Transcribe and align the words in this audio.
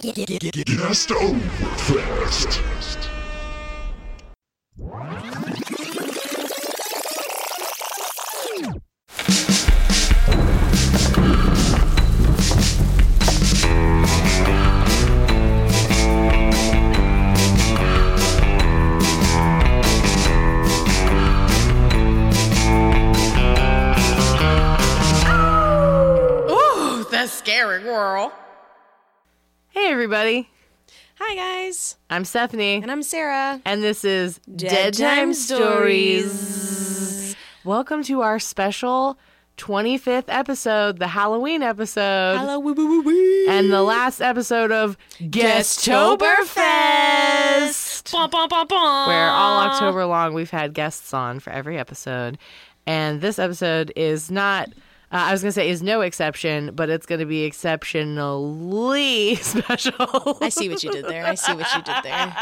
Guest 0.00 1.10
Overfest. 1.12 2.60
Ooh, 3.10 3.17
Hi, 31.30 31.34
guys. 31.34 31.96
I'm 32.08 32.24
Stephanie. 32.24 32.76
And 32.76 32.90
I'm 32.90 33.02
Sarah. 33.02 33.60
And 33.66 33.82
this 33.82 34.02
is 34.02 34.38
Dead 34.56 34.94
Time 34.94 35.34
Stories. 35.34 37.36
Welcome 37.64 38.02
to 38.04 38.22
our 38.22 38.38
special 38.38 39.18
25th 39.58 40.24
episode, 40.28 40.98
the 40.98 41.08
Halloween 41.08 41.62
episode, 41.62 42.62
woo. 42.64 43.46
and 43.46 43.70
the 43.70 43.82
last 43.82 44.22
episode 44.22 44.72
of 44.72 44.96
Guesttoberfest, 45.18 48.10
Bum, 48.10 48.30
bum, 48.30 48.48
bum, 48.48 48.66
bum. 48.66 49.08
where 49.10 49.28
all 49.28 49.58
October 49.68 50.06
long 50.06 50.32
we've 50.32 50.48
had 50.48 50.72
guests 50.72 51.12
on 51.12 51.40
for 51.40 51.50
every 51.50 51.76
episode. 51.76 52.38
And 52.86 53.20
this 53.20 53.38
episode 53.38 53.92
is 53.96 54.30
not. 54.30 54.70
Uh, 55.10 55.16
I 55.28 55.32
was 55.32 55.40
gonna 55.42 55.52
say 55.52 55.70
is 55.70 55.82
no 55.82 56.02
exception, 56.02 56.72
but 56.74 56.90
it's 56.90 57.06
gonna 57.06 57.24
be 57.26 57.44
exceptionally 57.44 59.34
special. 59.40 60.38
I 60.40 60.48
see 60.50 60.68
what 60.68 60.82
you 60.82 60.90
did 60.90 61.06
there. 61.06 61.24
I 61.26 61.34
see 61.34 61.54
what 61.54 61.66
you 61.74 61.82
did 61.82 62.02
there. 62.04 62.36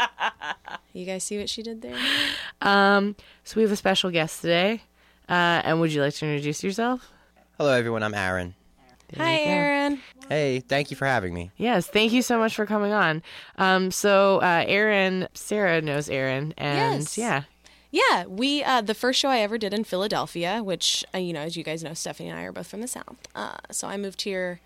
You 0.93 1.05
guys 1.05 1.23
see 1.23 1.37
what 1.37 1.49
she 1.49 1.63
did 1.63 1.81
there? 1.81 1.95
Um, 2.61 3.15
so 3.43 3.55
we 3.57 3.61
have 3.63 3.71
a 3.71 3.75
special 3.77 4.09
guest 4.11 4.41
today. 4.41 4.81
Uh, 5.29 5.61
and 5.63 5.79
would 5.79 5.91
you 5.93 6.01
like 6.01 6.13
to 6.15 6.25
introduce 6.25 6.63
yourself? 6.63 7.09
Hello, 7.57 7.71
everyone. 7.71 8.03
I'm 8.03 8.13
Aaron. 8.13 8.55
Hi, 9.15 9.39
Aaron. 9.39 10.01
Hey, 10.27 10.59
thank 10.59 10.91
you 10.91 10.97
for 10.97 11.05
having 11.05 11.33
me. 11.33 11.51
Yes, 11.55 11.87
thank 11.87 12.11
you 12.11 12.21
so 12.21 12.37
much 12.37 12.53
for 12.55 12.65
coming 12.65 12.91
on. 12.91 13.23
Um, 13.57 13.89
so 13.91 14.39
uh, 14.39 14.65
Aaron, 14.67 15.27
Sarah 15.33 15.81
knows 15.81 16.09
Aaron, 16.09 16.53
and 16.57 16.99
Yes. 17.03 17.17
yeah, 17.17 17.43
Yeah, 17.91 18.25
we 18.25 18.63
uh, 18.63 18.81
the 18.81 18.93
first 18.93 19.19
show 19.19 19.29
I 19.29 19.39
ever 19.39 19.57
did 19.57 19.73
in 19.73 19.83
Philadelphia, 19.83 20.61
which 20.63 21.05
uh, 21.13 21.19
you 21.19 21.33
know, 21.33 21.41
as 21.41 21.55
you 21.55 21.63
guys 21.63 21.83
know, 21.83 21.93
Stephanie 21.93 22.29
and 22.29 22.39
I 22.39 22.43
are 22.43 22.51
both 22.51 22.67
from 22.67 22.81
the 22.81 22.87
South. 22.87 23.15
Uh, 23.33 23.55
so 23.71 23.87
I 23.87 23.97
moved 23.97 24.21
here. 24.23 24.59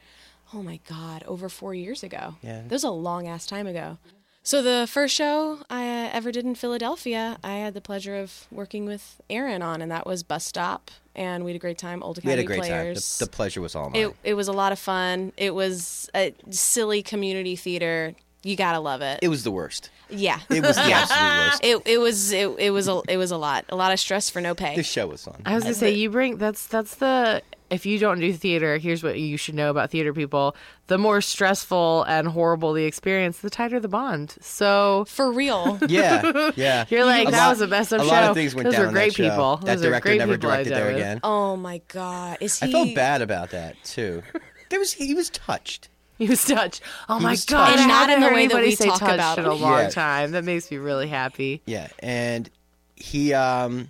Oh 0.54 0.62
my 0.62 0.80
God, 0.90 1.24
over 1.28 1.48
four 1.48 1.74
years 1.74 2.04
ago. 2.04 2.36
Yeah. 2.42 2.62
that 2.64 2.72
was 2.72 2.84
a 2.84 2.90
long 2.90 3.28
ass 3.28 3.46
time 3.46 3.68
ago. 3.68 3.98
So 4.44 4.64
the 4.64 4.88
first 4.90 5.14
show 5.16 5.60
I 5.70 5.84
uh, 5.84 6.10
ever 6.14 6.32
did 6.32 6.46
in 6.46 6.56
Philadelphia, 6.56 7.38
I 7.44 7.58
had 7.58 7.76
the 7.76 7.80
pleasure 7.80 8.16
of 8.16 8.48
working 8.52 8.86
with 8.86 9.22
Aaron 9.30 9.62
on, 9.62 9.84
and 9.84 9.92
that 9.92 10.08
was 10.08 10.24
Bus 10.24 10.44
Stop, 10.44 10.90
and 11.16 11.46
we 11.46 11.52
had 11.52 11.58
a 11.58 11.60
great 11.60 11.78
time. 11.78 12.02
Old 12.02 12.18
We 12.24 12.28
had 12.30 12.40
Academy 12.40 12.44
a 12.44 12.48
great 12.48 12.70
time. 12.70 12.82
players. 12.82 13.18
The, 13.20 13.26
the 13.26 13.32
pleasure 13.32 13.62
was 13.62 13.76
all 13.76 13.92
mine. 13.92 14.02
it 14.02 14.16
it 14.24 14.34
was 14.34 14.48
a 14.48 14.52
lot 14.54 14.72
of 14.72 14.80
fun. 14.80 15.32
It 15.38 15.54
was 15.54 16.10
a 16.16 16.34
silly 16.50 17.04
community 17.04 17.56
theater. 17.56 18.16
You 18.44 18.56
gotta 18.56 18.80
love 18.80 19.02
it. 19.02 19.20
It 19.22 19.28
was 19.28 19.44
the 19.44 19.52
worst. 19.52 19.90
yeah. 20.10 20.40
It 20.50 20.62
was 20.66 20.76
the 20.76 20.82
absolute 20.92 21.48
worst. 21.48 21.64
It, 21.64 21.82
it 21.86 21.98
was 22.00 22.32
it, 22.34 22.48
it 22.60 22.72
was 22.72 22.88
a 22.88 23.02
it 23.08 23.18
was 23.18 23.32
a 23.32 23.38
lot 23.38 23.66
a 23.70 23.76
lot 23.76 23.92
of 23.94 24.00
stress 24.00 24.30
for 24.30 24.42
no 24.42 24.56
pay. 24.56 24.76
This 24.76 24.88
show 24.88 25.08
was 25.08 25.24
fun. 25.24 25.42
I 25.46 25.54
was 25.56 25.64
gonna 25.64 25.76
say 25.76 25.92
you 25.92 26.10
bring 26.10 26.38
that's 26.38 26.66
that's 26.68 26.96
the 26.96 27.42
if 27.70 27.86
you 27.86 28.00
don't 28.00 28.20
do 28.20 28.34
theater, 28.34 28.78
here's 28.80 29.02
what 29.02 29.18
you 29.18 29.38
should 29.38 29.56
know 29.56 29.70
about 29.70 29.92
theater 29.92 30.12
people: 30.14 30.56
the 30.88 30.98
more 30.98 31.22
stressful 31.22 32.04
and 32.04 32.28
horrible 32.28 32.74
the 32.74 32.84
experience, 32.84 33.38
the 33.40 33.50
tighter 33.50 33.80
the 33.80 33.88
bond. 33.88 34.36
So 34.42 35.06
For 35.08 35.32
real. 35.32 35.78
Yeah, 35.88 36.52
yeah. 36.56 36.86
you're 36.90 37.06
like, 37.06 37.28
A 37.28 37.32
that 37.32 37.38
lot- 37.44 37.50
was 37.52 37.60
the 37.60 37.68
best 37.68 37.94
of 37.94 38.02
A 38.02 38.04
show. 38.06 38.10
lot 38.10 38.24
of 38.24 38.36
things 38.36 38.54
went 38.56 38.66
Those 38.66 38.74
down 38.76 38.88
were 38.88 38.92
great 38.92 39.12
that 39.16 39.24
show. 39.24 39.30
people. 39.30 39.58
That 39.58 39.66
Those 39.78 39.86
are 39.86 39.90
director 39.90 40.10
great 40.10 40.18
never 40.18 40.34
people 40.34 40.50
directed 40.50 40.74
there 40.76 40.90
again. 40.92 41.20
Oh 41.24 41.56
my 41.56 41.80
god. 41.90 42.40
Is 42.42 42.60
he 42.60 42.68
I 42.70 42.72
felt 42.72 42.96
bad 42.96 43.22
about 43.22 43.52
that 43.52 43.82
too. 43.86 44.24
There 44.70 44.80
was 44.80 44.92
he 44.94 45.14
was 45.14 45.30
touched. 45.30 45.88
He 46.26 46.28
was 46.30 46.46
touched. 46.46 46.82
Oh 47.10 47.20
my 47.20 47.32
was 47.32 47.46
god! 47.46 47.66
touched. 47.68 47.80
And 47.80 47.88
not 47.88 48.10
in 48.12 48.20
the 48.22 48.28
way 48.28 48.34
that 48.48 48.54
anybody 48.56 48.68
we 48.68 48.76
say 48.76 48.86
talk 48.86 49.00
touched 49.00 49.14
about 49.16 49.40
in 49.40 49.46
a 49.46 49.54
long 49.54 49.80
Yeah. 49.80 49.90
time. 49.90 50.32
That 50.32 50.44
makes 50.44 50.70
me 50.70 50.78
really 50.78 51.08
happy. 51.08 51.62
Yeah, 51.66 51.88
and 52.00 52.50
he 52.96 53.34
um 53.34 53.90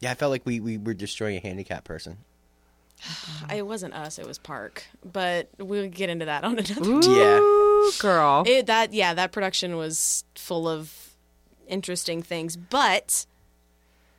yeah, 0.00 0.10
I 0.10 0.14
felt 0.14 0.30
like 0.32 0.44
we, 0.44 0.58
we 0.58 0.78
were 0.78 0.94
destroying 0.94 1.36
a 1.36 1.40
handicapped 1.40 1.84
person. 1.84 2.18
It 3.54 3.66
wasn't 3.66 3.94
us, 3.94 4.18
it 4.18 4.26
was 4.26 4.38
Park. 4.38 4.84
But 5.04 5.48
we'll 5.58 5.88
get 5.88 6.10
into 6.10 6.24
that 6.24 6.42
on 6.44 6.58
another 6.58 7.00
Yeah. 7.08 7.38
Girl. 8.00 8.42
It 8.46 8.66
that 8.66 8.92
yeah, 8.92 9.14
that 9.14 9.30
production 9.32 9.76
was 9.76 10.24
full 10.34 10.68
of 10.68 11.14
interesting 11.68 12.22
things, 12.22 12.56
but 12.56 13.26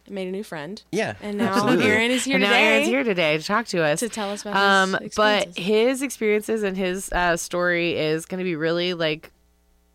I 0.07 0.11
made 0.11 0.27
a 0.27 0.31
new 0.31 0.43
friend. 0.43 0.81
Yeah. 0.91 1.15
And 1.21 1.37
now 1.37 1.53
absolutely. 1.53 1.85
Aaron 1.85 2.11
is 2.11 2.25
here 2.25 2.35
and 2.35 2.43
now 2.43 2.49
today 2.49 2.73
Aaron's 2.73 2.87
here 2.87 3.03
today 3.03 3.37
to 3.37 3.43
talk 3.43 3.67
to 3.67 3.83
us. 3.83 3.99
to 3.99 4.09
tell 4.09 4.29
us 4.31 4.41
about 4.41 4.55
um, 4.55 4.97
his 5.01 5.15
but 5.15 5.57
his 5.57 6.01
experiences 6.01 6.63
and 6.63 6.75
his 6.75 7.11
uh, 7.11 7.37
story 7.37 7.95
is 7.97 8.25
going 8.25 8.39
to 8.39 8.43
be 8.43 8.55
really 8.55 8.93
like 8.93 9.31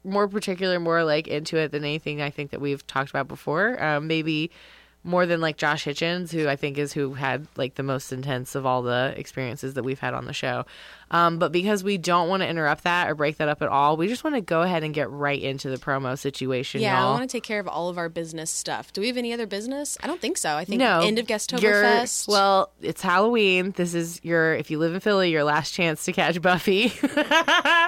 more 0.05 0.27
particular, 0.29 0.81
more 0.81 1.05
like 1.05 1.29
into 1.29 1.57
it 1.59 1.73
than 1.73 1.85
anything 1.85 2.23
I 2.23 2.31
think 2.31 2.51
that 2.53 2.61
we've 2.61 2.87
talked 2.87 3.11
about 3.11 3.29
before. 3.29 3.83
Um, 3.83 4.07
maybe 4.07 4.51
more 5.05 5.27
than 5.27 5.41
like 5.41 5.57
Josh 5.57 5.85
Hitchens, 5.85 6.33
who 6.33 6.49
I 6.49 6.57
think 6.57 6.79
is 6.79 6.93
who 6.93 7.15
had 7.15 7.47
like 7.57 7.75
the 7.75 7.83
most 7.83 8.13
intense 8.13 8.55
of 8.55 8.67
all 8.67 8.83
the 8.83 9.15
experiences 9.17 9.75
that 9.75 9.83
we've 9.83 10.01
had 10.01 10.15
on 10.15 10.25
the 10.25 10.33
show. 10.33 10.65
Um, 11.11 11.39
but 11.39 11.53
because 11.53 11.83
we 11.83 11.99
don't 11.99 12.29
want 12.29 12.43
to 12.43 12.49
interrupt 12.49 12.85
that 12.85 13.09
or 13.09 13.15
break 13.15 13.39
that 13.39 13.49
up 13.49 13.63
at 13.63 13.69
all, 13.69 13.97
we 13.97 14.09
just 14.09 14.25
want 14.25 14.37
to 14.37 14.41
go 14.43 14.63
ahead 14.63 14.85
and 14.85 14.93
get 14.93 15.11
right 15.11 15.41
into 15.41 15.71
the 15.71 15.77
promo 15.77 16.19
situation. 16.19 16.81
yeah, 16.81 17.01
y'all. 17.01 17.09
I 17.09 17.19
want 17.19 17.29
to 17.29 17.35
take 17.37 17.45
care 17.45 17.61
of 17.61 17.69
all 17.69 17.89
of 17.89 17.99
our 17.99 18.09
business 18.09 18.51
stuff. 18.51 18.93
Do 18.93 19.01
we 19.01 19.07
have 19.07 19.17
any 19.17 19.33
other 19.33 19.47
business? 19.47 19.97
I 20.03 20.07
don't 20.07 20.21
think 20.21 20.37
so. 20.37 20.57
I 20.57 20.65
think 20.65 20.81
no 20.81 21.01
end 21.01 21.19
of 21.19 21.27
Guesttoberfest. 21.27 22.29
Well, 22.29 22.71
it's 22.83 23.03
Halloween. 23.03 23.73
This 23.73 23.95
is 23.95 24.21
your 24.23 24.55
if 24.55 24.71
you 24.71 24.79
live 24.79 24.95
in 24.95 25.01
Philly, 25.01 25.31
your 25.31 25.45
last 25.45 25.73
chance 25.73 26.05
to 26.05 26.13
catch 26.13 26.41
Buffy. 26.43 26.89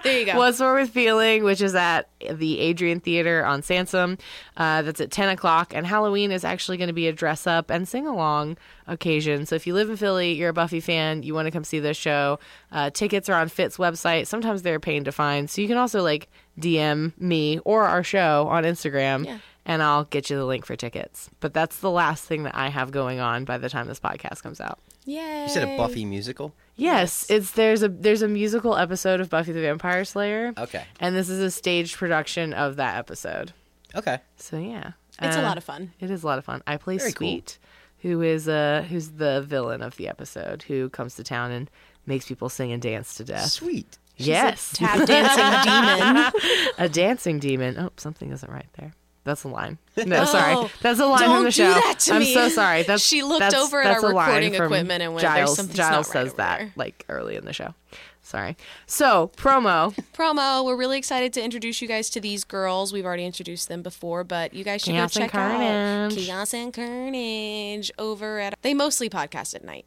there 0.04 0.18
you 0.18 0.26
go. 0.26 0.36
What's 0.36 0.60
Wrong 0.60 0.76
with 0.76 0.90
Feeling, 0.90 1.44
which 1.44 1.60
is 1.60 1.74
at 1.74 2.08
the 2.20 2.70
Adrienne 2.70 3.00
Theater 3.00 3.44
on 3.44 3.62
Sansom. 3.62 4.18
Uh, 4.56 4.82
that's 4.82 5.00
at 5.00 5.10
10 5.10 5.30
o'clock. 5.30 5.72
And 5.74 5.86
Halloween 5.86 6.30
is 6.32 6.44
actually 6.44 6.76
going 6.76 6.88
to 6.88 6.94
be 6.94 7.08
a 7.08 7.12
dress 7.12 7.46
up 7.46 7.70
and 7.70 7.88
sing 7.88 8.06
along 8.06 8.58
occasion. 8.86 9.46
So 9.46 9.54
if 9.54 9.66
you 9.66 9.74
live 9.74 9.88
in 9.88 9.96
Philly, 9.96 10.32
you're 10.32 10.50
a 10.50 10.54
Buffy 10.54 10.80
fan, 10.80 11.22
you 11.22 11.32
want 11.34 11.46
to 11.46 11.50
come 11.50 11.64
see 11.64 11.78
this 11.80 11.96
show, 11.96 12.38
uh, 12.72 12.90
tickets 13.10 13.28
are 13.28 13.34
on 13.40 13.48
Fit's 13.48 13.76
website. 13.76 14.26
Sometimes 14.26 14.62
they're 14.62 14.76
a 14.76 14.80
pain 14.80 15.04
to 15.04 15.12
find. 15.12 15.50
So 15.50 15.60
you 15.60 15.68
can 15.68 15.76
also 15.76 16.02
like 16.02 16.28
DM 16.58 17.12
me 17.18 17.58
or 17.64 17.84
our 17.84 18.02
show 18.04 18.46
on 18.48 18.64
Instagram. 18.64 19.26
Yeah. 19.26 19.38
And 19.66 19.82
I'll 19.82 20.04
get 20.04 20.30
you 20.30 20.36
the 20.36 20.44
link 20.46 20.64
for 20.64 20.74
tickets. 20.74 21.28
But 21.40 21.52
that's 21.52 21.78
the 21.78 21.90
last 21.90 22.24
thing 22.24 22.44
that 22.44 22.56
I 22.56 22.68
have 22.68 22.90
going 22.90 23.20
on 23.20 23.44
by 23.44 23.58
the 23.58 23.68
time 23.68 23.86
this 23.88 24.00
podcast 24.00 24.42
comes 24.42 24.60
out. 24.60 24.78
Yay. 25.04 25.42
You 25.42 25.48
said 25.48 25.68
a 25.68 25.76
Buffy 25.76 26.04
musical? 26.04 26.54
Yes, 26.76 27.26
it's 27.30 27.52
there's 27.52 27.82
a 27.82 27.88
there's 27.88 28.22
a 28.22 28.28
musical 28.28 28.74
episode 28.76 29.20
of 29.20 29.28
Buffy 29.28 29.52
the 29.52 29.60
Vampire 29.60 30.04
Slayer. 30.04 30.54
Okay. 30.56 30.84
And 30.98 31.14
this 31.14 31.28
is 31.28 31.40
a 31.40 31.50
staged 31.50 31.96
production 31.98 32.52
of 32.54 32.76
that 32.76 32.96
episode. 32.96 33.52
Okay. 33.94 34.18
So 34.36 34.58
yeah, 34.58 34.92
It's 35.20 35.36
a 35.36 35.40
Uh, 35.40 35.42
lot 35.42 35.58
of 35.58 35.64
fun. 35.64 35.92
It 36.00 36.10
is 36.10 36.22
a 36.22 36.26
lot 36.26 36.38
of 36.38 36.44
fun. 36.44 36.62
I 36.66 36.76
play 36.78 36.96
Very 36.98 37.12
cool. 37.12 37.28
Sweet, 37.28 37.58
who 37.98 38.22
is 38.22 38.48
uh 38.48 38.84
who's 38.88 39.10
the 39.12 39.42
villain 39.42 39.82
of 39.82 39.96
the 39.96 40.08
episode, 40.08 40.62
who 40.64 40.88
comes 40.88 41.14
to 41.16 41.22
town 41.24 41.50
and 41.50 41.70
makes 42.10 42.26
people 42.28 42.50
sing 42.50 42.72
and 42.72 42.82
dance 42.82 43.14
to 43.14 43.24
death. 43.24 43.46
Sweet. 43.50 43.96
yes, 44.18 44.72
Tap 44.76 45.06
dancing 45.06 45.62
demon. 45.64 46.32
a 46.78 46.88
dancing 46.90 47.38
demon. 47.38 47.78
Oh, 47.78 47.90
something 47.96 48.30
isn't 48.30 48.52
right 48.52 48.66
there. 48.78 48.92
That's 49.24 49.44
a 49.44 49.48
line. 49.48 49.78
No, 49.96 50.24
sorry, 50.36 50.54
Oh, 50.56 50.70
that's 50.82 50.98
a 50.98 51.06
line 51.06 51.24
from 51.28 51.44
the 51.44 51.50
show. 51.50 51.72
I'm 52.10 52.24
so 52.24 52.48
sorry. 52.48 52.82
That's 52.82 53.02
She 53.02 53.22
looked 53.22 53.40
that's- 53.40 53.62
over 53.62 53.80
at 53.80 53.96
our 54.02 54.08
recording 54.08 54.54
equipment 54.54 55.02
and 55.02 55.14
went, 55.14 55.22
"There's 55.22 55.34
Giles, 55.34 55.56
something's 55.56 55.76
Giles 55.76 56.08
right 56.08 56.12
says 56.24 56.34
that 56.34 56.58
there." 56.58 56.72
like 56.76 57.04
early 57.08 57.36
in 57.36 57.44
the 57.44 57.52
show. 57.52 57.74
Sorry. 58.22 58.56
So 58.86 59.30
promo. 59.36 59.94
promo. 60.14 60.64
We're 60.64 60.76
really 60.76 60.98
excited 60.98 61.32
to 61.34 61.42
introduce 61.42 61.82
you 61.82 61.88
guys 61.88 62.08
to 62.10 62.20
these 62.20 62.44
girls. 62.44 62.92
We've 62.92 63.04
already 63.04 63.24
introduced 63.24 63.68
them 63.68 63.82
before, 63.82 64.24
but 64.24 64.54
you 64.54 64.62
guys 64.64 64.82
should 64.82 64.92
Chaos 64.92 65.14
go 65.14 65.20
check 65.20 65.34
out 65.34 65.50
Carnage. 65.58 66.14
Chaos 66.16 66.54
and 66.54 66.72
Carnage 66.72 67.90
over 67.98 68.38
at. 68.38 68.54
They 68.62 68.72
mostly 68.74 69.10
podcast 69.10 69.54
at 69.54 69.64
night. 69.64 69.84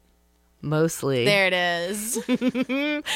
Mostly, 0.64 1.24
There 1.26 1.46
it 1.46 1.52
is. 1.52 2.18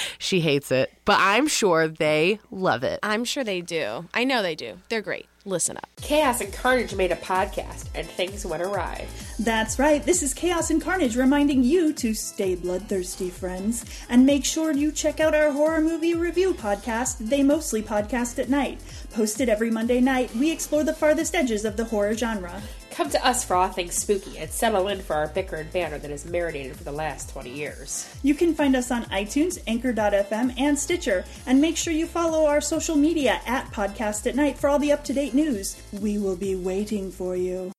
she 0.18 0.40
hates 0.40 0.70
it, 0.70 0.92
but 1.06 1.16
I'm 1.18 1.48
sure 1.48 1.88
they 1.88 2.40
love 2.50 2.84
it. 2.84 3.00
I'm 3.02 3.24
sure 3.24 3.42
they 3.42 3.62
do. 3.62 4.06
I 4.12 4.24
know 4.24 4.42
they 4.42 4.54
do. 4.54 4.78
They're 4.90 5.00
great. 5.00 5.26
Listen 5.46 5.78
up. 5.78 5.88
Chaos 6.02 6.42
and 6.42 6.52
Carnage 6.52 6.94
made 6.94 7.10
a 7.10 7.16
podcast, 7.16 7.86
and 7.94 8.06
things 8.06 8.44
went 8.44 8.62
awry. 8.62 9.06
That's 9.38 9.78
right. 9.78 10.02
This 10.02 10.22
is 10.22 10.34
Chaos 10.34 10.68
and 10.68 10.82
Carnage 10.82 11.16
reminding 11.16 11.62
you 11.64 11.94
to 11.94 12.12
stay 12.12 12.54
bloodthirsty, 12.54 13.30
friends, 13.30 13.86
and 14.10 14.26
make 14.26 14.44
sure 14.44 14.72
you 14.72 14.92
check 14.92 15.20
out 15.20 15.34
our 15.34 15.50
horror 15.50 15.80
movie 15.80 16.14
review 16.14 16.52
podcast, 16.52 17.16
They 17.18 17.42
Mostly 17.42 17.80
Podcast 17.82 18.38
at 18.38 18.50
Night. 18.50 18.78
Posted 19.14 19.48
every 19.48 19.70
Monday 19.70 20.02
night, 20.02 20.34
we 20.36 20.50
explore 20.50 20.84
the 20.84 20.92
farthest 20.92 21.34
edges 21.34 21.64
of 21.64 21.78
the 21.78 21.84
horror 21.86 22.12
genre. 22.12 22.60
Come 22.98 23.10
to 23.10 23.24
us 23.24 23.44
for 23.44 23.54
all 23.54 23.68
things 23.68 23.94
spooky 23.94 24.38
and 24.38 24.50
settle 24.50 24.88
in 24.88 25.00
for 25.00 25.14
our 25.14 25.28
bicker 25.28 25.54
and 25.54 25.72
banter 25.72 25.98
that 25.98 26.10
has 26.10 26.26
marinated 26.26 26.74
for 26.74 26.82
the 26.82 26.90
last 26.90 27.30
20 27.30 27.48
years. 27.48 28.12
You 28.24 28.34
can 28.34 28.56
find 28.56 28.74
us 28.74 28.90
on 28.90 29.04
iTunes, 29.04 29.62
Anchor.fm, 29.68 30.58
and 30.58 30.76
Stitcher. 30.76 31.24
And 31.46 31.60
make 31.60 31.76
sure 31.76 31.92
you 31.92 32.08
follow 32.08 32.46
our 32.46 32.60
social 32.60 32.96
media 32.96 33.40
at 33.46 33.66
Podcast 33.66 34.26
at 34.26 34.34
Night 34.34 34.58
for 34.58 34.68
all 34.68 34.80
the 34.80 34.90
up 34.90 35.04
to 35.04 35.12
date 35.12 35.32
news. 35.32 35.80
We 35.92 36.18
will 36.18 36.34
be 36.34 36.56
waiting 36.56 37.12
for 37.12 37.36
you. 37.36 37.70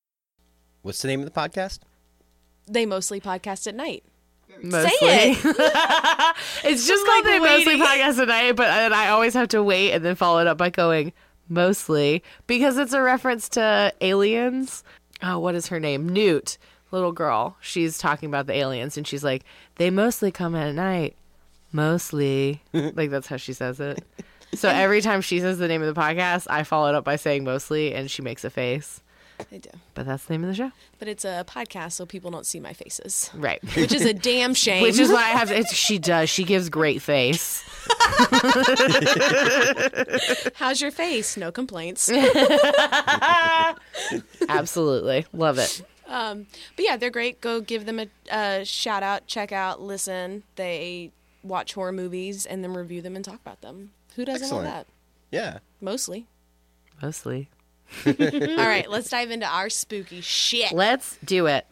What's 0.84 1.02
the 1.02 1.10
name 1.10 1.20
of 1.20 1.26
the 1.26 1.38
podcast? 1.38 1.80
They 2.66 2.86
mostly 2.86 3.20
podcast 3.20 3.68
at 3.68 3.76
night. 3.76 4.06
Mostly. 4.64 4.90
Say 5.00 5.32
it. 5.32 5.38
it's 6.64 6.88
just 6.88 7.06
like 7.10 7.26
they 7.26 7.40
the 7.40 7.46
mostly 7.46 7.76
waiting. 7.76 7.86
podcast 7.86 8.16
tonight, 8.16 8.54
but 8.54 8.68
then 8.68 8.94
I 8.94 9.10
always 9.10 9.34
have 9.34 9.50
to 9.50 9.62
wait 9.62 9.92
and 9.92 10.06
then 10.06 10.16
follow 10.16 10.40
it 10.40 10.48
up 10.48 10.58
by 10.58 10.70
going 10.70 11.12
mostly 11.50 12.24
because 12.48 12.78
it's 12.78 12.94
a 12.94 13.02
reference 13.02 13.50
to 13.50 13.92
aliens. 14.02 14.84
Oh, 15.22 15.40
what 15.40 15.56
is 15.56 15.68
her 15.68 15.80
name? 15.80 16.08
Newt, 16.08 16.58
little 16.92 17.12
girl. 17.12 17.58
She's 17.60 17.98
talking 17.98 18.30
about 18.30 18.48
the 18.48 18.54
aliens 18.54 18.98
and 18.98 19.06
she's 19.08 19.24
like, 19.24 19.44
they 19.76 19.90
mostly 19.90 20.32
come 20.32 20.56
at 20.56 20.76
night. 20.76 21.16
Mostly. 21.72 22.62
like 22.74 23.10
that's 23.10 23.28
how 23.28 23.38
she 23.38 23.54
says 23.54 23.80
it. 23.80 24.04
So 24.56 24.70
every 24.70 25.02
time 25.02 25.22
she 25.22 25.40
says 25.40 25.60
the 25.60 25.68
name 25.68 25.84
of 25.84 25.94
the 25.94 26.00
podcast, 26.00 26.48
I 26.50 26.64
follow 26.64 26.90
it 26.90 26.96
up 26.96 27.04
by 27.04 27.18
saying 27.18 27.44
mostly 27.44 27.94
and 27.94 28.10
she 28.10 28.22
makes 28.22 28.44
a 28.44 28.50
face. 28.50 29.02
They 29.50 29.58
do. 29.60 29.70
But 29.94 30.06
that's 30.06 30.26
the 30.26 30.34
name 30.34 30.44
of 30.44 30.50
the 30.50 30.56
show. 30.56 30.72
But 31.00 31.08
it's 31.08 31.24
a 31.26 31.46
podcast, 31.48 31.94
so 31.94 32.06
people 32.06 32.30
don't 32.32 32.46
see 32.46 32.60
my 32.60 32.74
faces, 32.74 33.30
Right. 33.34 33.62
which 33.76 33.94
is 33.94 34.04
a 34.06 34.14
damn 34.14 34.54
shame. 34.66 34.84
Which 34.84 35.00
is 35.00 35.10
why 35.10 35.24
I 35.24 35.30
have 35.30 35.52
it's, 35.52 35.74
she 35.74 35.98
does. 35.98 36.30
She 36.30 36.44
gives 36.44 36.70
great 36.70 37.02
face. 37.02 37.64
How's 40.56 40.82
your 40.82 40.92
face? 40.92 41.38
No 41.38 41.52
complaints. 41.52 42.10
Absolutely. 44.50 45.26
Love 45.34 45.58
it. 45.58 45.82
Um, 46.08 46.48
but 46.76 46.86
yeah, 46.86 46.98
they're 46.98 47.10
great. 47.12 47.40
Go 47.42 47.62
give 47.62 47.86
them 47.86 48.00
a, 48.00 48.08
a 48.32 48.66
shout 48.66 49.04
out, 49.04 49.28
check 49.28 49.52
out, 49.52 49.82
listen. 49.82 50.44
They 50.56 51.12
watch 51.44 51.74
horror 51.74 51.92
movies 51.92 52.46
and 52.46 52.64
then 52.64 52.74
review 52.74 53.02
them 53.02 53.16
and 53.16 53.24
talk 53.24 53.40
about 53.42 53.62
them. 53.62 53.92
Who 54.16 54.26
doesn't 54.26 54.44
Excellent. 54.44 54.66
want 54.66 54.76
that? 54.76 54.88
Yeah. 55.32 55.60
Mostly. 55.82 56.26
Mostly. 57.02 57.50
All 58.06 58.14
right, 58.68 58.90
let's 58.90 59.10
dive 59.10 59.32
into 59.32 59.46
our 59.46 59.70
spooky 59.70 60.22
shit. 60.22 60.72
Let's 60.72 61.18
do 61.24 61.48
it. 61.48 61.66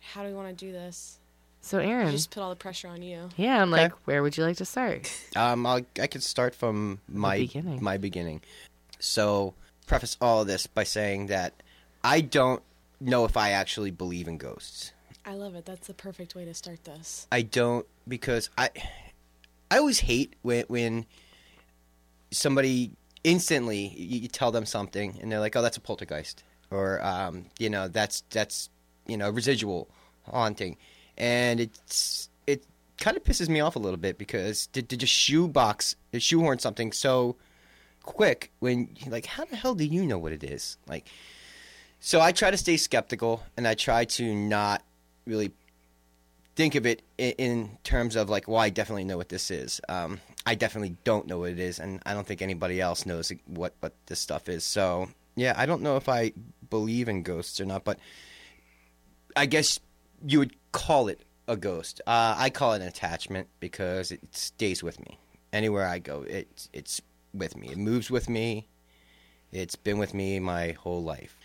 How 0.00 0.22
do 0.22 0.28
we 0.28 0.34
want 0.34 0.56
to 0.56 0.64
do 0.66 0.72
this? 0.72 1.18
So, 1.60 1.78
Aaron. 1.78 2.10
Just 2.10 2.30
put 2.30 2.40
all 2.40 2.48
the 2.50 2.56
pressure 2.56 2.88
on 2.88 3.02
you. 3.02 3.28
yeah, 3.36 3.60
I'm 3.60 3.70
like, 3.70 3.92
Okay. 3.92 4.00
where 4.06 4.22
would 4.22 4.36
you 4.38 4.44
like 4.44 4.56
to 4.56 4.64
start? 4.64 5.12
Um, 5.36 5.66
I'll, 5.66 5.82
I 6.00 6.06
could 6.06 6.22
start 6.22 6.54
from 6.54 7.00
my 7.08 7.38
beginning. 7.40 7.82
my 7.82 7.98
beginning. 7.98 8.40
So, 9.00 9.52
preface 9.86 10.16
all 10.20 10.40
of 10.40 10.46
this 10.46 10.66
by 10.66 10.84
saying 10.84 11.26
that 11.26 11.52
I 12.02 12.22
don't 12.22 12.62
know 13.00 13.26
if 13.26 13.36
I 13.36 13.50
actually 13.50 13.90
believe 13.90 14.28
in 14.28 14.38
ghosts. 14.38 14.92
I 15.26 15.34
love 15.34 15.54
it. 15.56 15.66
That's 15.66 15.86
the 15.88 15.94
perfect 15.94 16.34
way 16.34 16.46
to 16.46 16.54
start 16.54 16.84
this. 16.84 17.26
I 17.30 17.42
don't 17.42 17.86
because 18.06 18.48
I 18.56 18.70
I 19.70 19.76
always 19.76 20.00
hate 20.00 20.32
when 20.40 20.64
when 20.68 21.04
somebody 22.30 22.92
instantly 23.24 23.88
you, 23.96 24.20
you 24.20 24.28
tell 24.28 24.50
them 24.50 24.66
something 24.66 25.18
and 25.20 25.30
they're 25.30 25.40
like, 25.40 25.56
"Oh, 25.56 25.62
that's 25.62 25.76
a 25.76 25.80
poltergeist," 25.80 26.42
or 26.70 27.04
um, 27.04 27.46
you 27.58 27.70
know, 27.70 27.88
that's 27.88 28.22
that's 28.30 28.70
you 29.06 29.16
know 29.16 29.30
residual 29.30 29.88
haunting, 30.24 30.76
and 31.16 31.60
it's 31.60 32.28
it 32.46 32.64
kind 32.98 33.16
of 33.16 33.24
pisses 33.24 33.48
me 33.48 33.60
off 33.60 33.76
a 33.76 33.78
little 33.78 33.98
bit 33.98 34.18
because 34.18 34.66
to, 34.68 34.82
to 34.82 34.96
just 34.96 35.12
shoebox 35.12 35.96
shoehorn 36.18 36.58
something 36.58 36.92
so 36.92 37.36
quick 38.02 38.50
when 38.60 38.88
like 39.08 39.26
how 39.26 39.44
the 39.44 39.56
hell 39.56 39.74
do 39.74 39.84
you 39.84 40.06
know 40.06 40.16
what 40.16 40.32
it 40.32 40.42
is 40.42 40.78
like 40.86 41.06
so 42.00 42.22
i 42.22 42.32
try 42.32 42.50
to 42.50 42.56
stay 42.56 42.74
skeptical 42.74 43.42
and 43.54 43.68
i 43.68 43.74
try 43.74 44.02
to 44.02 44.34
not 44.34 44.82
really 45.26 45.52
think 46.58 46.74
of 46.74 46.84
it 46.84 47.02
in, 47.18 47.30
in 47.38 47.78
terms 47.84 48.16
of 48.16 48.28
like, 48.28 48.48
well, 48.48 48.58
I 48.58 48.68
definitely 48.68 49.04
know 49.04 49.16
what 49.16 49.28
this 49.28 49.48
is. 49.48 49.80
Um, 49.88 50.20
I 50.48 50.54
definitely 50.54 50.96
don't 51.04 51.26
know 51.26 51.40
what 51.40 51.50
it 51.50 51.58
is, 51.58 51.78
and 51.78 52.00
I 52.06 52.14
don't 52.14 52.26
think 52.26 52.40
anybody 52.40 52.80
else 52.80 53.04
knows 53.04 53.30
what 53.44 53.74
what 53.80 53.92
this 54.06 54.18
stuff 54.18 54.48
is. 54.48 54.64
So 54.64 55.10
yeah, 55.36 55.52
I 55.54 55.66
don't 55.66 55.82
know 55.82 55.98
if 55.98 56.08
I 56.08 56.32
believe 56.70 57.06
in 57.06 57.22
ghosts 57.22 57.60
or 57.60 57.66
not, 57.66 57.84
but 57.84 57.98
I 59.36 59.44
guess 59.44 59.78
you 60.26 60.38
would 60.38 60.56
call 60.72 61.08
it 61.08 61.20
a 61.48 61.54
ghost. 61.54 62.00
Uh, 62.06 62.34
I 62.38 62.48
call 62.48 62.72
it 62.72 62.80
an 62.80 62.88
attachment 62.88 63.48
because 63.60 64.10
it 64.10 64.20
stays 64.34 64.82
with 64.82 64.98
me 65.00 65.18
anywhere 65.52 65.86
I 65.86 65.98
go. 65.98 66.22
It 66.22 66.68
it's 66.72 67.02
with 67.34 67.54
me. 67.54 67.68
It 67.68 67.76
moves 67.76 68.10
with 68.10 68.30
me. 68.30 68.68
It's 69.52 69.76
been 69.76 69.98
with 69.98 70.14
me 70.14 70.40
my 70.40 70.72
whole 70.72 71.02
life. 71.02 71.36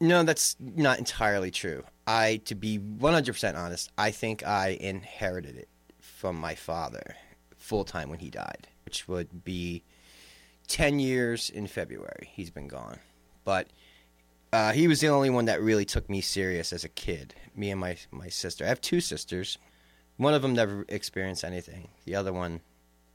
No, 0.00 0.22
that's 0.22 0.56
not 0.58 0.98
entirely 0.98 1.50
true. 1.50 1.84
I, 2.06 2.40
to 2.46 2.54
be 2.54 2.78
100% 2.78 3.56
honest, 3.56 3.90
I 3.98 4.10
think 4.10 4.46
I 4.46 4.68
inherited 4.80 5.56
it 5.56 5.68
from 6.00 6.36
my 6.36 6.54
father 6.54 7.14
full 7.66 7.84
time 7.84 8.08
when 8.08 8.20
he 8.20 8.30
died, 8.30 8.68
which 8.84 9.08
would 9.08 9.44
be 9.44 9.82
10 10.68 10.98
years 11.00 11.50
in 11.50 11.66
February. 11.66 12.30
He's 12.32 12.50
been 12.50 12.68
gone. 12.68 13.00
But 13.44 13.68
uh, 14.52 14.72
he 14.72 14.86
was 14.86 15.00
the 15.00 15.08
only 15.08 15.30
one 15.30 15.46
that 15.46 15.60
really 15.60 15.84
took 15.84 16.08
me 16.08 16.20
serious 16.20 16.72
as 16.72 16.84
a 16.84 16.88
kid, 16.88 17.34
me 17.56 17.70
and 17.70 17.80
my, 17.80 17.96
my 18.12 18.28
sister. 18.28 18.64
I 18.64 18.68
have 18.68 18.80
two 18.80 19.00
sisters. 19.00 19.58
One 20.16 20.32
of 20.32 20.42
them 20.42 20.54
never 20.54 20.84
experienced 20.88 21.42
anything, 21.44 21.88
the 22.04 22.14
other 22.14 22.32
one 22.32 22.60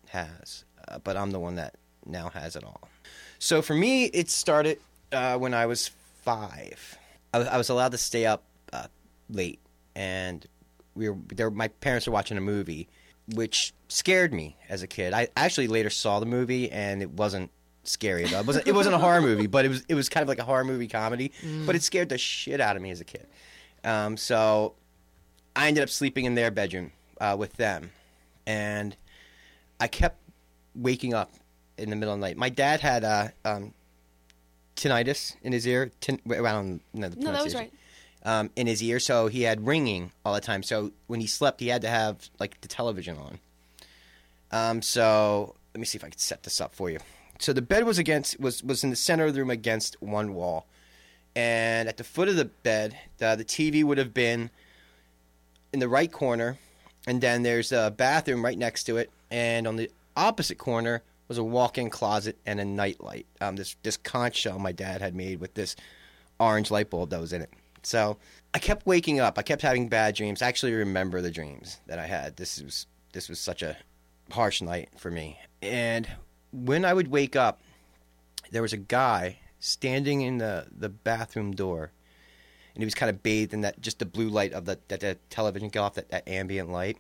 has. 0.10 0.66
Uh, 0.88 1.00
but 1.00 1.16
I'm 1.16 1.32
the 1.32 1.40
one 1.40 1.56
that 1.56 1.76
now 2.06 2.30
has 2.30 2.56
it 2.58 2.64
all. 2.64 2.90
So 3.40 3.62
for 3.62 3.74
me, 3.74 4.06
it 4.06 4.30
started 4.30 4.80
uh, 5.14 5.38
when 5.38 5.54
I 5.54 5.66
was 5.66 5.88
five. 6.24 6.98
I, 7.34 7.40
was- 7.40 7.48
I 7.48 7.58
was 7.58 7.70
allowed 7.70 7.94
to 7.94 7.98
stay 7.98 8.26
up 8.26 8.44
uh, 8.74 8.88
late, 9.30 9.60
and 9.96 10.46
we 10.96 11.08
were 11.10 11.18
there. 11.34 11.50
My 11.50 11.70
parents 11.70 12.06
were 12.06 12.14
watching 12.14 12.38
a 12.38 12.42
movie, 12.42 12.88
which 13.36 13.74
scared 13.88 14.34
me 14.34 14.58
as 14.70 14.82
a 14.84 14.88
kid. 14.88 15.14
I 15.14 15.28
actually 15.36 15.68
later 15.68 15.90
saw 15.90 16.20
the 16.20 16.26
movie, 16.26 16.72
and 16.72 17.02
it 17.02 17.12
wasn't 17.12 17.52
scary. 17.84 18.24
It 18.24 18.46
wasn't. 18.46 18.68
It 18.68 18.74
wasn't 18.74 18.96
a 18.96 19.00
horror 19.00 19.22
movie, 19.22 19.48
but 19.48 19.66
it 19.66 19.70
was. 19.70 19.84
It 19.88 19.96
was 19.96 20.10
kind 20.10 20.22
of 20.22 20.28
like 20.28 20.40
a 20.40 20.44
horror 20.44 20.64
movie 20.64 20.88
comedy. 20.88 21.32
But 21.66 21.76
it 21.76 21.84
scared 21.84 22.10
the 22.10 22.18
shit 22.18 22.62
out 22.62 22.76
of 22.76 22.82
me 22.82 22.92
as 22.92 23.02
a 23.02 23.06
kid. 23.06 23.28
Um, 23.84 24.18
so 24.18 24.76
I 25.56 25.68
ended 25.68 25.84
up 25.84 25.90
sleeping 25.90 26.26
in 26.26 26.36
their 26.36 26.52
bedroom 26.52 26.92
uh, 27.20 27.36
with 27.38 27.54
them, 27.54 27.92
and 28.46 28.96
I 29.80 29.88
kept 29.88 30.18
waking 30.76 31.14
up 31.14 31.32
in 31.78 31.90
the 31.90 31.96
middle 31.96 32.14
of 32.14 32.20
the 32.20 32.26
night. 32.28 32.38
My 32.38 32.50
dad 32.50 32.80
had 32.80 33.04
uh, 33.04 33.28
um, 33.44 33.74
tinnitus 34.76 35.36
in 35.42 35.52
his 35.54 35.66
ear. 35.68 35.92
Tin- 36.00 36.22
I 36.30 36.36
don't 36.36 36.82
know 36.94 37.10
the 37.10 37.20
No, 37.20 37.32
that 37.32 37.44
was 37.44 37.56
right. 37.56 37.72
Um, 38.24 38.52
in 38.56 38.68
his 38.68 38.84
ear, 38.84 39.00
so 39.00 39.26
he 39.28 39.42
had 39.42 39.66
ringing 39.66 40.12
all 40.24 40.36
the 40.36 40.42
time. 40.42 40.62
So 40.62 40.92
when 41.08 41.22
he 41.22 41.26
slept, 41.26 41.60
he 41.60 41.70
had 41.70 41.82
to 41.82 41.90
have 41.90 42.30
like 42.40 42.62
the 42.62 42.68
television 42.68 43.18
on. 43.18 43.40
Um, 44.52 44.82
so 44.84 45.56
let 45.74 45.80
me 45.80 45.86
see 45.86 45.98
if 45.98 46.04
I 46.04 46.10
can 46.10 46.20
set 46.20 46.44
this 46.44 46.62
up 46.62 46.76
for 46.76 46.90
you. 46.90 47.00
So 47.40 47.54
the 47.54 47.62
bed 47.62 47.84
was 47.86 47.98
against 47.98 48.40
was 48.40 48.64
was 48.64 48.84
in 48.84 48.92
the 48.92 48.96
center 48.96 49.26
of 49.26 49.34
the 49.34 49.40
room 49.40 49.50
against 49.50 50.00
one 50.02 50.36
wall, 50.36 50.68
and 51.36 51.90
at 51.90 51.98
the 51.98 52.04
foot 52.04 52.28
of 52.28 52.36
the 52.36 52.46
bed, 52.46 52.96
the, 53.18 53.36
the 53.36 53.46
TV 53.46 53.84
would 53.84 53.98
have 53.98 54.14
been 54.14 54.52
in 55.74 55.80
the 55.80 55.90
right 55.90 56.12
corner, 56.12 56.58
and 57.08 57.22
then 57.22 57.42
there's 57.42 57.72
a 57.72 57.92
bathroom 57.96 58.46
right 58.46 58.58
next 58.58 58.84
to 58.84 58.98
it, 58.98 59.10
and 59.32 59.66
on 59.68 59.78
the 59.78 59.90
opposite 60.16 60.60
corner 60.60 61.02
was 61.28 61.38
a 61.38 61.44
walk-in 61.44 61.90
closet 61.90 62.38
and 62.46 62.60
a 62.60 62.66
nightlight. 62.66 63.26
Um, 63.40 63.56
this 63.56 63.76
this 63.82 63.98
conch 63.98 64.36
shell 64.36 64.60
my 64.60 64.72
dad 64.72 65.02
had 65.02 65.16
made 65.16 65.40
with 65.40 65.54
this 65.54 65.76
orange 66.40 66.70
light 66.70 66.90
bulb 66.90 67.10
that 67.12 67.22
was 67.22 67.34
in 67.34 67.42
it. 67.42 67.50
So 67.84 68.18
I 68.54 68.60
kept 68.60 68.86
waking 68.86 69.20
up. 69.20 69.38
I 69.38 69.42
kept 69.42 69.62
having 69.62 69.88
bad 69.88 70.16
dreams. 70.16 70.42
I 70.42 70.48
actually 70.48 70.74
remember 70.74 71.22
the 71.22 71.32
dreams 71.32 71.80
that 71.88 72.00
I 72.00 72.06
had. 72.06 72.38
This 72.38 72.62
was 72.62 72.86
this 73.14 73.30
was 73.30 73.40
such 73.40 73.62
a 73.62 73.78
harsh 74.32 74.62
night 74.62 74.90
for 74.98 75.12
me. 75.12 75.40
And 75.62 76.08
when 76.52 76.86
I 76.86 76.94
would 76.94 77.10
wake 77.10 77.36
up, 77.36 77.62
there 78.52 78.62
was 78.62 78.74
a 78.74 78.78
guy 78.78 79.40
standing 79.60 80.22
in 80.22 80.38
the, 80.38 80.68
the 80.76 80.90
bathroom 80.90 81.52
door, 81.54 81.92
and 82.74 82.82
he 82.82 82.86
was 82.86 82.96
kind 82.96 83.10
of 83.10 83.22
bathed 83.24 83.54
in 83.54 83.62
that 83.62 83.80
just 83.82 84.00
the 84.00 84.06
blue 84.06 84.30
light 84.30 84.54
of 84.54 84.66
the 84.66 84.80
that 84.88 85.02
the 85.02 85.18
television 85.30 85.70
got 85.70 85.84
off 85.84 85.94
that, 85.96 86.10
that 86.10 86.28
ambient 86.28 86.70
light, 86.72 86.98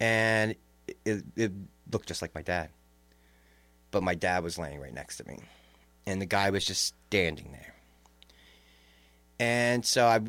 and 0.00 0.54
it, 0.86 0.96
it, 1.04 1.24
it 1.36 1.52
looked 1.90 2.08
just 2.08 2.22
like 2.22 2.34
my 2.34 2.42
dad. 2.42 2.70
But 3.90 4.02
my 4.02 4.14
dad 4.14 4.42
was 4.42 4.58
laying 4.58 4.80
right 4.80 4.92
next 4.92 5.16
to 5.18 5.26
me, 5.26 5.38
and 6.06 6.20
the 6.20 6.26
guy 6.26 6.50
was 6.50 6.64
just 6.64 6.94
standing 7.08 7.52
there. 7.52 7.74
And 9.40 9.84
so 9.84 10.06
I 10.06 10.20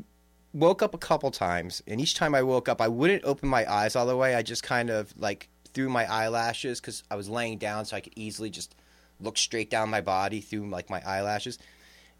woke 0.53 0.81
up 0.81 0.93
a 0.93 0.97
couple 0.97 1.31
times, 1.31 1.81
and 1.87 1.99
each 1.99 2.15
time 2.15 2.35
I 2.35 2.43
woke 2.43 2.69
up, 2.69 2.81
I 2.81 2.87
wouldn't 2.87 3.23
open 3.23 3.49
my 3.49 3.69
eyes 3.71 3.95
all 3.95 4.05
the 4.05 4.15
way. 4.15 4.35
I 4.35 4.41
just 4.41 4.63
kind 4.63 4.89
of 4.89 5.13
like 5.17 5.49
threw 5.73 5.89
my 5.89 6.11
eyelashes 6.11 6.79
because 6.79 7.03
I 7.09 7.15
was 7.15 7.29
laying 7.29 7.57
down, 7.57 7.85
so 7.85 7.95
I 7.95 8.01
could 8.01 8.13
easily 8.15 8.49
just 8.49 8.75
look 9.19 9.37
straight 9.37 9.69
down 9.69 9.89
my 9.89 10.01
body 10.01 10.41
through 10.41 10.69
like 10.69 10.89
my 10.89 11.01
eyelashes. 11.05 11.59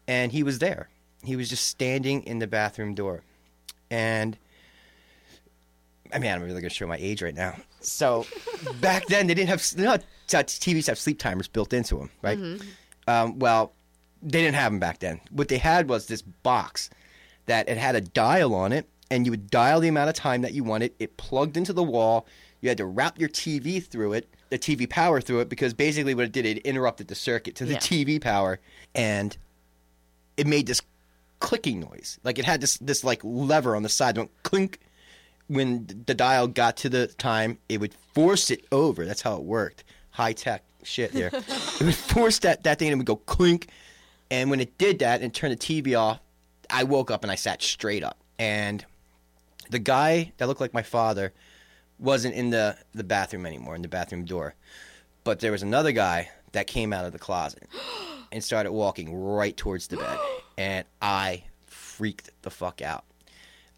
And 0.06 0.32
he 0.32 0.42
was 0.42 0.58
there. 0.58 0.88
He 1.22 1.36
was 1.36 1.48
just 1.48 1.66
standing 1.66 2.22
in 2.24 2.38
the 2.38 2.46
bathroom 2.46 2.94
door, 2.94 3.22
and 3.90 4.36
I 6.12 6.18
mean, 6.18 6.32
I'm 6.32 6.42
really 6.42 6.60
gonna 6.60 6.70
show 6.70 6.86
my 6.86 6.96
age 6.98 7.22
right 7.22 7.34
now. 7.34 7.56
So 7.80 8.26
back 8.80 9.06
then, 9.06 9.26
they 9.26 9.34
didn't 9.34 9.50
have 9.50 9.76
know, 9.76 9.98
TVs 10.28 10.86
have 10.86 10.98
sleep 10.98 11.18
timers 11.18 11.48
built 11.48 11.72
into 11.72 11.96
them, 11.96 12.10
right? 12.22 12.38
Um, 13.06 13.38
well, 13.38 13.72
they 14.22 14.42
didn't 14.42 14.54
have 14.56 14.72
them 14.72 14.78
back 14.80 14.98
then. 14.98 15.20
What 15.30 15.48
they 15.48 15.58
had 15.58 15.88
was 15.88 16.06
this 16.06 16.22
box 16.22 16.90
that 17.46 17.68
it 17.68 17.78
had 17.78 17.94
a 17.96 18.00
dial 18.00 18.54
on 18.54 18.72
it, 18.72 18.88
and 19.10 19.26
you 19.26 19.32
would 19.32 19.50
dial 19.50 19.80
the 19.80 19.88
amount 19.88 20.08
of 20.10 20.14
time 20.14 20.42
that 20.42 20.52
you 20.52 20.62
wanted. 20.64 20.92
It 20.98 21.16
plugged 21.16 21.56
into 21.56 21.72
the 21.72 21.82
wall. 21.82 22.26
You 22.60 22.68
had 22.68 22.78
to 22.78 22.84
wrap 22.86 23.18
your 23.18 23.28
TV 23.30 23.84
through 23.84 24.12
it, 24.12 24.28
the 24.50 24.58
TV 24.58 24.88
power 24.88 25.20
through 25.20 25.40
it, 25.40 25.48
because 25.48 25.72
basically 25.74 26.14
what 26.14 26.26
it 26.26 26.32
did, 26.32 26.44
it 26.46 26.58
interrupted 26.58 27.08
the 27.08 27.14
circuit 27.14 27.54
to 27.56 27.64
the 27.64 27.72
Yeah. 27.72 27.78
TV 27.78 28.20
power, 28.20 28.60
and 28.94 29.36
it 30.36 30.46
made 30.46 30.66
this 30.66 30.82
clicking 31.40 31.80
noise. 31.80 32.18
Like 32.22 32.38
it 32.38 32.44
had 32.44 32.60
this 32.60 32.76
this 32.78 33.02
like 33.02 33.20
lever 33.24 33.74
on 33.74 33.82
the 33.82 33.88
side, 33.88 34.14
that 34.16 34.20
went 34.20 34.42
clink. 34.42 34.78
When 35.48 36.04
the 36.06 36.14
dial 36.14 36.46
got 36.46 36.76
to 36.78 36.88
the 36.88 37.08
time, 37.08 37.58
it 37.68 37.80
would 37.80 37.94
force 38.14 38.50
it 38.50 38.64
over. 38.70 39.04
That's 39.04 39.22
how 39.22 39.34
it 39.36 39.42
worked. 39.42 39.82
High 40.10 40.32
tech 40.34 40.62
shit 40.84 41.12
there. 41.12 41.28
it 41.32 41.80
would 41.82 41.94
force 41.94 42.38
that 42.40 42.62
that 42.64 42.78
thing, 42.78 42.88
and 42.88 42.92
it 42.94 42.98
would 42.98 43.06
go 43.06 43.16
clink. 43.16 43.68
And 44.30 44.50
when 44.50 44.60
it 44.60 44.78
did 44.78 45.00
that 45.00 45.22
and 45.22 45.34
turned 45.34 45.52
the 45.52 45.56
TV 45.56 45.98
off, 45.98 46.20
I 46.68 46.84
woke 46.84 47.10
up 47.10 47.22
and 47.24 47.30
I 47.30 47.34
sat 47.34 47.62
straight 47.62 48.04
up. 48.04 48.18
And 48.38 48.84
the 49.70 49.78
guy 49.78 50.32
that 50.38 50.46
looked 50.46 50.60
like 50.60 50.72
my 50.72 50.82
father 50.82 51.32
wasn't 51.98 52.34
in 52.34 52.50
the, 52.50 52.76
the 52.92 53.04
bathroom 53.04 53.44
anymore, 53.44 53.74
in 53.74 53.82
the 53.82 53.88
bathroom 53.88 54.24
door. 54.24 54.54
But 55.24 55.40
there 55.40 55.52
was 55.52 55.62
another 55.62 55.92
guy 55.92 56.30
that 56.52 56.66
came 56.66 56.92
out 56.92 57.04
of 57.04 57.12
the 57.12 57.18
closet 57.18 57.68
and 58.32 58.42
started 58.42 58.72
walking 58.72 59.14
right 59.14 59.56
towards 59.56 59.88
the 59.88 59.96
bed. 59.96 60.18
And 60.58 60.84
I 61.00 61.44
freaked 61.64 62.28
the 62.42 62.50
fuck 62.50 62.82
out. 62.82 63.04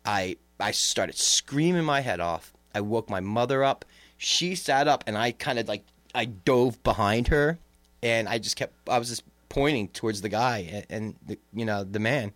I 0.04 0.36
I 0.58 0.72
started 0.72 1.16
screaming 1.16 1.84
my 1.84 2.00
head 2.00 2.18
off. 2.18 2.52
I 2.74 2.80
woke 2.80 3.08
my 3.08 3.20
mother 3.20 3.62
up. 3.62 3.84
She 4.18 4.56
sat 4.56 4.88
up 4.88 5.04
and 5.06 5.16
I 5.16 5.30
kind 5.30 5.60
of 5.60 5.68
like 5.68 5.84
I 6.12 6.24
dove 6.24 6.82
behind 6.82 7.28
her 7.28 7.60
and 8.02 8.28
I 8.28 8.38
just 8.38 8.56
kept 8.56 8.74
I 8.88 8.98
was 8.98 9.10
just 9.10 9.22
pointing 9.52 9.86
towards 9.88 10.22
the 10.22 10.30
guy 10.30 10.82
and, 10.88 11.14
the, 11.26 11.38
you 11.52 11.66
know 11.66 11.84
the 11.84 11.98
man 11.98 12.32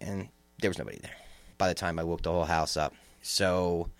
and 0.00 0.28
there 0.58 0.70
was 0.70 0.78
nobody 0.78 0.98
there. 1.02 1.16
By 1.58 1.68
the 1.68 1.74
time 1.74 1.98
I 1.98 2.04
woke 2.04 2.22
the 2.22 2.32
whole 2.32 2.46
house 2.46 2.78
up. 2.78 2.94
So 3.20 3.90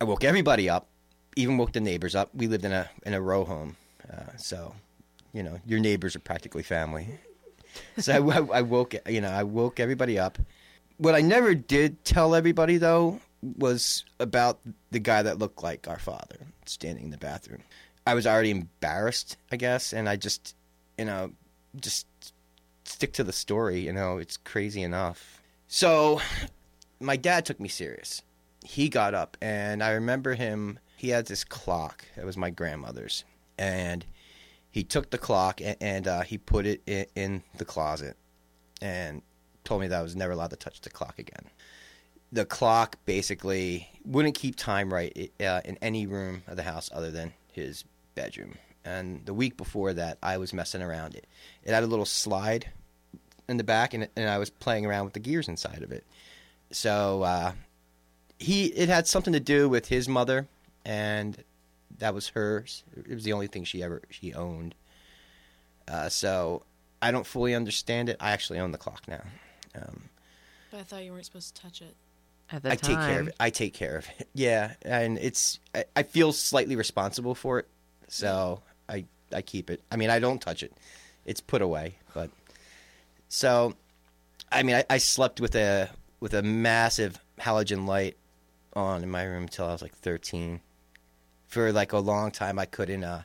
I 0.00 0.04
woke 0.04 0.24
everybody 0.24 0.68
up, 0.68 0.88
even 1.36 1.56
woke 1.56 1.72
the 1.72 1.80
neighbors 1.80 2.16
up. 2.16 2.34
We 2.34 2.48
lived 2.48 2.64
in 2.64 2.72
a 2.72 2.90
in 3.06 3.14
a 3.14 3.20
row 3.20 3.44
home. 3.44 3.76
Uh, 4.12 4.36
so, 4.38 4.74
you 5.32 5.44
know, 5.44 5.60
your 5.64 5.78
neighbors 5.78 6.16
are 6.16 6.20
practically 6.20 6.62
family. 6.62 7.08
So 7.98 8.30
I, 8.30 8.58
I 8.58 8.62
woke, 8.62 8.96
you 9.08 9.20
know, 9.20 9.30
I 9.30 9.44
woke 9.44 9.78
everybody 9.78 10.18
up. 10.18 10.38
What 10.96 11.14
I 11.14 11.20
never 11.20 11.54
did 11.54 12.04
tell 12.04 12.34
everybody 12.34 12.78
though 12.78 13.20
was 13.42 14.04
about 14.18 14.58
the 14.90 14.98
guy 14.98 15.22
that 15.22 15.38
looked 15.38 15.62
like 15.62 15.86
our 15.86 16.00
father 16.00 16.48
standing 16.66 17.04
in 17.04 17.10
the 17.10 17.16
bathroom. 17.16 17.62
I 18.04 18.14
was 18.14 18.26
already 18.26 18.50
embarrassed, 18.50 19.36
I 19.52 19.56
guess, 19.56 19.92
and 19.92 20.08
I 20.08 20.16
just, 20.16 20.56
you 21.00 21.06
know, 21.06 21.32
just 21.80 22.06
stick 22.84 23.14
to 23.14 23.24
the 23.24 23.32
story. 23.32 23.80
You 23.80 23.92
know, 23.94 24.18
it's 24.18 24.36
crazy 24.36 24.82
enough. 24.82 25.40
So, 25.66 26.20
my 27.00 27.16
dad 27.16 27.46
took 27.46 27.58
me 27.58 27.68
serious. 27.68 28.20
He 28.62 28.90
got 28.90 29.14
up, 29.14 29.38
and 29.40 29.82
I 29.82 29.92
remember 29.92 30.34
him. 30.34 30.78
He 30.98 31.08
had 31.08 31.24
this 31.24 31.42
clock. 31.42 32.04
It 32.18 32.26
was 32.26 32.36
my 32.36 32.50
grandmother's, 32.50 33.24
and 33.58 34.04
he 34.70 34.84
took 34.84 35.08
the 35.08 35.16
clock 35.16 35.62
and, 35.62 35.76
and 35.80 36.06
uh, 36.06 36.20
he 36.20 36.36
put 36.36 36.66
it 36.66 36.82
in, 36.86 37.06
in 37.16 37.42
the 37.56 37.64
closet, 37.64 38.18
and 38.82 39.22
told 39.64 39.80
me 39.80 39.86
that 39.86 40.00
I 40.00 40.02
was 40.02 40.14
never 40.14 40.32
allowed 40.32 40.50
to 40.50 40.56
touch 40.56 40.82
the 40.82 40.90
clock 40.90 41.18
again. 41.18 41.46
The 42.30 42.44
clock 42.44 42.98
basically 43.06 43.88
wouldn't 44.04 44.34
keep 44.34 44.54
time 44.54 44.92
right 44.92 45.32
uh, 45.40 45.62
in 45.64 45.78
any 45.80 46.06
room 46.06 46.42
of 46.46 46.56
the 46.56 46.62
house 46.62 46.90
other 46.92 47.10
than 47.10 47.32
his 47.50 47.84
bedroom. 48.14 48.58
And 48.84 49.24
the 49.26 49.34
week 49.34 49.56
before 49.56 49.92
that, 49.94 50.18
I 50.22 50.38
was 50.38 50.52
messing 50.52 50.82
around 50.82 51.14
it. 51.14 51.26
It 51.64 51.72
had 51.72 51.82
a 51.82 51.86
little 51.86 52.06
slide 52.06 52.70
in 53.48 53.56
the 53.56 53.64
back, 53.64 53.94
and, 53.94 54.08
and 54.16 54.28
I 54.30 54.38
was 54.38 54.48
playing 54.50 54.86
around 54.86 55.04
with 55.04 55.14
the 55.14 55.20
gears 55.20 55.48
inside 55.48 55.82
of 55.82 55.92
it. 55.92 56.04
So 56.70 57.22
uh, 57.22 57.52
he, 58.38 58.66
it 58.66 58.88
had 58.88 59.06
something 59.06 59.32
to 59.32 59.40
do 59.40 59.68
with 59.68 59.88
his 59.88 60.08
mother, 60.08 60.48
and 60.84 61.42
that 61.98 62.14
was 62.14 62.28
hers. 62.28 62.84
It 62.96 63.14
was 63.14 63.24
the 63.24 63.32
only 63.32 63.48
thing 63.48 63.64
she 63.64 63.82
ever 63.82 64.02
she 64.08 64.32
owned. 64.32 64.74
Uh, 65.86 66.08
so 66.08 66.62
I 67.02 67.10
don't 67.10 67.26
fully 67.26 67.54
understand 67.54 68.08
it. 68.08 68.16
I 68.20 68.30
actually 68.30 68.60
own 68.60 68.72
the 68.72 68.78
clock 68.78 69.02
now. 69.08 69.22
Um, 69.74 70.02
But 70.70 70.80
I 70.80 70.82
thought 70.84 71.04
you 71.04 71.12
weren't 71.12 71.24
supposed 71.26 71.54
to 71.56 71.62
touch 71.62 71.82
it. 71.82 71.96
At 72.52 72.62
the 72.62 72.72
I 72.72 72.76
time, 72.76 72.96
take 72.96 73.06
care 73.06 73.20
of 73.20 73.28
it. 73.28 73.34
I 73.38 73.50
take 73.50 73.74
care 73.74 73.96
of 73.96 74.08
it. 74.18 74.28
Yeah, 74.34 74.74
and 74.82 75.18
it's 75.18 75.58
I, 75.74 75.84
I 75.94 76.02
feel 76.02 76.32
slightly 76.32 76.76
responsible 76.76 77.34
for 77.34 77.58
it, 77.60 77.68
so 78.08 78.62
I 79.34 79.42
keep 79.42 79.70
it. 79.70 79.80
I 79.90 79.96
mean, 79.96 80.10
I 80.10 80.18
don't 80.18 80.40
touch 80.40 80.62
it. 80.62 80.72
It's 81.24 81.40
put 81.40 81.62
away, 81.62 81.96
but 82.14 82.30
so 83.28 83.74
I 84.50 84.62
mean, 84.62 84.76
I, 84.76 84.84
I 84.90 84.98
slept 84.98 85.40
with 85.40 85.54
a 85.54 85.90
with 86.18 86.34
a 86.34 86.42
massive 86.42 87.18
halogen 87.38 87.86
light 87.86 88.16
on 88.74 89.02
in 89.02 89.10
my 89.10 89.24
room 89.24 89.44
until 89.44 89.66
I 89.66 89.72
was 89.72 89.82
like 89.82 89.94
13. 89.94 90.60
For 91.46 91.72
like 91.72 91.92
a 91.92 91.98
long 91.98 92.30
time, 92.30 92.58
I 92.58 92.66
couldn't 92.66 93.04
uh 93.04 93.22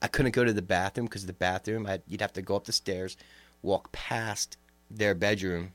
I 0.00 0.08
couldn't 0.08 0.32
go 0.32 0.44
to 0.44 0.52
the 0.52 0.62
bathroom 0.62 1.06
because 1.06 1.26
the 1.26 1.32
bathroom 1.32 1.86
I 1.86 2.00
you'd 2.06 2.20
have 2.20 2.32
to 2.34 2.42
go 2.42 2.56
up 2.56 2.64
the 2.64 2.72
stairs, 2.72 3.16
walk 3.62 3.92
past 3.92 4.56
their 4.90 5.14
bedroom 5.14 5.72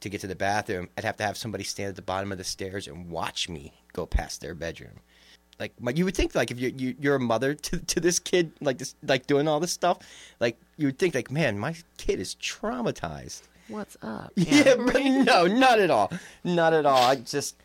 to 0.00 0.08
get 0.08 0.20
to 0.22 0.26
the 0.26 0.34
bathroom, 0.34 0.88
I'd 0.96 1.04
have 1.04 1.16
to 1.18 1.24
have 1.24 1.36
somebody 1.36 1.64
stand 1.64 1.90
at 1.90 1.96
the 1.96 2.02
bottom 2.02 2.32
of 2.32 2.38
the 2.38 2.44
stairs 2.44 2.86
and 2.86 3.10
watch 3.10 3.48
me 3.48 3.74
go 3.92 4.06
past 4.06 4.40
their 4.40 4.54
bedroom. 4.54 5.00
Like 5.60 5.74
my, 5.78 5.92
you 5.92 6.06
would 6.06 6.16
think, 6.16 6.34
like 6.34 6.50
if 6.50 6.58
you, 6.58 6.72
you 6.74 6.96
you're 6.98 7.16
a 7.16 7.20
mother 7.20 7.54
to 7.54 7.78
to 7.78 8.00
this 8.00 8.18
kid, 8.18 8.52
like 8.60 8.78
this, 8.78 8.94
like 9.06 9.26
doing 9.26 9.46
all 9.46 9.60
this 9.60 9.72
stuff, 9.72 9.98
like 10.40 10.58
you 10.78 10.86
would 10.86 10.98
think, 10.98 11.14
like 11.14 11.30
man, 11.30 11.58
my 11.58 11.76
kid 11.98 12.18
is 12.18 12.34
traumatized. 12.36 13.42
what's 13.68 13.96
up? 14.02 14.32
Yeah, 14.36 14.74
but 14.76 15.04
no, 15.04 15.46
not 15.46 15.78
at 15.78 15.90
all, 15.90 16.10
not 16.42 16.72
at 16.72 16.86
all. 16.86 17.02
I 17.02 17.16
just 17.16 17.56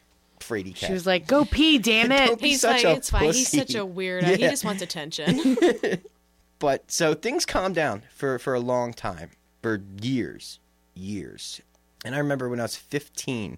fraidy 0.41 0.75
cat. 0.75 0.87
She 0.87 0.93
was 0.93 1.07
like, 1.07 1.25
"Go 1.25 1.45
pee, 1.45 1.77
damn 1.77 2.11
it!" 2.11 2.39
be 2.39 2.49
He's 2.49 2.61
such 2.61 2.83
like, 2.83 2.93
a 2.93 2.97
it's 2.97 3.09
fine. 3.09 3.23
He's 3.23 3.47
such 3.49 3.75
a 3.75 3.85
weirdo. 3.85 4.25
He 4.35 4.37
just 4.37 4.65
wants 4.65 4.81
attention. 4.81 5.57
but 6.59 6.91
so 6.91 7.13
things 7.13 7.45
calmed 7.45 7.75
down 7.75 8.03
for 8.13 8.37
for 8.39 8.53
a 8.53 8.59
long 8.59 8.93
time, 8.93 9.31
for 9.61 9.81
years, 10.01 10.59
years. 10.93 11.61
And 12.03 12.13
I 12.13 12.19
remember 12.19 12.49
when 12.49 12.59
I 12.59 12.63
was 12.63 12.75
15, 12.75 13.57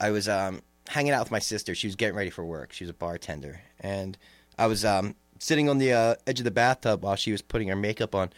I 0.00 0.10
was 0.10 0.26
um, 0.26 0.62
hanging 0.88 1.12
out 1.12 1.22
with 1.22 1.30
my 1.30 1.38
sister. 1.38 1.74
She 1.74 1.86
was 1.86 1.96
getting 1.96 2.16
ready 2.16 2.30
for 2.30 2.44
work. 2.44 2.72
She 2.72 2.84
was 2.84 2.90
a 2.90 2.94
bartender, 2.94 3.60
and 3.80 4.16
I 4.58 4.66
was 4.66 4.84
um, 4.84 5.14
sitting 5.38 5.68
on 5.68 5.78
the 5.78 5.92
uh, 5.92 6.14
edge 6.26 6.40
of 6.40 6.44
the 6.44 6.50
bathtub 6.50 7.02
while 7.02 7.16
she 7.16 7.32
was 7.32 7.42
putting 7.42 7.68
her 7.68 7.76
makeup 7.76 8.14
on, 8.14 8.30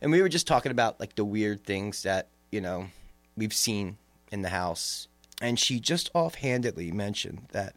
and 0.00 0.10
we 0.10 0.22
were 0.22 0.28
just 0.28 0.46
talking 0.46 0.72
about 0.72 1.00
like 1.00 1.14
the 1.14 1.24
weird 1.24 1.64
things 1.64 2.02
that 2.02 2.28
you 2.50 2.60
know 2.60 2.88
we've 3.36 3.54
seen 3.54 3.98
in 4.30 4.42
the 4.42 4.50
house. 4.50 5.08
And 5.40 5.58
she 5.58 5.80
just 5.80 6.10
offhandedly 6.14 6.92
mentioned 6.92 7.48
that 7.52 7.74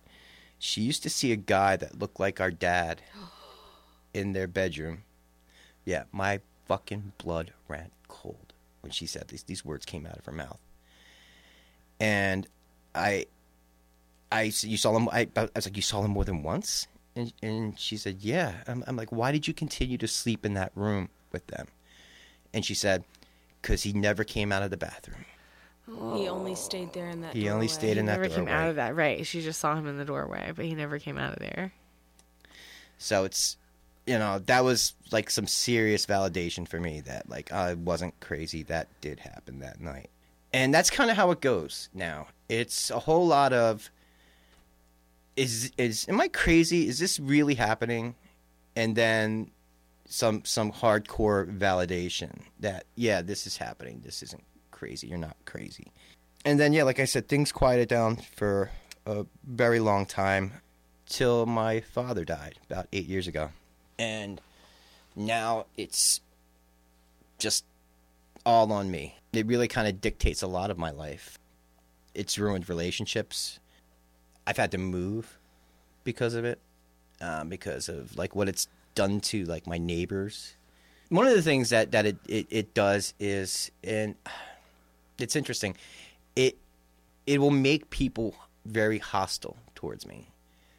she 0.57 0.81
used 0.81 1.03
to 1.03 1.09
see 1.09 1.33
a 1.33 1.37
guy 1.37 1.75
that 1.75 1.99
looked 1.99 2.19
like 2.19 2.39
our 2.39 2.51
dad 2.51 3.01
in 4.13 4.31
their 4.31 4.47
bedroom. 4.47 5.03
Yeah, 5.83 6.03
my 6.11 6.39
fucking 6.67 7.13
blood 7.17 7.53
ran 7.67 7.91
cold 8.07 8.53
when 8.81 8.91
she 8.91 9.05
said 9.05 9.27
these. 9.27 9.43
These 9.43 9.65
words 9.65 9.85
came 9.85 10.05
out 10.05 10.17
of 10.17 10.25
her 10.25 10.31
mouth, 10.31 10.59
and 11.99 12.47
I, 12.93 13.25
I 14.31 14.47
s- 14.47 14.63
you 14.63 14.77
saw 14.77 14.95
him. 14.95 15.09
I, 15.09 15.27
I 15.35 15.49
was 15.55 15.65
like, 15.65 15.75
you 15.75 15.81
saw 15.81 16.03
him 16.03 16.11
more 16.11 16.25
than 16.25 16.43
once, 16.43 16.87
and 17.15 17.33
and 17.41 17.79
she 17.79 17.97
said, 17.97 18.17
yeah. 18.21 18.53
I'm, 18.67 18.83
I'm 18.87 18.95
like, 18.95 19.11
why 19.11 19.31
did 19.31 19.47
you 19.47 19.53
continue 19.53 19.97
to 19.97 20.07
sleep 20.07 20.45
in 20.45 20.53
that 20.55 20.71
room 20.75 21.09
with 21.31 21.47
them? 21.47 21.67
And 22.53 22.65
she 22.65 22.73
said, 22.73 23.03
because 23.61 23.83
he 23.83 23.93
never 23.93 24.23
came 24.23 24.51
out 24.51 24.63
of 24.63 24.71
the 24.71 24.77
bathroom. 24.77 25.25
he 26.15 26.27
only 26.27 26.55
stayed 26.55 26.93
there 26.93 27.09
in 27.09 27.21
that. 27.21 27.33
He 27.33 27.49
only 27.49 27.67
doorway. 27.67 27.67
stayed 27.67 27.97
in 27.97 28.05
that 28.07 28.19
never 28.19 28.33
came 28.33 28.47
out 28.47 28.69
of 28.69 28.75
that. 28.75 28.95
Right? 28.95 29.25
She 29.25 29.41
just 29.41 29.59
saw 29.59 29.75
him 29.75 29.87
in 29.87 29.97
the 29.97 30.05
doorway, 30.05 30.51
but 30.55 30.65
he 30.65 30.75
never 30.75 30.99
came 30.99 31.17
out 31.17 31.33
of 31.33 31.39
there. 31.39 31.73
So 32.97 33.23
it's 33.23 33.57
you 34.05 34.17
know, 34.17 34.39
that 34.39 34.63
was 34.63 34.95
like 35.11 35.29
some 35.29 35.45
serious 35.45 36.07
validation 36.07 36.67
for 36.67 36.79
me 36.79 37.01
that 37.01 37.29
like 37.29 37.51
I 37.51 37.75
wasn't 37.75 38.19
crazy. 38.19 38.63
That 38.63 38.87
did 39.01 39.19
happen 39.19 39.59
that 39.59 39.79
night. 39.79 40.09
And 40.51 40.73
that's 40.73 40.89
kind 40.89 41.11
of 41.11 41.15
how 41.15 41.29
it 41.29 41.41
goes 41.41 41.89
now. 41.93 42.27
It's 42.47 42.89
a 42.89 42.97
whole 42.99 43.27
lot 43.27 43.53
of 43.53 43.91
is 45.39 45.71
is 45.77 46.05
am 46.09 46.19
I 46.19 46.27
crazy? 46.27 46.87
Is 46.87 46.99
this 46.99 47.19
really 47.19 47.55
happening? 47.55 48.15
And 48.75 48.95
then 48.95 49.51
some 50.05 50.43
some 50.43 50.71
hardcore 50.71 51.57
validation 51.57 52.41
that 52.59 52.85
yeah, 52.95 53.21
this 53.21 53.47
is 53.47 53.57
happening. 53.57 54.01
This 54.03 54.21
isn't 54.21 54.43
crazy. 54.71 55.07
You're 55.07 55.17
not 55.17 55.37
crazy. 55.45 55.91
And 56.43 56.59
then 56.59 56.73
yeah, 56.73 56.83
like 56.83 56.99
I 56.99 57.05
said, 57.05 57.27
things 57.27 57.51
quieted 57.51 57.87
down 57.87 58.17
for 58.35 58.69
a 59.05 59.25
very 59.47 59.79
long 59.79 60.05
time 60.05 60.61
till 61.05 61.45
my 61.45 61.79
father 61.79 62.25
died 62.25 62.59
about 62.69 62.87
eight 62.91 63.07
years 63.07 63.27
ago. 63.27 63.49
And 63.97 64.41
now 65.15 65.65
it's 65.77 66.21
just 67.37 67.63
all 68.45 68.71
on 68.73 68.91
me. 68.91 69.15
It 69.31 69.45
really 69.45 69.67
kind 69.67 69.87
of 69.87 70.01
dictates 70.01 70.41
a 70.41 70.47
lot 70.47 70.69
of 70.69 70.77
my 70.77 70.91
life. 70.91 71.37
It's 72.13 72.37
ruined 72.37 72.67
relationships. 72.67 73.59
I've 74.49 74.57
had 74.57 74.71
to 74.71 74.79
move 74.79 75.37
because 76.03 76.33
of 76.33 76.43
it, 76.43 76.57
um, 77.21 77.49
because 77.49 77.87
of 77.87 78.17
like 78.17 78.35
what 78.35 78.49
it's 78.49 78.67
done 78.95 79.19
to 79.21 79.45
like 79.45 79.67
my 79.67 79.77
neighbors. 79.77 80.55
one 81.09 81.27
of 81.27 81.35
the 81.35 81.43
things 81.43 81.69
that 81.69 81.91
that 81.91 82.07
it, 82.07 82.17
it, 82.27 82.47
it 82.49 82.73
does 82.73 83.13
is 83.19 83.69
and 83.83 84.15
it's 85.19 85.35
interesting 85.35 85.75
it 86.35 86.57
it 87.27 87.39
will 87.39 87.51
make 87.51 87.91
people 87.91 88.33
very 88.65 88.97
hostile 88.97 89.57
towards 89.75 90.07
me 90.07 90.29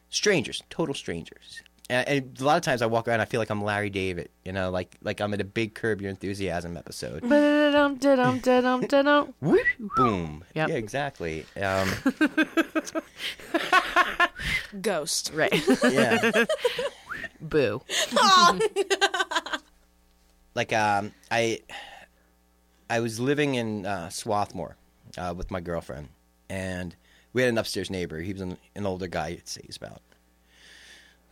strangers 0.08 0.62
total 0.68 0.94
strangers 0.94 1.62
and, 1.90 2.08
and 2.08 2.40
a 2.40 2.44
lot 2.44 2.56
of 2.56 2.62
times 2.62 2.80
i 2.82 2.86
walk 2.86 3.06
around 3.08 3.20
i 3.20 3.24
feel 3.26 3.40
like 3.40 3.50
i'm 3.50 3.62
larry 3.62 3.90
david 3.90 4.28
you 4.44 4.52
know 4.52 4.70
like 4.70 4.96
like 5.02 5.20
i'm 5.20 5.34
in 5.34 5.40
a 5.40 5.44
big 5.44 5.74
curb 5.74 6.00
your 6.00 6.08
enthusiasm 6.10 6.76
episode 6.76 7.20
Ba-da-dum, 7.22 7.96
da-dum, 7.96 8.38
da-dum, 8.38 8.80
da-dum. 8.86 9.34
Whoop, 9.40 9.66
boom 9.96 10.44
Yep. 10.54 10.68
yeah 10.70 10.74
exactly 10.76 11.44
um, 11.62 11.90
Ghost. 14.80 15.32
Right. 15.34 15.52
yeah 15.90 16.44
Boo. 17.40 17.82
like 20.54 20.72
um 20.72 21.12
i 21.30 21.58
i 22.88 23.00
was 23.00 23.18
living 23.20 23.54
in 23.56 23.84
uh, 23.86 24.08
swarthmore 24.10 24.76
uh, 25.18 25.34
with 25.36 25.50
my 25.50 25.60
girlfriend 25.60 26.08
and 26.48 26.94
we 27.32 27.42
had 27.42 27.48
an 27.48 27.58
upstairs 27.58 27.90
neighbor 27.90 28.20
he 28.20 28.32
was 28.32 28.42
an, 28.42 28.56
an 28.74 28.86
older 28.86 29.06
guy 29.06 29.28
i'd 29.28 29.48
say 29.48 29.60
he's 29.64 29.76
about 29.76 30.00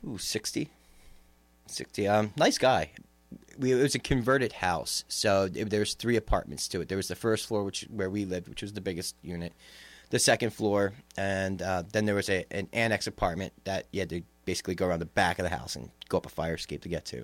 ooh 0.07 0.19
60 0.19 0.71
60 1.67 2.09
um 2.09 2.33
nice 2.37 2.59
guy. 2.59 2.90
We, 3.59 3.73
it 3.73 3.83
was 3.83 3.95
a 3.95 3.99
converted 3.99 4.55
house 4.55 5.05
so 5.09 5.49
there 5.49 5.81
was 5.81 5.95
three 5.95 6.17
apartments 6.17 6.69
to 6.69 6.81
it. 6.81 6.88
There 6.88 6.97
was 6.97 7.09
the 7.09 7.17
first 7.17 7.47
floor 7.47 7.64
which 7.64 7.87
where 7.90 8.11
we 8.11 8.25
lived 8.25 8.49
which 8.49 8.62
was 8.62 8.73
the 8.73 8.81
biggest 8.81 9.17
unit 9.23 9.52
the 10.11 10.19
second 10.19 10.50
floor 10.50 10.95
and 11.17 11.61
uh, 11.61 11.83
then 11.93 12.07
there 12.07 12.14
was 12.14 12.31
a, 12.31 12.47
an 12.50 12.69
annex 12.73 13.07
apartment 13.07 13.52
that 13.64 13.87
you 13.93 14.00
had 14.00 14.09
to 14.11 14.23
basically 14.49 14.75
go 14.75 14.87
around 14.87 15.00
the 15.00 15.05
back 15.05 15.38
of 15.38 15.43
the 15.43 15.55
house 15.55 15.76
and 15.76 15.90
go 16.09 16.17
up 16.17 16.25
a 16.25 16.31
fire 16.31 16.55
escape 16.55 16.81
to 16.81 16.88
get 16.88 17.05
to. 17.05 17.23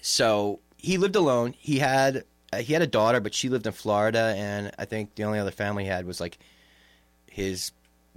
So 0.00 0.60
he 0.78 0.96
lived 0.96 1.16
alone. 1.16 1.54
He 1.58 1.78
had 1.78 2.24
uh, 2.52 2.58
he 2.58 2.72
had 2.72 2.82
a 2.82 2.86
daughter, 2.86 3.20
but 3.20 3.34
she 3.34 3.48
lived 3.48 3.66
in 3.66 3.72
Florida, 3.72 4.34
and 4.36 4.72
I 4.78 4.84
think 4.84 5.14
the 5.14 5.24
only 5.24 5.38
other 5.38 5.50
family 5.50 5.84
he 5.84 5.90
had 5.90 6.06
was 6.06 6.20
like 6.20 6.38
his 7.30 7.72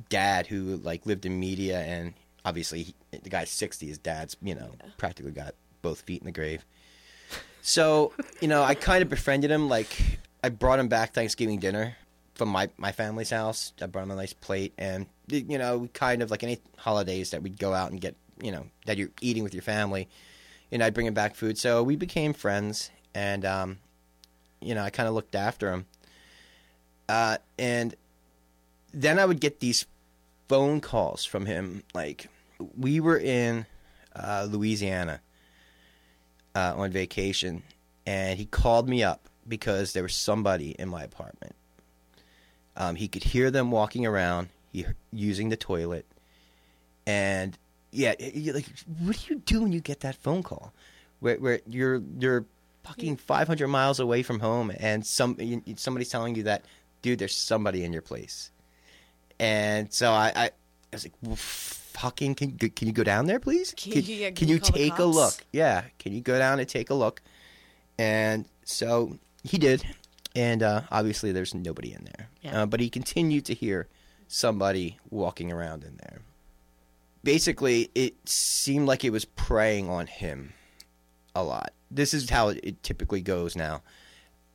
dad, 0.10 0.48
who 0.48 0.78
like 0.78 1.06
lived 1.06 1.26
in 1.26 1.40
media, 1.40 1.80
and 1.80 2.14
obviously 2.46 2.84
he, 2.84 2.96
the 3.12 3.30
guy's 3.30 3.50
sixty. 3.50 3.88
His 3.88 3.98
dad's 3.98 4.38
you 4.42 4.56
know 4.56 4.72
practically 4.98 5.32
got 5.32 5.56
both 5.82 6.02
feet 6.02 6.22
in 6.22 6.26
the 6.26 6.32
grave. 6.32 6.66
So 7.62 8.14
you 8.40 8.48
know, 8.48 8.64
I 8.64 8.76
kind 8.76 9.02
of 9.02 9.10
befriended 9.10 9.52
him. 9.52 9.68
Like 9.68 10.20
I 10.44 10.50
brought 10.50 10.80
him 10.80 10.88
back 10.88 11.14
Thanksgiving 11.14 11.60
dinner 11.60 11.98
from 12.36 12.50
my 12.50 12.70
my 12.78 12.92
family's 12.94 13.32
house. 13.32 13.74
I 13.82 13.88
brought 13.88 14.04
him 14.04 14.12
a 14.12 14.16
nice 14.16 14.34
plate, 14.34 14.74
and 14.78 15.08
you 15.28 15.58
know, 15.58 15.80
we 15.80 15.88
kind 15.90 16.22
of 16.22 16.32
like 16.32 16.44
any 16.44 16.60
holidays 16.78 17.32
that 17.32 17.44
we'd 17.44 17.60
go 17.60 17.74
out 17.74 17.92
and 17.92 18.00
get 18.00 18.16
you 18.42 18.52
know 18.52 18.68
that 18.86 18.98
you're 18.98 19.10
eating 19.22 19.44
with 19.44 19.54
your 19.54 19.64
family 19.64 20.08
and 20.72 20.84
I'd 20.84 20.94
bring 20.94 21.08
him 21.08 21.14
back 21.14 21.36
food. 21.36 21.58
So 21.58 21.84
we 21.84 21.96
became 21.96 22.34
friends, 22.34 22.92
and 23.14 23.46
um, 23.46 23.78
you 24.62 24.76
know, 24.76 24.84
I 24.84 24.90
kind 24.90 25.08
of 25.08 25.16
looked 25.16 25.36
after 25.36 25.72
him. 25.72 25.86
Uh, 27.08 27.38
and 27.58 27.96
then 28.94 29.20
I 29.20 29.26
would 29.26 29.40
get 29.40 29.60
these 29.60 29.86
phone 30.48 30.82
calls 30.82 31.24
from 31.26 31.46
him. 31.46 31.84
Like 31.94 32.28
we 32.78 33.00
were 33.00 33.18
in 33.18 33.66
uh, 34.16 34.48
Louisiana 34.50 35.22
uh, 36.56 36.74
on 36.76 36.92
vacation, 36.92 37.64
and 38.06 38.40
he 38.40 38.46
called 38.46 38.88
me 38.88 39.04
up 39.04 39.28
because 39.48 39.94
there 39.94 40.04
was 40.04 40.16
somebody 40.16 40.72
in 40.72 40.90
my 40.90 41.04
apartment. 41.04 41.56
Um, 42.78 42.96
he 42.96 43.08
could 43.08 43.24
hear 43.24 43.52
them 43.52 43.72
walking 43.72 44.06
around, 44.06 44.50
he, 44.72 44.86
using 45.12 45.50
the 45.50 45.58
toilet, 45.58 46.06
and 47.06 47.58
yeah, 47.92 48.14
like, 48.54 48.66
what 49.00 49.18
do 49.18 49.34
you 49.34 49.40
do 49.40 49.62
when 49.62 49.72
you 49.72 49.80
get 49.80 50.02
that 50.02 50.16
phone 50.16 50.44
call, 50.44 50.74
where 51.20 51.38
where 51.38 51.62
you're 51.68 52.02
you're 52.20 52.46
fucking 52.84 53.16
500 53.18 53.68
miles 53.68 54.00
away 54.00 54.24
from 54.24 54.40
home, 54.40 54.72
and 54.78 55.06
some 55.06 55.38
somebody's 55.76 56.10
telling 56.10 56.36
you 56.36 56.44
that, 56.44 56.66
dude, 57.02 57.20
there's 57.20 57.36
somebody 57.36 57.86
in 57.86 57.94
your 57.94 58.02
place, 58.02 58.52
and 59.40 59.94
so 59.94 60.12
I 60.12 60.32
I, 60.36 60.46
I 60.46 60.52
was 60.92 61.06
like, 61.06 61.38
fucking, 61.96 62.36
can 62.36 62.58
you- 62.62 62.70
can 62.70 62.88
you 62.88 62.94
go 62.94 63.04
down 63.04 63.26
there, 63.26 63.40
please? 63.40 63.74
Can 63.76 63.94
Can, 63.94 64.04
you- 64.04 64.16
yeah, 64.16 64.32
can 64.32 64.48
you 64.48 64.56
you 64.56 64.60
take 64.60 64.98
a 65.00 65.06
look? 65.06 65.44
Yeah, 65.52 65.84
can 66.00 66.14
you 66.14 66.22
go 66.22 66.38
down 66.38 66.60
and 66.60 66.68
take 66.68 66.90
a 66.90 66.94
look? 66.94 67.22
And 67.98 68.46
so 68.64 69.18
he 69.44 69.58
did, 69.58 69.84
and 70.36 70.62
uh, 70.62 70.82
obviously 70.92 71.32
there's 71.32 71.54
nobody 71.54 71.94
in 71.94 72.04
there, 72.06 72.30
Yeah. 72.42 72.62
uh, 72.64 72.66
but 72.66 72.80
he 72.80 72.90
continued 72.90 73.46
to 73.46 73.54
hear 73.54 73.88
somebody 74.28 74.98
walking 75.10 75.52
around 75.52 75.84
in 75.84 75.98
there 75.98 76.20
basically 77.24 77.90
it 77.96 78.14
seemed 78.30 78.88
like 78.88 79.04
it 79.04 79.10
was 79.10 79.26
preying 79.26 79.90
on 79.90 80.06
him 80.08 80.54
a 81.34 81.44
lot. 81.44 81.72
This 81.90 82.14
is 82.14 82.30
how 82.30 82.50
it, 82.50 82.60
it 82.64 82.84
typically 82.84 83.22
goes 83.22 83.56
now. 83.56 83.82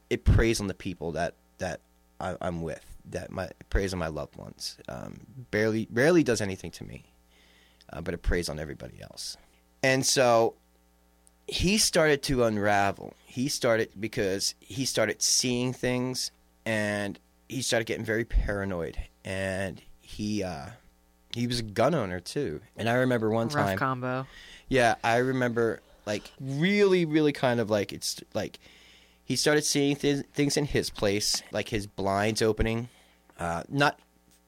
It 0.08 0.24
preys 0.24 0.60
on 0.60 0.68
the 0.68 0.74
people 0.74 1.10
that 1.12 1.34
that 1.58 1.80
I, 2.20 2.36
I'm 2.40 2.62
with, 2.62 2.84
that 3.06 3.30
my 3.32 3.50
preys 3.70 3.92
on 3.92 3.98
my 3.98 4.06
loved 4.06 4.36
ones. 4.36 4.76
Um, 4.88 5.20
barely 5.50 5.88
rarely 5.92 6.22
does 6.22 6.40
anything 6.40 6.70
to 6.72 6.84
me, 6.84 7.04
uh, 7.92 8.00
but 8.00 8.14
it 8.14 8.22
preys 8.22 8.48
on 8.48 8.58
everybody 8.58 9.00
else. 9.02 9.36
And 9.82 10.04
so 10.04 10.54
he 11.46 11.78
started 11.78 12.22
to 12.24 12.44
unravel. 12.44 13.14
He 13.24 13.48
started 13.48 13.90
because 13.98 14.54
he 14.60 14.84
started 14.84 15.22
seeing 15.22 15.72
things, 15.72 16.30
and 16.66 17.18
he 17.48 17.62
started 17.62 17.86
getting 17.86 18.04
very 18.04 18.24
paranoid. 18.24 18.96
And 19.24 19.80
he 20.00 20.42
uh, 20.42 20.66
he 21.34 21.46
was 21.46 21.60
a 21.60 21.64
gun 21.64 21.94
owner 21.94 22.20
too. 22.20 22.60
And 22.76 22.88
I 22.88 22.94
remember 22.94 23.30
one 23.30 23.48
Rough 23.48 23.66
time, 23.66 23.78
combo. 23.78 24.26
yeah, 24.68 24.96
I 25.04 25.18
remember 25.18 25.80
like 26.06 26.30
really, 26.40 27.04
really 27.04 27.32
kind 27.32 27.60
of 27.60 27.70
like 27.70 27.92
it's 27.92 28.20
like 28.34 28.58
he 29.24 29.36
started 29.36 29.64
seeing 29.64 29.96
th- 29.96 30.26
things 30.34 30.56
in 30.56 30.64
his 30.64 30.90
place, 30.90 31.42
like 31.52 31.68
his 31.68 31.86
blinds 31.86 32.42
opening. 32.42 32.88
Uh, 33.38 33.62
not 33.68 33.98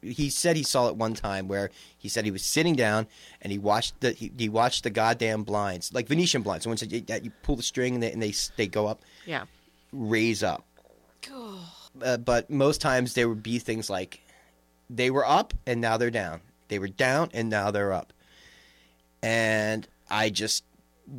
he 0.02 0.28
said 0.30 0.56
he 0.56 0.62
saw 0.62 0.88
it 0.88 0.96
one 0.96 1.14
time 1.14 1.48
where 1.48 1.70
he 1.96 2.08
said 2.08 2.24
he 2.24 2.30
was 2.30 2.42
sitting 2.42 2.74
down 2.74 3.06
and 3.40 3.52
he 3.52 3.58
watched 3.58 4.00
the 4.00 4.12
he, 4.12 4.32
he 4.36 4.48
watched 4.48 4.82
the 4.84 4.90
goddamn 4.90 5.44
blinds, 5.44 5.92
like 5.94 6.08
Venetian 6.08 6.42
blinds, 6.42 6.64
the 6.64 6.68
ones 6.70 6.80
that 6.80 6.90
you, 6.92 7.02
you 7.22 7.30
pull 7.42 7.56
the 7.56 7.62
string 7.62 7.94
and 7.94 8.02
they, 8.02 8.12
and 8.12 8.22
they 8.22 8.34
they 8.56 8.66
go 8.66 8.86
up, 8.86 9.00
Yeah. 9.26 9.44
raise 9.92 10.42
up. 10.42 10.64
Uh, 12.02 12.16
but 12.16 12.50
most 12.50 12.80
times 12.80 13.14
there 13.14 13.28
would 13.28 13.42
be 13.42 13.58
things 13.58 13.88
like 13.88 14.20
they 14.90 15.10
were 15.10 15.26
up 15.26 15.54
and 15.66 15.80
now 15.80 15.96
they're 15.96 16.10
down. 16.10 16.40
They 16.68 16.78
were 16.78 16.88
down 16.88 17.30
and 17.32 17.48
now 17.48 17.70
they're 17.70 17.92
up. 17.92 18.12
And 19.22 19.86
I 20.10 20.30
just 20.30 20.64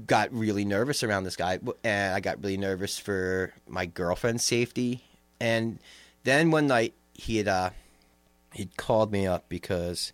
got 0.08 0.34
really 0.34 0.66
nervous 0.66 1.04
around 1.04 1.24
this 1.24 1.36
guy 1.36 1.60
and 1.84 2.16
I 2.16 2.20
got 2.20 2.42
really 2.42 2.58
nervous 2.58 2.98
for 3.00 3.54
my 3.68 3.86
girlfriend's 3.86 4.44
safety. 4.44 5.04
And 5.40 5.80
then 6.24 6.52
one 6.52 6.68
night 6.68 6.94
he 7.14 7.38
had 7.38 7.48
uh 7.48 7.70
he'd 8.54 8.78
called 8.78 9.12
me 9.12 9.28
up 9.28 9.50
because 9.50 10.14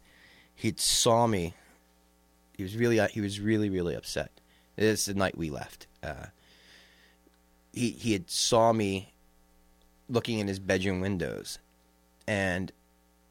he'd 0.55 0.79
saw 0.79 1.27
me. 1.27 1.53
He 2.55 2.63
was 2.63 2.75
really 2.75 2.99
he 3.07 3.21
was 3.21 3.39
really 3.39 3.69
really 3.69 3.95
upset. 3.95 4.31
This 4.75 5.01
is 5.01 5.05
the 5.05 5.13
night 5.13 5.37
we 5.37 5.49
left. 5.49 5.87
Uh 6.03 6.27
he 7.73 7.91
he 7.91 8.13
had 8.13 8.29
saw 8.29 8.73
me 8.73 9.13
looking 10.09 10.39
in 10.39 10.47
his 10.47 10.59
bedroom 10.59 11.01
windows 11.01 11.59
and 12.27 12.71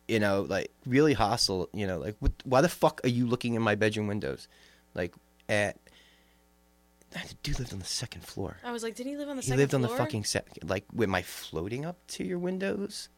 you 0.07 0.19
know 0.19 0.43
like 0.49 0.71
really 0.87 1.13
hostile 1.13 1.69
you 1.73 1.87
know 1.87 1.99
like 1.99 2.17
what, 2.21 2.33
why 2.45 2.61
the 2.61 2.69
fuck 2.69 3.01
are 3.05 3.09
you 3.09 3.27
looking 3.27 3.55
in 3.55 3.63
my 3.63 3.75
bedroom 3.75 4.07
windows 4.07 4.49
like 4.95 5.13
at 5.49 5.77
the 7.11 7.21
dude 7.43 7.59
lived 7.59 7.73
on 7.73 7.79
the 7.79 7.85
second 7.85 8.23
floor 8.23 8.59
I 8.63 8.71
was 8.71 8.83
like, 8.83 8.95
did 8.95 9.07
he 9.07 9.17
live 9.17 9.29
on 9.29 9.37
the 9.37 9.43
he 9.43 9.49
second 9.49 9.59
lived 9.59 9.75
on 9.75 9.83
the 9.83 9.89
fucking 9.89 10.25
second. 10.25 10.69
like 10.69 10.85
am 11.01 11.15
i 11.15 11.23
floating 11.23 11.85
up 11.85 11.97
to 12.09 12.25
your 12.25 12.39
windows 12.39 13.09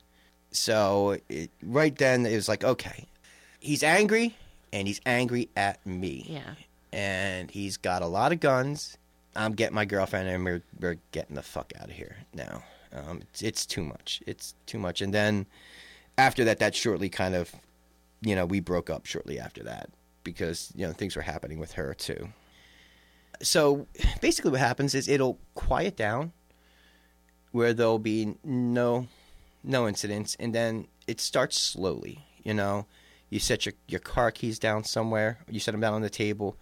so 0.53 1.19
it, 1.29 1.51
right 1.63 1.97
then 1.97 2.27
it 2.27 2.35
was 2.35 2.49
like 2.49 2.65
okay 2.65 3.07
he's 3.61 3.83
angry 3.83 4.35
and 4.73 4.87
he's 4.89 5.01
angry 5.07 5.49
at 5.57 5.85
me 5.87 6.25
Yeah. 6.29 6.55
and 6.93 7.51
he's 7.51 7.77
got 7.77 8.03
a 8.03 8.07
lot 8.07 8.33
of 8.33 8.41
guns. 8.41 8.97
I'm 9.37 9.53
getting 9.53 9.75
my 9.77 9.85
girlfriend, 9.85 10.29
and 10.29 10.45
we're 10.45 10.63
we're 10.81 10.97
getting 11.13 11.37
the 11.37 11.43
fuck 11.43 11.73
out 11.81 11.85
of 11.87 11.93
here 11.93 12.17
now. 12.35 12.65
Um, 12.93 13.21
it's 13.23 13.43
it's 13.43 13.65
too 13.67 13.85
much. 13.85 14.23
It's 14.27 14.55
too 14.67 14.79
much. 14.79 15.01
And 15.01 15.15
then 15.15 15.47
after 16.19 16.45
that, 16.45 16.59
that 16.59 16.75
shortly 16.75 17.09
kind 17.09 17.35
of, 17.37 17.53
you 18.23 18.35
know, 18.35 18.45
we 18.45 18.59
broke 18.61 18.91
up 18.91 19.07
shortly 19.07 19.39
after 19.39 19.63
that 19.65 19.89
because 20.25 20.73
you 20.75 20.85
know 20.87 20.93
things 20.93 21.15
were 21.15 21.23
happening 21.23 21.61
with 21.61 21.73
her 21.73 21.95
too. 21.95 22.29
So 23.43 23.87
basically, 24.21 24.51
what 24.51 24.61
happens 24.61 24.95
is 24.95 25.09
it'll 25.09 25.39
quiet 25.55 25.97
down, 25.97 26.33
where 27.53 27.73
there'll 27.73 27.99
be 28.01 28.35
no 28.45 29.07
no 29.63 29.87
incidents, 29.89 30.37
and 30.41 30.55
then 30.55 30.87
it 31.07 31.21
starts 31.21 31.59
slowly. 31.61 32.25
You 32.43 32.55
know, 32.55 32.87
you 33.29 33.39
set 33.39 33.67
your 33.67 33.75
your 33.89 34.01
car 34.01 34.31
keys 34.31 34.59
down 34.59 34.85
somewhere. 34.85 35.39
You 35.49 35.61
set 35.61 35.73
them 35.73 35.81
down 35.81 35.95
on 35.95 36.03
the 36.03 36.11
table. 36.11 36.57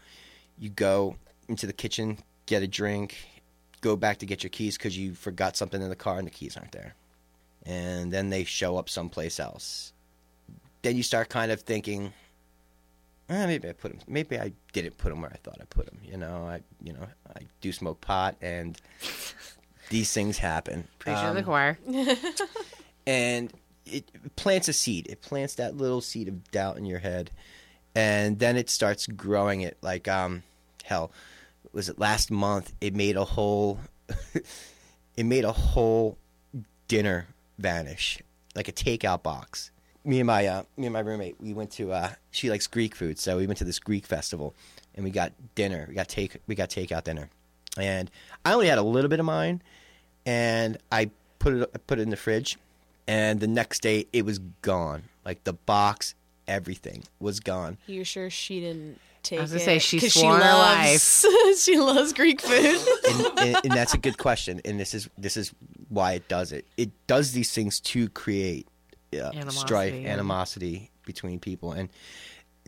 You 0.59 0.71
go 0.71 1.17
into 1.49 1.67
the 1.67 1.73
kitchen, 1.73 2.19
get 2.47 2.63
a 2.63 2.67
drink, 2.67 3.17
go 3.81 3.97
back 3.97 4.19
to 4.19 4.27
get 4.27 4.43
your 4.43 4.51
keys 4.51 4.77
because 4.77 4.99
you 4.99 5.15
forgot 5.15 5.57
something 5.57 5.81
in 5.81 5.89
the 5.89 5.97
car 5.97 6.19
and 6.19 6.27
the 6.27 6.31
keys 6.33 6.57
aren't 6.57 6.73
there. 6.73 6.95
And 7.65 8.13
then 8.13 8.31
they 8.31 8.45
show 8.45 8.77
up 8.77 8.89
someplace 8.89 9.39
else. 9.39 9.93
Then 10.83 10.97
you 10.97 11.03
start 11.03 11.29
kind 11.29 11.53
of 11.53 11.61
thinking, 11.61 12.13
eh, 13.29 13.47
maybe 13.47 13.69
I 13.69 13.73
put 13.73 13.93
them. 13.93 14.01
Maybe 14.09 14.39
I 14.39 14.53
didn't 14.73 14.97
put 14.99 15.11
them 15.11 15.21
where 15.21 15.31
I 15.33 15.37
thought 15.37 15.59
I 15.61 15.65
put 15.65 15.87
them. 15.87 15.99
You 16.05 16.17
know, 16.17 16.47
I 16.49 16.61
you 16.83 16.93
know 16.93 17.07
I 17.37 17.43
do 17.61 17.73
smoke 17.73 18.01
pot 18.01 18.37
and 18.41 18.81
these 19.91 20.13
things 20.13 20.39
happen. 20.39 20.89
Preaching 20.99 21.23
to 21.29 21.33
the 21.35 21.39
Um, 21.39 21.45
choir. 21.45 21.79
and 23.09 23.51
it 23.87 24.37
plants 24.37 24.69
a 24.69 24.73
seed. 24.75 25.07
It 25.09 25.23
plants 25.23 25.55
that 25.55 25.77
little 25.77 26.03
seed 26.03 26.29
of 26.29 26.51
doubt 26.51 26.77
in 26.77 26.85
your 26.85 26.99
head, 26.99 27.31
and 27.95 28.39
then 28.39 28.57
it 28.59 28.69
starts 28.69 29.07
growing 29.07 29.63
it. 29.63 29.79
Like 29.81 30.07
um, 30.07 30.43
hell, 30.85 31.11
was 31.73 31.89
it 31.89 31.99
last 31.99 32.31
month? 32.31 32.75
It 32.83 32.95
made 32.95 33.17
a 33.17 33.25
whole, 33.25 33.81
it 35.17 35.25
made 35.25 35.45
a 35.45 35.53
whole 35.53 36.19
dinner 36.87 37.27
vanish, 37.59 38.21
like 38.55 38.69
a 38.69 38.73
takeout 38.73 39.23
box. 39.23 39.71
Me 40.05 40.21
and 40.21 40.27
my 40.27 40.47
uh, 40.47 40.63
me 40.77 40.87
and 40.87 40.93
my 40.93 41.01
roommate, 41.01 41.41
we 41.41 41.55
went 41.55 41.71
to. 41.73 41.93
Uh, 41.93 42.11
she 42.31 42.51
likes 42.51 42.67
Greek 42.67 42.95
food, 42.95 43.19
so 43.19 43.39
we 43.39 43.47
went 43.47 43.59
to 43.59 43.65
this 43.65 43.79
Greek 43.79 44.05
festival, 44.05 44.55
and 44.95 45.03
we 45.03 45.11
got 45.11 45.33
dinner. 45.55 45.87
We 45.89 45.95
got 45.95 46.09
take 46.09 46.37
we 46.47 46.55
got 46.55 46.69
takeout 46.69 47.05
dinner, 47.05 47.31
and 47.79 48.11
I 48.45 48.53
only 48.53 48.67
had 48.69 48.77
a 48.77 48.83
little 48.83 49.09
bit 49.09 49.19
of 49.19 49.25
mine, 49.25 49.63
and 50.27 50.77
I 50.93 51.11
put 51.39 51.55
it 51.55 51.71
I 51.75 51.79
put 51.79 51.99
it 51.99 52.03
in 52.03 52.11
the 52.11 52.17
fridge, 52.17 52.59
and 53.09 53.41
the 53.41 53.49
next 53.49 53.83
day 53.83 54.07
it 54.13 54.25
was 54.25 54.39
gone. 54.63 55.03
Like 55.25 55.43
the 55.45 55.53
box, 55.55 56.15
everything 56.47 57.03
was 57.19 57.41
gone. 57.41 57.77
You're 57.87 58.05
sure 58.05 58.31
she 58.31 58.61
didn't 58.61 59.01
take 59.23 59.41
I 59.41 59.43
was 59.43 59.51
gonna 59.51 59.63
it? 59.63 59.65
say, 59.65 59.79
she 59.81 59.99
'cause 60.01 60.15
swore 60.15 60.33
on 60.35 60.41
her 60.41 60.53
loves, 60.53 61.27
she 61.65 61.77
loves 61.79 62.13
Greek 62.13 62.41
food. 62.41 62.79
and, 63.11 63.39
and, 63.41 63.57
and 63.65 63.73
that's 63.73 63.95
a 63.95 63.99
good 63.99 64.19
question. 64.19 64.61
And 64.65 64.79
this 64.79 64.95
is 64.95 65.09
this 65.19 65.37
is 65.37 65.53
why 65.89 66.13
it 66.13 66.29
does 66.29 66.53
it. 66.53 66.67
It 66.77 66.91
does 67.09 67.33
these 67.33 67.53
things 67.53 67.81
to 67.81 68.09
create 68.11 68.69
uh, 69.13 69.31
strife, 69.51 69.93
Animosity, 69.95 69.99
yeah. 70.03 70.13
animosity 70.13 70.91
between 71.07 71.41
people. 71.41 71.73
And 71.73 71.89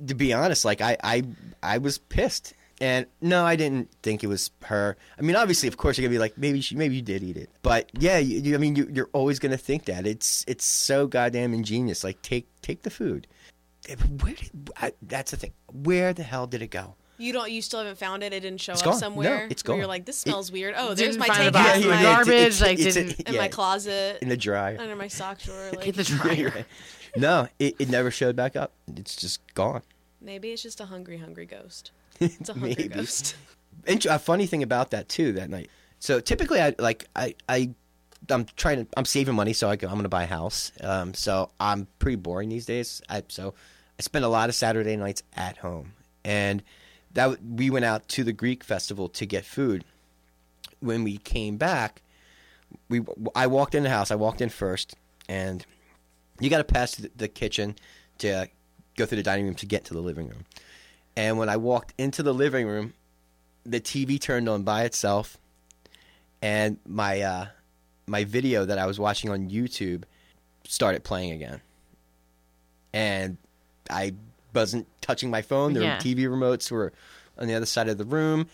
to 0.06 0.14
be 0.14 0.32
honest, 0.32 0.64
like 0.64 0.80
I, 0.80 0.96
I, 1.04 1.22
I 1.62 1.78
was 1.78 1.98
pissed. 1.98 2.54
And 2.80 3.06
no, 3.20 3.44
I 3.44 3.56
didn't 3.56 3.90
think 4.02 4.24
it 4.24 4.26
was 4.28 4.50
her. 4.62 4.96
I 5.18 5.22
mean, 5.22 5.36
obviously, 5.36 5.68
of 5.68 5.76
course, 5.76 5.98
you're 5.98 6.08
gonna 6.08 6.14
be 6.14 6.18
like, 6.18 6.38
maybe 6.38 6.60
she, 6.62 6.74
maybe 6.76 6.96
you 6.96 7.02
did 7.02 7.22
eat 7.22 7.36
it. 7.36 7.50
But 7.62 7.90
yeah, 7.98 8.16
you, 8.18 8.40
you, 8.40 8.54
I 8.54 8.58
mean, 8.58 8.74
you, 8.74 8.88
you're 8.90 9.10
always 9.12 9.38
gonna 9.38 9.58
think 9.58 9.84
that. 9.84 10.06
It's 10.06 10.44
it's 10.48 10.64
so 10.64 11.06
goddamn 11.06 11.52
ingenious. 11.52 12.02
Like, 12.04 12.22
take 12.22 12.48
take 12.62 12.82
the 12.82 12.90
food. 12.90 13.26
Eh, 13.88 13.96
where 13.96 14.34
did 14.34 14.50
I, 14.78 14.92
that's 15.02 15.30
the 15.32 15.36
thing? 15.36 15.52
Where 15.72 16.12
the 16.14 16.22
hell 16.22 16.46
did 16.46 16.62
it 16.62 16.68
go? 16.68 16.94
You 17.18 17.34
don't. 17.34 17.50
You 17.50 17.60
still 17.60 17.80
haven't 17.80 17.98
found 17.98 18.22
it. 18.22 18.32
It 18.32 18.40
didn't 18.40 18.62
show 18.62 18.72
It's 18.72 18.80
up 18.80 18.86
gone. 18.86 18.94
No, 18.94 18.98
somewhere. 19.00 19.46
it's 19.50 19.62
where 19.66 19.76
You're 19.76 19.86
like, 19.86 20.06
this 20.06 20.16
It- 20.24 20.30
smells 20.30 20.50
weird. 20.50 20.74
Oh, 20.78 20.94
there's 20.94 21.18
my 21.18 21.26
find 21.26 21.52
the 21.54 21.58
takeout 21.58 21.64
box 21.64 21.76
in 21.76 21.82
in 21.82 21.88
the 21.90 21.94
my, 21.96 22.02
garbage, 22.02 22.60
like, 22.62 22.78
it's 22.78 22.96
a- 22.96 23.04
didn't- 23.04 23.20
in 23.28 23.34
yeah, 23.34 23.40
my 23.40 23.48
closet, 23.48 24.18
in 24.22 24.30
the 24.30 24.38
dryer. 24.38 24.78
under 24.80 24.96
my 24.96 25.08
sock 25.08 25.38
drawer. 25.40 25.70
Like, 25.74 25.84
Get 25.84 25.96
the 25.96 26.04
dryer. 26.04 26.64
no, 27.16 27.48
it, 27.58 27.76
it 27.78 27.90
never 27.90 28.10
showed 28.10 28.36
back 28.36 28.56
up. 28.56 28.72
It's 28.96 29.16
just 29.16 29.40
gone. 29.52 29.82
maybe 30.22 30.50
it's 30.52 30.62
just 30.62 30.80
a 30.80 30.86
hungry, 30.86 31.18
hungry 31.18 31.44
ghost. 31.44 31.90
It's 32.40 32.48
a 32.50 32.54
Maybe. 32.54 32.88
ghost. 32.88 33.34
Int- 33.86 34.06
a 34.06 34.18
funny 34.18 34.46
thing 34.46 34.62
about 34.62 34.90
that 34.90 35.08
too 35.08 35.32
that 35.32 35.48
night. 35.50 35.70
So 35.98 36.20
typically, 36.20 36.60
I 36.60 36.74
like 36.78 37.06
I 37.16 37.34
I 37.48 37.70
I'm 38.28 38.44
trying 38.56 38.84
to 38.84 38.92
I'm 38.96 39.04
saving 39.04 39.34
money, 39.34 39.52
so 39.52 39.70
I 39.70 39.76
go, 39.76 39.86
I'm 39.88 39.94
going 39.94 40.02
to 40.04 40.08
buy 40.10 40.24
a 40.24 40.26
house. 40.26 40.72
Um, 40.82 41.14
so 41.14 41.50
I'm 41.58 41.86
pretty 41.98 42.16
boring 42.16 42.48
these 42.50 42.66
days. 42.66 43.00
I 43.08 43.22
so 43.28 43.54
I 43.98 44.02
spend 44.02 44.24
a 44.24 44.28
lot 44.28 44.48
of 44.48 44.54
Saturday 44.54 44.96
nights 44.96 45.22
at 45.34 45.58
home, 45.58 45.92
and 46.24 46.62
that 47.14 47.42
we 47.42 47.70
went 47.70 47.84
out 47.84 48.06
to 48.08 48.24
the 48.24 48.32
Greek 48.32 48.62
festival 48.64 49.08
to 49.10 49.26
get 49.26 49.44
food. 49.44 49.84
When 50.80 51.04
we 51.04 51.18
came 51.18 51.56
back, 51.56 52.02
we 52.88 53.02
I 53.34 53.46
walked 53.46 53.74
in 53.74 53.82
the 53.82 53.90
house. 53.90 54.10
I 54.10 54.14
walked 54.16 54.40
in 54.40 54.48
first, 54.50 54.94
and 55.28 55.64
you 56.38 56.50
got 56.50 56.58
to 56.58 56.64
pass 56.64 56.94
the 56.94 57.28
kitchen 57.28 57.76
to 58.18 58.48
go 58.96 59.06
through 59.06 59.16
the 59.16 59.22
dining 59.22 59.46
room 59.46 59.54
to 59.56 59.66
get 59.66 59.84
to 59.86 59.94
the 59.94 60.00
living 60.00 60.28
room. 60.28 60.44
And 61.20 61.36
when 61.36 61.50
I 61.50 61.58
walked 61.58 61.92
into 61.98 62.22
the 62.22 62.32
living 62.32 62.66
room, 62.66 62.94
the 63.66 63.78
TV 63.78 64.18
turned 64.18 64.48
on 64.48 64.62
by 64.62 64.84
itself, 64.84 65.36
and 66.40 66.78
my 66.86 67.20
uh, 67.20 67.46
my 68.06 68.24
video 68.24 68.64
that 68.64 68.78
I 68.78 68.86
was 68.86 68.98
watching 68.98 69.28
on 69.28 69.50
YouTube 69.50 70.04
started 70.64 71.04
playing 71.04 71.32
again. 71.32 71.60
And 72.94 73.36
I 73.90 74.14
wasn't 74.54 74.86
touching 75.02 75.30
my 75.30 75.42
phone. 75.42 75.74
The 75.74 75.80
Yeah. 75.80 75.98
TV 75.98 76.20
remotes 76.20 76.70
were 76.70 76.90
on 77.36 77.48
the 77.48 77.54
other 77.54 77.66
side 77.66 77.88
of 77.90 77.98
the 77.98 78.06
room. 78.06 78.46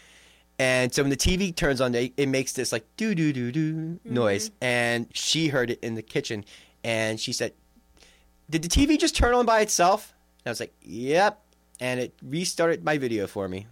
And 0.59 0.92
so 0.92 1.05
when 1.05 1.11
the 1.11 1.16
TV 1.16 1.55
turns 1.55 1.81
on, 1.81 1.94
it 1.94 2.14
it 2.16 2.26
makes 2.29 2.52
this 2.52 2.72
like 2.72 2.85
doo 2.96 3.14
doo 3.14 3.33
doo 3.33 3.52
doo 3.52 4.00
noise. 4.05 4.50
And 4.61 5.07
she 5.14 5.48
heard 5.48 5.70
it 5.70 5.79
in 5.83 5.94
the 5.94 6.02
kitchen, 6.02 6.44
and 6.83 7.20
she 7.20 7.33
said, 7.33 7.52
"Did 8.50 8.62
the 8.62 8.68
TV 8.68 8.98
just 8.98 9.14
turn 9.14 9.35
on 9.35 9.46
by 9.46 9.61
itself?" 9.61 10.12
And 10.44 10.50
I 10.50 10.50
was 10.50 10.59
like, 10.59 10.72
"Yep." 10.83 11.42
And 11.80 12.00
it 12.00 12.14
restarted 12.22 12.84
my 12.84 12.98
video 12.98 13.26
for 13.26 13.48
me. 13.48 13.66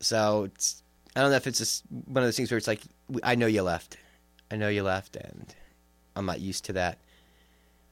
So 0.00 0.44
it's 0.44 0.82
I 1.14 1.20
don't 1.20 1.30
know 1.30 1.36
if 1.36 1.46
it's 1.46 1.58
just 1.58 1.84
one 2.06 2.22
of 2.22 2.26
those 2.26 2.36
things 2.36 2.50
where 2.50 2.58
it's 2.58 2.66
like 2.68 2.80
I 3.22 3.34
know 3.34 3.46
you 3.46 3.62
left, 3.62 3.96
I 4.50 4.56
know 4.56 4.68
you 4.68 4.82
left, 4.82 5.16
and 5.16 5.54
I'm 6.16 6.24
not 6.26 6.40
used 6.40 6.64
to 6.66 6.72
that. 6.74 6.98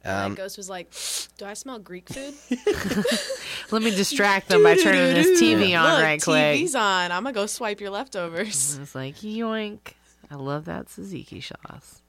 And 0.05 0.17
Um, 0.27 0.35
that 0.35 0.39
ghost 0.39 0.57
was 0.57 0.71
like, 0.71 0.93
"Do 1.37 1.45
I 1.45 1.55
smell 1.55 1.79
Greek 1.81 2.09
food?" 2.09 2.35
Let 3.71 3.83
me 3.83 3.91
distract 3.91 4.49
them 4.49 4.63
by 4.63 4.77
turning 4.77 5.13
this 5.15 5.41
TV 5.43 5.79
on 5.79 5.93
Look, 5.95 6.03
right 6.03 6.23
quick. 6.23 6.61
TV's 6.61 6.75
on. 6.75 7.13
I'm 7.13 7.25
gonna 7.25 7.33
go 7.33 7.47
swipe 7.47 7.81
your 7.81 7.91
leftovers. 7.91 8.79
It's 8.79 8.95
like 8.95 9.17
yoink. 9.17 9.81
I 10.31 10.37
love 10.37 10.65
that 10.67 10.87
tzatziki 10.87 11.43
sauce. 11.43 12.01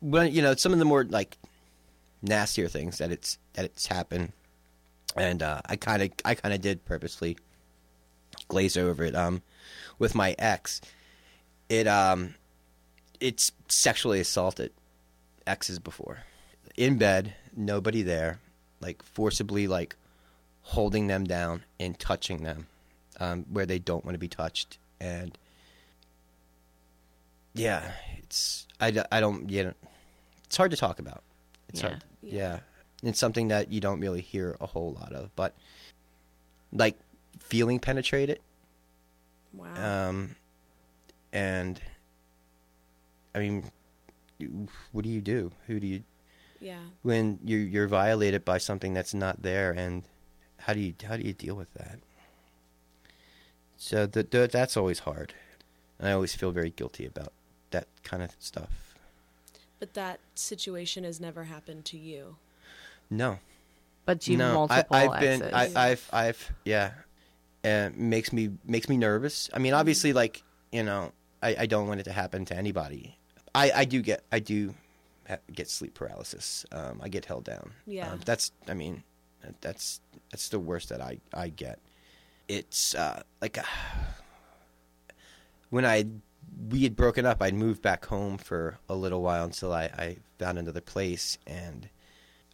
well, 0.00 0.26
you 0.26 0.40
know, 0.40 0.54
some 0.54 0.72
of 0.72 0.78
the 0.78 0.84
more 0.84 1.04
like 1.04 1.36
nastier 2.22 2.68
things 2.68 2.98
that 2.98 3.10
it's 3.10 3.38
that 3.54 3.64
it's 3.64 3.86
happened, 3.88 4.32
and 5.16 5.42
uh, 5.42 5.60
I 5.66 5.76
kind 5.76 6.02
of 6.02 6.10
I 6.24 6.34
kind 6.34 6.54
of 6.54 6.60
did 6.60 6.84
purposely 6.84 7.36
glaze 8.48 8.76
over 8.76 9.04
it. 9.04 9.14
Um, 9.14 9.42
with 9.98 10.14
my 10.14 10.34
ex, 10.38 10.80
it 11.68 11.86
um, 11.86 12.34
it's 13.20 13.52
sexually 13.68 14.20
assaulted 14.20 14.72
exes 15.46 15.78
before, 15.78 16.20
in 16.76 16.96
bed, 16.98 17.34
nobody 17.56 18.02
there, 18.02 18.38
like 18.80 19.02
forcibly 19.02 19.66
like 19.66 19.96
holding 20.62 21.06
them 21.08 21.24
down 21.24 21.64
and 21.80 21.98
touching 21.98 22.42
them, 22.44 22.66
um, 23.18 23.44
where 23.50 23.66
they 23.66 23.78
don't 23.78 24.04
want 24.04 24.14
to 24.14 24.18
be 24.18 24.28
touched, 24.28 24.78
and 25.00 25.36
yeah, 27.54 27.92
it's 28.18 28.66
I, 28.80 28.92
I 29.10 29.20
don't 29.20 29.50
you 29.50 29.64
know 29.64 29.74
it's 30.44 30.56
hard 30.56 30.70
to 30.70 30.76
talk 30.76 30.98
about. 30.98 31.22
It's 31.68 31.80
Yeah. 31.82 31.88
hard. 31.88 32.04
Yeah. 32.22 32.60
It's 33.02 33.18
something 33.18 33.48
that 33.48 33.72
you 33.72 33.80
don't 33.80 34.00
really 34.00 34.20
hear 34.20 34.56
a 34.60 34.66
whole 34.66 34.92
lot 34.92 35.12
of, 35.12 35.34
but 35.36 35.54
like 36.72 36.96
feeling 37.38 37.80
penetrated 37.80 38.38
Wow. 39.52 40.08
um 40.08 40.36
and 41.32 41.80
I 43.34 43.38
mean 43.40 43.70
what 44.92 45.02
do 45.04 45.10
you 45.10 45.20
do? 45.20 45.50
Who 45.66 45.80
do 45.80 45.86
you 45.86 46.04
yeah. 46.60 46.78
when 47.02 47.38
you 47.44 47.56
you're 47.56 47.88
violated 47.88 48.44
by 48.44 48.58
something 48.58 48.94
that's 48.94 49.14
not 49.14 49.42
there 49.42 49.72
and 49.72 50.04
how 50.58 50.74
do 50.74 50.80
you 50.80 50.94
how 51.04 51.16
do 51.16 51.22
you 51.24 51.32
deal 51.32 51.56
with 51.56 51.72
that? 51.74 51.98
So 53.76 54.06
th- 54.06 54.30
th- 54.30 54.50
that's 54.50 54.76
always 54.76 55.00
hard. 55.00 55.34
And 55.98 56.08
I 56.08 56.12
always 56.12 56.34
feel 56.34 56.50
very 56.52 56.70
guilty 56.70 57.06
about 57.06 57.32
that 57.70 57.86
kind 58.04 58.22
of 58.22 58.30
stuff. 58.38 58.94
But 59.78 59.94
that 59.94 60.20
situation 60.34 61.04
has 61.04 61.18
never 61.20 61.44
happened 61.44 61.84
to 61.86 61.98
you. 61.98 62.36
No. 63.10 63.38
But 64.06 64.26
you 64.26 64.36
no, 64.36 64.54
multiple 64.54 64.96
I, 64.96 65.06
I've 65.06 65.20
been. 65.20 65.42
I, 65.54 65.70
I've, 65.76 66.08
I've, 66.12 66.52
yeah, 66.64 66.92
uh, 67.64 67.90
makes 67.94 68.32
me 68.32 68.50
makes 68.64 68.88
me 68.88 68.96
nervous. 68.96 69.50
I 69.52 69.58
mean, 69.58 69.72
obviously, 69.72 70.12
like 70.12 70.42
you 70.72 70.82
know, 70.82 71.12
I, 71.42 71.54
I 71.60 71.66
don't 71.66 71.86
want 71.86 72.00
it 72.00 72.04
to 72.04 72.12
happen 72.12 72.44
to 72.46 72.56
anybody. 72.56 73.18
I, 73.54 73.72
I 73.74 73.84
do 73.84 74.00
get, 74.02 74.24
I 74.32 74.38
do 74.38 74.74
get 75.52 75.68
sleep 75.68 75.94
paralysis. 75.94 76.64
Um, 76.72 77.00
I 77.02 77.08
get 77.08 77.24
held 77.26 77.44
down. 77.44 77.72
Yeah. 77.86 78.10
Um, 78.10 78.20
that's, 78.24 78.52
I 78.66 78.74
mean, 78.74 79.02
that's 79.60 80.00
that's 80.30 80.48
the 80.48 80.58
worst 80.58 80.88
that 80.88 81.00
I 81.00 81.18
I 81.34 81.48
get. 81.50 81.78
It's 82.48 82.94
uh, 82.94 83.22
like 83.40 83.58
uh, 83.58 83.62
when 85.68 85.84
I 85.84 86.06
we 86.68 86.82
had 86.82 86.96
broken 86.96 87.26
up, 87.26 87.42
I'd 87.42 87.54
moved 87.54 87.82
back 87.82 88.06
home 88.06 88.38
for 88.38 88.78
a 88.88 88.94
little 88.96 89.22
while 89.22 89.44
until 89.44 89.72
I, 89.72 89.84
I 89.84 90.16
found 90.38 90.58
another 90.58 90.80
place 90.80 91.38
and. 91.46 91.88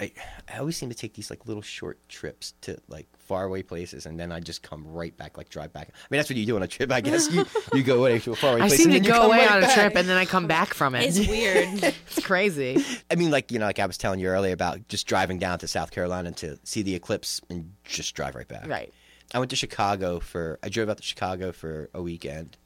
I, 0.01 0.13
I 0.53 0.59
always 0.59 0.77
seem 0.77 0.91
to 0.91 0.95
take 0.95 1.15
these 1.15 1.31
like 1.31 1.47
little 1.47 1.63
short 1.63 1.99
trips 2.09 2.53
to 2.63 2.79
like 2.89 3.07
faraway 3.19 3.63
places, 3.63 4.05
and 4.05 4.21
then 4.21 4.31
I 4.31 4.41
just 4.41 4.63
come 4.63 4.87
right 4.87 5.17
back, 5.17 5.39
like 5.39 5.49
drive 5.49 5.73
back. 5.73 5.89
I 5.89 5.93
mean, 6.11 6.19
that's 6.19 6.29
what 6.29 6.37
you 6.37 6.45
do 6.45 6.57
on 6.57 6.63
a 6.63 6.67
trip, 6.67 6.93
I 6.93 7.01
guess. 7.01 7.31
You 7.31 7.47
you 7.75 7.83
go 7.83 8.01
away 8.01 8.19
to 8.19 8.33
a 8.33 8.37
faraway 8.37 8.61
I 8.63 8.69
place. 8.69 8.83
seem 8.83 8.93
and 8.93 9.03
to 9.05 9.11
then 9.11 9.19
go 9.21 9.27
away 9.27 9.39
right 9.39 9.53
on 9.53 9.65
a 9.65 9.73
trip 9.73 9.95
and 9.97 10.09
then 10.09 10.17
I 10.17 10.27
come 10.27 10.47
back 10.47 10.75
from 10.75 10.95
it. 10.95 11.05
It's 11.05 11.27
weird. 11.27 11.95
It's 12.17 12.25
crazy. 12.25 12.83
I 13.11 13.15
mean, 13.15 13.31
like 13.31 13.51
you 13.53 13.59
know, 13.59 13.67
like 13.67 13.79
I 13.79 13.87
was 13.87 13.99
telling 13.99 14.21
you 14.21 14.29
earlier 14.29 14.53
about 14.53 14.87
just 14.89 15.07
driving 15.07 15.39
down 15.39 15.59
to 15.61 15.69
South 15.69 15.91
Carolina 15.91 16.33
to 16.33 16.59
see 16.65 16.83
the 16.83 16.95
eclipse 16.95 17.41
and 17.51 17.73
just 17.85 18.15
drive 18.15 18.35
right 18.35 18.49
back. 18.49 18.67
Right. 18.67 18.93
I 19.35 19.39
went 19.39 19.51
to 19.51 19.57
Chicago 19.57 20.21
for. 20.21 20.59
I 20.63 20.69
drove 20.69 20.89
out 20.89 20.99
to 20.99 21.03
Chicago 21.03 21.53
for 21.53 21.91
a 21.93 22.01
weekend, 22.03 22.57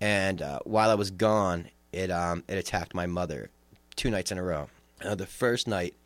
and 0.00 0.42
uh, 0.42 0.60
while 0.64 0.90
I 0.90 0.94
was 0.94 1.10
gone, 1.10 1.68
it 1.92 2.10
um 2.10 2.44
it 2.48 2.58
attacked 2.58 2.94
my 2.94 3.06
mother 3.06 3.50
two 3.96 4.10
nights 4.10 4.30
in 4.30 4.38
a 4.38 4.42
row. 4.42 4.68
Uh, 5.02 5.14
the 5.14 5.26
first 5.26 5.66
night, 5.66 5.94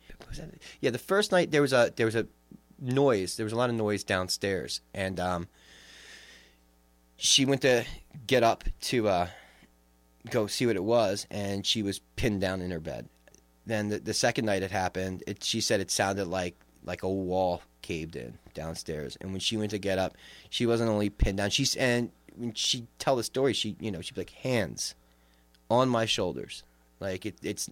Yeah, 0.79 0.89
the 0.89 0.97
first 0.97 1.31
night 1.31 1.51
there 1.51 1.61
was 1.61 1.73
a 1.73 1.91
there 1.95 2.05
was 2.05 2.15
a 2.15 2.27
noise. 2.79 3.37
There 3.37 3.43
was 3.43 3.53
a 3.53 3.57
lot 3.57 3.69
of 3.69 3.75
noise 3.75 4.03
downstairs, 4.03 4.81
and 4.93 5.19
um, 5.19 5.47
she 7.15 7.45
went 7.45 7.61
to 7.61 7.85
get 8.27 8.43
up 8.43 8.63
to 8.81 9.07
uh 9.07 9.27
go 10.29 10.47
see 10.47 10.65
what 10.65 10.75
it 10.75 10.83
was, 10.83 11.25
and 11.31 11.65
she 11.65 11.81
was 11.81 11.99
pinned 12.15 12.41
down 12.41 12.61
in 12.61 12.71
her 12.71 12.79
bed. 12.79 13.09
Then 13.65 13.89
the, 13.89 13.99
the 13.99 14.13
second 14.13 14.45
night 14.45 14.63
it 14.63 14.71
happened, 14.71 15.23
it, 15.27 15.43
she 15.43 15.61
said 15.61 15.79
it 15.79 15.91
sounded 15.91 16.27
like 16.27 16.55
like 16.83 17.03
a 17.03 17.09
wall 17.09 17.61
caved 17.81 18.15
in 18.15 18.37
downstairs. 18.53 19.17
And 19.21 19.31
when 19.31 19.39
she 19.39 19.57
went 19.57 19.71
to 19.71 19.77
get 19.77 19.99
up, 19.99 20.15
she 20.49 20.65
wasn't 20.65 20.89
only 20.89 21.09
pinned 21.09 21.37
down. 21.37 21.49
She's 21.49 21.75
and 21.75 22.11
when 22.35 22.53
she 22.53 22.87
tell 22.99 23.15
the 23.15 23.23
story, 23.23 23.53
she 23.53 23.75
you 23.79 23.91
know 23.91 24.01
she'd 24.01 24.15
be 24.15 24.21
like 24.21 24.31
hands 24.31 24.95
on 25.69 25.87
my 25.87 26.05
shoulders, 26.05 26.63
like 26.99 27.25
it, 27.25 27.35
it's 27.41 27.69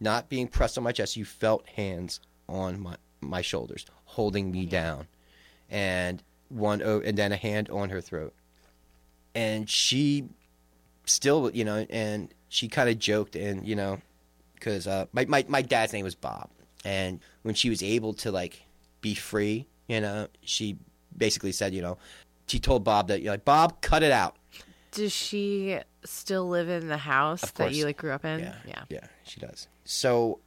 not 0.00 0.28
being 0.28 0.48
pressed 0.48 0.78
on 0.78 0.84
my 0.84 0.92
chest. 0.92 1.16
You 1.16 1.24
felt 1.24 1.66
hands 1.68 2.20
on 2.48 2.80
my 2.80 2.96
my 3.20 3.42
shoulders 3.42 3.86
holding 4.06 4.50
me 4.50 4.66
down, 4.66 5.06
and 5.68 6.22
one 6.48 6.82
oh, 6.82 7.00
and 7.00 7.16
then 7.16 7.32
a 7.32 7.36
hand 7.36 7.68
on 7.70 7.90
her 7.90 8.00
throat, 8.00 8.34
and 9.34 9.68
she 9.68 10.28
still 11.04 11.50
you 11.52 11.64
know 11.64 11.86
and 11.90 12.32
she 12.48 12.68
kind 12.68 12.88
of 12.88 12.98
joked 12.98 13.34
and 13.34 13.66
you 13.66 13.74
know 13.74 14.00
because 14.54 14.86
uh, 14.86 15.06
my, 15.12 15.24
my 15.24 15.44
my 15.48 15.62
dad's 15.62 15.92
name 15.92 16.04
was 16.04 16.14
Bob, 16.14 16.50
and 16.84 17.20
when 17.42 17.54
she 17.54 17.70
was 17.70 17.82
able 17.82 18.12
to 18.14 18.30
like 18.30 18.62
be 19.00 19.14
free, 19.14 19.66
you 19.88 20.00
know, 20.00 20.28
she 20.42 20.76
basically 21.16 21.52
said, 21.52 21.74
you 21.74 21.82
know, 21.82 21.98
she 22.46 22.60
told 22.60 22.84
Bob 22.84 23.08
that 23.08 23.22
you're 23.22 23.32
like 23.32 23.44
Bob, 23.44 23.80
cut 23.80 24.02
it 24.02 24.12
out. 24.12 24.36
Does 24.92 25.12
she 25.12 25.78
still 26.04 26.48
live 26.48 26.68
in 26.68 26.88
the 26.88 26.96
house 26.98 27.42
Of 27.42 27.54
that 27.54 27.64
course. 27.64 27.74
you 27.76 27.84
like 27.84 27.96
grew 27.96 28.10
up 28.12 28.24
in? 28.24 28.40
Yeah, 28.40 28.54
Yeah. 28.66 28.82
yeah, 28.88 29.06
she 29.24 29.38
does. 29.40 29.68
So, 29.84 30.40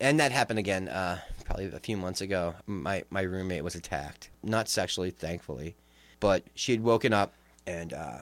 and 0.00 0.20
that 0.20 0.30
happened 0.32 0.58
again, 0.58 0.88
uh, 0.88 1.18
probably 1.44 1.66
a 1.66 1.78
few 1.80 1.96
months 1.96 2.20
ago. 2.20 2.54
My 2.66 3.04
my 3.10 3.22
roommate 3.22 3.64
was 3.64 3.74
attacked, 3.74 4.30
not 4.42 4.68
sexually, 4.68 5.10
thankfully, 5.10 5.74
but 6.20 6.44
she 6.54 6.72
had 6.72 6.82
woken 6.82 7.12
up 7.12 7.34
and 7.66 7.92
uh, 7.92 8.18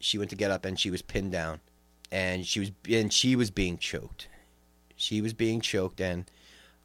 she 0.00 0.16
went 0.18 0.30
to 0.30 0.36
get 0.36 0.50
up 0.50 0.64
and 0.64 0.78
she 0.80 0.90
was 0.90 1.02
pinned 1.02 1.32
down, 1.32 1.60
and 2.10 2.46
she 2.46 2.60
was 2.60 2.70
and 2.88 3.12
she 3.12 3.36
was 3.36 3.50
being 3.50 3.76
choked. 3.78 4.28
She 4.96 5.20
was 5.20 5.32
being 5.34 5.60
choked, 5.60 6.00
and 6.00 6.24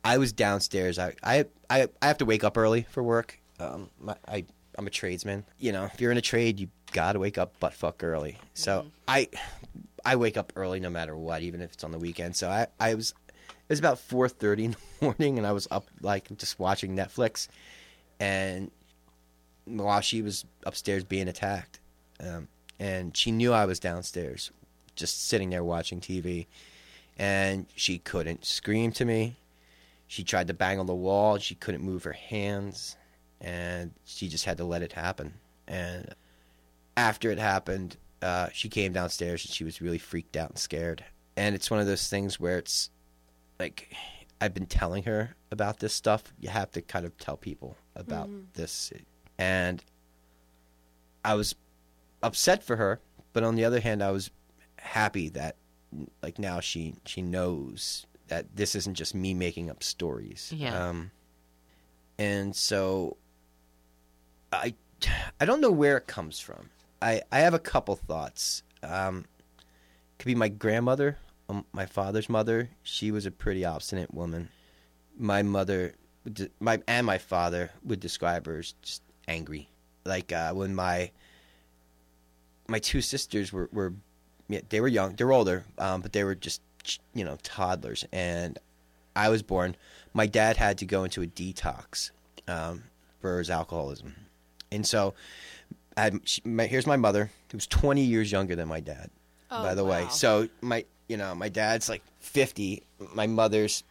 I 0.03 0.17
was 0.17 0.33
downstairs. 0.33 0.99
I 0.99 1.13
I 1.23 1.45
I, 1.69 1.87
I 2.01 2.07
have 2.07 2.17
to 2.17 2.25
wake 2.25 2.43
up 2.43 2.57
early 2.57 2.83
for 2.89 3.01
work. 3.01 3.39
Um, 3.59 3.89
my, 3.99 4.15
I 4.27 4.45
I'm 4.77 4.87
a 4.87 4.89
tradesman. 4.89 5.45
You 5.59 5.71
know, 5.71 5.85
if 5.85 6.01
you're 6.01 6.11
in 6.11 6.17
a 6.17 6.21
trade, 6.21 6.59
you 6.59 6.67
gotta 6.93 7.19
wake 7.19 7.37
up 7.37 7.59
butt 7.59 7.73
fuck 7.73 8.03
early. 8.03 8.37
So 8.53 8.85
I 9.07 9.27
I 10.05 10.15
wake 10.15 10.37
up 10.37 10.53
early 10.55 10.79
no 10.79 10.89
matter 10.89 11.17
what, 11.17 11.41
even 11.41 11.61
if 11.61 11.73
it's 11.73 11.83
on 11.83 11.91
the 11.91 11.99
weekend. 11.99 12.35
So 12.35 12.49
I, 12.49 12.67
I 12.79 12.93
was 12.93 13.13
it 13.27 13.69
was 13.69 13.79
about 13.79 13.99
four 13.99 14.29
thirty 14.29 14.65
in 14.65 14.71
the 14.99 15.05
morning, 15.05 15.37
and 15.37 15.45
I 15.45 15.51
was 15.51 15.67
up 15.71 15.87
like 16.01 16.35
just 16.37 16.59
watching 16.59 16.95
Netflix, 16.95 17.47
and 18.19 18.71
while 19.65 20.01
she 20.01 20.21
was 20.21 20.45
upstairs 20.65 21.03
being 21.03 21.27
attacked, 21.27 21.79
um, 22.19 22.47
and 22.79 23.15
she 23.15 23.31
knew 23.31 23.51
I 23.53 23.65
was 23.65 23.79
downstairs, 23.79 24.51
just 24.95 25.27
sitting 25.27 25.49
there 25.49 25.63
watching 25.63 25.99
TV, 25.99 26.47
and 27.17 27.65
she 27.75 27.97
couldn't 27.97 28.45
scream 28.45 28.91
to 28.93 29.05
me. 29.05 29.37
She 30.07 30.23
tried 30.23 30.47
to 30.47 30.53
bang 30.53 30.79
on 30.79 30.85
the 30.85 30.93
wall. 30.93 31.37
She 31.39 31.55
couldn't 31.55 31.81
move 31.81 32.03
her 32.03 32.13
hands, 32.13 32.97
and 33.41 33.91
she 34.05 34.27
just 34.27 34.45
had 34.45 34.57
to 34.57 34.63
let 34.63 34.83
it 34.83 34.93
happen. 34.93 35.33
And 35.67 36.13
after 36.95 37.31
it 37.31 37.39
happened, 37.39 37.97
uh, 38.21 38.49
she 38.53 38.69
came 38.69 38.93
downstairs 38.93 39.45
and 39.45 39.53
she 39.53 39.63
was 39.63 39.81
really 39.81 39.97
freaked 39.97 40.37
out 40.37 40.49
and 40.49 40.59
scared. 40.59 41.03
And 41.35 41.55
it's 41.55 41.71
one 41.71 41.79
of 41.79 41.87
those 41.87 42.07
things 42.07 42.39
where 42.39 42.57
it's 42.57 42.89
like 43.59 43.93
I've 44.39 44.53
been 44.53 44.65
telling 44.65 45.03
her 45.03 45.35
about 45.51 45.79
this 45.79 45.93
stuff. 45.93 46.33
You 46.39 46.49
have 46.49 46.71
to 46.71 46.81
kind 46.81 47.05
of 47.05 47.17
tell 47.17 47.37
people 47.37 47.77
about 47.95 48.29
this. 48.53 48.91
And 49.37 49.83
I 51.25 51.35
was 51.35 51.55
upset 52.21 52.63
for 52.63 52.75
her, 52.75 52.99
but 53.33 53.43
on 53.43 53.55
the 53.55 53.65
other 53.65 53.79
hand, 53.79 54.03
I 54.03 54.11
was 54.11 54.31
happy 54.77 55.29
that 55.29 55.55
like 56.21 56.39
now 56.39 56.59
she 56.59 56.95
she 57.05 57.21
knows 57.21 58.05
that 58.27 58.55
this 58.55 58.75
isn't 58.75 58.95
just 58.95 59.15
me 59.15 59.33
making 59.33 59.69
up 59.69 59.83
stories. 59.83 60.51
Yeah. 60.55 60.89
Um, 60.89 61.11
and 62.17 62.55
so 62.55 63.17
I 64.51 64.73
I 65.39 65.45
don't 65.45 65.61
know 65.61 65.71
where 65.71 65.97
it 65.97 66.07
comes 66.07 66.39
from. 66.39 66.69
I 67.03 67.21
I 67.31 67.39
have 67.39 67.53
a 67.53 67.59
couple 67.59 67.95
thoughts. 67.95 68.63
Um, 68.81 69.25
could 70.17 70.25
be 70.25 70.35
my 70.35 70.47
grandmother, 70.47 71.17
um, 71.49 71.65
my 71.73 71.85
father's 71.85 72.29
mother. 72.29 72.69
She 72.81 73.11
was 73.11 73.25
a 73.25 73.31
pretty 73.31 73.65
obstinate 73.65 74.13
woman. 74.13 74.49
My 75.17 75.43
mother, 75.43 75.93
my 76.59 76.81
and 76.87 77.05
my 77.05 77.17
father 77.17 77.71
would 77.83 77.99
describe 77.99 78.45
her 78.45 78.59
as 78.59 78.73
just 78.81 79.01
angry. 79.27 79.69
Like 80.05 80.31
uh, 80.31 80.53
when 80.53 80.73
my 80.75 81.11
my 82.67 82.79
two 82.79 83.01
sisters 83.01 83.51
were 83.51 83.69
were 83.71 83.93
yeah, 84.47 84.61
they 84.69 84.81
were 84.81 84.87
young, 84.87 85.15
they 85.15 85.25
were 85.25 85.33
older, 85.33 85.65
um, 85.77 86.01
but 86.01 86.13
they 86.13 86.23
were 86.23 86.35
just 86.35 86.61
you 87.13 87.25
know 87.25 87.37
toddlers, 87.43 88.05
and 88.11 88.59
I 89.15 89.29
was 89.29 89.43
born. 89.43 89.75
My 90.13 90.25
dad 90.25 90.57
had 90.57 90.77
to 90.79 90.85
go 90.85 91.03
into 91.03 91.21
a 91.21 91.27
detox 91.27 92.11
um, 92.47 92.83
for 93.19 93.39
his 93.39 93.49
alcoholism, 93.49 94.15
and 94.71 94.85
so 94.87 95.13
had, 95.97 96.19
she, 96.23 96.41
my, 96.45 96.65
here's 96.65 96.87
my 96.87 96.97
mother, 96.97 97.29
who 97.51 97.57
was 97.57 97.67
20 97.67 98.01
years 98.01 98.31
younger 98.31 98.55
than 98.55 98.67
my 98.67 98.79
dad. 98.79 99.09
Oh, 99.51 99.61
by 99.61 99.75
the 99.75 99.85
way, 99.85 100.07
so 100.09 100.49
my 100.61 100.83
you 101.07 101.15
know 101.15 101.35
my 101.35 101.47
dad's 101.47 101.87
like 101.87 102.01
50, 102.21 102.81
my 103.13 103.27
mother's 103.27 103.83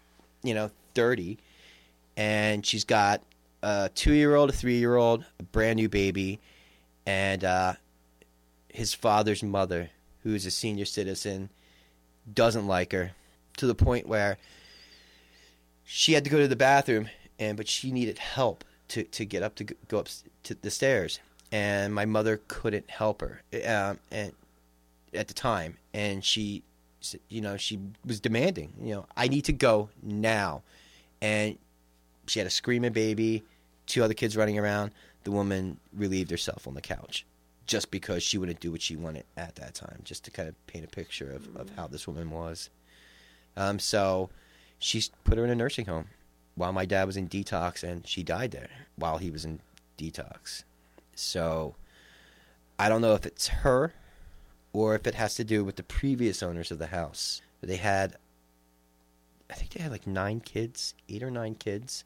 you 0.43 0.55
know 0.55 0.73
30, 0.95 1.38
and 2.17 2.67
she's 2.67 2.83
got 2.83 3.23
a 3.62 3.88
two 3.95 4.12
year 4.12 4.35
old, 4.35 4.51
a 4.51 4.53
three 4.53 4.79
year 4.79 4.97
old, 4.97 5.25
a 5.38 5.45
brand 5.45 5.77
new 5.77 5.88
baby, 5.88 6.41
and 7.07 7.45
uh, 7.45 7.75
his 8.69 8.93
father's 8.93 9.43
mother, 9.43 9.91
who's 10.25 10.47
a 10.47 10.51
senior 10.51 10.85
citizen, 10.85 11.49
doesn't 12.33 12.67
like 12.67 12.91
her 12.93 13.12
to 13.59 13.67
the 13.67 13.75
point 13.75 14.09
where 14.09 14.38
she 15.85 16.15
had 16.15 16.25
to 16.25 16.31
go 16.31 16.38
to 16.38 16.49
the 16.49 16.57
bathroom, 16.57 17.09
and 17.38 17.57
but 17.57 17.69
she 17.69 17.93
needed 17.93 18.19
help 18.19 18.65
to, 18.88 19.05
to 19.05 19.25
get 19.25 19.43
up 19.43 19.55
to 19.57 19.65
go 19.65 19.99
up 19.99 20.09
to 20.43 20.55
the 20.55 20.71
stairs, 20.71 21.21
and 21.53 21.95
my 21.95 22.07
mother 22.07 22.41
couldn't 22.49 22.91
help 22.91 23.21
her, 23.21 23.43
um, 23.67 23.99
and 24.11 24.33
at 25.15 25.29
the 25.29 25.35
time, 25.35 25.77
and 25.93 26.25
she, 26.25 26.62
you 27.29 27.43
know, 27.43 27.57
she 27.57 27.79
was 28.05 28.19
demanding, 28.19 28.73
you 28.81 28.95
know, 28.95 29.07
I 29.17 29.29
need 29.29 29.45
to 29.45 29.53
go 29.53 29.91
now, 30.03 30.62
and 31.21 31.59
she 32.27 32.41
had 32.41 32.47
a 32.47 32.51
screaming 32.51 32.93
baby, 32.93 33.43
two 33.87 34.03
other 34.03 34.15
kids 34.15 34.37
running 34.37 34.59
around. 34.59 34.93
The 35.25 35.31
woman 35.31 35.79
relieved 35.93 36.31
herself 36.31 36.67
on 36.67 36.75
the 36.75 36.81
couch 36.81 37.27
just 37.67 37.91
because 37.91 38.23
she 38.23 38.38
wouldn't 38.38 38.61
do 38.61 38.73
what 38.73 38.83
she 38.83 38.97
wanted 38.97 39.25
at 39.37 39.55
that 39.57 39.75
time, 39.75 40.01
just 40.05 40.25
to 40.25 40.31
kind 40.31 40.49
of 40.49 40.67
paint 40.67 40.85
a 40.85 40.88
picture 40.88 41.31
of, 41.31 41.55
of 41.57 41.71
how 41.77 41.87
this 41.87 42.07
woman 42.07 42.31
was. 42.31 42.71
Um, 43.57 43.79
so 43.79 44.31
she 44.79 45.03
put 45.25 45.38
her 45.38 45.45
in 45.45 45.51
a 45.51 45.55
nursing 45.55 45.87
home 45.87 46.07
while 46.55 46.73
my 46.73 46.87
dad 46.87 47.05
was 47.05 47.17
in 47.17 47.29
detox, 47.29 47.83
and 47.83 48.07
she 48.07 48.23
died 48.23 48.51
there 48.51 48.71
while 48.97 49.19
he 49.19 49.31
was 49.31 49.45
in 49.45 49.61
detox. 49.99 50.65
So 51.14 51.75
I 52.79 52.88
don't 52.88 53.03
know 53.03 53.14
if 53.14 53.27
it's 53.27 53.48
her 53.48 53.94
or 54.72 54.94
if 54.94 55.07
it 55.07 55.14
has 55.14 55.35
to 55.37 55.44
do 55.44 55.64
with 55.64 55.77
the 55.77 55.83
previous 55.83 56.42
owners 56.42 56.70
of 56.70 56.79
the 56.79 56.88
house. 56.88 57.42
They 57.61 57.77
had, 57.77 58.16
I 59.51 59.55
think 59.55 59.70
they 59.70 59.83
had 59.83 59.92
like 59.92 60.07
nine 60.07 60.40
kids, 60.40 60.94
eight 61.09 61.22
or 61.22 61.31
nine 61.31 61.55
kids. 61.55 62.05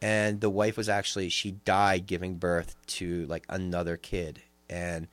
And 0.00 0.40
the 0.40 0.50
wife 0.50 0.76
was 0.76 0.88
actually, 0.88 1.28
she 1.28 1.52
died 1.64 2.06
giving 2.06 2.36
birth 2.36 2.76
to 2.86 3.26
like 3.26 3.44
another 3.48 3.96
kid. 3.96 4.42
And 4.70 5.08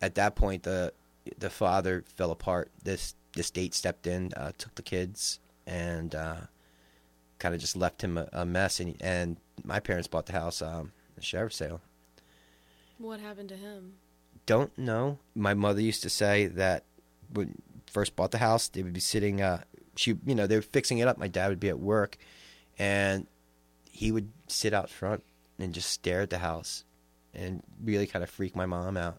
at 0.00 0.14
that 0.14 0.34
point, 0.34 0.62
the 0.62 0.92
the 1.38 1.50
father 1.50 2.04
fell 2.06 2.30
apart. 2.30 2.70
This 2.82 3.14
the 3.32 3.42
state 3.42 3.74
stepped 3.74 4.06
in, 4.06 4.32
uh, 4.36 4.52
took 4.56 4.74
the 4.74 4.82
kids, 4.82 5.40
and 5.66 6.14
uh, 6.14 6.36
kind 7.38 7.54
of 7.54 7.60
just 7.60 7.76
left 7.76 8.02
him 8.02 8.18
a, 8.18 8.28
a 8.32 8.44
mess. 8.44 8.80
And 8.80 8.96
and 9.00 9.36
my 9.64 9.80
parents 9.80 10.08
bought 10.08 10.26
the 10.26 10.32
house, 10.32 10.62
um, 10.62 10.92
a 11.18 11.22
sheriff's 11.22 11.56
sale. 11.56 11.80
What 12.98 13.20
happened 13.20 13.48
to 13.50 13.56
him? 13.56 13.94
Don't 14.46 14.76
know. 14.78 15.18
My 15.34 15.54
mother 15.54 15.80
used 15.80 16.02
to 16.02 16.10
say 16.10 16.46
that 16.46 16.84
when 17.32 17.60
first 17.86 18.16
bought 18.16 18.30
the 18.30 18.38
house, 18.38 18.68
they 18.68 18.82
would 18.82 18.92
be 18.92 19.00
sitting. 19.00 19.40
Uh, 19.40 19.62
she, 19.96 20.16
you 20.26 20.34
know, 20.34 20.46
they 20.46 20.56
were 20.56 20.62
fixing 20.62 20.98
it 20.98 21.08
up. 21.08 21.18
My 21.18 21.28
dad 21.28 21.48
would 21.48 21.60
be 21.60 21.68
at 21.68 21.78
work, 21.78 22.18
and 22.78 23.26
he 23.90 24.12
would 24.12 24.30
sit 24.48 24.74
out 24.74 24.90
front 24.90 25.22
and 25.58 25.72
just 25.72 25.90
stare 25.90 26.22
at 26.22 26.30
the 26.30 26.38
house, 26.38 26.84
and 27.32 27.62
really 27.82 28.06
kind 28.06 28.22
of 28.22 28.30
freak 28.30 28.54
my 28.54 28.66
mom 28.66 28.96
out. 28.96 29.18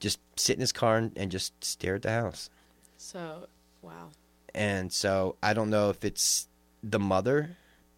Just 0.00 0.20
sit 0.36 0.54
in 0.54 0.60
his 0.60 0.72
car 0.72 0.96
and, 0.96 1.12
and 1.16 1.30
just 1.30 1.52
stare 1.64 1.96
at 1.96 2.02
the 2.02 2.10
house. 2.10 2.50
So, 2.98 3.48
wow. 3.82 4.10
and 4.54 4.92
so 4.92 5.36
I 5.42 5.54
don't 5.54 5.70
know 5.70 5.90
if 5.90 6.04
it's 6.04 6.48
the 6.82 6.98
mother, 6.98 7.56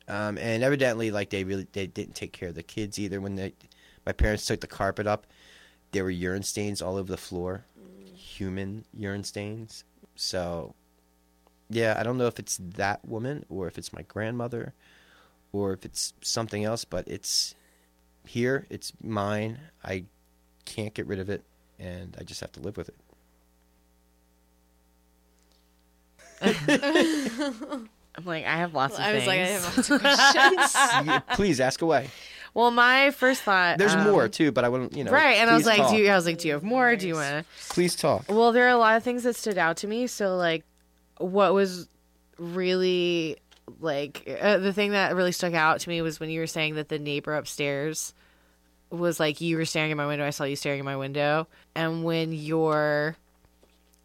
um, 0.08 0.38
and 0.38 0.62
evidently, 0.62 1.10
like 1.10 1.30
they 1.30 1.44
really 1.44 1.66
they 1.72 1.86
didn't 1.86 2.14
take 2.14 2.32
care 2.32 2.50
of 2.50 2.54
the 2.54 2.62
kids 2.62 2.98
either. 2.98 3.20
When 3.20 3.36
they, 3.36 3.52
my 4.10 4.12
parents 4.12 4.44
took 4.44 4.60
the 4.60 4.66
carpet 4.66 5.06
up, 5.06 5.24
there 5.92 6.02
were 6.02 6.10
urine 6.10 6.42
stains 6.42 6.82
all 6.82 6.96
over 6.96 7.08
the 7.08 7.16
floor, 7.16 7.64
human 8.12 8.84
urine 8.92 9.22
stains. 9.22 9.84
So, 10.16 10.74
yeah, 11.68 11.94
I 11.96 12.02
don't 12.02 12.18
know 12.18 12.26
if 12.26 12.40
it's 12.40 12.58
that 12.74 13.04
woman 13.06 13.46
or 13.48 13.68
if 13.68 13.78
it's 13.78 13.92
my 13.92 14.02
grandmother, 14.02 14.74
or 15.52 15.72
if 15.72 15.84
it's 15.84 16.12
something 16.22 16.64
else. 16.64 16.84
But 16.84 17.06
it's 17.06 17.54
here. 18.26 18.66
It's 18.68 18.92
mine. 19.00 19.60
I 19.84 20.06
can't 20.64 20.92
get 20.92 21.06
rid 21.06 21.20
of 21.20 21.30
it, 21.30 21.44
and 21.78 22.16
I 22.18 22.24
just 22.24 22.40
have 22.40 22.50
to 22.52 22.60
live 22.60 22.76
with 22.76 22.90
it. 26.40 27.88
I'm 28.16 28.24
like, 28.24 28.44
I 28.44 28.56
have 28.56 28.74
lots 28.74 28.94
of 28.94 29.00
I 29.00 29.14
was 29.14 29.26
like, 29.26 29.38
I 29.38 29.46
have 29.46 29.76
lots 29.76 29.90
of 29.90 30.00
questions. 30.00 30.74
Yeah, 31.06 31.20
Please 31.34 31.60
ask 31.60 31.80
away. 31.80 32.10
Well, 32.54 32.70
my 32.70 33.10
first 33.10 33.42
thought. 33.42 33.78
There's 33.78 33.94
um, 33.94 34.10
more 34.10 34.28
too, 34.28 34.52
but 34.52 34.64
I 34.64 34.68
wouldn't. 34.68 34.96
You 34.96 35.04
know. 35.04 35.12
Right, 35.12 35.38
and 35.38 35.48
I 35.48 35.54
was 35.54 35.66
like, 35.66 35.78
talk. 35.78 35.90
do 35.90 35.96
you? 35.96 36.10
I 36.10 36.16
was 36.16 36.26
like, 36.26 36.38
do 36.38 36.48
you 36.48 36.54
have 36.54 36.62
more? 36.62 36.96
Do 36.96 37.06
you 37.06 37.14
want 37.14 37.44
to? 37.44 37.44
Please 37.68 37.96
talk. 37.96 38.24
Well, 38.28 38.52
there 38.52 38.66
are 38.66 38.70
a 38.70 38.76
lot 38.76 38.96
of 38.96 39.02
things 39.02 39.22
that 39.22 39.36
stood 39.36 39.58
out 39.58 39.78
to 39.78 39.86
me. 39.86 40.06
So, 40.06 40.36
like, 40.36 40.64
what 41.18 41.52
was 41.54 41.88
really 42.38 43.36
like 43.80 44.28
uh, 44.40 44.58
the 44.58 44.72
thing 44.72 44.92
that 44.92 45.14
really 45.14 45.32
stuck 45.32 45.54
out 45.54 45.80
to 45.80 45.88
me 45.88 46.02
was 46.02 46.18
when 46.18 46.30
you 46.30 46.40
were 46.40 46.46
saying 46.46 46.74
that 46.74 46.88
the 46.88 46.98
neighbor 46.98 47.34
upstairs 47.34 48.14
was 48.90 49.20
like 49.20 49.40
you 49.40 49.56
were 49.56 49.64
staring 49.64 49.90
at 49.90 49.96
my 49.96 50.06
window. 50.06 50.26
I 50.26 50.30
saw 50.30 50.44
you 50.44 50.56
staring 50.56 50.80
at 50.80 50.84
my 50.84 50.96
window, 50.96 51.46
and 51.74 52.02
when 52.04 52.32
you're 52.32 53.16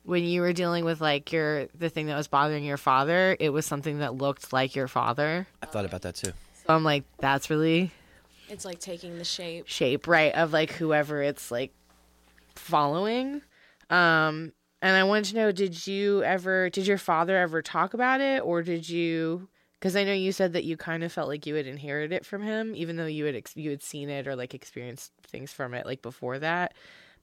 when 0.04 0.24
you 0.24 0.42
were 0.42 0.54
dealing 0.54 0.86
with 0.86 1.02
like 1.02 1.32
your 1.32 1.66
the 1.78 1.90
thing 1.90 2.06
that 2.08 2.16
was 2.16 2.28
bothering 2.28 2.64
your 2.64 2.78
father, 2.78 3.36
it 3.40 3.50
was 3.50 3.66
something 3.66 4.00
that 4.00 4.16
looked 4.16 4.54
like 4.54 4.76
your 4.76 4.88
father. 4.88 5.48
I 5.62 5.66
thought 5.66 5.86
about 5.86 6.04
that 6.04 6.16
too. 6.16 6.34
So 6.54 6.74
I'm 6.74 6.84
like, 6.84 7.04
that's 7.18 7.50
really 7.50 7.92
it's 8.50 8.66
like 8.66 8.80
taking 8.80 9.18
the 9.18 9.24
shape. 9.24 9.68
shape, 9.68 10.08
right, 10.08 10.34
of 10.34 10.54
like 10.54 10.72
whoever 10.72 11.22
it's 11.22 11.52
like 11.52 11.74
following. 12.56 13.42
Um 13.90 14.54
and 14.82 14.96
I 14.96 15.04
wanted 15.04 15.26
to 15.26 15.36
know 15.36 15.52
did 15.52 15.88
you 15.88 16.24
ever 16.24 16.70
did 16.70 16.88
your 16.88 16.98
father 16.98 17.38
ever 17.38 17.62
talk 17.62 17.94
about 17.94 18.22
it 18.22 18.44
or 18.44 18.62
did 18.62 18.88
you 18.88 19.50
cuz 19.82 19.96
I 19.96 20.04
know 20.04 20.14
you 20.14 20.32
said 20.32 20.54
that 20.54 20.64
you 20.64 20.78
kind 20.78 21.04
of 21.04 21.12
felt 21.12 21.28
like 21.28 21.46
you 21.46 21.56
had 21.56 21.68
inherited 21.68 22.14
it 22.14 22.26
from 22.26 22.42
him 22.42 22.74
even 22.76 22.96
though 22.96 23.06
you 23.06 23.26
had 23.26 23.36
ex- 23.36 23.56
you 23.56 23.70
had 23.70 23.84
seen 23.84 24.10
it 24.10 24.28
or 24.28 24.36
like 24.36 24.54
experienced 24.54 25.12
things 25.24 25.52
from 25.52 25.74
it 25.74 25.86
like 25.86 26.02
before 26.02 26.40
that. 26.40 26.74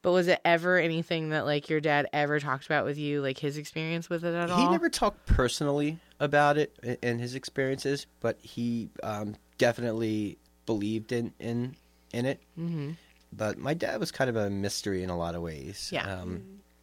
But 0.03 0.11
was 0.11 0.27
it 0.27 0.41
ever 0.45 0.79
anything 0.79 1.29
that 1.29 1.45
like 1.45 1.71
your 1.71 1.81
dad 1.81 2.09
ever 2.13 2.41
talked 2.41 2.67
about 2.67 2.85
with 2.85 2.99
you 2.99 3.23
like 3.23 3.39
his 3.39 3.57
experience 3.57 4.11
with 4.11 4.25
it 4.25 4.35
at 4.35 4.51
all? 4.51 4.59
He 4.59 4.69
never 4.69 4.89
talked 4.89 5.27
personally 5.27 5.99
about 6.19 6.59
it 6.59 6.99
and 7.03 7.21
his 7.21 7.37
experiences, 7.37 8.07
but 8.21 8.37
he 8.43 8.91
um, 9.05 9.37
definitely 9.59 10.39
believed 10.73 11.13
in 11.13 11.33
in 11.39 11.77
in 12.13 12.27
it. 12.27 12.41
Mm-hmm. 12.59 12.91
But 13.33 13.59
my 13.59 13.75
dad 13.75 13.99
was 14.01 14.11
kind 14.13 14.29
of 14.29 14.37
a 14.37 14.51
mystery 14.51 15.03
in 15.03 15.11
a 15.11 15.17
lot 15.17 15.35
of 15.35 15.43
ways. 15.43 15.89
Yeah. 15.93 16.07
Um, 16.21 16.43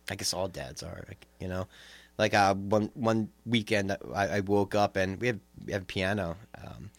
I 0.09 0.15
guess 0.15 0.33
all 0.33 0.47
dads 0.47 0.81
are, 0.81 1.03
like, 1.07 1.27
you 1.39 1.47
know. 1.47 1.67
Like 2.17 2.33
uh, 2.33 2.53
one 2.55 2.89
one 2.95 3.29
weekend, 3.45 3.95
I, 4.13 4.27
I 4.27 4.39
woke 4.41 4.75
up 4.75 4.97
and 4.97 5.21
we 5.21 5.27
have 5.27 5.39
we 5.65 5.71
have 5.73 5.83
a 5.83 5.85
piano 5.85 6.35
um, 6.61 6.89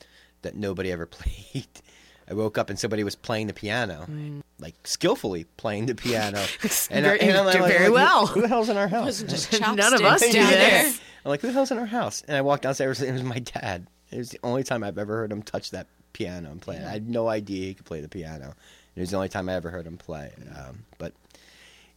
that 0.42 0.54
nobody 0.56 0.90
ever 0.92 1.04
played. 1.18 1.66
I 2.30 2.32
woke 2.34 2.56
up 2.56 2.70
and 2.70 2.78
somebody 2.78 3.02
was 3.04 3.16
playing 3.16 3.48
the 3.48 3.52
piano, 3.52 4.06
like 4.60 4.76
skillfully 4.84 5.44
playing 5.56 5.86
the 5.86 5.94
piano, 5.96 6.38
and, 6.90 7.04
Very- 7.04 7.20
I'm 7.20 7.44
did 7.52 7.58
very 7.60 7.86
who- 7.86 7.92
well. 7.92 8.26
Who, 8.28 8.40
the 8.40 8.48
hell's 8.48 8.68
in 8.70 8.76
our 8.78 8.88
house? 8.96 9.20
None 9.60 9.92
of 9.94 10.00
us 10.00 10.20
do 10.22 10.32
this. 10.32 10.50
there. 10.50 10.84
I'm 11.24 11.28
like, 11.28 11.40
who 11.42 11.48
the 11.48 11.52
hell's 11.52 11.70
in 11.72 11.78
our 11.78 11.86
house? 11.86 12.22
And 12.28 12.36
I 12.36 12.40
walked 12.40 12.62
downstairs, 12.62 13.00
and 13.00 13.10
it 13.10 13.12
was 13.12 13.24
my 13.24 13.40
dad. 13.40 13.88
It 14.12 14.18
was 14.18 14.30
the 14.30 14.38
only 14.44 14.62
time 14.62 14.82
I've 14.84 14.96
ever 14.96 15.16
heard 15.16 15.32
him 15.32 15.42
touch 15.42 15.72
that 15.72 15.86
piano 16.12 16.50
and 16.50 16.60
play 16.60 16.76
it. 16.76 16.84
I 16.84 16.90
had 16.90 17.08
no 17.08 17.28
idea 17.28 17.66
he 17.66 17.74
could 17.74 17.86
play 17.86 18.00
the 18.00 18.08
piano. 18.08 18.54
It 18.94 19.00
was 19.00 19.10
the 19.10 19.16
only 19.16 19.28
time 19.28 19.48
I 19.48 19.54
ever 19.54 19.70
heard 19.70 19.86
him 19.86 19.96
play. 19.96 20.32
Um, 20.56 20.84
but 20.98 21.12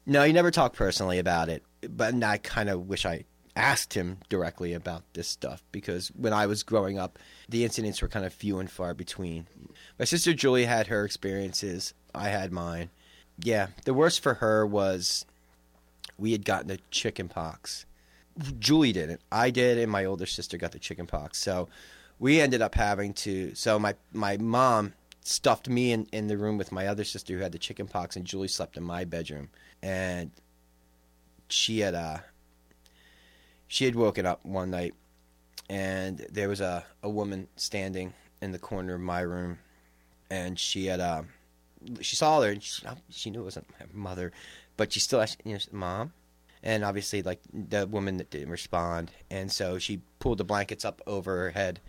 no, 0.06 0.24
he 0.24 0.34
never 0.34 0.52
talked 0.52 0.76
personally 0.76 1.20
about 1.20 1.50
it. 1.50 1.64
But 1.90 2.22
I 2.24 2.38
kind 2.38 2.70
of 2.70 2.88
wish 2.88 3.06
I 3.06 3.26
asked 3.56 3.94
him 3.94 4.18
directly 4.30 4.74
about 4.74 5.04
this 5.14 5.28
stuff 5.28 5.64
because 5.72 6.10
when 6.10 6.34
I 6.34 6.48
was 6.48 6.64
growing 6.64 6.98
up, 6.98 7.20
the 7.48 7.64
incidents 7.64 8.02
were 8.02 8.08
kind 8.08 8.26
of 8.26 8.34
few 8.34 8.60
and 8.60 8.70
far 8.70 8.94
between. 8.94 9.48
My 10.00 10.06
sister 10.06 10.34
Julie 10.34 10.66
had 10.66 10.88
her 10.88 11.06
experiences. 11.06 11.94
I 12.16 12.30
had 12.30 12.52
mine. 12.52 12.90
Yeah, 13.40 13.68
the 13.86 13.94
worst 13.94 14.22
for 14.22 14.36
her 14.36 14.66
was 14.66 15.26
we 16.18 16.32
had 16.32 16.46
gotten 16.46 16.68
the 16.68 16.80
chicken 16.92 17.28
pox. 17.28 17.86
Julie 18.60 18.94
didn't. 18.94 19.22
I 19.32 19.50
did, 19.52 19.78
and 19.78 19.92
my 19.92 20.06
older 20.06 20.26
sister 20.26 20.58
got 20.58 20.72
the 20.72 20.80
chicken 20.80 21.06
pox. 21.06 21.38
So 21.38 21.70
we 22.24 22.40
ended 22.40 22.62
up 22.62 22.74
having 22.74 23.12
to. 23.12 23.54
So 23.54 23.78
my 23.78 23.96
my 24.14 24.38
mom 24.38 24.94
stuffed 25.26 25.68
me 25.68 25.92
in, 25.92 26.08
in 26.14 26.28
the 26.28 26.38
room 26.38 26.58
with 26.58 26.72
my 26.72 26.88
other 26.88 27.04
sister 27.04 27.34
who 27.34 27.42
had 27.42 27.52
the 27.52 27.60
chicken 27.60 27.86
pox, 27.86 28.16
and 28.16 28.24
Julie 28.24 28.48
slept 28.48 28.78
in 28.78 28.84
my 28.84 29.04
bedroom. 29.04 29.50
And 29.82 30.32
she 31.50 31.82
had 31.82 31.94
uh 31.94 32.20
she 33.68 33.84
had 33.84 33.96
woken 33.96 34.26
up 34.26 34.40
one 34.46 34.72
night, 34.72 34.94
and 35.70 36.26
there 36.32 36.48
was 36.48 36.62
a 36.62 36.86
a 37.04 37.10
woman 37.10 37.50
standing 37.58 38.14
in 38.42 38.54
the 38.54 38.60
corner 38.60 38.96
of 38.96 39.02
my 39.02 39.20
room, 39.20 39.60
and 40.32 40.58
she 40.58 40.86
had 40.86 41.02
uh 41.02 41.24
she 42.00 42.16
saw 42.16 42.40
her 42.40 42.52
and 42.52 42.64
she, 42.64 42.86
she 43.10 43.32
knew 43.32 43.42
it 43.42 43.44
wasn't 43.52 43.68
my 43.78 43.86
mother, 43.92 44.32
but 44.78 44.94
she 44.94 45.02
still 45.02 45.20
asked, 45.20 45.42
you 45.44 45.56
know, 45.56 45.60
mom 45.74 46.14
and 46.66 46.86
obviously 46.86 47.22
like 47.22 47.42
the 47.54 47.86
woman 47.86 48.16
that 48.16 48.30
didn't 48.30 48.50
respond 48.50 49.12
and 49.30 49.52
so 49.52 49.78
she 49.78 50.00
pulled 50.20 50.38
the 50.38 50.46
blankets 50.46 50.86
up 50.86 51.02
over 51.06 51.36
her 51.36 51.52
head 51.52 51.82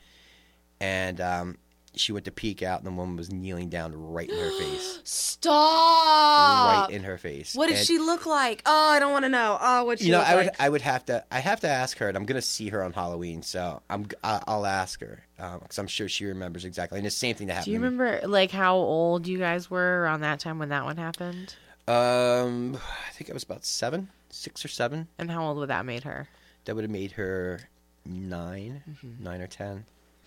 and 0.85 1.21
um, 1.21 1.57
she 1.97 2.13
went 2.13 2.25
to 2.25 2.33
peek 2.33 2.63
out 2.63 2.79
and 2.81 2.87
the 2.87 2.91
woman 2.93 3.17
was 3.17 3.31
kneeling 3.31 3.69
down 3.69 3.93
right 3.95 4.29
in 4.29 4.37
her 4.37 4.51
face 4.59 5.01
Stop. 5.05 6.89
right 6.89 6.91
in 6.91 7.05
her 7.05 7.17
face 7.19 7.55
What 7.55 7.69
did 7.69 7.77
And, 7.79 7.87
she 7.87 7.99
look 7.99 8.27
like? 8.27 8.63
Oh, 8.67 8.89
I 8.91 8.99
don't 8.99 9.13
want 9.13 9.25
to 9.25 9.29
know. 9.29 9.57
Oh, 9.61 9.85
what 9.85 9.99
she 10.01 10.07
you 10.07 10.13
know 10.13 10.19
look 10.19 10.29
i 10.29 10.35
would 10.37 10.47
like? 10.47 10.61
i 10.61 10.69
would 10.69 10.83
have 10.83 11.05
to 11.07 11.25
i 11.31 11.39
have 11.39 11.61
to 11.61 11.69
ask 11.69 11.99
her 11.99 12.09
and 12.09 12.17
i'm 12.17 12.25
gonna 12.27 12.43
see 12.43 12.69
her 12.69 12.83
on 12.83 12.93
halloween 12.93 13.43
so 13.43 13.81
i'm 13.91 14.07
I- 14.23 14.43
i'll 14.47 14.67
ask 14.67 15.01
her 15.01 15.25
because 15.37 15.79
i'm 15.79 15.87
sure 15.87 16.09
she 16.09 16.25
remembers 16.27 16.65
exactly 16.65 16.99
and 16.99 17.07
the 17.07 17.11
same 17.11 17.35
thing 17.37 17.47
that 17.49 17.55
happened 17.55 17.67
Do 17.67 17.71
you 17.73 17.79
to 17.79 17.83
me. 17.83 17.89
remember 17.99 18.27
like 18.29 18.51
how 18.51 18.75
old 18.77 19.27
you 19.27 19.39
guys 19.39 19.71
were 19.71 20.03
around 20.03 20.21
that 20.23 20.41
time 20.41 20.59
when 20.59 20.69
that 20.71 20.85
one 20.85 20.97
happened? 20.97 21.55
um 21.87 22.77
i 22.77 23.11
think 23.13 23.31
i 23.31 23.33
was 23.33 23.43
about 23.45 23.65
seven 23.65 24.09
six 24.31 24.65
or 24.65 24.69
seven 24.69 25.07
And 25.19 25.31
how 25.31 25.45
old 25.47 25.59
would 25.59 25.71
that 25.71 25.85
made 25.87 26.03
her? 26.05 26.29
that 26.65 26.75
would 26.75 26.83
have 26.85 26.91
made 26.91 27.13
her 27.13 27.61
9 28.07 28.83
Mm-hmm. 28.89 29.25
nine 29.25 29.41
or 29.41 29.47
ten, 29.47 29.85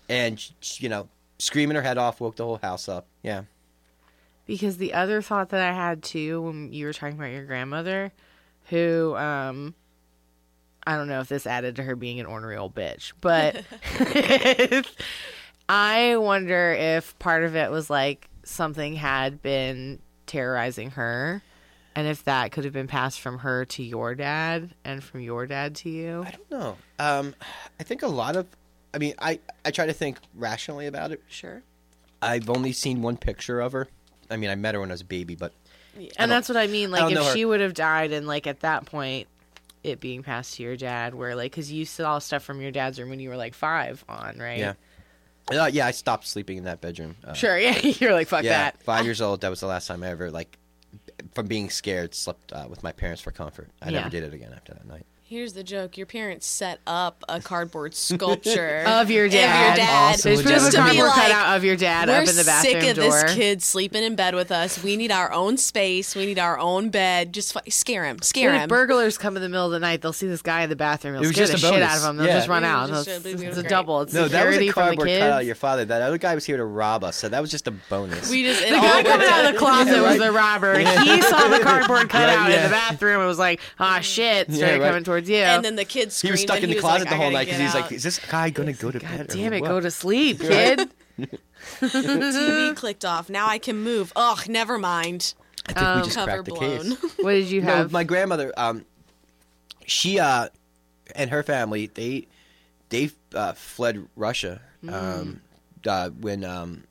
and 0.08 0.38
sh- 0.40 0.50
sh- 0.60 0.80
you 0.80 0.88
know, 0.88 1.08
screaming 1.38 1.76
her 1.76 1.82
head 1.82 1.98
off, 1.98 2.20
woke 2.20 2.36
the 2.36 2.44
whole 2.44 2.58
house 2.58 2.88
up. 2.88 3.06
Yeah, 3.22 3.42
Because 4.46 4.78
the 4.78 4.94
other 4.94 5.20
thought 5.22 5.50
that 5.50 5.60
I 5.60 5.72
had 5.72 6.02
too 6.02 6.42
when 6.42 6.72
you 6.72 6.86
were 6.86 6.92
talking 6.92 7.16
about 7.16 7.30
your 7.32 7.44
grandmother, 7.44 8.12
who 8.70 9.14
um 9.16 9.74
I 10.86 10.96
don't 10.96 11.08
know 11.08 11.20
if 11.20 11.28
this 11.28 11.46
added 11.46 11.76
to 11.76 11.82
her 11.82 11.94
being 11.96 12.18
an 12.18 12.26
ornery 12.26 12.56
old 12.56 12.74
bitch, 12.74 13.12
but 13.20 13.62
I 15.68 16.16
wonder 16.16 16.72
if 16.72 17.18
part 17.18 17.44
of 17.44 17.54
it 17.56 17.70
was 17.70 17.90
like 17.90 18.28
something 18.44 18.94
had 18.94 19.42
been 19.42 19.98
terrorizing 20.26 20.92
her 20.92 21.42
and 21.94 22.06
if 22.06 22.24
that 22.24 22.52
could 22.52 22.64
have 22.64 22.72
been 22.72 22.86
passed 22.86 23.20
from 23.20 23.38
her 23.40 23.64
to 23.66 23.82
your 23.82 24.14
dad 24.14 24.70
and 24.84 25.02
from 25.02 25.20
your 25.20 25.46
dad 25.46 25.74
to 25.76 25.90
you. 25.90 26.22
I 26.26 26.30
don't 26.30 26.50
know. 26.50 26.76
Um, 26.98 27.34
I 27.78 27.82
think 27.82 28.02
a 28.02 28.06
lot 28.08 28.36
of, 28.36 28.46
I 28.94 28.98
mean, 28.98 29.14
I 29.18 29.40
I 29.64 29.70
try 29.70 29.86
to 29.86 29.92
think 29.92 30.18
rationally 30.34 30.86
about 30.86 31.12
it. 31.12 31.22
Sure. 31.28 31.62
I've 32.22 32.48
only 32.50 32.72
seen 32.72 33.02
one 33.02 33.16
picture 33.16 33.60
of 33.60 33.72
her. 33.72 33.88
I 34.30 34.36
mean, 34.36 34.50
I 34.50 34.54
met 34.54 34.74
her 34.74 34.80
when 34.80 34.90
I 34.90 34.94
was 34.94 35.02
a 35.02 35.06
baby, 35.06 35.34
but 35.36 35.52
And 36.16 36.30
that's 36.30 36.48
what 36.48 36.56
I 36.56 36.66
mean. 36.66 36.90
Like, 36.90 37.12
don't 37.14 37.26
if 37.26 37.32
she 37.32 37.44
would 37.44 37.60
have 37.60 37.74
died, 37.74 38.12
and 38.12 38.26
like 38.26 38.46
at 38.46 38.60
that 38.60 38.86
point, 38.86 39.28
it 39.84 40.00
being 40.00 40.22
passed 40.22 40.54
to 40.56 40.62
your 40.62 40.76
dad, 40.76 41.14
where 41.14 41.34
like, 41.36 41.52
because 41.52 41.70
you 41.70 41.84
saw 41.84 42.18
stuff 42.18 42.42
from 42.42 42.60
your 42.60 42.70
dad's 42.70 42.98
room 42.98 43.10
when 43.10 43.20
you 43.20 43.28
were 43.28 43.36
like 43.36 43.54
five 43.54 44.04
on, 44.08 44.38
right? 44.38 44.58
yeah, 44.58 44.72
uh, 45.52 45.70
yeah, 45.72 45.86
I 45.86 45.92
stopped 45.92 46.26
sleeping 46.26 46.58
in 46.58 46.64
that 46.64 46.80
bedroom. 46.80 47.16
Uh, 47.24 47.32
Sure. 47.34 47.58
Yeah. 47.58 47.78
You're 48.00 48.12
like, 48.12 48.28
fuck 48.28 48.42
yeah, 48.44 48.50
that. 48.70 48.82
five 48.82 49.04
years 49.06 49.20
old. 49.22 49.40
That 49.42 49.48
was 49.50 49.60
the 49.60 49.66
last 49.66 49.86
time 49.86 50.02
I 50.02 50.08
ever 50.08 50.30
like, 50.30 50.58
from 51.34 51.46
being 51.46 51.70
scared, 51.70 52.14
slept 52.14 52.52
uh, 52.52 52.66
with 52.68 52.82
my 52.82 52.92
parents 52.92 53.22
for 53.22 53.30
comfort. 53.30 53.68
I 53.80 53.86
Yeah. 53.90 53.98
never 53.98 54.10
did 54.10 54.24
it 54.24 54.34
again 54.34 54.52
after 54.54 54.74
that 54.74 54.86
night. 54.86 55.06
Here's 55.30 55.52
the 55.52 55.62
joke: 55.62 55.98
Your 55.98 56.06
parents 56.06 56.46
set 56.46 56.80
up 56.86 57.22
a 57.28 57.38
cardboard 57.38 57.94
sculpture 57.94 58.82
Of 58.86 59.10
your 59.10 59.26
Of 59.26 59.32
dad. 59.32 59.66
your 59.66 59.76
dad. 59.76 60.06
Also 60.12 60.30
Just 60.30 60.48
just 60.48 60.72
to 60.72 60.78
a 60.78 60.84
be 60.84 60.96
cardboard 60.96 61.06
like, 61.08 61.14
cutout 61.16 61.56
of 61.58 61.64
your 61.64 61.76
dad 61.76 62.08
up 62.08 62.26
in 62.26 62.34
the 62.34 62.44
bathroom 62.44 62.80
sick 62.80 62.90
of 62.90 62.96
door. 62.96 63.10
this 63.10 63.34
kid 63.34 63.62
sleeping 63.62 64.02
in 64.02 64.16
bed 64.16 64.34
with 64.34 64.50
us. 64.50 64.82
We 64.82 64.96
need 64.96 65.12
our 65.12 65.30
own 65.30 65.58
space. 65.58 66.16
We 66.16 66.24
need 66.24 66.38
our 66.38 66.58
own 66.58 66.88
bed. 66.88 67.34
Just 67.34 67.52
fu- 67.52 67.70
scare 67.70 68.06
him. 68.06 68.22
Scare 68.22 68.54
If 68.54 68.62
him. 68.62 68.68
burglars 68.70 69.18
come 69.18 69.36
in 69.36 69.42
the 69.42 69.50
middle 69.50 69.66
of 69.66 69.72
the 69.72 69.80
night, 69.80 70.00
they'll 70.00 70.14
see 70.14 70.28
this 70.28 70.40
guy 70.40 70.62
in 70.62 70.70
the 70.70 70.76
bathroom. 70.76 71.12
They'll 71.12 71.24
It 71.24 71.26
was 71.26 71.36
scare 71.36 71.46
just 71.46 71.60
the 71.62 71.68
a 71.68 71.72
shit 71.74 71.82
out 71.82 71.98
of 71.98 72.04
him. 72.04 72.16
They'll 72.16 72.26
Yeah. 72.26 72.36
just 72.36 72.48
run 72.48 72.64
out. 72.64 72.88
was 72.88 73.06
It's, 73.06 73.16
just 73.16 73.26
a- 73.26 73.28
it 73.28 73.32
it's 73.34 73.44
was 73.56 73.58
a 73.58 73.68
double. 73.68 74.00
It's 74.00 74.14
No, 74.14 74.28
that 74.28 74.46
was 74.46 74.54
security 74.54 74.68
a 74.68 74.72
from 74.72 74.80
the 74.80 74.86
cardboard 74.96 75.08
cutout 75.08 75.40
of 75.42 75.46
your 75.46 75.56
father. 75.56 75.84
That 75.84 76.00
other 76.00 76.16
guy 76.16 76.34
was 76.36 76.46
here 76.46 76.56
to 76.56 76.64
rob 76.64 77.04
us, 77.04 77.16
so 77.16 77.28
that 77.28 77.42
was 77.42 77.50
just 77.50 77.66
a 77.68 77.72
bonus. 77.90 78.30
we 78.30 78.44
just 78.44 78.62
it 78.62 78.70
The 78.70 78.76
guy 78.76 79.02
coming 79.02 79.26
out 79.26 79.32
out. 79.32 79.44
of 79.46 79.52
the 79.52 79.58
closet 79.58 79.92
Yeah, 79.92 80.00
was 80.00 80.18
right. 80.18 80.20
the 80.20 80.32
robber. 80.32 80.78
He 81.08 81.20
saw 81.20 81.48
the 81.48 81.60
cardboard 81.62 82.08
cutout 82.08 82.46
in 82.46 82.52
yeah. 82.56 82.62
the 82.68 82.70
bathroom 82.72 83.18
and 83.18 83.28
was 83.28 83.38
like, 83.38 83.60
"Ah, 83.78 84.00
shit!" 84.00 84.50
Started 84.50 84.80
coming 84.80 85.04
towards 85.04 85.17
you. 85.26 85.36
And 85.36 85.64
then 85.64 85.76
the 85.76 85.84
kid 85.86 86.12
he 86.12 86.30
was 86.30 86.42
stuck 86.42 86.62
in 86.62 86.68
the 86.68 86.76
closet 86.76 87.04
like, 87.06 87.08
the 87.10 87.16
whole 87.16 87.30
night 87.30 87.46
because 87.46 87.58
get 87.58 87.64
he's 87.64 87.74
like, 87.74 87.90
"Is 87.92 88.02
this 88.02 88.18
guy 88.18 88.50
gonna 88.50 88.74
go 88.74 88.90
to 88.90 88.98
God 88.98 89.08
bed?" 89.08 89.20
or 89.30 89.34
damn 89.36 89.52
it, 89.54 89.62
what?" 89.62 89.68
go 89.68 89.80
to 89.80 89.90
sleep, 89.90 90.40
kid. 90.40 90.90
TV 91.80 92.76
clicked 92.76 93.04
off. 93.04 93.28
Now 93.30 93.48
I 93.48 93.58
can 93.58 93.76
move. 93.78 94.12
Ugh, 94.16 94.48
never 94.48 94.78
mind. 94.78 95.34
I 95.66 95.72
think 95.72 95.96
we 95.96 96.02
just 96.02 96.16
Cover 96.16 96.30
cracked 96.30 96.44
the 96.46 96.52
blown. 96.52 96.96
case. 96.96 97.16
what 97.18 97.32
did 97.32 97.46
you 97.50 97.60
No, 97.62 97.74
have? 97.74 97.92
my 97.92 98.04
grandmother, 98.04 98.52
um, 98.56 98.84
she 99.86 100.18
uh, 100.18 100.48
and 101.14 101.30
her 101.30 101.42
family, 101.42 101.86
they 101.92 102.26
they 102.90 103.10
uh, 103.34 103.52
fled 103.54 104.06
Russia 104.16 104.60
Mm. 104.84 104.92
um, 104.92 105.40
uh, 105.88 106.08
when 106.10 106.44
um, 106.44 106.84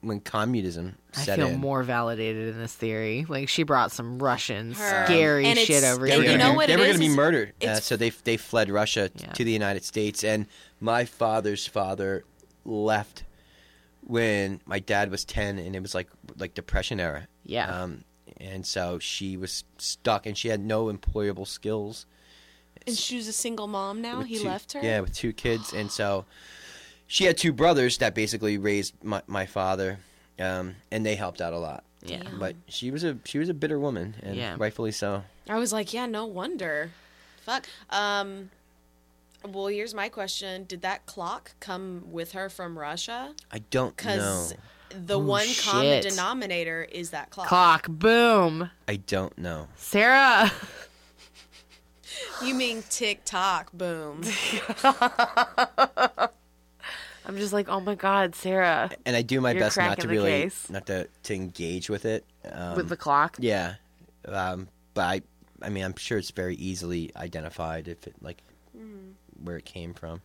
when 0.00 0.20
communism 0.20 0.96
I 1.16 1.36
feel 1.36 1.48
in. 1.48 1.60
more 1.60 1.82
validated 1.82 2.48
in 2.54 2.58
this 2.58 2.72
theory. 2.74 3.24
Like 3.28 3.48
she 3.48 3.62
brought 3.62 3.92
some 3.92 4.18
Russian 4.18 4.72
Her- 4.72 5.04
scary 5.06 5.46
and 5.46 5.58
shit 5.58 5.84
over 5.84 6.06
They 6.06 6.20
here. 6.22 6.32
you 6.32 6.38
know 6.38 6.50
be, 6.52 6.56
what 6.56 6.66
they 6.68 6.74
it 6.74 6.78
were 6.78 6.84
going 6.84 6.94
to 6.96 6.98
be 7.00 7.08
murdered, 7.08 7.52
uh, 7.66 7.76
so 7.80 7.96
they 7.96 8.10
they 8.10 8.36
fled 8.36 8.70
Russia 8.70 9.08
t- 9.08 9.24
Yeah. 9.24 9.32
to 9.32 9.44
the 9.44 9.52
United 9.52 9.84
States. 9.84 10.22
And 10.24 10.46
my 10.80 11.04
father's 11.04 11.66
father 11.66 12.24
left 12.64 13.24
when 14.06 14.60
my 14.66 14.78
dad 14.78 15.10
was 15.10 15.24
ten, 15.24 15.58
and 15.58 15.74
it 15.74 15.80
was 15.82 15.94
like 15.94 16.08
like 16.36 16.54
Depression 16.54 17.00
era. 17.00 17.28
Yeah. 17.44 17.82
Um, 17.82 18.04
and 18.38 18.66
so 18.66 18.98
she 18.98 19.36
was 19.36 19.64
stuck, 19.78 20.26
and 20.26 20.36
she 20.36 20.48
had 20.48 20.60
no 20.60 20.86
employable 20.92 21.46
skills. 21.46 22.06
And 22.86 22.96
she 22.96 23.16
was 23.16 23.28
a 23.28 23.32
single 23.32 23.66
mom 23.66 24.02
now. 24.02 24.18
with 24.18 24.26
He 24.26 24.38
two- 24.38 24.44
left 24.44 24.72
her. 24.72 24.80
Yeah, 24.82 25.00
with 25.00 25.14
two 25.14 25.32
kids, 25.32 25.72
and 25.72 25.90
so 26.00 26.26
she 27.06 27.24
had 27.24 27.36
two 27.38 27.52
brothers 27.52 27.98
that 27.98 28.14
basically 28.14 28.58
raised 28.58 28.94
my, 29.02 29.22
my 29.26 29.46
father, 29.46 29.98
um, 30.38 30.76
and 30.90 31.04
they 31.04 31.14
helped 31.16 31.40
out 31.40 31.52
a 31.52 31.58
lot. 31.58 31.84
Yeah. 32.02 32.22
Damn. 32.22 32.38
But 32.38 32.56
she 32.68 32.90
was 32.90 33.02
a 33.04 33.16
she 33.24 33.38
was 33.38 33.48
a 33.48 33.54
bitter 33.54 33.78
woman, 33.78 34.14
and 34.22 34.36
Yeah. 34.36 34.56
rightfully 34.58 34.92
so. 34.92 35.24
I 35.48 35.58
was 35.58 35.72
like, 35.72 35.92
yeah, 35.94 36.06
no 36.06 36.26
wonder. 36.26 36.90
Fuck. 37.42 37.66
Um. 37.90 38.50
Well, 39.46 39.66
here's 39.66 39.94
my 39.94 40.08
question: 40.08 40.64
Did 40.64 40.82
that 40.82 41.04
clock 41.06 41.52
come 41.60 42.04
with 42.10 42.32
her 42.32 42.48
from 42.48 42.78
Russia? 42.78 43.34
I 43.52 43.58
don't 43.58 43.90
know. 43.90 43.92
Because 43.96 44.54
the 44.90 45.16
Oh, 45.16 45.18
one 45.18 45.46
common 45.60 46.02
shit. 46.02 46.10
denominator 46.10 46.86
is 46.90 47.10
that 47.10 47.28
clock. 47.30 47.48
Clock, 47.48 47.88
boom. 47.88 48.70
I 48.88 48.96
don't 48.96 49.36
know. 49.36 49.68
Sarah. 49.76 50.50
You 52.42 52.54
mean 52.54 52.82
tick 52.90 53.22
tock? 53.24 53.70
Boom. 53.72 54.22
I'm 57.26 57.36
just 57.38 57.52
like, 57.52 57.68
oh 57.68 57.80
my 57.80 57.94
god, 57.94 58.34
Sarah, 58.34 58.90
And 59.06 59.16
I 59.16 59.22
do 59.22 59.40
my 59.40 59.54
best 59.54 59.76
not 59.78 59.98
to 60.00 60.08
really 60.08 60.30
case. 60.30 60.68
not 60.68 60.86
to, 60.86 61.08
to 61.24 61.34
engage 61.34 61.88
with 61.88 62.04
it. 62.04 62.24
Um, 62.50 62.76
with 62.76 62.88
the 62.88 62.96
clock. 62.96 63.36
yeah, 63.38 63.74
um, 64.28 64.68
but 64.94 65.02
I 65.04 65.22
I 65.62 65.68
mean 65.70 65.84
I'm 65.84 65.96
sure 65.96 66.18
it's 66.18 66.30
very 66.30 66.54
easily 66.56 67.10
identified 67.16 67.88
if 67.88 68.06
it 68.06 68.14
like 68.20 68.42
where 69.42 69.56
it 69.56 69.64
came 69.64 69.94
from. 69.94 70.20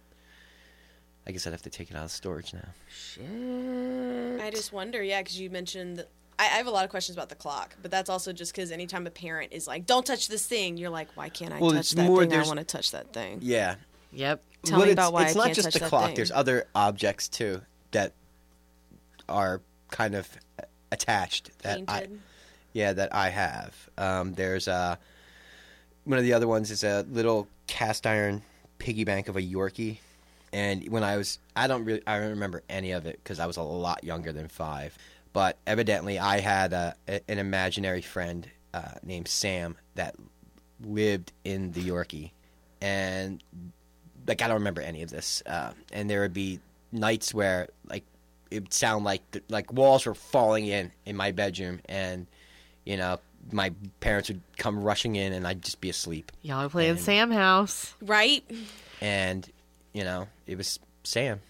I 1.28 1.32
guess 1.32 1.46
I'd 1.46 1.52
have 1.54 1.62
to 1.64 1.70
take 1.70 1.92
it 1.92 1.96
out 1.96 2.06
of 2.06 2.12
storage 2.12 2.54
now. 2.54 2.70
Shit. 2.90 4.42
I 4.42 4.50
just 4.50 4.74
wonder, 4.74 5.02
yeah, 5.04 5.22
because 5.22 5.40
you 5.40 5.50
mentioned. 5.50 6.06
I, 6.40 6.44
I 6.44 6.58
have 6.58 6.68
a 6.68 6.72
lot 6.72 6.86
of 6.86 6.90
questions 6.90 7.16
about 7.18 7.30
the 7.30 7.36
clock, 7.36 7.76
but 7.82 7.92
that's 7.92 8.10
also 8.10 8.32
just 8.34 8.54
because 8.54 8.72
anytime 8.72 9.06
a 9.06 9.12
parent 9.12 9.52
is 9.54 9.68
like, 9.68 9.86
"Don't 9.86 10.06
touch 10.06 10.28
this 10.28 10.46
thing," 10.48 10.78
you're 10.78 10.90
like, 10.90 11.10
"Why 11.16 11.30
can't 11.30 11.54
I 11.54 11.60
Well, 11.60 11.72
touch 11.72 11.92
that 11.92 12.06
more- 12.06 12.26
thing? 12.26 12.34
I 12.34 12.44
want 12.48 12.60
to 12.60 12.64
touch 12.66 12.92
that 12.92 13.14
thing." 13.14 13.40
Yeah, 13.42 13.76
Yep. 14.14 14.42
Tell 14.64 14.78
Well, 14.80 14.86
me 14.86 14.92
it's, 14.92 14.96
about 15.00 15.14
why 15.14 15.24
it's 15.26 15.36
I 15.36 15.38
not 15.40 15.44
can't 15.46 15.56
just 15.56 15.72
touch 15.72 15.82
the 15.82 15.88
clock. 15.90 16.06
thing. 16.08 16.16
There's 16.16 16.32
other 16.32 16.66
objects 16.76 17.28
too 17.28 17.62
that 17.92 18.14
are 19.28 19.62
kind 19.92 20.16
of 20.16 20.28
attached 20.92 21.52
that 21.60 21.82
I 21.88 22.08
yeah 22.74 22.94
that 22.94 23.14
I 23.14 23.30
have. 23.30 23.90
Um, 23.98 24.34
there's 24.34 24.68
uh, 24.68 24.96
one 26.04 26.18
of 26.18 26.24
the 26.24 26.34
other 26.34 26.48
ones 26.48 26.72
is 26.72 26.84
a 26.84 27.06
little 27.10 27.48
cast 27.68 28.06
iron 28.06 28.42
piggy 28.80 29.04
bank 29.04 29.28
of 29.28 29.36
a 29.38 29.42
Yorkie, 29.42 29.98
and 30.52 30.88
when 30.90 31.04
I 31.04 31.18
was 31.18 31.40
I 31.56 31.68
don't 31.68 31.86
really 31.86 32.02
I 32.06 32.20
don't 32.20 32.30
remember 32.30 32.64
any 32.70 32.92
of 32.92 33.06
it 33.06 33.20
because 33.24 33.40
I 33.40 33.46
was 33.46 33.58
a 33.58 33.64
lot 33.64 34.04
younger 34.04 34.32
than 34.32 34.48
five. 34.48 34.98
But 35.32 35.58
evidently, 35.68 36.18
I 36.18 36.40
had 36.40 36.74
a, 36.74 36.96
a, 37.08 37.22
an 37.30 37.38
imaginary 37.38 38.02
friend 38.02 38.48
uh, 38.74 38.94
named 39.04 39.28
Sam 39.28 39.78
that 39.94 40.16
lived 40.84 41.32
in 41.44 41.72
the 41.74 41.82
Yorkie, 41.82 42.32
and 42.82 43.44
like 44.30 44.42
I 44.42 44.48
don't 44.48 44.56
remember 44.56 44.80
any 44.82 45.02
of 45.02 45.10
this. 45.10 45.44
Uh, 45.46 45.72
and 45.92 46.10
there 46.10 46.22
would 46.22 46.34
be 46.34 46.60
nights 46.94 47.34
where 47.34 47.68
like 47.90 48.04
it 48.50 48.64
would 48.64 48.74
sound 48.74 49.04
like 49.04 49.22
the, 49.32 49.42
like 49.50 49.74
walls 49.74 50.06
were 50.06 50.16
falling 50.16 50.66
in 50.68 50.92
in 51.06 51.18
my 51.18 51.32
bedroom, 51.32 51.82
and 51.90 52.26
you 52.86 52.96
know 52.96 53.20
my 53.52 53.72
parents 54.00 54.30
would 54.30 54.42
come 54.58 54.82
rushing 54.84 55.16
in, 55.18 55.34
and 55.34 55.46
I'd 55.48 55.62
just 55.62 55.82
be 55.82 55.90
asleep, 55.90 56.32
Y'all 56.44 56.66
are 56.66 56.70
playing 56.70 56.92
And- 56.92 57.00
Sam 57.00 57.32
House. 57.32 57.94
right? 58.02 58.44
and 59.02 59.50
you 59.94 60.04
know 60.04 60.28
it 60.48 60.58
was 60.58 60.80
Sam. 61.04 61.42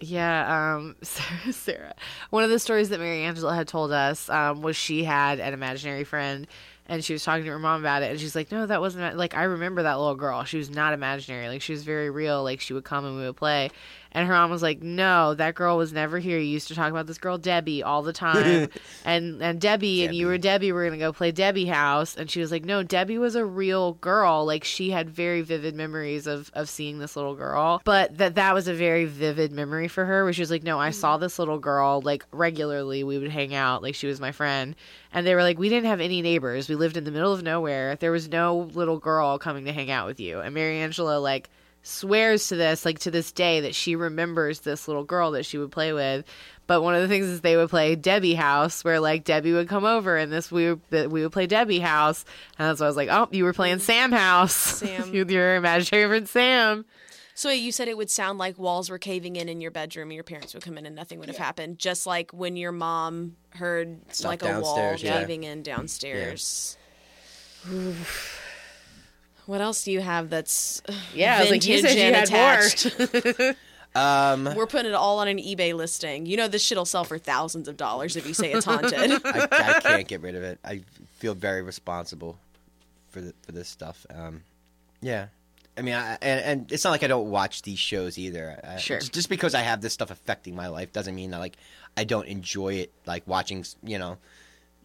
Yeah, 0.00 0.74
um, 0.76 0.94
Sarah, 1.02 1.52
Sarah. 1.52 1.94
One 2.30 2.44
of 2.44 2.50
the 2.50 2.58
stories 2.60 2.88
that 2.90 3.00
Mary 3.00 3.22
Angela 3.24 3.52
had 3.54 3.66
told 3.66 3.90
us 3.90 4.28
um, 4.28 4.62
was 4.62 4.76
she 4.76 5.02
had 5.02 5.40
an 5.40 5.52
imaginary 5.54 6.04
friend, 6.04 6.46
and 6.88 7.04
she 7.04 7.12
was 7.12 7.22
talking 7.22 7.44
to 7.44 7.50
her 7.50 7.58
mom 7.58 7.80
about 7.80 8.02
it, 8.02 8.10
and 8.10 8.20
she's 8.20 8.34
like, 8.34 8.50
"No, 8.50 8.66
that 8.66 8.80
wasn't 8.80 9.16
like 9.16 9.34
I 9.34 9.44
remember 9.44 9.82
that 9.82 9.98
little 9.98 10.14
girl. 10.14 10.44
She 10.44 10.58
was 10.58 10.70
not 10.70 10.92
imaginary. 10.94 11.48
Like 11.48 11.62
she 11.62 11.72
was 11.72 11.84
very 11.84 12.10
real. 12.10 12.42
Like 12.42 12.60
she 12.60 12.72
would 12.72 12.84
come 12.84 13.04
and 13.04 13.16
we 13.16 13.24
would 13.24 13.36
play." 13.36 13.70
And 14.12 14.26
her 14.26 14.34
mom 14.34 14.50
was 14.50 14.62
like, 14.62 14.82
"No, 14.82 15.34
that 15.34 15.54
girl 15.54 15.76
was 15.76 15.92
never 15.92 16.18
here. 16.18 16.38
You 16.38 16.46
used 16.46 16.68
to 16.68 16.74
talk 16.74 16.90
about 16.90 17.06
this 17.06 17.18
girl 17.18 17.38
Debbie 17.38 17.82
all 17.82 18.02
the 18.02 18.12
time, 18.28 18.68
and 19.04 19.42
and 19.42 19.60
Debbie, 19.60 20.04
and 20.04 20.14
you 20.14 20.26
were 20.26 20.38
Debbie. 20.38 20.72
We're 20.72 20.86
gonna 20.86 20.98
go 20.98 21.12
play 21.12 21.30
Debbie 21.30 21.66
House." 21.66 22.16
And 22.16 22.30
she 22.30 22.40
was 22.40 22.50
like, 22.50 22.64
"No, 22.64 22.82
Debbie 22.82 23.18
was 23.18 23.34
a 23.34 23.44
real 23.44 23.94
girl. 23.94 24.44
Like 24.46 24.64
she 24.64 24.90
had 24.90 25.10
very 25.10 25.42
vivid 25.42 25.74
memories 25.74 26.26
of 26.26 26.50
of 26.54 26.68
seeing 26.68 26.98
this 26.98 27.16
little 27.16 27.34
girl, 27.34 27.82
but 27.84 28.16
that 28.18 28.34
that 28.36 28.54
was 28.54 28.68
a 28.68 28.74
very 28.74 29.04
vivid 29.04 29.52
memory 29.52 29.88
for 29.88 30.04
her. 30.04 30.24
Where 30.24 30.32
she 30.32 30.42
was 30.42 30.50
like, 30.50 30.62
"No, 30.62 30.78
I 30.78 30.90
saw 30.90 31.14
mm-hmm. 31.14 31.22
this 31.22 31.38
little 31.38 31.58
girl 31.58 32.00
like 32.00 32.24
regularly. 32.32 33.04
We 33.04 33.18
would 33.18 33.30
hang 33.30 33.54
out. 33.54 33.82
Like 33.82 33.94
she 33.94 34.06
was 34.06 34.20
my 34.20 34.32
friend." 34.32 34.74
And 35.12 35.26
they 35.26 35.34
were 35.34 35.42
like, 35.42 35.58
"We 35.58 35.68
didn't 35.68 35.86
have 35.86 36.00
any 36.00 36.22
neighbors. 36.22 36.68
We 36.68 36.74
lived 36.74 36.96
in 36.96 37.04
the 37.04 37.10
middle 37.10 37.32
of 37.32 37.42
nowhere. 37.42 37.96
There 37.96 38.12
was 38.12 38.28
no 38.28 38.70
little 38.74 38.98
girl 38.98 39.38
coming 39.38 39.64
to 39.66 39.72
hang 39.72 39.90
out 39.90 40.06
with 40.06 40.20
you." 40.20 40.40
And 40.40 40.54
Mary 40.54 40.78
Angela 40.78 41.18
like 41.18 41.50
swears 41.88 42.48
to 42.48 42.56
this 42.56 42.84
like 42.84 42.98
to 42.98 43.10
this 43.10 43.32
day 43.32 43.60
that 43.60 43.74
she 43.74 43.96
remembers 43.96 44.60
this 44.60 44.86
little 44.86 45.04
girl 45.04 45.30
that 45.30 45.44
she 45.44 45.56
would 45.58 45.72
play 45.72 45.92
with 45.92 46.24
but 46.66 46.82
one 46.82 46.94
of 46.94 47.00
the 47.00 47.08
things 47.08 47.26
is 47.26 47.40
they 47.40 47.56
would 47.56 47.70
play 47.70 47.96
debbie 47.96 48.34
house 48.34 48.84
where 48.84 49.00
like 49.00 49.24
debbie 49.24 49.52
would 49.52 49.68
come 49.68 49.84
over 49.84 50.16
and 50.16 50.30
this 50.30 50.52
we 50.52 50.68
would, 50.68 50.80
that 50.90 51.10
we 51.10 51.22
would 51.22 51.32
play 51.32 51.46
debbie 51.46 51.78
house 51.80 52.24
and 52.58 52.68
that's 52.68 52.80
why 52.80 52.86
i 52.86 52.88
was 52.88 52.96
like 52.96 53.08
oh 53.10 53.26
you 53.30 53.42
were 53.42 53.54
playing 53.54 53.78
sam 53.78 54.12
house 54.12 54.54
Sam. 54.54 55.10
with 55.12 55.30
your 55.30 55.56
imaginary 55.56 56.08
friend 56.08 56.28
sam 56.28 56.84
So 57.34 57.50
you 57.50 57.70
said 57.70 57.86
it 57.88 57.96
would 57.96 58.10
sound 58.10 58.38
like 58.38 58.58
walls 58.58 58.90
were 58.90 58.98
caving 58.98 59.36
in 59.36 59.48
in 59.48 59.60
your 59.60 59.70
bedroom, 59.70 60.08
and 60.08 60.14
your 60.16 60.24
parents 60.24 60.54
would 60.54 60.62
come 60.64 60.76
in, 60.76 60.86
and 60.86 60.96
nothing 60.96 61.20
would 61.20 61.28
have 61.28 61.38
happened. 61.38 61.78
Just 61.78 62.04
like 62.04 62.32
when 62.32 62.56
your 62.56 62.72
mom 62.72 63.36
heard 63.50 64.00
Stuff 64.12 64.28
like 64.28 64.42
a 64.42 64.60
wall 64.60 64.74
downstairs, 64.74 65.02
yeah. 65.04 65.20
caving 65.20 65.44
in 65.44 65.62
downstairs. 65.62 66.76
What 69.48 69.62
else 69.62 69.82
do 69.82 69.92
you 69.92 70.00
have 70.00 70.28
that's 70.28 70.82
yeah 71.14 71.38
I 71.38 71.50
like 71.50 71.66
you 71.66 71.80
vintage 71.80 71.90
said 71.90 72.08
you 72.08 72.14
had 72.14 72.24
attached? 72.24 73.38
more 73.38 73.54
Um, 73.94 74.44
We're 74.54 74.66
putting 74.66 74.90
it 74.90 74.94
all 74.94 75.18
on 75.18 75.28
an 75.28 75.38
eBay 75.38 75.74
listing. 75.74 76.26
You 76.26 76.36
know 76.36 76.46
this 76.46 76.62
shit'll 76.62 76.84
sell 76.84 77.04
for 77.04 77.18
thousands 77.18 77.66
of 77.66 77.78
dollars 77.78 78.16
if 78.16 78.28
you 78.28 78.34
say 78.34 78.52
it's 78.52 78.66
haunted. 78.66 78.92
I, 79.24 79.48
I 79.50 79.80
can't 79.80 80.06
get 80.06 80.20
rid 80.20 80.34
of 80.34 80.42
it. 80.42 80.58
I 80.62 80.82
feel 81.16 81.34
very 81.34 81.62
responsible 81.62 82.38
for 83.08 83.22
the, 83.22 83.34
for 83.42 83.52
this 83.52 83.68
stuff. 83.68 84.04
Um, 84.14 84.42
yeah, 85.00 85.28
I 85.76 85.80
mean, 85.80 85.94
I, 85.94 86.18
and, 86.20 86.40
and 86.44 86.72
it's 86.72 86.84
not 86.84 86.90
like 86.90 87.02
I 87.02 87.06
don't 87.06 87.30
watch 87.30 87.62
these 87.62 87.78
shows 87.78 88.18
either. 88.18 88.60
I, 88.62 88.76
Sure. 88.76 88.98
Just, 88.98 89.14
just 89.14 89.28
because 89.30 89.54
I 89.54 89.60
have 89.62 89.80
this 89.80 89.94
stuff 89.94 90.10
affecting 90.10 90.54
my 90.54 90.68
life 90.68 90.92
doesn't 90.92 91.14
mean 91.14 91.30
that 91.30 91.38
like 91.38 91.56
I 91.96 92.04
don't 92.04 92.28
enjoy 92.28 92.74
it. 92.74 92.92
Like 93.06 93.26
watching, 93.26 93.64
you 93.82 93.98
know, 93.98 94.18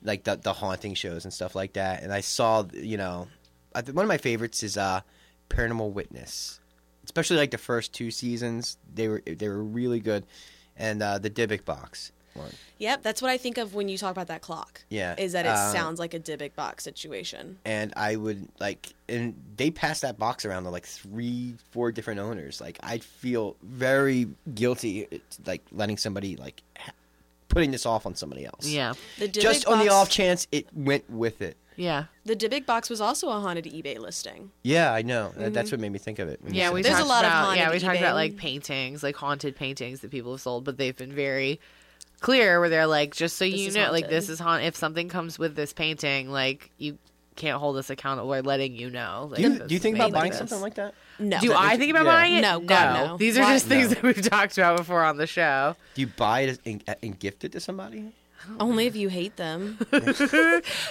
like 0.01 0.23
the 0.23 0.37
the 0.37 0.53
haunting 0.53 0.93
shows 0.93 1.25
and 1.25 1.33
stuff 1.33 1.55
like 1.55 1.73
that. 1.73 2.03
And 2.03 2.13
I 2.13 2.21
saw, 2.21 2.63
you 2.73 2.97
know, 2.97 3.27
I, 3.27 3.27
th- 3.27 3.42
one 3.73 4.05
of 4.05 4.07
my 4.07 4.17
favorites 4.17 4.63
is 4.63 4.77
uh, 4.77 5.01
Paranormal 5.49 5.91
Witness. 5.91 6.59
Especially 7.05 7.37
like 7.37 7.51
the 7.51 7.57
first 7.57 7.93
two 7.93 8.11
seasons, 8.11 8.77
they 8.93 9.07
were 9.09 9.21
they 9.25 9.49
were 9.49 9.61
really 9.61 9.99
good, 9.99 10.25
and 10.77 11.03
uh, 11.03 11.19
the 11.19 11.29
Dybbuk 11.29 11.65
box 11.65 12.13
one. 12.33 12.49
yep, 12.77 13.03
that's 13.03 13.21
what 13.21 13.29
I 13.29 13.37
think 13.37 13.57
of 13.57 13.73
when 13.75 13.89
you 13.89 13.97
talk 13.97 14.11
about 14.11 14.27
that 14.27 14.41
clock. 14.41 14.81
Yeah, 14.89 15.15
Is 15.17 15.33
that 15.33 15.45
it 15.45 15.49
uh, 15.49 15.71
sounds 15.71 15.99
like 15.99 16.13
a 16.13 16.19
Dybbuk 16.19 16.55
box 16.55 16.83
situation. 16.83 17.57
and 17.65 17.93
I 17.95 18.15
would 18.15 18.47
like, 18.59 18.93
and 19.09 19.35
they 19.57 19.69
passed 19.69 20.01
that 20.01 20.17
box 20.17 20.45
around 20.45 20.63
to 20.63 20.69
like 20.69 20.85
three, 20.85 21.55
four 21.71 21.91
different 21.91 22.19
owners. 22.19 22.61
Like, 22.61 22.79
I'd 22.81 23.03
feel 23.03 23.55
very 23.61 24.27
guilty, 24.53 25.07
like 25.45 25.61
letting 25.71 25.97
somebody 25.97 26.35
like 26.35 26.63
putting 27.49 27.71
this 27.71 27.85
off 27.85 28.05
on 28.05 28.15
somebody 28.15 28.45
else. 28.45 28.67
yeah 28.67 28.93
The 29.19 29.27
Dybbuk 29.27 29.41
just 29.41 29.65
on 29.67 29.79
the 29.79 29.89
off 29.89 30.09
chance 30.09 30.47
it 30.51 30.67
went 30.73 31.09
with 31.09 31.41
it. 31.41 31.57
Yeah 31.75 32.05
The 32.25 32.35
Dybbuk 32.35 32.65
box 32.65 32.89
was 32.89 33.01
also 33.01 33.29
a 33.29 33.39
haunted 33.39 33.65
eBay 33.65 33.97
listing. 33.99 34.51
Yeah, 34.63 34.93
I 34.93 35.01
know. 35.01 35.31
That- 35.35 35.53
That's 35.53 35.67
mm-hmm. 35.69 35.75
what 35.75 35.81
made 35.81 35.91
me 35.91 35.99
think 35.99 36.19
of 36.19 36.27
it. 36.29 36.39
Yeah, 36.47 36.71
we. 36.71 36.81
There's 36.81 36.95
a 36.95 36.97
talked 36.99 37.09
lot 37.09 37.25
of 37.25 37.31
about 37.31 37.57
yeah 37.57 37.63
haunted 37.65 37.81
we 37.81 37.85
talked 37.87 37.97
eBay. 37.97 38.01
about 38.01 38.15
like 38.15 38.37
paintings, 38.37 39.03
like 39.03 39.15
haunted 39.15 39.55
paintings 39.55 39.99
that 40.01 40.11
people 40.11 40.31
have 40.31 40.41
sold, 40.41 40.63
but 40.63 40.77
they've 40.77 40.95
been 40.95 41.13
very 41.13 41.59
clear 42.21 42.59
where 42.59 42.69
they're 42.69 42.87
like, 42.87 43.13
just 43.13 43.35
so 43.37 43.45
This 43.45 43.55
you 43.59 43.67
is 43.67 43.75
know, 43.75 43.91
like 43.91 44.09
this 44.09 44.29
is 44.29 44.39
haunted. 44.39 44.67
If 44.67 44.75
something 44.75 45.09
comes 45.09 45.37
with 45.37 45.55
this 45.55 45.73
painting, 45.73 46.29
like 46.31 46.71
you 46.77 46.97
can't 47.35 47.59
hold 47.59 47.77
us 47.77 47.89
accountable. 47.89 48.29
We're 48.29 48.41
letting 48.41 48.75
you 48.75 48.89
know. 48.91 49.27
Like, 49.31 49.37
Do 49.41 49.51
you, 49.53 49.59
do 49.67 49.73
you 49.73 49.79
think 49.79 49.95
about 49.97 50.11
made 50.11 50.19
buying 50.19 50.29
this. 50.31 50.37
something 50.37 50.61
like 50.61 50.75
that? 50.75 50.93
No. 51.19 51.39
Do 51.39 51.51
I 51.53 51.77
think 51.77 51.89
about 51.89 52.05
Yeah. 52.05 52.11
buying 52.11 52.35
it? 52.35 52.41
No, 52.41 52.59
God, 52.59 53.07
no. 53.07 53.17
These 53.17 53.37
are 53.37 53.41
Why- 53.41 53.53
just 53.55 53.65
things 53.65 53.89
No. 53.89 53.93
that 53.95 54.03
we've 54.03 54.21
talked 54.29 54.57
about 54.57 54.77
before 54.77 55.03
on 55.03 55.17
the 55.17 55.25
show. 55.27 55.75
Do 55.95 56.01
you 56.01 56.07
buy 56.07 56.41
it 56.41 56.59
and, 56.65 56.83
and 57.01 57.17
gift 57.19 57.43
it 57.43 57.51
to 57.53 57.59
somebody? 57.59 58.13
Only 58.59 58.85
if 58.87 58.95
you 58.95 59.09
hate 59.09 59.35
them. 59.37 59.77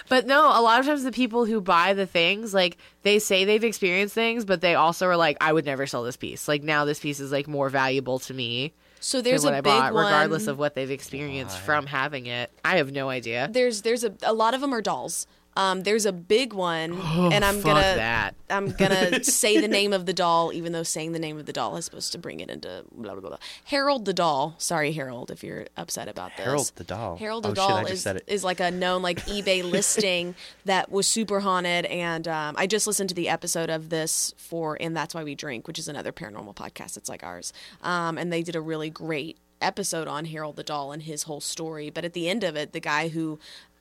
But 0.09 0.27
no, 0.27 0.41
a 0.47 0.61
lot 0.61 0.81
of 0.81 0.87
times 0.87 1.05
the 1.05 1.13
people 1.13 1.45
who 1.45 1.61
buy 1.61 1.95
the 1.95 2.07
things, 2.07 2.53
like 2.55 2.77
they 3.03 3.19
say 3.19 3.45
they've 3.45 3.65
experienced 3.65 4.15
things, 4.15 4.45
but 4.45 4.61
they 4.61 4.75
also 4.75 5.07
are 5.07 5.17
like, 5.17 5.37
I 5.41 5.53
would 5.53 5.65
never 5.65 5.87
sell 5.87 6.03
this 6.03 6.17
piece. 6.17 6.49
Like 6.49 6.63
now 6.63 6.85
this 6.85 7.01
piece 7.01 7.21
is 7.21 7.33
like 7.33 7.47
more 7.49 7.69
valuable 7.69 8.19
to 8.21 8.35
me. 8.35 8.73
So 9.01 9.19
than 9.19 9.25
there's 9.25 9.45
what 9.45 9.55
a 9.55 9.59
I 9.59 9.61
big 9.63 9.71
bought, 9.73 9.95
one. 9.95 10.05
regardless 10.05 10.47
of 10.47 10.59
what 10.59 10.75
they've 10.75 10.91
experienced 10.91 11.59
from 11.59 11.87
having 11.87 12.27
it. 12.27 12.51
I 12.65 12.77
have 12.77 12.93
no 12.93 13.09
idea. 13.09 13.49
There's 13.51 13.83
there's 13.83 14.05
a 14.05 14.15
a 14.23 14.33
lot 14.33 14.55
of 14.55 14.61
them 14.61 14.73
are 14.73 14.83
dolls. 14.83 15.27
Um, 15.57 15.83
there's 15.83 16.07
a 16.07 16.13
big 16.13 16.53
one, 16.55 16.93
and 16.93 17.45
I'm 17.45 17.61
gonna 17.61 17.81
that. 17.81 18.35
I'm 18.49 18.71
gonna 18.73 19.23
say 19.43 19.61
the 19.61 19.69
name 19.69 19.93
of 19.93 20.07
the 20.07 20.13
doll, 20.15 20.53
even 20.53 20.73
though 20.73 20.83
saying 20.83 21.13
the 21.13 21.19
name 21.19 21.39
of 21.39 21.45
the 21.47 21.53
doll 21.53 21.77
is 21.77 21.85
supposed 21.85 22.13
to 22.13 22.19
bring 22.19 22.41
it 22.41 22.51
into 22.51 22.85
blah 22.93 23.13
blah 23.15 23.29
blah. 23.29 23.39
Harold 23.65 24.05
the 24.07 24.15
doll. 24.15 24.55
Sorry, 24.59 24.93
Harold, 24.93 25.31
if 25.31 25.45
you're 25.45 25.67
upset 25.77 26.09
about 26.09 26.31
this. 26.37 26.47
Harold 26.47 26.73
the 26.77 26.85
doll. 26.85 27.17
Harold 27.17 27.45
the 27.45 27.51
Oh, 27.51 27.55
doll 27.55 27.85
just 27.85 28.07
is 28.07 28.23
is 28.27 28.45
like 28.45 28.61
a 28.61 28.71
known 28.71 29.03
like 29.03 29.21
eBay 29.27 29.63
listing 29.71 30.35
that 30.65 30.91
was 30.91 31.07
super 31.07 31.41
haunted, 31.41 31.85
and 31.87 32.27
um, 32.29 32.55
I 32.57 32.67
just 32.67 32.87
listened 32.87 33.11
to 33.11 33.15
the 33.15 33.29
episode 33.29 33.69
of 33.69 33.91
this 33.91 34.33
for 34.39 34.79
and 34.81 34.97
that's 34.97 35.15
why 35.15 35.23
we 35.23 35.35
drink, 35.35 35.67
which 35.67 35.79
is 35.79 35.87
another 35.89 36.13
paranormal 36.13 36.55
podcast. 36.55 36.97
It's 36.97 37.09
like 37.11 37.23
ours, 37.23 37.53
um, 37.83 38.17
and 38.17 38.33
they 38.33 38.43
did 38.43 38.57
a 38.57 38.61
really 38.61 38.89
great 38.89 39.37
episode 39.61 40.09
on 40.09 40.25
Harold 40.25 40.57
the 40.57 40.65
doll 40.65 40.91
and 40.91 41.03
his 41.05 41.23
whole 41.25 41.41
story. 41.41 41.89
But 41.89 42.05
at 42.05 42.15
the 42.15 42.29
end 42.29 42.43
of 42.43 42.57
it, 42.57 42.73
the 42.73 42.81
guy 42.81 43.09
who 43.09 43.39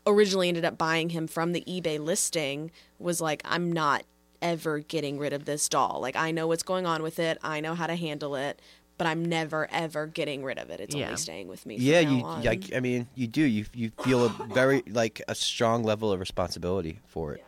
originally 0.08 0.47
ended 0.47 0.66
up 0.66 0.78
buying 0.78 1.10
him 1.10 1.28
from 1.28 1.54
the 1.54 1.62
eBay 1.68 1.99
listing 1.99 2.72
was 2.99 3.22
like, 3.22 3.41
I'm 3.45 3.72
not 3.72 4.04
ever 4.41 4.80
getting 4.80 5.18
rid 5.20 5.34
of 5.34 5.45
this 5.45 5.70
doll. 5.70 5.99
Like, 6.02 6.16
I 6.16 6.32
know 6.32 6.47
what's 6.47 6.64
going 6.64 6.86
on 6.86 7.04
with 7.04 7.20
it, 7.20 7.38
I 7.43 7.60
know 7.60 7.76
how 7.76 7.88
to 7.88 7.95
handle 7.95 8.36
it, 8.36 8.60
but 8.97 9.08
I'm 9.08 9.24
never 9.26 9.68
ever 9.72 10.08
getting 10.08 10.43
rid 10.43 10.58
of 10.60 10.70
it. 10.70 10.80
It's 10.80 10.95
Yeah. 10.95 11.06
only 11.06 11.18
staying 11.18 11.47
with 11.47 11.66
me. 11.66 11.76
Yeah, 11.78 11.99
you. 12.02 12.24
on. 12.24 12.43
Like, 12.43 12.74
I 12.76 12.80
mean, 12.80 13.08
you 13.16 13.28
do. 13.28 13.41
You 13.43 13.66
you 13.74 13.91
feel 14.04 14.26
a 14.26 14.30
very 14.54 14.84
like 14.88 15.22
a 15.28 15.34
strong 15.36 15.84
level 15.84 16.12
of 16.12 16.20
responsibility 16.20 16.99
for 17.08 17.34
it. 17.34 17.43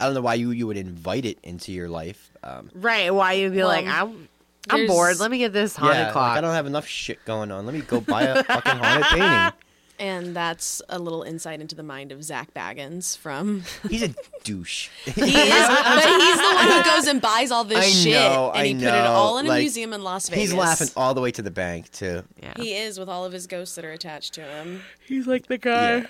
I 0.00 0.06
don't 0.06 0.14
know 0.14 0.20
why 0.22 0.34
you 0.34 0.50
you 0.50 0.66
would 0.66 0.76
invite 0.76 1.24
it 1.24 1.38
into 1.42 1.72
your 1.72 1.88
life. 1.88 2.30
Um, 2.42 2.70
Right? 2.74 3.12
Why 3.14 3.32
you'd 3.34 3.52
be 3.52 3.58
Well, 3.58 3.68
like, 3.68 3.86
I'm, 3.86 4.28
I'm 4.68 4.86
bored. 4.86 5.18
Let 5.20 5.30
me 5.30 5.38
get 5.38 5.52
this 5.52 5.76
haunted 5.76 5.96
yeah, 5.98 6.04
like, 6.04 6.12
clock. 6.12 6.36
I 6.36 6.40
don't 6.40 6.52
have 6.54 6.66
enough 6.66 6.86
shit 6.86 7.24
going 7.24 7.50
on. 7.52 7.64
Let 7.64 7.74
me 7.74 7.80
go 7.82 8.00
buy 8.00 8.22
a 8.22 8.42
fucking 8.44 8.76
haunted 8.76 9.04
painting. 9.06 9.52
And 9.98 10.34
that's 10.34 10.82
a 10.88 10.98
little 10.98 11.22
insight 11.22 11.60
into 11.60 11.76
the 11.76 11.82
mind 11.84 12.10
of 12.10 12.22
Zak 12.24 12.52
Bagans 12.52 13.16
from. 13.16 13.62
He's 13.88 14.02
a 14.02 14.12
douche. 14.42 14.88
He 15.04 15.10
is, 15.10 15.68
but 15.68 16.20
he's 16.20 16.36
the 16.36 16.52
one 16.54 16.66
who 16.68 16.82
goes 16.82 17.06
and 17.06 17.20
buys 17.22 17.50
all 17.52 17.62
this 17.64 17.78
I 17.78 17.88
shit, 17.88 18.14
know, 18.14 18.50
and 18.50 18.60
I 18.60 18.66
he 18.66 18.74
put 18.74 18.82
it 18.84 19.06
all 19.06 19.38
in 19.38 19.46
a 19.46 19.50
like, 19.50 19.60
museum 19.60 19.92
in 19.92 20.02
Las 20.02 20.28
Vegas. 20.28 20.50
He's 20.50 20.54
laughing 20.54 20.88
all 20.96 21.14
the 21.14 21.20
way 21.20 21.30
to 21.30 21.42
the 21.42 21.50
bank 21.52 21.92
too. 21.92 22.22
yeah. 22.42 22.54
He 22.56 22.74
is 22.74 22.98
with 22.98 23.08
all 23.08 23.24
of 23.24 23.32
his 23.32 23.46
ghosts 23.46 23.76
that 23.76 23.84
are 23.84 23.92
attached 23.92 24.34
to 24.34 24.42
him. 24.42 24.82
He's 25.06 25.26
like 25.28 25.46
the 25.46 25.58
guy. 25.58 25.98
Yeah. 25.98 26.06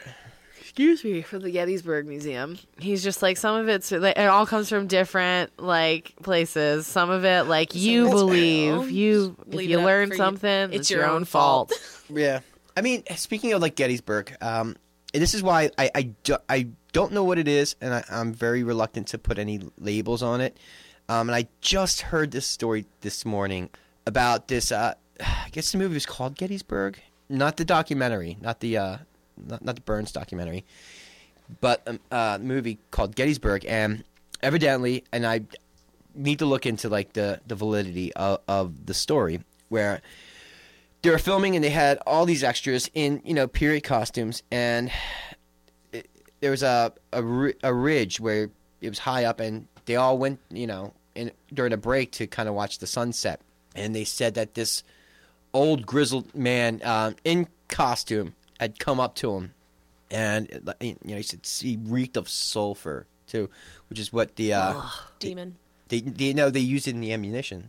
Excuse 0.61 1.05
me, 1.05 1.22
from 1.22 1.43
the 1.43 1.53
Gettysburg 1.53 2.07
Museum. 2.07 2.59
He's 2.78 3.05
just 3.05 3.22
like 3.22 3.37
some 3.37 3.55
of 3.55 3.68
it's 3.68 3.93
like 3.93 4.18
it 4.18 4.26
all 4.26 4.45
comes 4.47 4.68
from 4.68 4.89
different 4.89 5.51
like 5.61 6.14
places. 6.22 6.87
Some 6.87 7.11
of 7.11 7.24
it 7.24 7.45
like 7.45 7.74
you 7.76 8.07
of 8.07 8.11
believe 8.12 8.91
you 8.91 9.37
if 9.53 9.62
you 9.68 9.78
learn 9.80 10.09
for 10.09 10.14
you. 10.14 10.18
something, 10.18 10.51
It's 10.72 10.76
it's, 10.76 10.91
your 10.91 11.01
your, 11.03 11.11
own 11.11 11.16
own 11.18 11.24
fault. 11.26 11.72
Yeah. 12.09 12.41
I 12.77 12.81
mean, 12.81 13.05
speaking 13.16 13.53
of 13.53 13.62
like 13.62 13.77
Gettysburg, 13.77 14.37
um, 14.41 14.77
this 15.12 15.35
is 15.35 15.43
why 15.43 15.70
I 15.79 15.91
I, 15.95 16.03
do, 16.25 16.37
I 16.49 16.68
don't 16.93 17.12
know 17.12 17.25
what 17.25 17.39
it 17.39 17.47
is, 17.47 17.77
and 17.81 17.95
I, 17.95 18.05
I'm 18.11 18.33
very 18.33 18.62
reluctant 18.64 19.09
to 19.09 19.18
put 19.18 19.39
any 19.39 19.61
labels 19.79 20.22
on 20.22 20.41
it. 20.41 20.57
Um, 21.09 21.29
and 21.29 21.37
I 21.37 21.49
just 21.61 22.01
heard 22.01 22.31
this 22.31 22.47
story 22.47 22.87
this 23.03 23.25
morning 23.25 23.70
about 24.07 24.49
this. 24.49 24.72
Uh, 24.72 24.95
I 25.20 25.49
guess 25.53 25.70
the 25.70 25.79
movie 25.79 25.95
was 25.95 26.07
called 26.07 26.37
Gettysburg, 26.37 27.01
not 27.29 27.57
the 27.57 27.64
documentary, 27.64 28.37
not 28.41 28.61
the 28.61 28.77
uh, 28.79 28.97
not, 29.37 29.64
not 29.64 29.75
the 29.77 29.83
Burns 29.83 30.11
documentary, 30.11 30.64
but 31.61 31.83
um, 31.87 32.01
uh, 32.11 32.39
movie 32.41 32.79
called 32.91 33.14
Gettysburg, 33.14 33.64
and 33.68 34.03
evidently, 34.43 35.05
and 35.12 35.27
I 35.27 35.43
need 36.14 36.41
to 36.41 36.47
look 36.47 36.66
into 36.66 36.89
like 36.89 37.12
the 37.12 37.41
the 37.47 37.55
validity 37.55 38.12
of, 38.14 38.41
of 38.49 38.87
the 38.87 38.95
story 38.95 39.41
where 39.68 40.03
they 41.05 41.11
were 41.11 41.18
filming 41.18 41.55
and 41.55 41.62
they 41.62 41.70
had 41.70 41.98
all 42.07 42.24
these 42.24 42.42
extras 42.42 42.90
in 42.94 43.20
you 43.24 43.34
know 43.34 43.46
period 43.46 43.84
costumes 43.84 44.42
and 44.50 44.90
it, 45.92 46.09
there 46.40 46.50
was 46.50 46.62
a, 46.62 46.92
a 47.12 47.52
a 47.62 47.72
ridge 47.72 48.18
where 48.18 48.50
it 48.80 48.88
was 48.88 48.98
high 48.98 49.24
up 49.24 49.38
and 49.38 49.68
they 49.84 49.96
all 49.96 50.16
went 50.16 50.40
you 50.50 50.66
know 50.66 50.92
in 51.14 51.30
during 51.52 51.72
a 51.72 51.76
break 51.76 52.11
to 52.11 52.26
kind 52.26 52.48
of 52.48 52.55
watch 52.55 52.78
the 52.78 52.86
sunset 52.86 53.40
and 53.76 53.94
they 53.94 54.05
said 54.05 54.34
that 54.34 54.55
this 54.55 54.82
old 55.52 55.86
grizzled 55.86 56.34
man 56.34 56.80
um, 56.84 57.14
in 57.22 57.46
costume 57.68 58.34
had 58.59 58.78
come 58.78 58.98
up 58.98 59.14
to 59.14 59.36
him 59.36 59.52
and 60.11 60.72
you 60.80 60.96
know 61.05 61.16
he 61.16 61.22
said 61.22 61.40
he 61.44 61.78
reeked 61.84 62.16
of 62.16 62.28
sulfur 62.30 63.07
too 63.26 63.50
which 63.90 63.98
is 63.98 64.11
what 64.11 64.36
the 64.36 64.55
uh, 64.55 64.80
Demon. 65.18 65.57
they 65.88 66.00
they 66.00 66.32
know 66.32 66.48
they 66.48 66.61
used 66.61 66.88
it 66.88 66.94
in 66.94 67.00
the 67.00 67.12
ammunition 67.12 67.68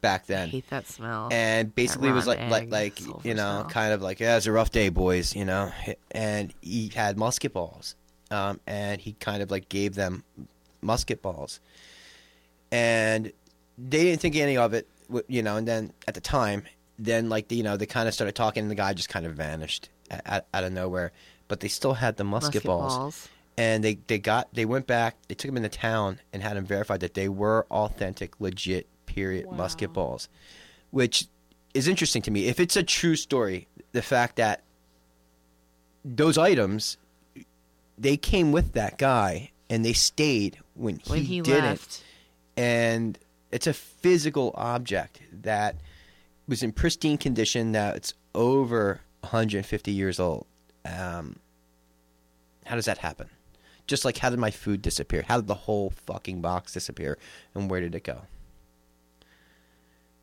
back 0.00 0.22
I 0.22 0.26
then 0.26 0.48
hate 0.48 0.68
that 0.70 0.86
smell. 0.86 1.28
and 1.32 1.74
basically 1.74 2.08
it 2.08 2.12
was 2.12 2.26
like 2.26 2.40
like 2.50 2.70
like 2.70 3.00
you 3.00 3.34
know 3.34 3.60
smell. 3.60 3.64
kind 3.64 3.92
of 3.92 4.02
like 4.02 4.20
yeah 4.20 4.36
it's 4.36 4.46
a 4.46 4.52
rough 4.52 4.70
day 4.70 4.88
boys 4.88 5.34
you 5.34 5.44
know 5.44 5.72
and 6.10 6.52
he 6.60 6.88
had 6.94 7.16
musket 7.18 7.52
balls 7.52 7.96
um, 8.30 8.60
and 8.66 9.00
he 9.00 9.12
kind 9.12 9.42
of 9.42 9.50
like 9.50 9.68
gave 9.68 9.94
them 9.94 10.24
musket 10.82 11.22
balls 11.22 11.60
and 12.72 13.32
they 13.78 14.04
didn't 14.04 14.20
think 14.20 14.36
any 14.36 14.56
of 14.56 14.74
it 14.74 14.88
you 15.28 15.42
know 15.42 15.56
and 15.56 15.66
then 15.68 15.92
at 16.08 16.14
the 16.14 16.20
time 16.20 16.62
then 16.98 17.28
like 17.28 17.50
you 17.50 17.62
know 17.62 17.76
they 17.76 17.86
kind 17.86 18.08
of 18.08 18.14
started 18.14 18.34
talking 18.34 18.62
and 18.62 18.70
the 18.70 18.74
guy 18.74 18.92
just 18.92 19.08
kind 19.08 19.26
of 19.26 19.34
vanished 19.34 19.88
out, 20.26 20.44
out 20.52 20.64
of 20.64 20.72
nowhere 20.72 21.12
but 21.48 21.60
they 21.60 21.68
still 21.68 21.94
had 21.94 22.16
the 22.16 22.24
musket, 22.24 22.54
Musket 22.54 22.64
balls 22.64 22.96
balls. 22.96 23.28
and 23.56 23.82
they 23.84 23.94
they 24.06 24.18
got 24.18 24.52
they 24.54 24.64
went 24.64 24.86
back 24.86 25.16
they 25.28 25.34
took 25.34 25.48
him 25.48 25.56
into 25.56 25.68
town 25.68 26.20
and 26.32 26.42
had 26.42 26.56
him 26.56 26.64
verified 26.64 27.00
that 27.00 27.14
they 27.14 27.28
were 27.28 27.66
authentic 27.70 28.40
legit 28.40 28.86
period 29.14 29.44
musket 29.52 29.92
balls 29.92 30.28
which 30.90 31.26
is 31.74 31.88
interesting 31.88 32.22
to 32.22 32.30
me. 32.30 32.46
If 32.46 32.60
it's 32.60 32.76
a 32.76 32.82
true 32.82 33.16
story 33.16 33.66
the 33.92 34.02
fact 34.02 34.36
that 34.36 34.62
those 36.04 36.36
items 36.38 36.96
they 37.98 38.16
came 38.16 38.52
with 38.52 38.72
that 38.72 38.98
guy 38.98 39.50
and 39.70 39.84
they 39.84 39.92
stayed 39.92 40.58
when 40.74 40.96
he, 40.98 41.10
When 41.10 41.22
he 41.22 41.40
didn't. 41.40 41.64
left. 41.64 42.02
and 42.56 43.18
it's 43.52 43.66
a 43.68 43.72
physical 43.72 44.52
object 44.56 45.20
that 45.42 45.76
was 46.48 46.62
in 46.62 46.72
pristine 46.72 47.16
condition 47.18 47.72
that's 47.72 48.14
over 48.34 49.00
150 49.20 49.90
years 49.92 50.18
old. 50.20 50.46
Um, 50.84 51.36
how 52.66 52.74
does 52.74 52.84
that 52.86 52.98
happen? 52.98 53.28
Just 53.86 54.04
like 54.04 54.18
how 54.18 54.30
did 54.30 54.38
my 54.38 54.50
food 54.50 54.82
disappear? 54.82 55.22
How 55.26 55.36
did 55.36 55.46
the 55.46 55.54
whole 55.54 55.90
fucking 56.06 56.40
box 56.40 56.72
disappear? 56.72 57.16
And 57.54 57.70
where 57.70 57.80
did 57.80 57.94
it 57.94 58.02
go 58.04 58.22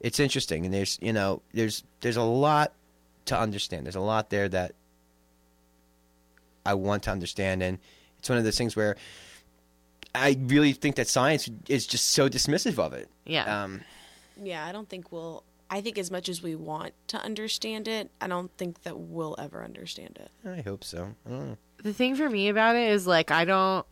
it's 0.02 0.20
interesting 0.20 0.66
and 0.66 0.74
there's 0.74 0.98
you 1.02 1.14
know 1.14 1.42
there's 1.54 1.84
there's 2.02 2.18
a 2.18 2.22
lot 2.24 2.74
to 3.26 3.40
understand 3.40 3.86
there's 3.86 3.96
a 3.96 4.00
lot 4.02 4.30
there 4.30 4.50
that 4.50 4.74
i 6.66 6.74
want 6.74 7.04
to 7.04 7.12
understand 7.12 7.62
and 7.64 7.78
it's 8.20 8.30
one 8.30 8.38
of 8.38 8.44
those 8.44 8.58
things 8.58 8.76
where 8.76 8.96
i 10.16 10.38
really 10.42 10.74
think 10.74 10.96
that 10.96 11.08
science 11.08 11.50
is 11.70 11.86
just 11.88 12.08
so 12.10 12.28
dismissive 12.30 12.78
of 12.80 12.94
it 12.94 13.08
Yeah. 13.26 13.64
um 13.64 13.82
Yeah, 14.42 14.66
I 14.66 14.72
don't 14.72 14.90
think 14.90 15.12
we'll. 15.12 15.44
I 15.70 15.80
think 15.82 15.98
as 15.98 16.10
much 16.12 16.28
as 16.28 16.42
we 16.44 16.54
want 16.56 16.94
to 17.08 17.18
understand 17.24 17.88
it, 17.88 18.10
I 18.20 18.28
don't 18.28 18.52
think 18.58 18.82
that 18.84 18.98
we'll 19.00 19.36
ever 19.40 19.64
understand 19.64 20.20
it. 20.20 20.32
i 20.50 20.62
hope 20.62 20.84
so 20.84 21.16
I 21.30 21.56
the 21.84 21.94
thing 21.94 22.16
for 22.16 22.30
me 22.30 22.50
about 22.50 22.76
it 22.76 22.90
is 22.92 23.06
like 23.08 23.30
I 23.32 23.46
don't 23.46 23.86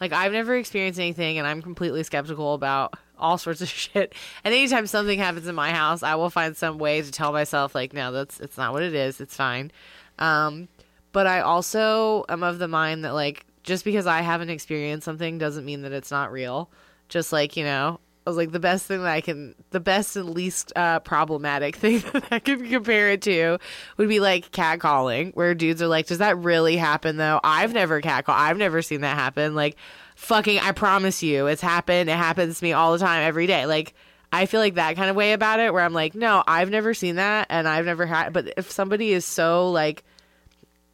like 0.00 0.12
I've 0.12 0.32
never 0.32 0.56
experienced 0.56 0.98
anything 1.00 1.38
and 1.38 1.46
I'm 1.46 1.60
completely 1.60 2.02
skeptical 2.04 2.54
about 2.54 2.94
all 3.20 3.38
sorts 3.38 3.60
of 3.60 3.68
shit. 3.70 4.14
And 4.44 4.54
anytime 4.54 4.86
something 4.86 5.18
happens 5.18 5.46
in 5.46 5.54
my 5.54 5.70
house, 5.70 6.02
I 6.02 6.14
will 6.16 6.30
find 6.30 6.56
some 6.56 6.78
way 6.78 7.02
to 7.02 7.10
tell 7.10 7.32
myself 7.32 7.74
like 7.74 7.92
no, 7.92 8.12
that's 8.12 8.40
it's 8.40 8.56
not 8.56 8.72
what 8.72 8.82
it 8.82 8.94
is. 8.94 9.20
It's 9.20 9.36
fine. 9.36 9.70
Um 10.18 10.68
but 11.12 11.26
I 11.26 11.40
also 11.40 12.24
am 12.28 12.42
of 12.42 12.58
the 12.58 12.68
mind 12.68 13.04
that 13.04 13.14
like 13.14 13.44
just 13.62 13.84
because 13.84 14.06
I 14.06 14.22
haven't 14.22 14.50
experienced 14.50 15.04
something 15.04 15.38
doesn't 15.38 15.64
mean 15.64 15.82
that 15.82 15.92
it's 15.92 16.10
not 16.10 16.32
real. 16.32 16.70
Just 17.08 17.32
like, 17.32 17.56
you 17.56 17.64
know, 17.64 18.00
I 18.26 18.30
was 18.30 18.36
like 18.36 18.52
the 18.52 18.60
best 18.60 18.86
thing 18.86 19.02
that 19.02 19.10
I 19.10 19.20
can, 19.20 19.54
the 19.70 19.80
best 19.80 20.14
and 20.16 20.30
least 20.30 20.72
uh, 20.76 21.00
problematic 21.00 21.76
thing 21.76 22.00
that 22.12 22.28
I 22.30 22.38
can 22.38 22.68
compare 22.68 23.10
it 23.10 23.22
to 23.22 23.58
would 23.96 24.08
be 24.08 24.20
like 24.20 24.52
catcalling, 24.52 25.34
where 25.34 25.54
dudes 25.54 25.80
are 25.82 25.88
like, 25.88 26.06
"Does 26.06 26.18
that 26.18 26.38
really 26.38 26.76
happen?" 26.76 27.16
Though 27.16 27.40
I've 27.42 27.72
never 27.72 28.00
catcall, 28.00 28.34
I've 28.36 28.58
never 28.58 28.82
seen 28.82 29.00
that 29.00 29.16
happen. 29.16 29.54
Like, 29.54 29.76
fucking, 30.20 30.58
I 30.60 30.72
promise 30.72 31.22
you, 31.22 31.46
it's 31.46 31.62
happened. 31.62 32.10
It 32.10 32.16
happens 32.16 32.58
to 32.58 32.64
me 32.64 32.72
all 32.72 32.92
the 32.92 32.98
time, 32.98 33.22
every 33.22 33.46
day. 33.46 33.66
Like, 33.66 33.94
I 34.32 34.46
feel 34.46 34.60
like 34.60 34.74
that 34.74 34.94
kind 34.94 35.10
of 35.10 35.16
way 35.16 35.32
about 35.32 35.60
it, 35.60 35.72
where 35.72 35.82
I'm 35.82 35.94
like, 35.94 36.14
no, 36.14 36.44
I've 36.46 36.70
never 36.70 36.94
seen 36.94 37.16
that, 37.16 37.46
and 37.50 37.66
I've 37.66 37.86
never 37.86 38.06
had. 38.06 38.32
But 38.32 38.52
if 38.56 38.70
somebody 38.70 39.12
is 39.12 39.24
so 39.24 39.70
like 39.70 40.04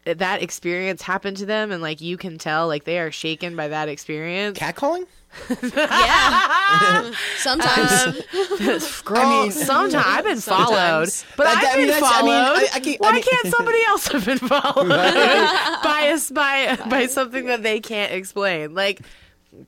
that 0.04 0.40
experience 0.42 1.02
happened 1.02 1.36
to 1.38 1.46
them 1.46 1.72
and 1.72 1.82
like 1.82 2.00
you 2.00 2.16
can 2.16 2.38
tell 2.38 2.68
like 2.68 2.84
they 2.84 3.00
are 3.00 3.10
shaken 3.10 3.56
by 3.56 3.66
that 3.66 3.88
experience 3.88 4.56
catcalling 4.56 5.04
Yeah. 5.76 7.10
Sometimes. 7.38 7.92
Um, 8.06 8.14
Girl, 9.04 9.42
mean- 9.42 9.52
sometimes 9.52 9.94
I've 9.94 10.24
been 10.24 10.38
followed, 10.40 11.08
Sometimes. 11.10 11.24
but 11.36 11.44
That- 11.44 11.56
I've 11.58 11.64
I 11.64 11.76
mean, 11.76 11.86
been 11.86 11.88
that's- 11.88 12.12
I 12.12 12.20
followed. 12.20 12.26
mean, 12.26 12.34
I- 12.34 12.68
I 12.74 12.80
can't- 12.80 12.96
I 13.00 13.06
Why 13.06 13.12
mean- 13.12 13.22
can't 13.22 13.46
somebody 13.54 13.78
else 13.86 14.08
have 14.08 14.24
been 14.26 14.38
followed 14.48 14.88
Biased 15.84 16.34
by 16.34 16.76
by 16.88 17.06
something 17.06 17.46
that 17.46 17.62
they 17.62 17.80
can't 17.80 18.12
explain? 18.12 18.74
Like, 18.74 19.00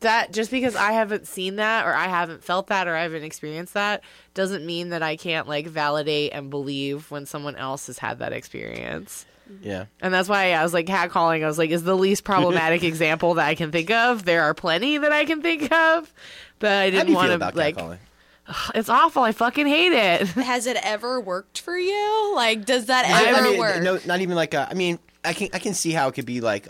that 0.00 0.32
just 0.32 0.50
because 0.50 0.76
I 0.76 0.92
haven't 0.92 1.26
seen 1.26 1.56
that 1.56 1.86
or 1.86 1.94
I 1.94 2.08
haven't 2.08 2.44
felt 2.44 2.68
that 2.68 2.88
or 2.88 2.94
I 2.94 3.02
haven't 3.02 3.24
experienced 3.24 3.74
that 3.74 4.02
doesn't 4.34 4.64
mean 4.64 4.90
that 4.90 5.02
I 5.02 5.16
can't 5.16 5.48
like 5.48 5.66
validate 5.66 6.32
and 6.32 6.50
believe 6.50 7.10
when 7.10 7.26
someone 7.26 7.56
else 7.56 7.86
has 7.86 7.98
had 7.98 8.18
that 8.18 8.32
experience. 8.32 9.26
Yeah. 9.62 9.86
And 10.00 10.12
that's 10.12 10.28
why 10.28 10.52
I 10.52 10.62
was 10.62 10.74
like 10.74 10.86
catcalling. 10.86 11.42
I 11.42 11.46
was 11.46 11.58
like, 11.58 11.70
is 11.70 11.82
the 11.82 11.96
least 11.96 12.24
problematic 12.24 12.84
example 12.84 13.34
that 13.34 13.46
I 13.46 13.54
can 13.54 13.72
think 13.72 13.90
of. 13.90 14.24
There 14.24 14.42
are 14.42 14.54
plenty 14.54 14.98
that 14.98 15.12
I 15.12 15.24
can 15.24 15.42
think 15.42 15.72
of, 15.72 16.12
but 16.58 16.72
I 16.72 16.90
didn't 16.90 17.14
want 17.14 17.32
to 17.32 17.56
like. 17.56 17.76
catcalling? 17.76 17.98
It's 18.74 18.88
awful. 18.88 19.22
I 19.22 19.32
fucking 19.32 19.66
hate 19.66 19.92
it. 19.92 20.26
Has 20.28 20.66
it 20.66 20.78
ever 20.82 21.20
worked 21.20 21.60
for 21.60 21.76
you? 21.76 22.32
Like, 22.34 22.64
does 22.64 22.86
that 22.86 23.04
I, 23.04 23.28
ever 23.28 23.38
I 23.38 23.50
mean, 23.50 23.58
work? 23.58 23.82
no, 23.82 23.98
not 24.06 24.20
even 24.20 24.36
like. 24.36 24.54
A, 24.54 24.68
I 24.70 24.74
mean, 24.74 24.98
I 25.24 25.34
can 25.34 25.48
I 25.52 25.58
can 25.58 25.74
see 25.74 25.92
how 25.92 26.08
it 26.08 26.14
could 26.14 26.24
be 26.24 26.40
like, 26.40 26.66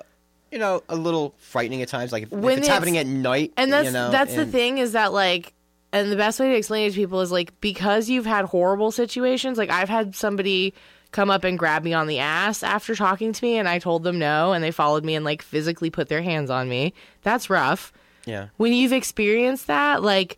you 0.51 0.59
know, 0.59 0.83
a 0.89 0.97
little 0.97 1.35
frightening 1.39 1.83
at 1.83 1.89
times. 1.89 2.13
Like 2.13 2.25
if, 2.25 2.33
if 2.33 2.39
When 2.39 2.59
it's, 2.59 2.67
it's- 2.67 2.69
happening 2.75 2.99
at 2.99 3.07
night, 3.07 3.53
And 3.57 3.73
that's 3.73 3.87
you 3.87 3.93
know, 3.93 4.11
that's 4.11 4.35
the 4.35 4.47
thing 4.47 4.79
is 4.79 4.93
that 4.93 5.13
like 5.13 5.55
and 5.93 6.13
the 6.13 6.17
best 6.17 6.39
way 6.39 6.49
to 6.51 6.55
explain 6.55 6.87
it 6.87 6.91
to 6.91 6.97
people 6.97 7.21
is 7.23 7.33
like 7.33 7.59
because 7.61 8.11
you've 8.11 8.27
had 8.27 8.45
horrible 8.45 8.91
situations, 8.91 9.57
like 9.59 9.71
I've 9.71 9.89
had 9.89 10.15
somebody 10.15 10.75
come 11.13 11.31
up 11.31 11.43
and 11.45 11.59
grab 11.59 11.83
me 11.83 11.95
on 11.95 12.07
the 12.07 12.19
ass 12.19 12.63
after 12.63 12.95
talking 12.95 13.33
to 13.33 13.45
me 13.45 13.57
and 13.57 13.67
I 13.67 13.79
told 13.79 14.03
them 14.05 14.19
no 14.19 14.53
and 14.53 14.63
they 14.63 14.71
followed 14.71 15.05
me 15.07 15.15
and 15.15 15.25
like 15.25 15.41
physically 15.41 15.89
put 15.89 16.11
their 16.11 16.21
hands 16.21 16.51
on 16.51 16.69
me. 16.69 16.93
That's 17.23 17.49
rough. 17.49 17.93
Yeah. 18.27 18.49
When 18.59 18.75
you've 18.75 18.93
experienced 18.93 19.69
that, 19.69 20.03
like 20.03 20.37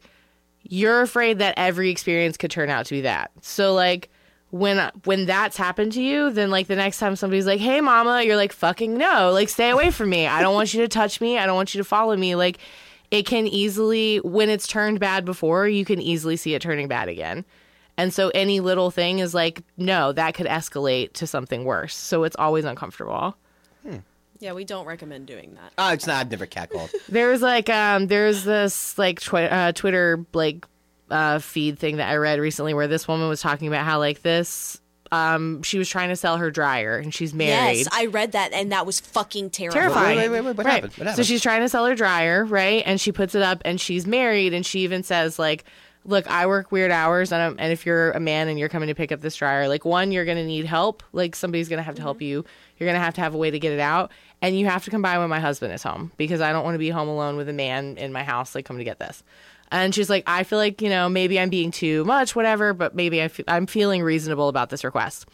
you're 0.63 1.01
afraid 1.01 1.39
that 1.41 1.55
every 1.57 1.91
experience 1.91 2.37
could 2.37 2.53
turn 2.53 2.71
out 2.71 2.87
to 2.87 2.95
be 2.95 3.01
that. 3.01 3.33
So 3.41 3.75
like 3.75 4.09
when 4.51 4.91
when 5.05 5.27
that's 5.27 5.57
happened 5.57 5.93
to 5.93 6.03
you, 6.03 6.31
then 6.31 6.51
like 6.51 6.67
the 6.67 6.77
next 6.77 6.99
time 6.99 7.17
somebody's 7.17 7.47
like, 7.47 7.61
"Hey 7.61 7.81
mama," 7.81 8.23
you're 8.23 8.37
like, 8.37 8.53
"Fucking 8.53 8.97
no. 8.97 9.31
Like 9.33 9.49
stay 9.49 9.71
away 9.71 9.91
from 9.91 10.11
me. 10.11 10.27
I 10.27 10.43
don't 10.43 10.55
want 10.55 10.75
you 10.75 10.81
to 10.83 10.89
touch 10.89 11.21
me. 11.21 11.39
I 11.39 11.47
don't 11.47 11.55
want 11.57 11.75
you 11.75 11.79
to 11.79 11.85
follow 11.85 12.17
me." 12.17 12.35
Like 12.35 12.59
it 13.11 13.27
can 13.27 13.47
easily 13.47 14.19
when 14.19 14.49
it's 14.51 14.67
turned 14.67 15.01
bad 15.01 15.25
before, 15.25 15.69
you 15.69 15.85
can 15.85 16.01
easily 16.01 16.37
see 16.37 16.55
it 16.55 16.63
turning 16.63 16.89
bad 16.89 17.09
again. 17.09 17.45
And 17.97 18.15
so 18.15 18.31
any 18.31 18.61
little 18.61 18.91
thing 18.91 19.19
is 19.19 19.35
like, 19.35 19.63
no, 19.77 20.13
that 20.13 20.33
could 20.35 20.47
escalate 20.47 21.13
to 21.15 21.27
something 21.27 21.65
worse. 21.65 21.95
So 21.95 22.25
it's 22.25 22.37
always 22.37 22.65
uncomfortable. 22.65 23.37
yeah, 24.39 24.53
we 24.55 24.65
don't 24.65 24.87
recommend 24.87 25.27
doing 25.27 25.55
that. 25.57 25.73
Oh, 25.77 25.93
it's 25.93 26.07
not. 26.07 26.17
I've 26.17 26.31
never 26.31 26.47
catcalled. 26.47 26.95
There's 27.09 27.43
like 27.43 27.69
um 27.69 28.07
there's 28.07 28.45
this 28.45 28.97
like 28.97 29.21
twi- 29.21 29.49
uh, 29.49 29.73
Twitter 29.73 30.25
like 30.33 30.65
uh 31.11 31.39
feed 31.39 31.79
thing 31.79 31.97
that 31.97 32.09
I 32.09 32.17
read 32.17 32.39
recently 32.39 32.75
where 32.75 32.89
this 32.89 33.09
woman 33.09 33.29
was 33.29 33.41
talking 33.41 33.69
about 33.69 33.85
how 33.85 33.99
like 33.99 34.23
this 34.23 34.81
um 35.13 35.63
she 35.63 35.79
was 35.79 35.89
trying 35.89 36.11
to 36.11 36.17
sell 36.17 36.37
her 36.37 36.51
dryer 36.51 36.97
and 36.97 37.13
she's 37.13 37.35
married. 37.35 37.79
Yes, 37.79 37.89
I 37.93 38.07
read 38.07 38.33
that, 38.33 38.53
and 38.53 38.73
that 38.73 38.87
was 38.87 39.01
fucking 39.01 39.51
terrifying. 39.51 39.83
Terrifying. 39.83 40.19
Wait, 40.19 40.29
wait, 40.29 40.41
wait, 40.43 40.57
what 40.57 40.67
right. 40.67 40.85
happened? 40.85 40.93
What 41.07 41.17
So 41.17 41.23
she's 41.23 41.43
trying 41.43 41.63
to 41.63 41.69
sell 41.69 41.85
her 41.87 41.95
dryer, 41.95 42.45
right? 42.45 42.83
And 42.87 43.01
she 43.01 43.13
puts 43.13 43.35
it 43.35 43.43
up 43.43 43.63
and 43.65 43.81
she's 43.81 44.07
married 44.07 44.55
and 44.55 44.65
she 44.65 44.81
even 44.81 45.03
says 45.03 45.39
like 45.39 45.65
Look, 46.07 46.27
I 46.31 46.47
work 46.47 46.73
weird 46.73 46.91
hours, 46.91 47.31
and, 47.31 47.43
I'm, 47.43 47.57
and 47.59 47.73
if 47.75 47.85
you're 47.85 48.13
a 48.13 48.21
man 48.21 48.49
and 48.49 48.59
you're 48.59 48.71
coming 48.71 48.89
to 48.89 48.95
pick 48.95 49.13
up 49.13 49.21
this 49.21 49.37
dryer, 49.37 49.69
like 49.69 49.85
one, 49.85 50.13
you're 50.13 50.25
gonna 50.25 50.47
need 50.47 50.65
help. 50.65 51.03
Like 51.13 51.37
somebody's 51.37 51.69
gonna 51.69 51.83
have 51.83 51.97
to 51.97 52.03
help 52.03 52.23
you. 52.23 52.43
You're 52.79 52.89
gonna 52.89 53.05
have 53.05 53.15
to 53.15 53.21
have 53.21 53.35
a 53.35 53.37
way 53.37 53.51
to 53.51 53.59
get 53.59 53.73
it 53.73 53.81
out, 53.81 54.11
and 54.41 54.59
you 54.59 54.65
have 54.65 54.85
to 54.85 54.91
come 54.91 55.03
by 55.03 55.19
when 55.19 55.29
my 55.29 55.41
husband 55.41 55.75
is 55.75 55.83
home 55.83 56.11
because 56.17 56.41
I 56.41 56.53
don't 56.53 56.65
want 56.65 56.75
to 56.75 56.79
be 56.79 56.89
home 56.89 57.09
alone 57.09 57.37
with 57.37 57.51
a 57.51 57.53
man 57.53 57.99
in 57.99 58.15
my 58.15 58.25
house. 58.25 58.55
Like, 58.55 58.65
come 58.65 58.79
to 58.79 58.85
get 58.85 58.99
this. 58.99 59.23
And 59.73 59.95
she's 59.95 60.11
like, 60.11 60.25
I 60.27 60.43
feel 60.43 60.59
like 60.59 60.83
you 60.83 60.89
know 60.89 61.09
maybe 61.09 61.39
I'm 61.39 61.51
being 61.51 61.71
too 61.71 62.05
much, 62.05 62.35
whatever, 62.35 62.75
but 62.75 62.95
maybe 62.95 63.21
I 63.21 63.25
f- 63.25 63.41
I'm 63.49 63.67
feeling 63.67 64.03
reasonable 64.03 64.49
about 64.49 64.71
this 64.71 64.85
request. 64.85 65.27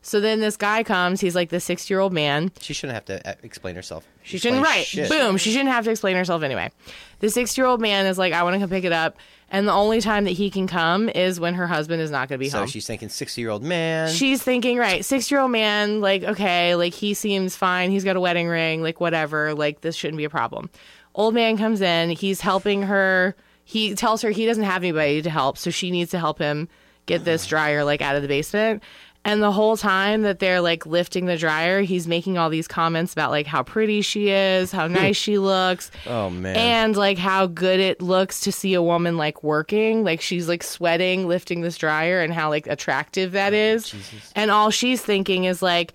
So 0.00 0.20
then 0.20 0.38
this 0.40 0.56
guy 0.56 0.84
comes. 0.84 1.20
He's 1.20 1.34
like 1.34 1.50
the 1.50 1.58
60 1.60 1.92
year 1.92 2.00
old 2.00 2.12
man. 2.12 2.52
She 2.60 2.72
shouldn't 2.72 2.94
have 2.94 3.04
to 3.06 3.28
uh, 3.28 3.34
explain 3.42 3.74
herself. 3.74 4.06
She 4.22 4.38
shouldn't, 4.38 4.60
Explain 4.60 4.78
right? 4.78 4.86
shit. 4.86 5.10
Boom. 5.10 5.36
She 5.38 5.50
shouldn't 5.50 5.70
have 5.70 5.84
to 5.84 5.90
explain 5.90 6.16
herself 6.16 6.42
anyway. 6.42 6.70
The 7.18 7.28
60 7.28 7.60
year 7.60 7.66
old 7.66 7.80
man 7.80 8.06
is 8.06 8.16
like, 8.16 8.32
I 8.32 8.42
want 8.44 8.54
to 8.54 8.60
come 8.60 8.70
pick 8.70 8.84
it 8.84 8.92
up. 8.92 9.16
And 9.50 9.66
the 9.66 9.72
only 9.72 10.00
time 10.00 10.24
that 10.24 10.32
he 10.32 10.50
can 10.50 10.66
come 10.68 11.08
is 11.08 11.40
when 11.40 11.54
her 11.54 11.66
husband 11.66 12.00
is 12.00 12.10
not 12.10 12.28
going 12.28 12.38
to 12.38 12.44
be 12.44 12.46
home. 12.46 12.52
So 12.52 12.58
home. 12.60 12.68
she's 12.68 12.86
thinking 12.86 13.08
sixty-year-old 13.08 13.62
man. 13.62 14.10
She's 14.10 14.42
thinking, 14.42 14.76
right, 14.78 15.04
six 15.04 15.30
year 15.30 15.40
old 15.40 15.50
man, 15.50 16.00
like, 16.00 16.22
okay, 16.22 16.74
like 16.74 16.92
he 16.94 17.14
seems 17.14 17.56
fine. 17.56 17.90
He's 17.90 18.04
got 18.04 18.14
a 18.16 18.20
wedding 18.20 18.46
ring, 18.46 18.82
like, 18.82 19.00
whatever. 19.00 19.54
Like, 19.54 19.80
this 19.80 19.96
shouldn't 19.96 20.18
be 20.18 20.24
a 20.24 20.30
problem. 20.30 20.68
Old 21.14 21.34
man 21.34 21.56
comes 21.56 21.80
in. 21.80 22.10
He's 22.10 22.40
helping 22.40 22.82
her. 22.82 23.34
He 23.68 23.94
tells 23.94 24.22
her 24.22 24.30
he 24.30 24.46
doesn't 24.46 24.64
have 24.64 24.82
anybody 24.82 25.20
to 25.20 25.28
help. 25.28 25.58
So 25.58 25.68
she 25.68 25.90
needs 25.90 26.12
to 26.12 26.18
help 26.18 26.38
him 26.38 26.70
get 27.04 27.26
this 27.26 27.42
mm-hmm. 27.42 27.50
dryer, 27.50 27.84
like, 27.84 28.00
out 28.00 28.16
of 28.16 28.22
the 28.22 28.28
basement. 28.28 28.82
And 29.26 29.42
the 29.42 29.52
whole 29.52 29.76
time 29.76 30.22
that 30.22 30.38
they're 30.38 30.62
like 30.62 30.86
lifting 30.86 31.26
the 31.26 31.36
dryer, 31.36 31.82
he's 31.82 32.08
making 32.08 32.38
all 32.38 32.48
these 32.48 32.66
comments 32.66 33.12
about 33.12 33.30
like 33.30 33.46
how 33.46 33.62
pretty 33.62 34.00
she 34.00 34.30
is, 34.30 34.72
how 34.72 34.86
nice 34.86 35.18
hmm. 35.18 35.22
she 35.22 35.38
looks. 35.38 35.90
Oh, 36.06 36.30
man. 36.30 36.56
And 36.56 36.96
like 36.96 37.18
how 37.18 37.44
good 37.46 37.78
it 37.78 38.00
looks 38.00 38.40
to 38.40 38.52
see 38.52 38.72
a 38.72 38.80
woman 38.80 39.18
like 39.18 39.42
working, 39.42 40.02
like 40.02 40.22
she's 40.22 40.48
like 40.48 40.62
sweating 40.62 41.26
lifting 41.26 41.60
this 41.60 41.76
dryer 41.76 42.22
and 42.22 42.32
how 42.32 42.48
like 42.48 42.66
attractive 42.68 43.32
that 43.32 43.52
oh, 43.52 43.56
is. 43.56 43.94
And 44.34 44.50
all 44.50 44.70
she's 44.70 45.02
thinking 45.02 45.44
is 45.44 45.60
like 45.60 45.92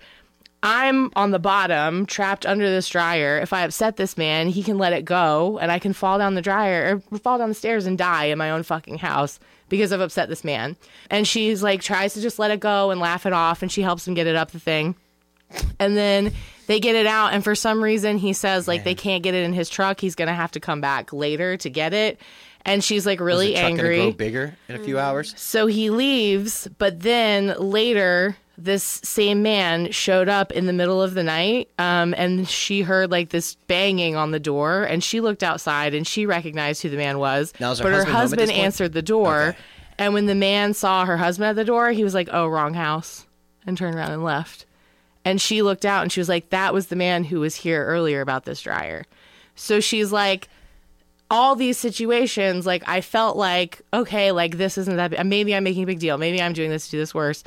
I'm 0.64 1.10
on 1.14 1.30
the 1.30 1.38
bottom, 1.38 2.06
trapped 2.06 2.46
under 2.46 2.70
this 2.70 2.88
dryer. 2.88 3.38
If 3.38 3.52
I 3.52 3.64
upset 3.64 3.96
this 3.96 4.16
man, 4.16 4.48
he 4.48 4.62
can 4.62 4.78
let 4.78 4.94
it 4.94 5.04
go 5.04 5.58
and 5.58 5.70
I 5.70 5.78
can 5.78 5.92
fall 5.92 6.16
down 6.16 6.36
the 6.36 6.42
dryer 6.42 7.02
or 7.12 7.18
fall 7.18 7.36
down 7.36 7.50
the 7.50 7.54
stairs 7.54 7.84
and 7.84 7.98
die 7.98 8.24
in 8.24 8.38
my 8.38 8.50
own 8.50 8.62
fucking 8.62 8.96
house 8.96 9.38
because 9.68 9.92
I've 9.92 10.00
upset 10.00 10.30
this 10.30 10.42
man. 10.42 10.74
And 11.10 11.28
she's 11.28 11.62
like 11.62 11.82
tries 11.82 12.14
to 12.14 12.22
just 12.22 12.38
let 12.38 12.50
it 12.50 12.60
go 12.60 12.90
and 12.90 12.98
laugh 12.98 13.26
it 13.26 13.34
off 13.34 13.60
and 13.60 13.70
she 13.70 13.82
helps 13.82 14.08
him 14.08 14.14
get 14.14 14.26
it 14.26 14.36
up 14.36 14.52
the 14.52 14.58
thing. 14.58 14.94
And 15.78 15.98
then 15.98 16.32
they 16.66 16.80
get 16.80 16.96
it 16.96 17.06
out 17.06 17.34
and 17.34 17.44
for 17.44 17.54
some 17.54 17.84
reason 17.84 18.16
he 18.16 18.32
says 18.32 18.66
like 18.66 18.84
they 18.84 18.94
can't 18.94 19.22
get 19.22 19.34
it 19.34 19.44
in 19.44 19.52
his 19.52 19.68
truck. 19.68 20.00
He's 20.00 20.14
going 20.14 20.28
to 20.28 20.34
have 20.34 20.52
to 20.52 20.60
come 20.60 20.80
back 20.80 21.12
later 21.12 21.58
to 21.58 21.68
get 21.68 21.92
it. 21.92 22.18
And 22.64 22.82
she's 22.82 23.04
like 23.04 23.20
really 23.20 23.48
the 23.48 23.52
truck 23.52 23.62
gonna 23.62 23.72
angry. 23.82 23.96
grow 23.98 24.12
bigger 24.12 24.56
in 24.70 24.76
a 24.76 24.78
few 24.78 24.98
hours. 24.98 25.34
So 25.36 25.66
he 25.66 25.90
leaves, 25.90 26.66
but 26.78 27.00
then 27.00 27.54
later, 27.58 28.38
this 28.56 28.82
same 28.84 29.42
man 29.42 29.90
showed 29.90 30.28
up 30.28 30.52
in 30.52 30.66
the 30.66 30.72
middle 30.72 31.02
of 31.02 31.14
the 31.14 31.22
night, 31.24 31.68
um, 31.78 32.14
and 32.16 32.48
she 32.48 32.82
heard 32.82 33.10
like 33.10 33.30
this 33.30 33.56
banging 33.66 34.14
on 34.16 34.30
the 34.30 34.38
door, 34.40 34.84
and 34.84 35.02
she 35.02 35.20
looked 35.20 35.42
outside 35.42 35.92
and 35.94 36.06
she 36.06 36.24
recognized 36.26 36.82
who 36.82 36.88
the 36.88 36.96
man 36.96 37.18
was. 37.18 37.52
Now, 37.58 37.72
is 37.72 37.78
her 37.80 37.84
but 37.84 37.92
her 37.92 38.04
husband 38.04 38.40
husband 38.40 38.50
answered 38.52 38.92
the 38.92 39.02
door, 39.02 39.40
Okay. 39.48 39.58
and 39.98 40.14
when 40.14 40.26
the 40.26 40.34
man 40.34 40.72
saw 40.74 41.04
her 41.04 41.16
husband 41.16 41.48
at 41.50 41.56
the 41.56 41.64
door, 41.64 41.90
he 41.90 42.04
was 42.04 42.14
like, 42.14 42.28
"Oh, 42.32 42.46
wrong 42.46 42.74
house," 42.74 43.26
and 43.66 43.76
turned 43.76 43.96
around 43.96 44.12
and 44.12 44.22
left. 44.24 44.66
And 45.24 45.40
she 45.40 45.62
looked 45.62 45.84
out 45.84 46.02
and 46.02 46.12
she 46.12 46.20
was 46.20 46.28
like, 46.28 46.50
"That 46.50 46.72
was 46.74 46.86
the 46.88 46.96
man 46.96 47.24
who 47.24 47.40
was 47.40 47.56
here 47.56 47.84
earlier 47.84 48.20
about 48.20 48.44
this 48.44 48.60
dryer." 48.60 49.04
So 49.56 49.80
she's 49.80 50.12
like 50.12 50.48
all 51.30 51.56
these 51.56 51.78
situations, 51.78 52.66
like 52.66 52.86
I 52.86 53.00
felt 53.00 53.36
like, 53.36 53.80
okay, 53.92 54.30
like 54.30 54.58
this 54.58 54.76
isn't 54.78 54.96
that 54.96 55.10
big. 55.10 55.24
Maybe 55.26 55.54
I'm 55.54 55.64
making 55.64 55.82
a 55.82 55.86
big 55.86 55.98
deal. 55.98 56.18
Maybe 56.18 56.40
I'm 56.40 56.52
doing 56.52 56.70
this 56.70 56.84
to 56.86 56.90
do 56.92 56.98
this 56.98 57.14
worse. 57.14 57.42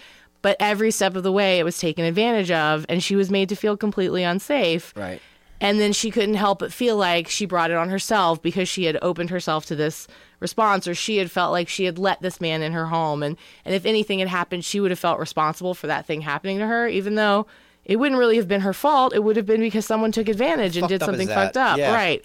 But 0.47 0.55
every 0.61 0.91
step 0.91 1.17
of 1.17 1.23
the 1.23 1.31
way, 1.33 1.59
it 1.59 1.65
was 1.65 1.77
taken 1.77 2.05
advantage 2.05 2.51
of, 2.51 2.85
and 2.87 3.03
she 3.03 3.17
was 3.17 3.29
made 3.29 3.49
to 3.49 3.55
feel 3.57 3.75
completely 3.75 4.23
unsafe. 4.23 4.93
Right. 4.95 5.21
And 5.59 5.77
then 5.77 5.91
she 5.91 6.09
couldn't 6.09 6.35
help 6.35 6.59
but 6.59 6.71
feel 6.71 6.95
like 6.95 7.27
she 7.27 7.45
brought 7.45 7.69
it 7.69 7.75
on 7.75 7.89
herself 7.89 8.41
because 8.41 8.69
she 8.69 8.85
had 8.85 8.97
opened 9.01 9.29
herself 9.29 9.65
to 9.65 9.75
this 9.75 10.07
response, 10.39 10.87
or 10.87 10.95
she 10.95 11.17
had 11.17 11.29
felt 11.29 11.51
like 11.51 11.67
she 11.67 11.83
had 11.83 11.99
let 11.99 12.21
this 12.21 12.39
man 12.39 12.61
in 12.61 12.71
her 12.71 12.85
home. 12.85 13.23
And, 13.23 13.35
and 13.65 13.75
if 13.75 13.85
anything 13.85 14.19
had 14.19 14.29
happened, 14.29 14.63
she 14.63 14.79
would 14.79 14.89
have 14.89 14.99
felt 14.99 15.19
responsible 15.19 15.73
for 15.73 15.87
that 15.87 16.05
thing 16.05 16.21
happening 16.21 16.59
to 16.59 16.65
her, 16.65 16.87
even 16.87 17.15
though 17.15 17.45
it 17.83 17.97
wouldn't 17.97 18.17
really 18.17 18.37
have 18.37 18.47
been 18.47 18.61
her 18.61 18.71
fault. 18.71 19.13
It 19.13 19.25
would 19.25 19.35
have 19.35 19.45
been 19.45 19.59
because 19.59 19.85
someone 19.85 20.13
took 20.13 20.29
advantage 20.29 20.77
and 20.77 20.83
Fucked 20.83 20.91
did 20.91 21.01
something 21.01 21.27
fucked 21.27 21.57
up. 21.57 21.77
Yeah. 21.77 21.93
Right. 21.93 22.23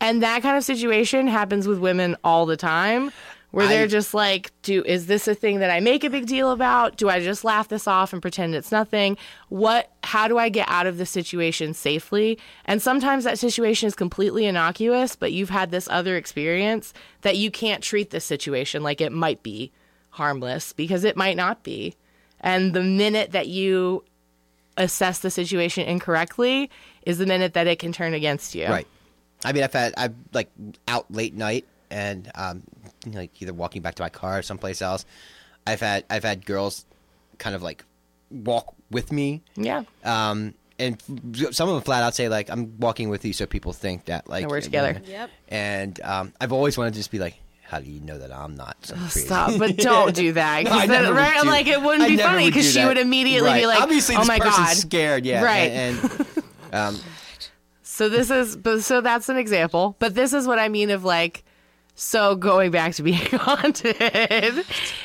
And 0.00 0.22
that 0.22 0.42
kind 0.42 0.56
of 0.56 0.62
situation 0.62 1.26
happens 1.26 1.66
with 1.66 1.80
women 1.80 2.14
all 2.22 2.46
the 2.46 2.56
time 2.56 3.10
where 3.54 3.68
they're 3.68 3.86
just 3.86 4.14
like, 4.14 4.50
do 4.62 4.82
is 4.84 5.06
this 5.06 5.28
a 5.28 5.34
thing 5.34 5.60
that 5.60 5.70
I 5.70 5.80
make 5.80 6.02
a 6.02 6.10
big 6.10 6.26
deal 6.26 6.50
about? 6.50 6.96
Do 6.96 7.08
I 7.08 7.20
just 7.20 7.44
laugh 7.44 7.68
this 7.68 7.86
off 7.86 8.12
and 8.12 8.20
pretend 8.20 8.54
it's 8.54 8.72
nothing? 8.72 9.16
What 9.48 9.90
how 10.02 10.26
do 10.28 10.38
I 10.38 10.48
get 10.48 10.68
out 10.68 10.86
of 10.86 10.98
this 10.98 11.10
situation 11.10 11.72
safely? 11.72 12.38
And 12.64 12.82
sometimes 12.82 13.24
that 13.24 13.38
situation 13.38 13.86
is 13.86 13.94
completely 13.94 14.46
innocuous, 14.46 15.14
but 15.14 15.32
you've 15.32 15.50
had 15.50 15.70
this 15.70 15.88
other 15.88 16.16
experience 16.16 16.92
that 17.22 17.36
you 17.36 17.50
can't 17.50 17.82
treat 17.82 18.10
this 18.10 18.24
situation 18.24 18.82
like 18.82 19.00
it 19.00 19.12
might 19.12 19.42
be 19.42 19.70
harmless 20.10 20.72
because 20.72 21.04
it 21.04 21.16
might 21.16 21.36
not 21.36 21.62
be. 21.62 21.94
And 22.40 22.74
the 22.74 22.82
minute 22.82 23.32
that 23.32 23.46
you 23.46 24.04
assess 24.76 25.20
the 25.20 25.30
situation 25.30 25.86
incorrectly 25.86 26.70
is 27.02 27.18
the 27.18 27.26
minute 27.26 27.54
that 27.54 27.66
it 27.66 27.78
can 27.78 27.92
turn 27.92 28.14
against 28.14 28.54
you. 28.54 28.66
Right. 28.66 28.86
I 29.44 29.52
mean, 29.52 29.62
I've 29.62 29.72
had 29.72 29.94
I've 29.96 30.14
like 30.32 30.50
out 30.88 31.10
late 31.10 31.34
night 31.34 31.64
and 31.90 32.30
um, 32.34 32.62
like 33.12 33.30
either 33.42 33.52
walking 33.52 33.82
back 33.82 33.94
to 33.96 34.02
my 34.02 34.08
car 34.08 34.38
or 34.38 34.42
someplace 34.42 34.80
else. 34.82 35.04
I've 35.66 35.80
had 35.80 36.04
I've 36.10 36.24
had 36.24 36.44
girls 36.46 36.84
kind 37.38 37.54
of 37.54 37.62
like 37.62 37.84
walk 38.30 38.74
with 38.90 39.12
me. 39.12 39.42
Yeah. 39.56 39.84
Um, 40.04 40.54
and 40.78 41.00
some 41.52 41.68
of 41.68 41.74
them 41.76 41.82
flat 41.84 42.02
out 42.02 42.14
say 42.14 42.28
like 42.28 42.50
I'm 42.50 42.78
walking 42.80 43.08
with 43.08 43.24
you 43.24 43.32
so 43.32 43.46
people 43.46 43.72
think 43.72 44.06
that 44.06 44.28
like 44.28 44.42
That 44.42 44.50
we're 44.50 44.60
together. 44.60 45.00
Yep. 45.06 45.30
And 45.48 46.00
um, 46.02 46.32
I've 46.40 46.52
always 46.52 46.76
wanted 46.76 46.94
to 46.94 46.98
just 47.00 47.10
be 47.10 47.18
like, 47.18 47.34
how 47.62 47.80
do 47.80 47.90
you 47.90 48.00
know 48.00 48.18
that 48.18 48.30
I'm 48.32 48.56
not 48.56 48.76
some 48.84 48.98
crazy? 48.98 49.20
Stop, 49.20 49.58
but 49.58 49.76
don't 49.78 50.14
do 50.14 50.32
that. 50.32 50.64
'cause 50.66 50.72
I 50.74 50.86
then- 50.86 51.02
never 51.04 51.14
would 51.14 51.20
right? 51.20 51.42
do- 51.42 51.48
like 51.48 51.66
it 51.66 51.80
wouldn't 51.80 52.02
I 52.02 52.08
be 52.08 52.16
funny 52.18 52.46
because 52.46 52.66
she 52.70 52.78
that. 52.80 52.88
would 52.88 52.98
immediately 52.98 53.52
be 53.54 53.66
like, 53.66 53.80
obviously 53.80 54.16
"Oh 54.16 54.18
this 54.20 54.28
my 54.28 54.38
god!" 54.38 54.76
scared, 54.76 55.24
yeah, 55.24 55.42
Right. 55.42 55.70
and, 55.70 55.98
and 56.02 56.74
um, 56.74 57.00
So 57.82 58.08
this 58.08 58.30
is, 58.30 58.56
but 58.56 58.82
so 58.82 59.00
that's 59.00 59.28
an 59.28 59.36
example. 59.36 59.94
But 60.00 60.14
this 60.16 60.32
is 60.32 60.46
what 60.48 60.58
I 60.58 60.68
mean 60.68 60.90
of 60.90 61.04
like, 61.04 61.44
so 61.94 62.34
going 62.36 62.70
back 62.70 62.94
to 62.94 63.02
being 63.02 63.16
haunted, 63.32 63.96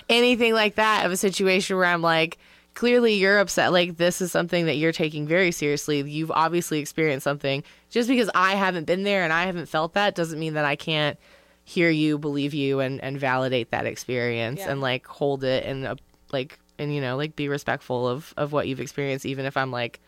anything 0.10 0.54
like 0.54 0.76
that 0.76 1.06
of 1.06 1.12
a 1.12 1.18
situation 1.18 1.76
where 1.78 1.86
I'm 1.86 2.02
like, 2.02 2.38
clearly 2.74 3.14
you're 3.16 3.40
upset. 3.40 3.72
Like 3.72 3.98
this 3.98 4.22
is 4.22 4.32
something 4.32 4.66
that 4.66 4.76
you're 4.76 4.92
taking 4.92 5.28
very 5.28 5.52
seriously. 5.52 6.02
You've 6.02 6.32
obviously 6.32 6.80
experienced 6.80 7.24
something. 7.24 7.64
Just 7.90 8.08
because 8.10 8.30
I 8.34 8.56
haven't 8.56 8.86
been 8.86 9.04
there 9.04 9.24
and 9.24 9.34
I 9.34 9.44
haven't 9.46 9.68
felt 9.68 9.94
that 9.94 10.16
doesn't 10.16 10.40
mean 10.40 10.54
that 10.54 10.66
I 10.66 10.76
can't 10.76 11.18
hear 11.66 11.90
you, 11.90 12.18
believe 12.18 12.54
you, 12.54 12.80
and 12.80 13.00
and 13.02 13.20
validate 13.20 13.72
that 13.72 13.86
experience 13.86 14.60
Yeah. 14.60 14.72
and 14.72 14.82
like 14.82 15.06
hold 15.06 15.44
it 15.44 15.66
and 15.66 15.86
uh, 15.86 15.96
like 16.32 16.58
and 16.80 16.94
you 16.94 17.02
know 17.02 17.18
like 17.18 17.36
be 17.36 17.48
respectful 17.50 18.08
of 18.08 18.34
of 18.38 18.52
what 18.52 18.68
you've 18.68 18.80
experienced, 18.80 19.26
even 19.26 19.46
if 19.46 19.56
I'm 19.58 19.72
like. 19.72 20.00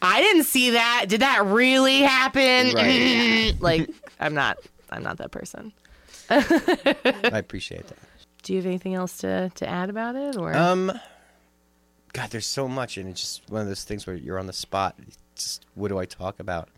I 0.00 0.20
didn't 0.22 0.44
see 0.44 0.70
that. 0.70 1.06
Did 1.08 1.22
that 1.22 1.44
really 1.46 1.98
happen? 2.02 2.72
Right. 2.72 3.54
like 3.60 3.90
I'm 4.20 4.32
not 4.34 4.58
I'm 4.90 5.02
not 5.02 5.16
that 5.18 5.32
person. 5.32 5.72
I 7.32 7.38
appreciate 7.38 7.86
that. 7.86 7.98
Do 8.42 8.52
you 8.52 8.58
have 8.58 8.66
anything 8.66 8.94
else 8.94 9.18
to 9.18 9.50
to 9.56 9.68
add 9.68 9.90
about 9.90 10.16
it 10.16 10.36
or 10.36 10.54
Um, 10.54 10.92
God, 12.12 12.30
there's 12.30 12.46
so 12.46 12.68
much, 12.68 12.96
and 12.96 13.08
it's 13.08 13.20
just 13.20 13.50
one 13.50 13.62
of 13.62 13.68
those 13.68 13.84
things 13.84 14.06
where 14.06 14.16
you're 14.16 14.38
on 14.38 14.46
the 14.46 14.52
spot. 14.52 14.94
It's 15.06 15.18
just 15.36 15.66
what 15.74 15.88
do 15.88 15.98
I 15.98 16.04
talk 16.04 16.40
about? 16.40 16.68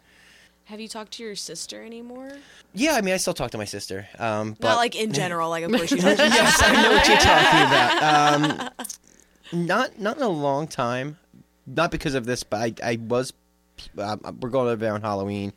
Have 0.64 0.80
you 0.80 0.88
talked 0.88 1.12
to 1.14 1.24
your 1.24 1.34
sister 1.34 1.82
anymore? 1.82 2.30
Yeah, 2.74 2.92
I 2.92 3.00
mean, 3.00 3.12
I 3.12 3.16
still 3.16 3.34
talk 3.34 3.50
to 3.50 3.58
my 3.58 3.64
sister. 3.64 4.06
Um, 4.18 4.52
but 4.60 4.68
Not 4.68 4.76
like 4.76 4.94
in 4.94 5.12
general. 5.12 5.50
Like 5.50 5.64
of 5.64 5.72
course 5.72 5.90
you 5.90 5.96
talk 6.00 6.16
to 6.16 6.22
yes, 6.22 6.62
I 6.62 6.82
know 6.82 6.92
what 6.92 7.08
you're 7.08 7.16
talking 7.18 8.62
about. 8.62 8.72
Um, 9.52 9.66
not 9.66 9.98
not 9.98 10.16
in 10.16 10.22
a 10.22 10.28
long 10.28 10.68
time. 10.68 11.18
Not 11.66 11.90
because 11.90 12.14
of 12.14 12.24
this, 12.24 12.42
but 12.44 12.60
I 12.60 12.90
I 12.92 12.96
was. 12.96 13.32
Um, 13.98 14.38
we're 14.40 14.50
going 14.50 14.66
over 14.68 14.76
there 14.76 14.92
on 14.94 15.00
Halloween, 15.00 15.52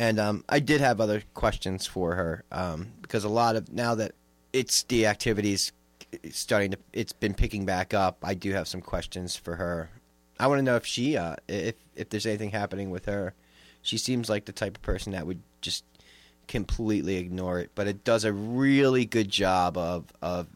and 0.00 0.18
um, 0.18 0.44
I 0.48 0.60
did 0.60 0.80
have 0.80 0.98
other 0.98 1.22
questions 1.34 1.86
for 1.86 2.14
her 2.14 2.42
um, 2.50 2.90
because 3.02 3.22
a 3.22 3.28
lot 3.28 3.54
of 3.54 3.70
now 3.70 3.94
that 3.96 4.12
it's 4.50 4.82
the 4.84 5.04
activities 5.04 5.72
starting 6.30 6.70
to 6.70 6.78
it's 6.94 7.12
been 7.12 7.34
picking 7.34 7.66
back 7.66 7.92
up. 7.92 8.16
I 8.22 8.32
do 8.32 8.52
have 8.52 8.66
some 8.66 8.80
questions 8.80 9.36
for 9.36 9.56
her. 9.56 9.90
I 10.38 10.46
want 10.46 10.58
to 10.58 10.62
know 10.62 10.76
if 10.76 10.86
she 10.86 11.18
uh, 11.18 11.36
if 11.48 11.74
if 11.94 12.08
there's 12.08 12.24
anything 12.24 12.50
happening 12.50 12.88
with 12.88 13.04
her. 13.04 13.34
She 13.82 13.98
seems 13.98 14.30
like 14.30 14.46
the 14.46 14.52
type 14.52 14.78
of 14.78 14.82
person 14.82 15.12
that 15.12 15.26
would 15.26 15.42
just 15.60 15.84
completely 16.48 17.16
ignore 17.16 17.60
it, 17.60 17.70
but 17.74 17.86
it 17.86 18.02
does 18.02 18.24
a 18.24 18.32
really 18.32 19.04
good 19.04 19.28
job 19.28 19.76
of 19.76 20.06
of 20.22 20.46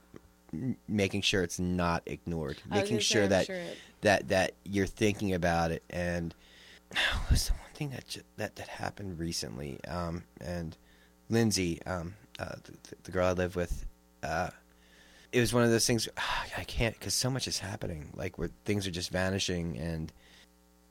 making 0.89 1.21
sure 1.21 1.43
it's 1.43 1.59
not 1.59 2.03
ignored, 2.07 2.63
making 2.71 2.99
sure 3.01 3.29
that 3.29 3.45
sure 3.45 3.61
that 4.01 4.29
that 4.29 4.55
you're 4.65 4.87
thinking 4.87 5.35
about 5.35 5.71
it. 5.71 5.83
And 5.91 6.35
what's 7.29 7.49
the 7.49 7.55
thing 7.75 7.91
that 7.91 8.17
that 8.37 8.57
that 8.57 8.69
happened 8.69 9.19
recently? 9.19 9.79
Um, 9.87 10.25
and 10.41 10.77
Lindsay, 11.29 11.81
um, 11.87 12.15
uh, 12.39 12.55
the, 12.65 12.97
the 13.05 13.11
girl 13.11 13.27
I 13.27 13.33
live 13.33 13.57
with, 13.57 13.85
uh, 14.23 14.51
it 15.33 15.41
was 15.41 15.53
one 15.53 15.65
of 15.65 15.71
those 15.71 15.87
things. 15.87 16.09
I 16.57 16.65
can't 16.65 16.99
because 16.99 17.15
so 17.15 17.31
much 17.31 17.49
is 17.49 17.59
happening, 17.59 18.11
like 18.15 18.39
where 18.39 18.51
things 18.65 18.87
are 18.87 18.91
just 18.93 19.11
vanishing, 19.11 19.77
and 19.79 20.13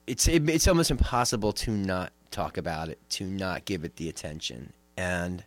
it's 0.07 0.27
it, 0.27 0.47
it's 0.49 0.67
almost 0.67 0.91
impossible 0.91 1.53
to 1.53 1.71
not 1.71 2.11
talk 2.31 2.57
about 2.57 2.89
it, 2.89 2.99
to 3.11 3.25
not 3.25 3.65
give 3.65 3.83
it 3.83 3.95
the 3.95 4.09
attention, 4.09 4.73
and 4.97 5.43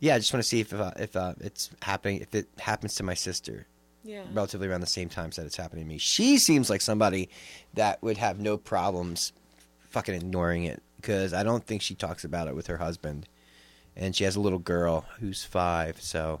yeah, 0.00 0.16
I 0.16 0.18
just 0.18 0.32
want 0.32 0.42
to 0.42 0.48
see 0.48 0.60
if 0.60 0.74
uh, 0.74 0.90
if 0.96 1.14
uh, 1.14 1.34
it's 1.40 1.70
happening, 1.82 2.20
if 2.20 2.34
it 2.34 2.48
happens 2.58 2.96
to 2.96 3.04
my 3.04 3.14
sister 3.14 3.66
Yeah. 4.02 4.24
relatively 4.32 4.66
around 4.66 4.80
the 4.80 4.86
same 4.88 5.08
time 5.08 5.30
that 5.30 5.46
it's 5.46 5.56
happening 5.56 5.84
to 5.84 5.88
me. 5.88 5.98
She 5.98 6.38
seems 6.38 6.68
like 6.68 6.80
somebody 6.80 7.28
that 7.74 8.02
would 8.02 8.16
have 8.16 8.40
no 8.40 8.56
problems 8.56 9.32
fucking 9.92 10.14
ignoring 10.14 10.64
it 10.64 10.82
because 10.96 11.32
I 11.32 11.42
don't 11.42 11.64
think 11.64 11.82
she 11.82 11.94
talks 11.94 12.24
about 12.24 12.48
it 12.48 12.54
with 12.54 12.66
her 12.66 12.78
husband, 12.78 13.28
and 13.96 14.16
she 14.16 14.24
has 14.24 14.36
a 14.36 14.40
little 14.40 14.58
girl 14.58 15.04
who's 15.20 15.44
five. 15.44 16.00
So 16.00 16.40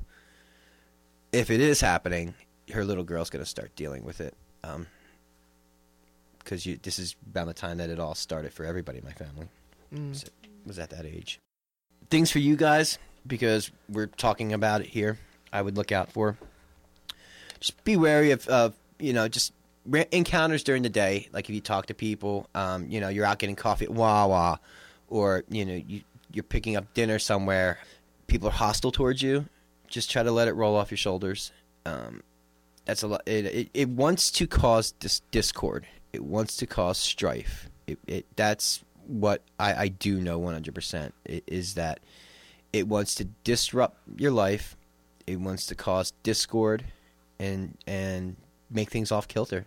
if 1.32 1.50
it 1.50 1.60
is 1.60 1.80
happening, 1.80 2.34
her 2.72 2.84
little 2.84 3.04
girl's 3.04 3.30
gonna 3.30 3.44
start 3.44 3.74
dealing 3.76 4.04
with 4.04 4.20
it. 4.20 4.34
Um, 4.64 4.86
because 6.38 6.66
you 6.66 6.78
this 6.82 6.98
is 6.98 7.14
about 7.30 7.46
the 7.46 7.54
time 7.54 7.78
that 7.78 7.90
it 7.90 8.00
all 8.00 8.14
started 8.14 8.52
for 8.52 8.64
everybody 8.64 8.98
in 8.98 9.04
my 9.04 9.12
family. 9.12 9.46
Was, 9.92 10.24
was 10.66 10.78
at 10.78 10.90
that 10.90 11.04
age. 11.04 11.38
Things 12.10 12.30
for 12.30 12.38
you 12.38 12.56
guys 12.56 12.98
because 13.26 13.70
we're 13.88 14.06
talking 14.06 14.52
about 14.52 14.80
it 14.80 14.88
here. 14.88 15.18
I 15.52 15.62
would 15.62 15.76
look 15.76 15.92
out 15.92 16.10
for. 16.10 16.36
Just 17.60 17.82
be 17.84 17.96
wary 17.96 18.30
of, 18.32 18.48
of 18.48 18.74
you 18.98 19.12
know 19.12 19.28
just 19.28 19.52
encounters 20.10 20.62
during 20.62 20.82
the 20.82 20.88
day. 20.88 21.28
Like 21.32 21.48
if 21.48 21.54
you 21.54 21.60
talk 21.60 21.86
to 21.86 21.94
people, 21.94 22.48
um, 22.54 22.86
you 22.88 23.00
know 23.00 23.08
you're 23.08 23.24
out 23.24 23.38
getting 23.38 23.56
coffee 23.56 23.84
at 23.86 23.90
Wawa, 23.90 24.60
or 25.08 25.44
you 25.48 25.64
know 25.64 25.74
you 25.74 26.02
you're 26.32 26.44
picking 26.44 26.76
up 26.76 26.92
dinner 26.94 27.18
somewhere. 27.18 27.78
People 28.26 28.48
are 28.48 28.52
hostile 28.52 28.92
towards 28.92 29.22
you. 29.22 29.46
Just 29.88 30.10
try 30.10 30.22
to 30.22 30.30
let 30.30 30.48
it 30.48 30.52
roll 30.52 30.76
off 30.76 30.90
your 30.90 30.98
shoulders. 30.98 31.52
Um, 31.84 32.22
that's 32.84 33.02
a 33.02 33.08
lot. 33.08 33.22
It, 33.26 33.46
it 33.46 33.70
it 33.74 33.88
wants 33.88 34.30
to 34.32 34.46
cause 34.46 34.92
dis- 34.92 35.20
discord. 35.30 35.86
It 36.12 36.24
wants 36.24 36.56
to 36.58 36.66
cause 36.66 36.98
strife. 36.98 37.68
It, 37.86 37.98
it 38.06 38.26
that's 38.36 38.82
what 39.06 39.42
I, 39.58 39.74
I 39.74 39.88
do 39.88 40.20
know 40.20 40.40
100% 40.40 41.12
is 41.26 41.74
that 41.74 42.00
it 42.72 42.86
wants 42.86 43.14
to 43.16 43.24
disrupt 43.44 43.98
your 44.16 44.30
life. 44.30 44.76
It 45.26 45.40
wants 45.40 45.66
to 45.66 45.74
cause 45.74 46.12
discord 46.22 46.84
and 47.38 47.76
and 47.86 48.36
make 48.70 48.90
things 48.90 49.12
off 49.12 49.28
kilter. 49.28 49.66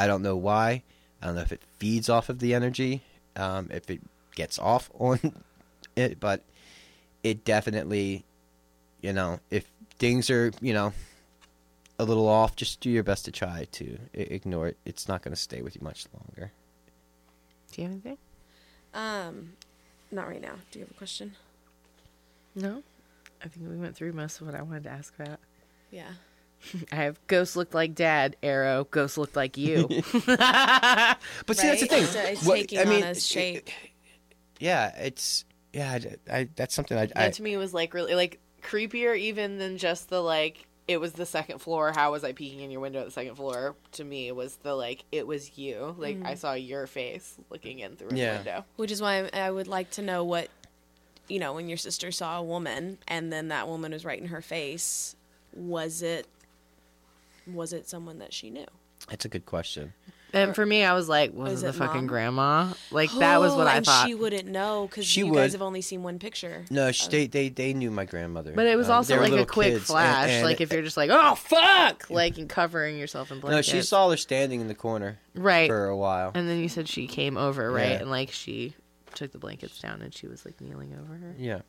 I 0.00 0.06
don't 0.06 0.22
know 0.22 0.34
why. 0.34 0.82
I 1.20 1.26
don't 1.26 1.34
know 1.34 1.42
if 1.42 1.52
it 1.52 1.60
feeds 1.78 2.08
off 2.08 2.30
of 2.30 2.38
the 2.38 2.54
energy, 2.54 3.02
um, 3.36 3.68
if 3.70 3.90
it 3.90 4.00
gets 4.34 4.58
off 4.58 4.90
on 4.98 5.20
it, 5.94 6.18
but 6.18 6.42
it 7.22 7.44
definitely, 7.44 8.24
you 9.02 9.12
know, 9.12 9.40
if 9.50 9.66
things 9.98 10.30
are, 10.30 10.52
you 10.62 10.72
know, 10.72 10.94
a 11.98 12.04
little 12.04 12.26
off, 12.26 12.56
just 12.56 12.80
do 12.80 12.88
your 12.88 13.02
best 13.02 13.26
to 13.26 13.30
try 13.30 13.66
to 13.72 13.98
ignore 14.14 14.68
it. 14.68 14.78
It's 14.86 15.06
not 15.06 15.20
going 15.20 15.34
to 15.34 15.40
stay 15.40 15.60
with 15.60 15.76
you 15.76 15.82
much 15.82 16.06
longer. 16.14 16.50
do 17.72 17.82
you 17.82 17.88
have 17.88 17.92
anything? 17.92 18.18
Um, 18.94 19.52
not 20.10 20.28
right 20.28 20.40
now. 20.40 20.54
Do 20.70 20.78
you 20.78 20.86
have 20.86 20.92
a 20.92 20.98
question? 20.98 21.34
No. 22.54 22.82
I 23.44 23.48
think 23.48 23.68
we 23.68 23.76
went 23.76 23.96
through 23.96 24.14
most 24.14 24.40
of 24.40 24.46
what 24.46 24.54
I 24.54 24.62
wanted 24.62 24.84
to 24.84 24.90
ask 24.90 25.12
about. 25.20 25.40
Yeah. 25.90 26.12
I 26.92 26.96
have 26.96 27.24
ghost 27.26 27.56
looked 27.56 27.74
like 27.74 27.94
dad, 27.94 28.36
arrow, 28.42 28.84
ghost 28.90 29.16
looked 29.18 29.36
like 29.36 29.56
you. 29.56 29.88
But 31.46 31.56
see, 31.56 31.68
that's 31.68 31.80
the 31.80 31.86
thing. 31.86 32.02
It's, 32.04 32.16
uh, 32.16 32.24
it's 32.26 32.44
What- 32.44 32.56
taking 32.56 32.78
I 32.80 32.84
mean, 32.84 33.02
on 33.02 33.10
a 33.10 33.14
shape. 33.14 33.68
Yeah, 34.58 34.94
it's 34.96 35.44
yeah. 35.72 35.98
I, 36.30 36.36
I- 36.40 36.48
that's 36.56 36.74
something 36.74 36.96
I, 36.98 37.02
I 37.02 37.06
that 37.06 37.32
to 37.34 37.42
me 37.42 37.56
was 37.56 37.72
like 37.74 37.94
really 37.94 38.14
like 38.14 38.38
creepier 38.62 39.18
even 39.18 39.58
than 39.58 39.78
just 39.78 40.08
the 40.10 40.20
like 40.20 40.66
it 40.86 40.98
was 41.00 41.12
the 41.12 41.24
second 41.26 41.60
floor. 41.60 41.92
How 41.92 42.12
was 42.12 42.24
I 42.24 42.32
peeking 42.32 42.60
in 42.60 42.70
your 42.70 42.80
window 42.80 43.00
at 43.00 43.06
the 43.06 43.10
second 43.12 43.36
floor? 43.36 43.76
To 43.92 44.04
me, 44.04 44.28
it 44.28 44.36
was 44.36 44.56
the 44.56 44.74
like 44.74 45.04
it 45.12 45.26
was 45.26 45.56
you. 45.56 45.94
Like 45.98 46.18
I 46.24 46.34
saw 46.34 46.52
your 46.54 46.86
face 46.86 47.36
looking 47.48 47.78
in 47.78 47.96
through 47.96 48.10
a 48.10 48.14
Yeah. 48.16 48.36
window. 48.36 48.64
Which 48.76 48.90
is 48.90 49.00
why 49.00 49.28
I 49.32 49.50
would 49.50 49.68
like 49.68 49.90
to 49.92 50.02
know 50.02 50.24
what, 50.24 50.48
you 51.28 51.38
know, 51.38 51.54
when 51.54 51.68
your 51.68 51.78
sister 51.78 52.10
saw 52.12 52.38
a 52.38 52.42
woman 52.42 52.98
and 53.08 53.32
then 53.32 53.48
that 53.48 53.66
woman 53.68 53.92
was 53.92 54.04
right 54.04 54.20
in 54.20 54.26
her 54.28 54.42
face, 54.42 55.14
was 55.54 56.02
it, 56.02 56.26
was 57.54 57.72
it 57.72 57.88
someone 57.88 58.18
that 58.18 58.32
she 58.32 58.50
knew? 58.50 58.66
It's 59.10 59.24
a 59.24 59.28
good 59.28 59.46
question. 59.46 59.94
And 60.32 60.54
for 60.54 60.64
me, 60.64 60.84
I 60.84 60.92
was 60.94 61.08
like, 61.08 61.32
was, 61.34 61.50
Was 61.54 61.62
it 61.64 61.66
it 61.68 61.72
the 61.72 61.78
fucking 61.78 62.02
mom? 62.02 62.06
grandma? 62.06 62.72
Like 62.92 63.10
that 63.18 63.40
was 63.40 63.52
what 63.52 63.66
Oh, 63.66 63.70
I 63.70 63.76
and 63.78 63.86
thought. 63.86 64.06
she 64.06 64.14
wouldn't 64.14 64.46
know 64.46 64.86
because 64.88 65.04
She 65.04 65.20
you 65.20 65.26
would. 65.26 65.34
guys 65.36 65.52
have 65.54 65.62
only 65.62 65.80
seen 65.80 66.04
one 66.04 66.20
picture. 66.20 66.64
No, 66.70 66.92
she, 66.92 67.08
they, 67.08 67.26
they 67.26 67.48
they 67.48 67.74
knew 67.74 67.90
my 67.90 68.04
grandmother. 68.04 68.52
But 68.54 68.66
it 68.68 68.76
was 68.76 68.88
Um, 68.88 68.96
also 68.96 69.14
they 69.14 69.18
were 69.18 69.24
like 69.24 69.30
a 69.32 69.36
little 69.36 69.46
quick 69.46 69.68
kids, 69.68 69.76
and- 69.78 69.86
flash. 69.86 70.28
and- 70.30 70.44
like 70.44 70.60
if 70.60 70.72
you're 70.72 70.82
just 70.82 70.96
like, 70.96 71.10
oh 71.12 71.34
fuck, 71.34 72.08
like 72.10 72.38
and 72.38 72.48
covering 72.48 72.96
yourself 72.96 73.32
in 73.32 73.40
blankets. 73.40 73.66
no, 73.68 73.72
blankets. 73.72 73.86
she 73.86 73.88
saw 73.88 74.08
her 74.10 74.16
standing 74.16 74.60
in 74.60 74.68
the 74.68 74.74
corner 74.76 75.18
right. 75.34 75.68
for 75.68 75.86
a 75.86 75.96
while. 75.96 76.30
And 76.34 76.48
then 76.48 76.60
you 76.60 76.68
said 76.68 76.86
she 76.88 77.08
came 77.08 77.36
over, 77.36 77.72
right? 77.72 77.90
Yeah. 77.90 77.96
And 78.02 78.10
like 78.10 78.30
she 78.30 78.74
took 79.14 79.32
the 79.32 79.38
blankets 79.38 79.80
down 79.80 80.00
and 80.00 80.14
she 80.14 80.28
was 80.28 80.44
like 80.44 80.60
kneeling 80.60 80.94
over 80.94 81.14
her. 81.14 81.34
Yeah, 81.38 81.62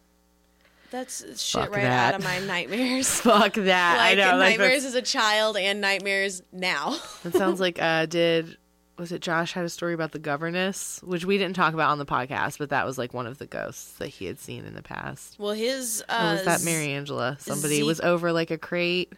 That's 0.91 1.41
shit 1.41 1.61
Fuck 1.63 1.71
right 1.75 1.81
that. 1.83 2.13
out 2.13 2.19
of 2.19 2.23
my 2.23 2.39
nightmares. 2.39 3.09
Fuck 3.21 3.53
that! 3.53 3.97
like 3.97 4.11
I 4.11 4.13
know. 4.31 4.37
Like, 4.37 4.59
nightmares 4.59 4.83
that's- 4.83 4.85
as 4.85 4.95
a 4.95 5.01
child 5.01 5.57
and 5.57 5.81
nightmares 5.81 6.43
now. 6.51 6.97
that 7.23 7.33
sounds 7.33 7.59
like 7.59 7.81
uh 7.81 8.05
did 8.05 8.57
was 8.97 9.11
it 9.11 9.21
Josh 9.21 9.53
had 9.53 9.65
a 9.65 9.69
story 9.69 9.93
about 9.95 10.11
the 10.11 10.19
governess, 10.19 10.99
which 11.03 11.25
we 11.25 11.37
didn't 11.39 11.55
talk 11.55 11.73
about 11.73 11.89
on 11.89 11.97
the 11.97 12.05
podcast, 12.05 12.59
but 12.59 12.69
that 12.69 12.85
was 12.85 12.99
like 12.99 13.13
one 13.15 13.25
of 13.25 13.39
the 13.39 13.47
ghosts 13.47 13.93
that 13.93 14.09
he 14.09 14.25
had 14.25 14.37
seen 14.37 14.63
in 14.65 14.75
the 14.75 14.83
past. 14.83 15.37
well, 15.39 15.53
his 15.53 16.03
uh, 16.07 16.13
Or 16.23 16.31
was 16.33 16.45
that 16.45 16.63
Mary 16.63 16.91
Angela? 16.91 17.35
Somebody 17.39 17.77
Zeke- 17.77 17.85
was 17.85 17.99
over 18.01 18.31
like 18.31 18.51
a 18.51 18.59
crate, 18.59 19.13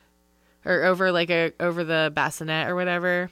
or 0.64 0.84
over 0.84 1.12
like 1.12 1.30
a 1.32 1.52
over 1.60 1.84
the 1.84 2.12
bassinet 2.16 2.70
or 2.70 2.76
whatever. 2.76 3.30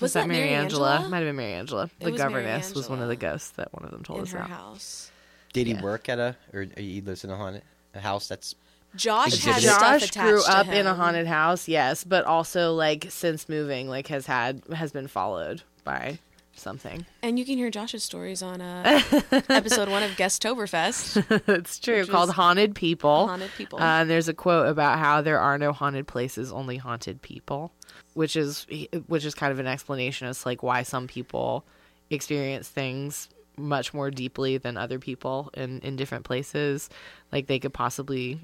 Was 0.00 0.14
that 0.14 0.26
Mary 0.28 0.48
Angela? 0.50 1.06
Might 1.10 1.18
have 1.18 1.26
been 1.26 1.36
Mary 1.36 1.52
Angela. 1.52 1.90
It 2.00 2.04
The 2.06 2.12
was 2.12 2.20
Mary 2.20 2.32
governess 2.32 2.74
was 2.74 2.88
one 2.88 3.02
of 3.02 3.08
the 3.08 3.16
ghosts 3.16 3.50
that 3.50 3.72
one 3.74 3.84
of 3.84 3.90
them 3.90 4.02
told 4.02 4.20
in 4.20 4.24
us 4.24 4.32
her 4.32 4.38
about. 4.38 4.50
house. 4.50 5.10
did 5.52 5.66
he 5.66 5.74
Yeah. 5.74 5.82
work 5.82 6.08
at 6.08 6.18
a 6.18 6.36
or 6.54 6.66
he 6.78 7.02
lives 7.02 7.24
in 7.24 7.30
a 7.30 7.36
haunted 7.36 7.62
a 7.94 8.00
house 8.00 8.28
that's 8.28 8.54
Josh 8.94 9.28
Exhibit. 9.28 9.54
has 9.54 9.62
stuff 9.64 9.80
Josh 9.80 10.08
attached 10.08 10.28
grew 10.28 10.42
to 10.42 10.50
up 10.50 10.68
in 10.68 10.86
a 10.86 10.94
haunted 10.94 11.26
house, 11.26 11.66
yes, 11.68 12.04
but 12.04 12.24
also 12.24 12.74
like 12.74 13.06
since 13.08 13.48
moving, 13.48 13.88
like 13.88 14.08
has 14.08 14.26
had 14.26 14.62
has 14.74 14.92
been 14.92 15.08
followed 15.08 15.62
by 15.84 16.18
something. 16.54 17.06
And 17.22 17.38
you 17.38 17.44
can 17.44 17.56
hear 17.56 17.70
Josh's 17.70 18.04
stories 18.04 18.42
on 18.42 18.60
uh, 18.60 19.00
episode 19.48 19.88
one 19.88 20.02
of 20.02 20.10
Guesttoberfest. 20.12 21.48
it's 21.48 21.78
true. 21.78 22.06
Called 22.06 22.30
Haunted 22.30 22.74
People. 22.74 23.26
Haunted 23.28 23.50
People. 23.56 23.78
Uh, 23.78 24.02
and 24.02 24.10
there's 24.10 24.28
a 24.28 24.34
quote 24.34 24.68
about 24.68 24.98
how 24.98 25.22
there 25.22 25.40
are 25.40 25.56
no 25.56 25.72
haunted 25.72 26.06
places, 26.06 26.52
only 26.52 26.76
haunted 26.76 27.22
people, 27.22 27.72
which 28.14 28.36
is 28.36 28.66
which 29.06 29.24
is 29.24 29.34
kind 29.34 29.52
of 29.52 29.58
an 29.58 29.66
explanation 29.66 30.28
as 30.28 30.42
to, 30.42 30.48
like 30.48 30.62
why 30.62 30.82
some 30.82 31.06
people 31.06 31.64
experience 32.10 32.68
things 32.68 33.28
much 33.56 33.92
more 33.92 34.10
deeply 34.10 34.58
than 34.58 34.76
other 34.76 34.98
people 34.98 35.50
in 35.54 35.80
in 35.80 35.96
different 35.96 36.24
places. 36.24 36.88
Like 37.30 37.46
they 37.46 37.58
could 37.58 37.72
possibly, 37.72 38.40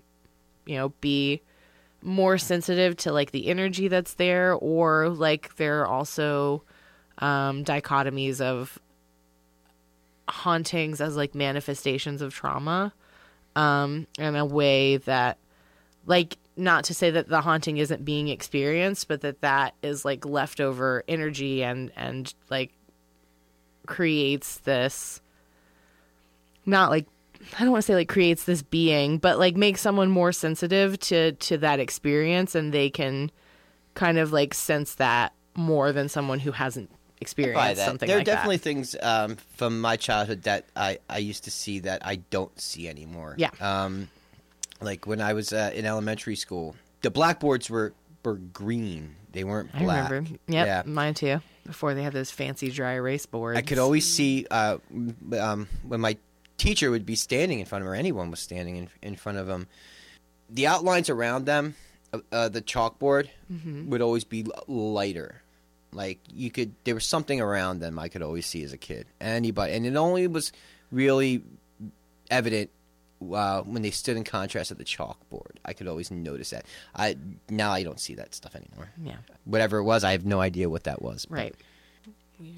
you 0.66 0.76
know, 0.76 0.90
be 1.00 1.42
more 2.02 2.38
sensitive 2.38 2.96
to 2.98 3.12
like 3.12 3.32
the 3.32 3.48
energy 3.48 3.88
that's 3.88 4.14
there, 4.14 4.54
or 4.54 5.08
like 5.08 5.56
there 5.56 5.80
are 5.82 5.86
also 5.86 6.62
um, 7.18 7.64
dichotomies 7.64 8.40
of 8.40 8.78
hauntings 10.28 11.00
as 11.00 11.16
like 11.16 11.34
manifestations 11.34 12.20
of 12.20 12.34
trauma 12.34 12.92
um 13.56 14.06
in 14.18 14.36
a 14.36 14.44
way 14.44 14.98
that 14.98 15.38
like 16.06 16.36
not 16.56 16.84
to 16.84 16.94
say 16.94 17.10
that 17.10 17.28
the 17.28 17.40
haunting 17.40 17.78
isn't 17.78 18.04
being 18.04 18.28
experienced 18.28 19.08
but 19.08 19.22
that 19.22 19.40
that 19.40 19.74
is 19.82 20.04
like 20.04 20.24
leftover 20.26 21.02
energy 21.08 21.64
and 21.64 21.90
and 21.96 22.34
like 22.50 22.72
creates 23.88 24.58
this 24.58 25.20
not 26.66 26.90
like 26.90 27.06
I 27.56 27.60
don't 27.62 27.70
want 27.70 27.82
to 27.84 27.86
say 27.86 27.94
like 27.94 28.08
creates 28.08 28.44
this 28.44 28.62
being, 28.62 29.18
but 29.18 29.38
like 29.38 29.56
makes 29.56 29.80
someone 29.80 30.10
more 30.10 30.32
sensitive 30.32 30.98
to 31.00 31.32
to 31.32 31.58
that 31.58 31.80
experience 31.80 32.54
and 32.54 32.72
they 32.72 32.90
can 32.90 33.30
kind 33.94 34.18
of 34.18 34.32
like 34.32 34.54
sense 34.54 34.96
that 34.96 35.32
more 35.54 35.92
than 35.92 36.08
someone 36.08 36.40
who 36.40 36.52
hasn't 36.52 36.90
experienced 37.20 37.76
that. 37.76 37.86
something 37.86 38.06
there 38.06 38.18
like 38.18 38.22
are 38.22 38.30
definitely 38.32 38.56
that. 38.58 38.62
things 38.62 38.96
um, 39.02 39.36
from 39.56 39.80
my 39.80 39.96
childhood 39.96 40.42
that 40.42 40.66
I, 40.76 40.98
I 41.08 41.18
used 41.18 41.44
to 41.44 41.50
see 41.50 41.80
that 41.80 42.04
I 42.06 42.16
don't 42.16 42.56
see 42.60 42.86
anymore. 42.88 43.34
Yeah. 43.38 43.50
Um, 43.60 44.08
like 44.80 45.06
when 45.06 45.20
I 45.20 45.32
was 45.32 45.52
uh, 45.52 45.70
in 45.74 45.84
elementary 45.86 46.36
school, 46.36 46.76
the 47.02 47.10
blackboards 47.10 47.70
were 47.70 47.92
were 48.24 48.34
green. 48.34 49.14
They 49.32 49.44
weren't 49.44 49.72
black 49.72 50.10
I 50.10 50.10
remember. 50.10 50.30
Yep, 50.48 50.66
Yeah. 50.66 50.82
mine 50.86 51.14
too. 51.14 51.40
Before 51.68 51.94
they 51.94 52.02
had 52.02 52.12
those 52.12 52.30
fancy 52.32 52.70
dry 52.70 52.94
erase 52.94 53.26
boards. 53.26 53.56
I 53.58 53.62
could 53.62 53.78
always 53.78 54.04
see 54.12 54.46
uh, 54.50 54.78
um, 55.38 55.68
when 55.86 56.00
my 56.00 56.16
teacher 56.56 56.90
would 56.90 57.06
be 57.06 57.14
standing 57.14 57.60
in 57.60 57.66
front 57.66 57.82
of 57.82 57.86
him, 57.86 57.92
or 57.92 57.94
anyone 57.94 58.30
was 58.32 58.40
standing 58.40 58.74
in, 58.76 58.88
in 59.02 59.14
front 59.16 59.38
of 59.38 59.46
them, 59.46 59.68
The 60.50 60.66
outlines 60.66 61.10
around 61.10 61.44
them, 61.44 61.74
uh, 62.12 62.18
uh, 62.32 62.48
the 62.48 62.62
chalkboard, 62.62 63.28
Mm-hmm. 63.52 63.90
would 63.90 64.00
always 64.02 64.24
be 64.24 64.44
lighter. 64.66 65.42
Like 65.92 66.18
you 66.32 66.50
could, 66.50 66.72
there 66.84 66.94
was 66.94 67.06
something 67.06 67.40
around 67.40 67.80
them 67.80 67.98
I 67.98 68.08
could 68.08 68.22
always 68.22 68.46
see 68.46 68.62
as 68.64 68.72
a 68.72 68.78
kid. 68.78 69.06
Anybody, 69.20 69.72
and 69.74 69.84
it 69.86 69.94
only 69.96 70.26
was 70.26 70.52
really 70.90 71.42
evident 72.30 72.70
uh, 73.32 73.62
when 73.62 73.82
they 73.82 73.90
stood 73.90 74.16
in 74.16 74.24
contrast 74.24 74.70
at 74.70 74.78
the 74.78 74.84
chalkboard. 74.84 75.56
I 75.64 75.72
could 75.72 75.88
always 75.88 76.10
notice 76.10 76.50
that. 76.50 76.64
I 76.94 77.16
now 77.50 77.72
I 77.72 77.82
don't 77.82 78.00
see 78.00 78.14
that 78.14 78.34
stuff 78.34 78.54
anymore. 78.54 78.90
Yeah. 79.02 79.16
Whatever 79.44 79.78
it 79.78 79.84
was, 79.84 80.04
I 80.04 80.12
have 80.12 80.24
no 80.24 80.40
idea 80.40 80.68
what 80.70 80.84
that 80.84 81.02
was. 81.02 81.26
Right. 81.28 81.54
weird. 82.38 82.54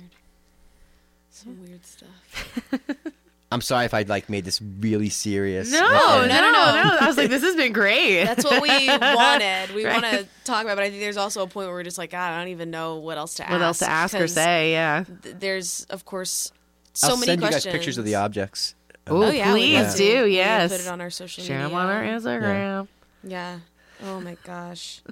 Some 1.31 1.63
weird 1.67 1.85
stuff. 1.87 2.73
I'm 3.53 3.61
sorry 3.61 3.85
if 3.85 3.95
I 3.95 4.03
like 4.03 4.29
made 4.29 4.45
this 4.45 4.61
really 4.63 5.09
serious. 5.09 5.73
No, 5.73 5.81
Uh, 5.85 6.27
no, 6.27 6.41
no, 6.41 6.53
no, 6.53 6.97
I 7.01 7.07
was 7.09 7.17
like, 7.17 7.31
this 7.31 7.43
has 7.43 7.57
been 7.57 7.73
great. 7.73 8.23
That's 8.25 8.45
what 8.45 8.63
we 8.63 8.87
wanted. 8.89 9.71
We 9.75 9.85
Right. 9.87 10.01
want 10.03 10.05
to 10.15 10.27
talk 10.45 10.63
about, 10.65 10.77
but 10.77 10.85
I 10.85 10.91
think 10.91 11.01
there's 11.01 11.17
also 11.17 11.43
a 11.43 11.47
point 11.49 11.67
where 11.67 11.75
we're 11.75 11.83
just 11.83 11.99
like, 11.99 12.11
God, 12.11 12.33
I 12.33 12.39
don't 12.39 12.49
even 12.53 12.71
know 12.71 12.97
what 12.99 13.19
else 13.19 13.35
to 13.37 13.43
ask. 13.43 13.53
what 13.53 13.63
else 13.63 13.79
to 13.81 13.91
ask 13.91 14.15
or 14.15 14.29
say? 14.29 14.71
Yeah. 14.73 15.05
th- 15.23 15.35
There's, 15.41 15.85
of 15.91 16.05
course, 16.05 16.53
so 16.93 17.09
I'll 17.09 17.17
many 17.17 17.27
send 17.27 17.41
questions. 17.41 17.65
you 17.65 17.71
guys 17.73 17.79
pictures 17.79 17.99
of 17.99 18.05
the 18.05 18.15
objects. 18.17 18.75
Oh, 19.11 19.25
Oh 19.25 19.31
yeah, 19.31 19.51
please 19.53 19.95
do. 19.95 20.27
Yes. 20.27 20.71
put 20.71 20.81
it 20.81 20.87
on 20.89 21.01
our 21.01 21.11
social 21.11 21.43
Share 21.45 21.59
media. 21.59 21.69
them 21.69 21.77
on 21.79 21.87
our 21.89 22.03
Instagram. 22.03 22.89
Yeah. 23.25 23.59
Oh 24.05 24.21
my 24.21 24.37
gosh. 24.45 25.03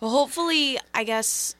Well, 0.00 0.10
hopefully, 0.10 0.78
I 0.94 1.04
guess 1.04 1.54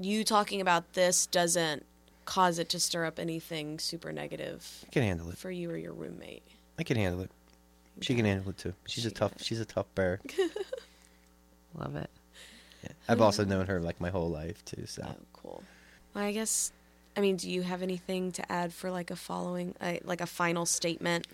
you 0.00 0.24
talking 0.24 0.60
about 0.60 0.92
this 0.94 1.26
doesn't 1.26 1.84
cause 2.24 2.58
it 2.58 2.68
to 2.70 2.80
stir 2.80 3.04
up 3.04 3.18
anything 3.18 3.78
super 3.78 4.12
negative 4.12 4.84
I 4.86 4.90
can 4.90 5.02
handle 5.02 5.30
it. 5.30 5.38
for 5.38 5.50
you 5.50 5.70
or 5.70 5.76
your 5.76 5.92
roommate. 5.92 6.42
I 6.78 6.82
can 6.82 6.96
handle 6.96 7.20
it. 7.22 7.30
She 8.00 8.14
can 8.14 8.24
handle 8.24 8.50
it 8.50 8.58
too. 8.58 8.74
She's 8.86 9.06
a 9.06 9.10
tough. 9.10 9.32
She's 9.42 9.60
a 9.60 9.64
tough 9.64 9.86
bear. 9.94 10.20
Love 11.78 11.96
it. 11.96 12.10
Yeah. 12.82 12.90
I've 13.08 13.20
also 13.20 13.44
known 13.44 13.66
her 13.66 13.80
like 13.80 14.00
my 14.00 14.10
whole 14.10 14.30
life 14.30 14.64
too. 14.64 14.84
So 14.86 15.02
Oh, 15.06 15.14
cool. 15.32 15.62
Well, 16.14 16.24
I 16.24 16.32
guess. 16.32 16.72
I 17.16 17.20
mean, 17.20 17.36
do 17.36 17.50
you 17.50 17.62
have 17.62 17.82
anything 17.82 18.32
to 18.32 18.52
add 18.52 18.72
for 18.72 18.90
like 18.90 19.10
a 19.10 19.16
following, 19.16 19.74
uh, 19.80 19.94
like 20.04 20.20
a 20.20 20.26
final 20.26 20.66
statement? 20.66 21.26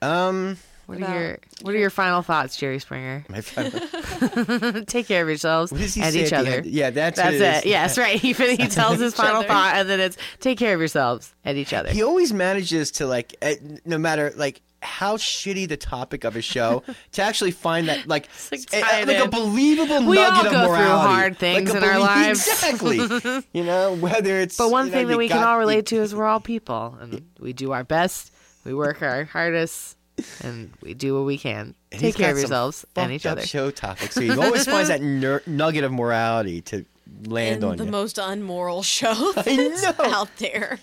um, 0.00 0.56
What 0.86 0.98
About 0.98 1.10
are 1.16 1.20
your 1.20 1.38
What 1.62 1.74
are 1.74 1.78
your 1.78 1.90
final 1.90 2.22
thoughts, 2.22 2.56
Jerry 2.56 2.78
Springer? 2.78 3.24
my 3.28 3.40
friend, 3.40 4.86
Take 4.88 5.08
care 5.08 5.22
of 5.22 5.28
yourselves 5.28 5.72
what 5.72 5.80
does 5.80 5.94
he 5.94 6.00
and 6.02 6.12
say 6.12 6.24
each 6.24 6.32
other. 6.32 6.50
end? 6.58 6.66
Yeah, 6.66 6.90
that's 6.90 7.18
it. 7.18 7.22
That's 7.22 7.34
what 7.40 7.42
it. 7.42 7.56
is. 7.58 7.64
Yes, 7.66 7.98
right. 8.04 8.18
He 8.20 8.32
he 8.32 8.68
tells 8.68 8.98
his 9.00 9.14
final 9.14 9.38
other. 9.40 9.48
thought, 9.48 9.74
and 9.76 9.88
then 9.88 10.00
it's 10.00 10.16
take 10.40 10.58
care 10.58 10.72
of 10.74 10.80
yourselves 10.80 11.34
and 11.44 11.58
each 11.58 11.72
other. 11.74 11.90
He 11.90 12.02
always 12.02 12.32
manages 12.32 12.92
to 12.92 13.06
like, 13.06 13.34
eh, 13.42 13.56
no 13.84 13.98
matter 13.98 14.32
like 14.36 14.60
how 14.80 15.16
shitty 15.16 15.68
the 15.68 15.76
topic 15.76 16.24
of 16.24 16.36
a 16.36 16.42
show, 16.42 16.82
to 17.12 17.22
actually 17.22 17.50
find 17.50 17.88
that 17.88 18.06
like 18.06 18.28
like, 18.52 18.64
tie 18.66 19.00
it 19.00 19.08
like 19.08 19.24
a 19.24 19.28
believable 19.28 20.04
We 20.06 20.18
all 20.18 20.30
nugget 20.32 20.46
of 20.46 20.52
go 20.52 20.66
through 20.66 20.76
hard 20.86 21.38
things 21.38 21.72
Like 21.72 21.82
a 21.82 21.84
in 21.84 21.90
our 21.92 21.98
lives. 21.98 22.46
Exactly. 22.46 22.98
you 23.52 23.64
know, 23.64 23.94
whether 23.94 24.38
it's 24.38 24.56
But 24.56 24.70
one 24.70 24.86
you 24.86 24.92
know, 24.92 24.96
thing 24.98 25.06
that 25.08 25.12
you 25.14 25.18
we 25.18 25.28
can 25.28 25.42
all 25.42 25.54
you- 25.54 25.58
relate 25.60 25.86
to 25.86 25.96
is 25.96 26.14
we're 26.14 26.26
all 26.26 26.40
people, 26.40 26.96
and 27.00 27.24
we 27.40 27.52
do 27.52 27.72
our 27.72 27.84
best. 27.84 28.32
We 28.64 28.74
work 28.74 29.02
our 29.02 29.24
hardest, 29.24 29.96
and 30.42 30.72
we 30.82 30.94
do 30.94 31.14
what 31.14 31.24
we 31.24 31.38
can. 31.38 31.74
And 31.90 32.00
Take 32.00 32.16
care 32.16 32.30
of 32.30 32.36
some 32.36 32.40
yourselves 32.42 32.84
and 32.96 33.12
each 33.12 33.24
up 33.24 33.32
other. 33.38 33.46
Show 33.46 33.70
topics. 33.70 34.14
So 34.14 34.20
he 34.20 34.30
always 34.30 34.64
finds 34.66 34.88
that 34.90 35.00
ner- 35.00 35.42
nugget 35.46 35.84
of 35.84 35.92
morality 35.92 36.60
to 36.62 36.84
land 37.26 37.62
And 37.62 37.64
on 37.64 37.76
the 37.78 37.84
you. 37.86 37.90
most 37.90 38.18
unmoral 38.18 38.82
show 38.82 39.32
I 39.36 39.42
that's 39.42 39.84
out 40.00 40.28
there. 40.36 40.78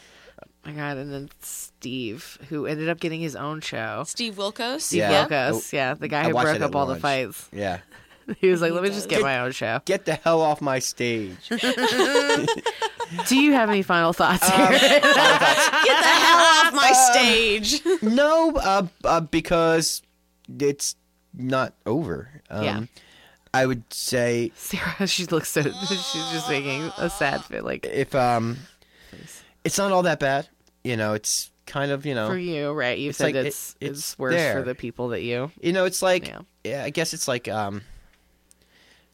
My 0.66 0.72
God, 0.72 0.98
and 0.98 1.12
then 1.14 1.30
Steve, 1.42 2.38
who 2.50 2.66
ended 2.66 2.90
up 2.90 3.00
getting 3.00 3.22
his 3.22 3.36
own 3.36 3.62
show. 3.62 4.04
Steve 4.08 4.36
Wilkos. 4.36 4.82
Steve 4.82 5.00
Yeah. 5.00 5.28
Wilkos, 5.28 5.72
yeah, 5.74 5.94
the 5.94 6.08
guy 6.08 6.22
I 6.22 6.28
who 6.30 6.34
watched 6.34 6.46
broke 6.46 6.56
it 6.58 6.62
at 6.62 6.66
up 6.70 6.76
all 6.76 6.86
the 6.86 6.94
lunch. 6.94 7.02
fights. 7.02 7.50
Yeah. 7.54 7.80
He 8.40 8.50
was 8.50 8.60
like, 8.60 8.70
He 8.72 8.74
"Let 8.74 8.82
me 8.82 8.90
does. 8.90 8.98
just 8.98 9.10
get 9.10 9.22
my 9.22 9.38
own 9.42 9.52
show." 9.52 9.82
Get 9.86 10.06
the 10.06 10.16
hell 10.16 10.42
off 10.42 10.60
my 10.60 10.80
stage. 10.80 11.38
Do 13.28 13.38
you 13.40 13.54
have 13.54 13.70
any 13.70 13.84
final 13.84 14.14
thoughts 14.14 14.50
Um, 14.50 14.58
here? 14.70 14.80
Get 14.80 15.02
the 15.04 15.08
hell 15.10 16.40
off 16.40 16.74
my 16.74 16.92
stage. 17.14 17.82
no, 18.02 18.56
uh, 18.56 18.88
uh, 19.04 19.20
because 19.22 20.02
it's 20.60 20.96
not 21.36 21.74
over. 21.86 22.30
Um, 22.50 22.64
Yeah. 22.64 22.82
I 23.54 23.66
would 23.68 23.84
say 23.94 24.52
Sarah, 24.56 25.06
she 25.08 25.26
looks 25.28 25.50
so. 25.50 25.62
She's 25.62 26.30
just 26.34 26.50
making 26.50 26.92
a 26.98 27.10
sad 27.12 27.42
fit. 27.46 27.64
Like 27.64 27.86
if 27.86 28.14
um, 28.16 28.58
it's 29.64 29.78
not 29.78 29.92
all 29.92 30.02
that 30.04 30.20
bad. 30.20 30.48
You 30.86 30.96
know, 30.98 31.14
it's 31.14 31.50
kind 31.66 31.92
of 31.92 32.06
you 32.06 32.14
know, 32.14 32.28
for 32.30 32.38
you, 32.38 32.72
right? 32.72 32.98
You 32.98 33.12
said 33.12 33.26
like 33.26 33.36
it- 33.36 33.46
it's 33.48 33.76
it's 33.82 34.00
it's 34.00 34.20
worse 34.20 34.36
there. 34.36 34.54
for 34.60 34.62
the 34.64 34.76
people 34.76 35.10
that 35.10 35.22
you. 35.24 35.52
you 35.60 35.74
know, 35.74 35.86
it's 35.86 36.02
like 36.02 36.28
Yeah. 36.28 36.42
yeah. 36.64 36.84
I 36.84 36.92
guess 36.92 37.14
it's 37.14 37.28
like 37.28 37.48
um, 37.48 37.82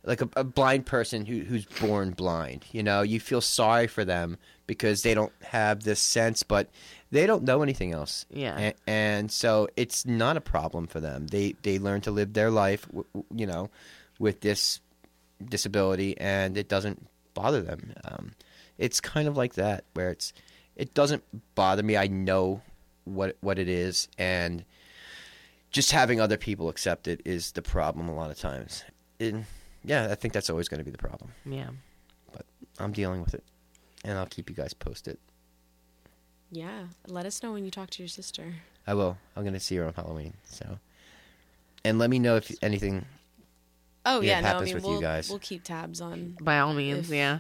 like 0.03 0.21
a, 0.21 0.29
a 0.35 0.43
blind 0.43 0.85
person 0.85 1.25
who 1.25 1.39
who's 1.39 1.65
born 1.65 2.11
blind. 2.11 2.65
You 2.71 2.83
know, 2.83 3.01
you 3.03 3.19
feel 3.19 3.41
sorry 3.41 3.87
for 3.87 4.03
them 4.03 4.37
because 4.67 5.03
they 5.03 5.13
don't 5.13 5.31
have 5.43 5.83
this 5.83 5.99
sense, 5.99 6.43
but 6.43 6.69
they 7.11 7.25
don't 7.25 7.43
know 7.43 7.61
anything 7.61 7.91
else. 7.93 8.25
Yeah. 8.29 8.57
and, 8.57 8.73
and 8.87 9.31
so 9.31 9.67
it's 9.75 10.05
not 10.05 10.37
a 10.37 10.41
problem 10.41 10.87
for 10.87 10.99
them. 10.99 11.27
They 11.27 11.55
they 11.63 11.79
learn 11.79 12.01
to 12.01 12.11
live 12.11 12.33
their 12.33 12.51
life, 12.51 12.87
you 13.33 13.45
know, 13.47 13.69
with 14.19 14.41
this 14.41 14.79
disability, 15.43 16.17
and 16.19 16.57
it 16.57 16.67
doesn't 16.67 17.07
bother 17.33 17.61
them. 17.61 17.93
Um, 18.05 18.31
it's 18.77 18.99
kind 18.99 19.27
of 19.27 19.37
like 19.37 19.53
that, 19.55 19.85
where 19.93 20.09
it's 20.09 20.33
it 20.81 20.93
doesn't 20.95 21.23
bother 21.55 21.83
me. 21.83 21.95
I 21.95 22.07
know 22.07 22.61
what 23.05 23.37
what 23.41 23.59
it 23.59 23.69
is, 23.69 24.07
and 24.17 24.65
just 25.71 25.91
having 25.91 26.19
other 26.19 26.37
people 26.37 26.69
accept 26.69 27.07
it 27.07 27.21
is 27.23 27.51
the 27.51 27.61
problem 27.61 28.09
a 28.09 28.15
lot 28.15 28.31
of 28.31 28.39
times. 28.39 28.83
And 29.19 29.45
yeah, 29.83 30.07
I 30.11 30.15
think 30.15 30.33
that's 30.33 30.49
always 30.49 30.67
going 30.67 30.79
to 30.79 30.83
be 30.83 30.91
the 30.91 30.97
problem. 30.97 31.31
Yeah. 31.45 31.69
But 32.33 32.45
I'm 32.79 32.91
dealing 32.91 33.21
with 33.21 33.33
it, 33.35 33.43
and 34.03 34.17
I'll 34.17 34.25
keep 34.25 34.49
you 34.49 34.55
guys 34.55 34.73
posted. 34.73 35.17
Yeah. 36.51 36.85
Let 37.07 37.25
us 37.25 37.41
know 37.43 37.53
when 37.53 37.63
you 37.63 37.71
talk 37.71 37.89
to 37.91 38.01
your 38.03 38.09
sister. 38.09 38.55
I 38.87 38.93
will. 38.95 39.17
I'm 39.35 39.43
going 39.43 39.53
to 39.53 39.59
see 39.59 39.75
her 39.77 39.85
on 39.85 39.93
Halloween. 39.93 40.33
So, 40.43 40.79
and 41.85 41.99
let 41.99 42.09
me 42.09 42.19
know 42.19 42.35
if 42.37 42.51
anything. 42.63 43.05
Oh 44.05 44.19
Yeah, 44.21 44.31
yeah, 44.31 44.39
it 44.39 44.41
no, 44.41 44.47
I 44.47 44.51
happens 44.51 44.65
mean 44.67 44.75
with 44.75 44.83
you 44.85 44.89
we'll 44.89 45.01
guys. 45.01 45.29
we'll 45.29 45.39
keep 45.39 45.63
tabs 45.63 46.01
on 46.01 46.35
By 46.41 46.59
all 46.59 46.73
means, 46.73 47.09
If- 47.11 47.15
yeah. 47.15 47.39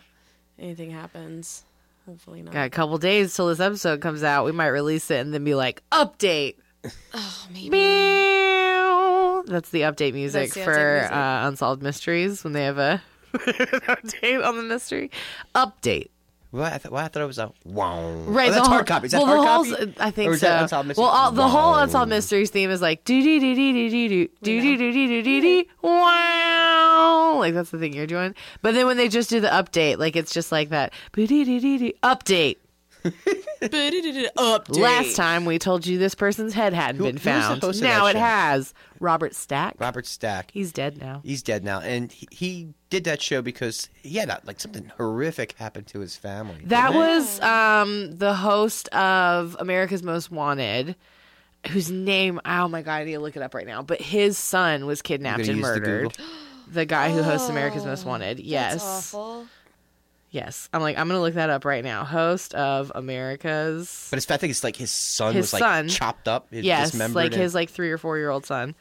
anything 0.59 0.91
happens. 0.91 1.63
Hopefully 2.05 2.41
not. 2.41 2.53
Got 2.53 2.67
a 2.67 2.69
couple 2.69 2.97
days 2.97 3.35
till 3.35 3.47
this 3.47 3.59
episode 3.59 4.01
comes 4.01 4.23
out. 4.23 4.45
We 4.45 4.51
might 4.51 4.67
release 4.67 5.09
it 5.11 5.19
and 5.19 5.33
then 5.33 5.43
be 5.43 5.55
like, 5.55 5.83
update. 5.91 6.55
Oh, 7.13 7.47
maybe. 7.53 7.69
Meow. 7.69 9.43
That's 9.45 9.69
the 9.69 9.81
update 9.81 10.13
music 10.13 10.51
That's 10.51 10.53
the 10.55 10.61
update 10.61 10.63
for 10.63 10.93
music. 10.95 11.11
Uh, 11.11 11.47
Unsolved 11.47 11.83
Mysteries 11.83 12.43
when 12.43 12.53
they 12.53 12.63
have 12.63 12.77
a 12.77 13.01
update 13.33 14.45
on 14.45 14.57
the 14.57 14.63
mystery. 14.63 15.11
Update. 15.55 16.09
Well, 16.53 16.65
I, 16.65 16.77
th- 16.77 16.91
well, 16.91 17.05
I 17.05 17.07
thought 17.07 17.23
it 17.23 17.27
was 17.27 17.37
a 17.37 17.53
wow. 17.63 18.01
Right, 18.27 18.49
oh, 18.49 18.51
that's 18.51 18.67
the 18.67 18.73
hard 18.73 18.85
copy. 18.85 19.05
Is 19.05 19.13
that 19.13 19.19
well, 19.23 19.41
hard 19.43 19.67
whole, 19.67 19.75
copy? 19.77 19.93
I 19.99 20.11
think 20.11 20.29
Or 20.29 20.33
is 20.33 20.41
so. 20.41 20.47
that 20.47 20.63
Unsolved 20.63 20.87
Mysteries? 20.89 21.03
well, 21.03 21.11
all, 21.11 21.31
the 21.31 21.47
whole 21.47 21.75
unsolved 21.75 22.09
mysteries 22.09 22.49
theme 22.49 22.69
is 22.69 22.81
like 22.81 23.05
do 23.05 23.21
do 23.23 23.39
do 23.39 23.55
do 23.55 23.73
do 23.73 23.89
do 23.89 24.27
do 24.43 24.61
do 24.61 24.77
do 24.77 24.91
do 24.91 25.23
do 25.23 25.41
do 25.41 25.63
wow, 25.81 27.35
like 27.39 27.53
that's 27.53 27.69
the 27.69 27.79
thing 27.79 27.93
you're 27.93 28.05
doing. 28.07 28.35
But 28.61 28.73
then 28.73 28.85
when 28.85 28.97
they 28.97 29.07
just 29.07 29.29
do 29.29 29.39
the 29.39 29.47
update, 29.47 29.97
like 29.97 30.15
it's 30.17 30.33
just 30.33 30.51
like 30.51 30.69
that 30.69 30.93
update. 31.13 32.57
Update. 33.03 34.77
Last 34.79 35.15
time 35.15 35.45
we 35.45 35.59
told 35.59 35.85
you 35.85 35.97
this 35.97 36.15
person's 36.15 36.53
head 36.53 36.73
hadn't 36.73 36.97
Who- 36.97 37.05
been 37.05 37.17
who 37.17 37.19
was 37.19 37.23
the 37.23 37.29
found. 37.29 37.61
host 37.63 37.79
of 37.79 37.83
Now 37.83 38.05
that 38.05 38.09
it 38.11 38.13
show? 38.13 38.19
has. 38.25 38.73
Robert 38.99 39.33
Stack. 39.35 39.75
Robert 39.79 40.05
Stack. 40.05 40.51
He's 40.51 40.71
dead 40.71 40.99
now. 40.99 41.21
He's 41.23 41.41
dead 41.41 41.63
now, 41.63 41.79
and 41.79 42.11
he, 42.11 42.27
he 42.31 42.73
did 42.89 43.03
that 43.05 43.21
show 43.21 43.41
because 43.41 43.89
he 44.03 44.17
had 44.17 44.29
uh, 44.29 44.37
like 44.45 44.59
something 44.59 44.91
horrific 44.97 45.53
happen 45.53 45.83
to 45.85 45.99
his 45.99 46.15
family. 46.15 46.61
That 46.65 46.93
was 46.93 47.39
um, 47.41 48.17
the 48.17 48.33
host 48.35 48.87
of 48.89 49.55
America's 49.59 50.03
Most 50.03 50.29
Wanted, 50.31 50.95
whose 51.69 51.89
name, 51.89 52.39
oh 52.45 52.67
my 52.67 52.81
God, 52.83 52.93
I 53.01 53.03
need 53.05 53.13
to 53.13 53.19
look 53.19 53.35
it 53.35 53.41
up 53.41 53.55
right 53.55 53.65
now. 53.67 53.81
But 53.81 54.01
his 54.01 54.37
son 54.37 54.85
was 54.85 55.01
kidnapped 55.01 55.39
and 55.39 55.47
use 55.47 55.55
the 55.57 55.61
murdered. 55.61 56.11
Google? 56.17 56.25
The, 56.71 56.85
guy 56.85 57.11
who 57.11 57.21
hosts 57.21 57.49
America's 57.49 57.83
Most 57.83 58.05
Wanted. 58.05 58.39
Yes. 58.39 58.75
That's 58.75 59.13
awful. 59.13 59.45
Yes. 60.31 60.69
I'm 60.73 60.81
like, 60.81 60.97
I'm 60.97 61.07
going 61.09 61.17
to 61.17 61.21
look 61.21 61.33
that 61.33 61.49
up 61.49 61.65
right 61.65 61.83
now. 61.83 62.05
Host 62.05 62.53
of 62.55 62.91
America's. 62.95 64.07
But 64.09 64.17
it's, 64.17 64.29
I 64.31 64.37
think 64.37 64.51
it's 64.51 64.63
like 64.63 64.75
his 64.75 64.91
son 64.91 65.33
His 65.33 65.45
was 65.45 65.53
like 65.53 65.61
son. 65.61 65.87
chopped 65.89 66.27
up, 66.27 66.47
yes. 66.51 66.91
dismembered, 66.91 67.15
Like 67.15 67.33
and- 67.33 67.41
his 67.41 67.53
like 67.55 67.69
three 67.69 67.91
or 67.91 67.97
four 67.97 68.17
year 68.17 68.29
old 68.29 68.45
son. 68.45 68.75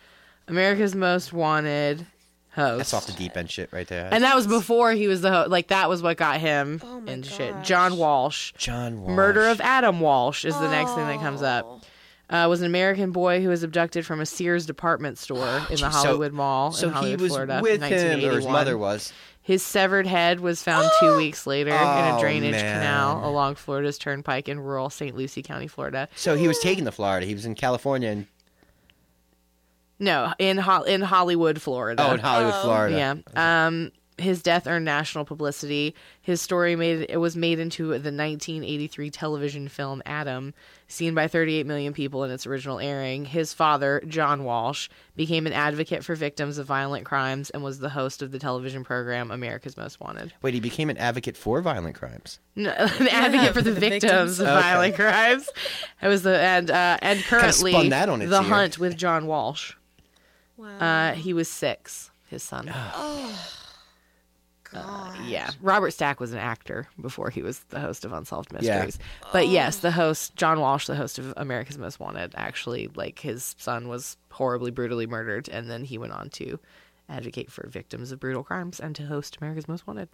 America's 0.48 0.94
Most 0.94 1.32
Wanted 1.32 2.06
host. 2.52 2.78
That's 2.78 2.94
off 2.94 3.06
the 3.06 3.12
deep 3.12 3.36
end 3.36 3.50
shit 3.50 3.72
right 3.72 3.86
there. 3.86 4.08
And 4.12 4.24
that 4.24 4.34
was 4.34 4.46
before 4.46 4.92
he 4.92 5.06
was 5.06 5.20
the 5.20 5.30
host. 5.30 5.50
Like, 5.50 5.68
that 5.68 5.88
was 5.88 6.02
what 6.02 6.16
got 6.16 6.40
him 6.40 6.80
Oh 6.84 7.00
my 7.00 7.12
into 7.12 7.28
shit. 7.30 7.54
John 7.62 7.96
Walsh. 7.96 8.52
John 8.56 9.02
Walsh. 9.02 9.12
Murder 9.12 9.48
of 9.48 9.60
Adam 9.60 10.00
Walsh 10.00 10.44
is 10.44 10.54
the 10.58 10.68
next 10.70 10.92
thing 10.94 11.06
that 11.06 11.20
comes 11.20 11.42
up. 11.42 11.82
Uh, 12.28 12.46
was 12.48 12.60
an 12.60 12.66
American 12.66 13.10
boy 13.10 13.42
who 13.42 13.48
was 13.48 13.64
abducted 13.64 14.06
from 14.06 14.20
a 14.20 14.26
Sears 14.26 14.64
department 14.64 15.18
store 15.18 15.44
in 15.48 15.62
the 15.70 15.76
So- 15.76 15.88
Hollywood 15.88 16.32
Mall 16.32 16.70
So 16.72 16.86
in 16.86 16.92
Hollywood, 16.94 17.18
he 17.18 17.22
was 17.24 17.32
Florida. 17.32 17.56
in 17.58 17.62
with 17.62 17.82
him, 17.82 17.82
or 17.82 17.88
his 17.88 18.44
1981. 18.46 18.52
mother 18.52 18.78
was. 18.78 19.12
His 19.42 19.64
severed 19.64 20.06
head 20.06 20.40
was 20.40 20.62
found 20.62 20.88
two 21.00 21.16
weeks 21.18 21.46
later 21.46 21.70
in 21.70 21.76
a 21.76 22.16
Oh, 22.16 22.20
drainage 22.20 22.52
man. 22.52 22.80
canal 22.80 23.28
along 23.28 23.54
Florida's 23.56 23.98
Turnpike 23.98 24.48
in 24.48 24.60
rural 24.60 24.90
St. 24.90 25.16
Lucie 25.16 25.42
County, 25.42 25.66
Florida. 25.66 26.08
So 26.14 26.36
he 26.36 26.46
was 26.46 26.58
taken 26.60 26.84
to 26.84 26.92
Florida. 26.92 27.26
He 27.26 27.34
was 27.34 27.46
in 27.46 27.54
California 27.54 28.10
and 28.10 28.26
No, 29.98 30.32
in 30.38 30.56
Ho- 30.58 30.82
in 30.82 31.00
Hollywood, 31.02 31.60
Florida. 31.60 32.06
oh, 32.08 32.14
in 32.14 32.20
Hollywood, 32.20 32.54
Florida. 32.62 32.96
Yeah. 33.34 33.66
Um, 33.66 33.92
his 34.20 34.42
death 34.42 34.66
earned 34.66 34.84
national 34.84 35.24
publicity. 35.24 35.94
His 36.20 36.40
story 36.40 36.76
made 36.76 37.06
it 37.08 37.16
was 37.18 37.36
made 37.36 37.58
into 37.58 37.88
the 37.88 37.94
1983 38.12 39.10
television 39.10 39.68
film 39.68 40.02
Adam, 40.06 40.54
seen 40.88 41.14
by 41.14 41.26
38 41.28 41.66
million 41.66 41.92
people 41.92 42.22
in 42.24 42.30
its 42.30 42.46
original 42.46 42.78
airing. 42.78 43.24
His 43.24 43.52
father, 43.52 44.02
John 44.06 44.44
Walsh, 44.44 44.88
became 45.16 45.46
an 45.46 45.52
advocate 45.52 46.04
for 46.04 46.14
victims 46.14 46.58
of 46.58 46.66
violent 46.66 47.04
crimes 47.04 47.50
and 47.50 47.62
was 47.62 47.78
the 47.78 47.88
host 47.90 48.22
of 48.22 48.30
the 48.30 48.38
television 48.38 48.84
program 48.84 49.30
America's 49.30 49.76
Most 49.76 50.00
Wanted. 50.00 50.32
Wait, 50.42 50.54
he 50.54 50.60
became 50.60 50.90
an 50.90 50.96
advocate 50.98 51.36
for 51.36 51.60
violent 51.60 51.94
crimes. 51.96 52.38
No, 52.56 52.70
an 52.98 53.08
advocate 53.08 53.54
for 53.54 53.62
the, 53.62 53.70
the 53.72 53.80
victims, 53.80 54.02
victims. 54.02 54.40
of 54.40 54.46
Okay. 54.48 54.60
violent 54.60 54.94
crimes. 54.94 55.48
It 56.02 56.08
was 56.08 56.22
the 56.22 56.38
and 56.38 56.70
uh, 56.70 56.98
and 57.02 57.20
currently 57.24 57.72
spun 57.72 57.88
that 57.90 58.08
on 58.08 58.22
its 58.22 58.30
the 58.30 58.36
ear. 58.38 58.42
hunt 58.42 58.78
with 58.78 58.96
John 58.96 59.26
Walsh. 59.26 59.74
Wow. 60.56 60.78
Uh, 60.78 61.12
he 61.14 61.32
was 61.32 61.48
six. 61.48 62.10
His 62.28 62.42
son. 62.42 62.72
God. 64.72 65.16
Yeah, 65.26 65.50
Robert 65.60 65.90
Stack 65.92 66.20
was 66.20 66.32
an 66.32 66.38
actor 66.38 66.86
before 67.00 67.30
he 67.30 67.42
was 67.42 67.58
the 67.70 67.80
host 67.80 68.04
of 68.04 68.12
Unsolved 68.12 68.52
Yeah. 68.60 68.84
Mysteries. 68.84 68.98
But 69.32 69.44
oh. 69.46 69.50
yes, 69.50 69.78
the 69.78 69.90
host 69.90 70.36
John 70.36 70.60
Walsh, 70.60 70.86
the 70.86 70.94
host 70.96 71.18
of 71.18 71.32
America's 71.36 71.76
Most 71.78 71.98
Wanted, 72.00 72.32
actually 72.36 72.88
like 72.94 73.18
his 73.18 73.54
son 73.58 73.88
was 73.88 74.16
horribly 74.30 74.70
brutally 74.70 75.06
murdered, 75.06 75.48
and 75.48 75.68
then 75.70 75.84
he 75.84 75.98
went 75.98 76.12
on 76.12 76.28
to 76.30 76.58
advocate 77.08 77.50
for 77.50 77.68
victims 77.68 78.12
of 78.12 78.20
brutal 78.20 78.44
crimes 78.44 78.78
and 78.78 78.94
to 78.96 79.06
host 79.06 79.38
America's 79.40 79.66
Most 79.66 79.86
Wanted. 79.86 80.08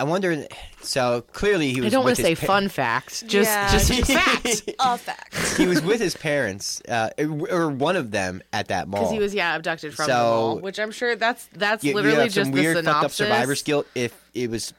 I 0.00 0.04
wonder. 0.04 0.46
So 0.82 1.20
clearly 1.32 1.72
he 1.72 1.80
was. 1.80 1.92
I 1.92 1.96
don't 1.96 2.04
want 2.04 2.16
to 2.16 2.22
say 2.22 2.34
pa- 2.34 2.46
fun 2.46 2.68
fact, 2.68 3.26
just 3.28 3.48
Yeah. 3.48 3.70
just 3.70 3.92
fact. 4.10 4.70
A 4.80 4.98
fact. 4.98 5.34
He 5.56 5.66
was 5.66 5.80
with 5.82 6.00
his 6.00 6.16
parents, 6.16 6.80
uh, 6.88 7.10
or 7.50 7.68
one 7.70 7.96
of 7.96 8.10
them 8.10 8.42
at 8.52 8.68
that 8.68 8.88
mall. 8.88 9.00
Because 9.00 9.12
he 9.12 9.18
was 9.18 9.34
yeah 9.34 9.54
abducted 9.56 9.94
from 9.94 10.06
the 10.06 10.12
mall, 10.14 10.58
which 10.58 10.78
I'm 10.78 10.90
sure 10.90 11.16
that's 11.16 11.48
that's 11.54 11.82
You, 11.84 11.90
you 11.90 11.96
literally 11.96 12.16
have 12.24 12.32
just 12.32 12.46
some 12.46 12.54
the 12.54 12.60
weird 12.60 12.76
fucked 12.76 12.88
up 12.88 12.94
synopsis. 13.10 13.16
survivor's 13.16 13.62
guilt 13.62 13.86
if 13.94 14.14
it 14.34 14.50
was 14.50 14.72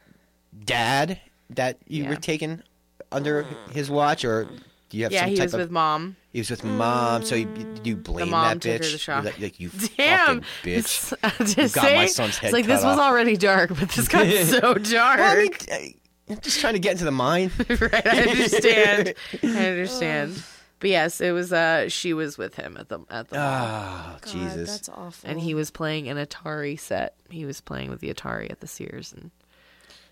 dad 0.65 1.19
that 1.51 1.77
you 1.87 2.03
Yeah. 2.03 2.09
were 2.09 2.15
taken 2.15 2.63
under 3.11 3.45
his 3.71 3.89
watch, 3.89 4.25
or 4.25 4.45
do 4.89 4.97
you 4.97 5.03
have 5.03 5.11
Yeah, 5.11 5.21
some 5.21 5.29
he 5.29 5.41
was 5.41 5.53
of? 5.53 5.59
with 5.61 5.71
mom. 5.71 6.15
he 6.33 6.39
was 6.39 6.49
with 6.49 6.63
mom, 6.63 7.23
so 7.23 7.35
you, 7.35 7.47
you 7.83 7.95
blame 7.95 8.29
mom 8.29 8.57
that 8.57 8.61
took 8.61 8.71
her 8.73 8.79
bitch. 8.79 8.91
to 8.91 8.97
shop. 8.97 9.23
Like, 9.25 9.39
like, 9.39 9.59
you 9.59 9.69
Damn, 9.97 10.41
bitch. 10.63 11.13
It's, 11.39 11.57
You 11.57 11.69
got 11.69 11.83
my 11.95 12.05
son's 12.07 12.37
head 12.37 12.47
It's 12.47 12.53
like 12.53 12.65
this 12.65 12.83
was 12.83 12.97
off. 12.97 12.99
already 12.99 13.37
dark, 13.37 13.69
but 13.77 13.89
this 13.89 14.07
got 14.07 14.27
so 14.47 14.73
dark. 14.75 15.19
Well, 15.19 15.31
I 15.37 15.41
mean, 15.43 15.53
I- 15.71 15.95
I'm 16.27 16.39
just 16.41 16.59
trying 16.59 16.73
to 16.73 16.79
get 16.79 16.93
into 16.93 17.05
the 17.05 17.11
mind. 17.11 17.51
right, 17.69 18.07
I 18.07 18.21
understand. 18.23 19.13
I 19.43 19.47
understand. 19.69 20.43
But 20.79 20.89
yes, 20.89 21.21
it 21.21 21.31
was. 21.31 21.53
uh 21.53 21.87
She 21.89 22.13
was 22.13 22.37
with 22.37 22.55
him 22.55 22.75
at 22.77 22.89
the 22.89 22.99
at 23.09 23.29
the 23.29 23.37
mall, 23.37 23.67
Oh, 23.67 24.17
God, 24.21 24.31
Jesus. 24.31 24.69
That's 24.69 24.89
awful. 24.89 25.29
and 25.29 25.39
he 25.39 25.53
was 25.53 25.71
playing 25.71 26.07
an 26.09 26.17
Atari 26.17 26.77
set. 26.79 27.15
He 27.29 27.45
was 27.45 27.61
playing 27.61 27.89
with 27.89 28.01
the 28.01 28.13
Atari 28.13 28.51
at 28.51 28.59
the 28.59 28.67
Sears, 28.67 29.13
and 29.13 29.31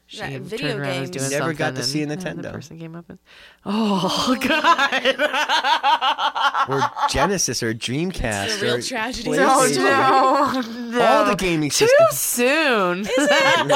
she 0.08 0.22
Right, 0.22 0.32
had 0.34 0.44
video 0.44 0.68
turned 0.70 0.80
around 0.82 0.90
and 0.92 1.02
was 1.02 1.10
games. 1.12 1.30
doing 1.30 1.40
Never 1.40 1.54
got 1.54 1.66
something, 1.68 1.84
to 1.84 1.88
see 1.90 2.00
a 2.02 2.04
and- 2.04 2.12
and 2.26 2.40
the 2.40 2.44
Nintendo. 2.50 2.54
person 2.54 2.78
came 2.80 2.96
up 2.96 3.10
and, 3.10 3.20
oh 3.66 4.38
god, 6.68 6.70
or 6.70 6.82
Genesis 7.10 7.62
or 7.64 7.74
Dreamcast. 7.74 8.46
It's 8.46 8.62
a 8.62 8.66
real 8.66 8.76
or 8.76 8.82
tragedy. 8.82 9.30
PlayStation. 9.32 9.78
oh 9.80 10.62
no, 10.92 10.98
no. 10.98 11.06
All 11.06 11.26
the 11.26 11.36
gaming 11.36 11.70
Too 11.72 11.88
systems. 11.88 12.20
soon. 12.20 13.00
Is 13.02 13.10
it? 13.18 13.68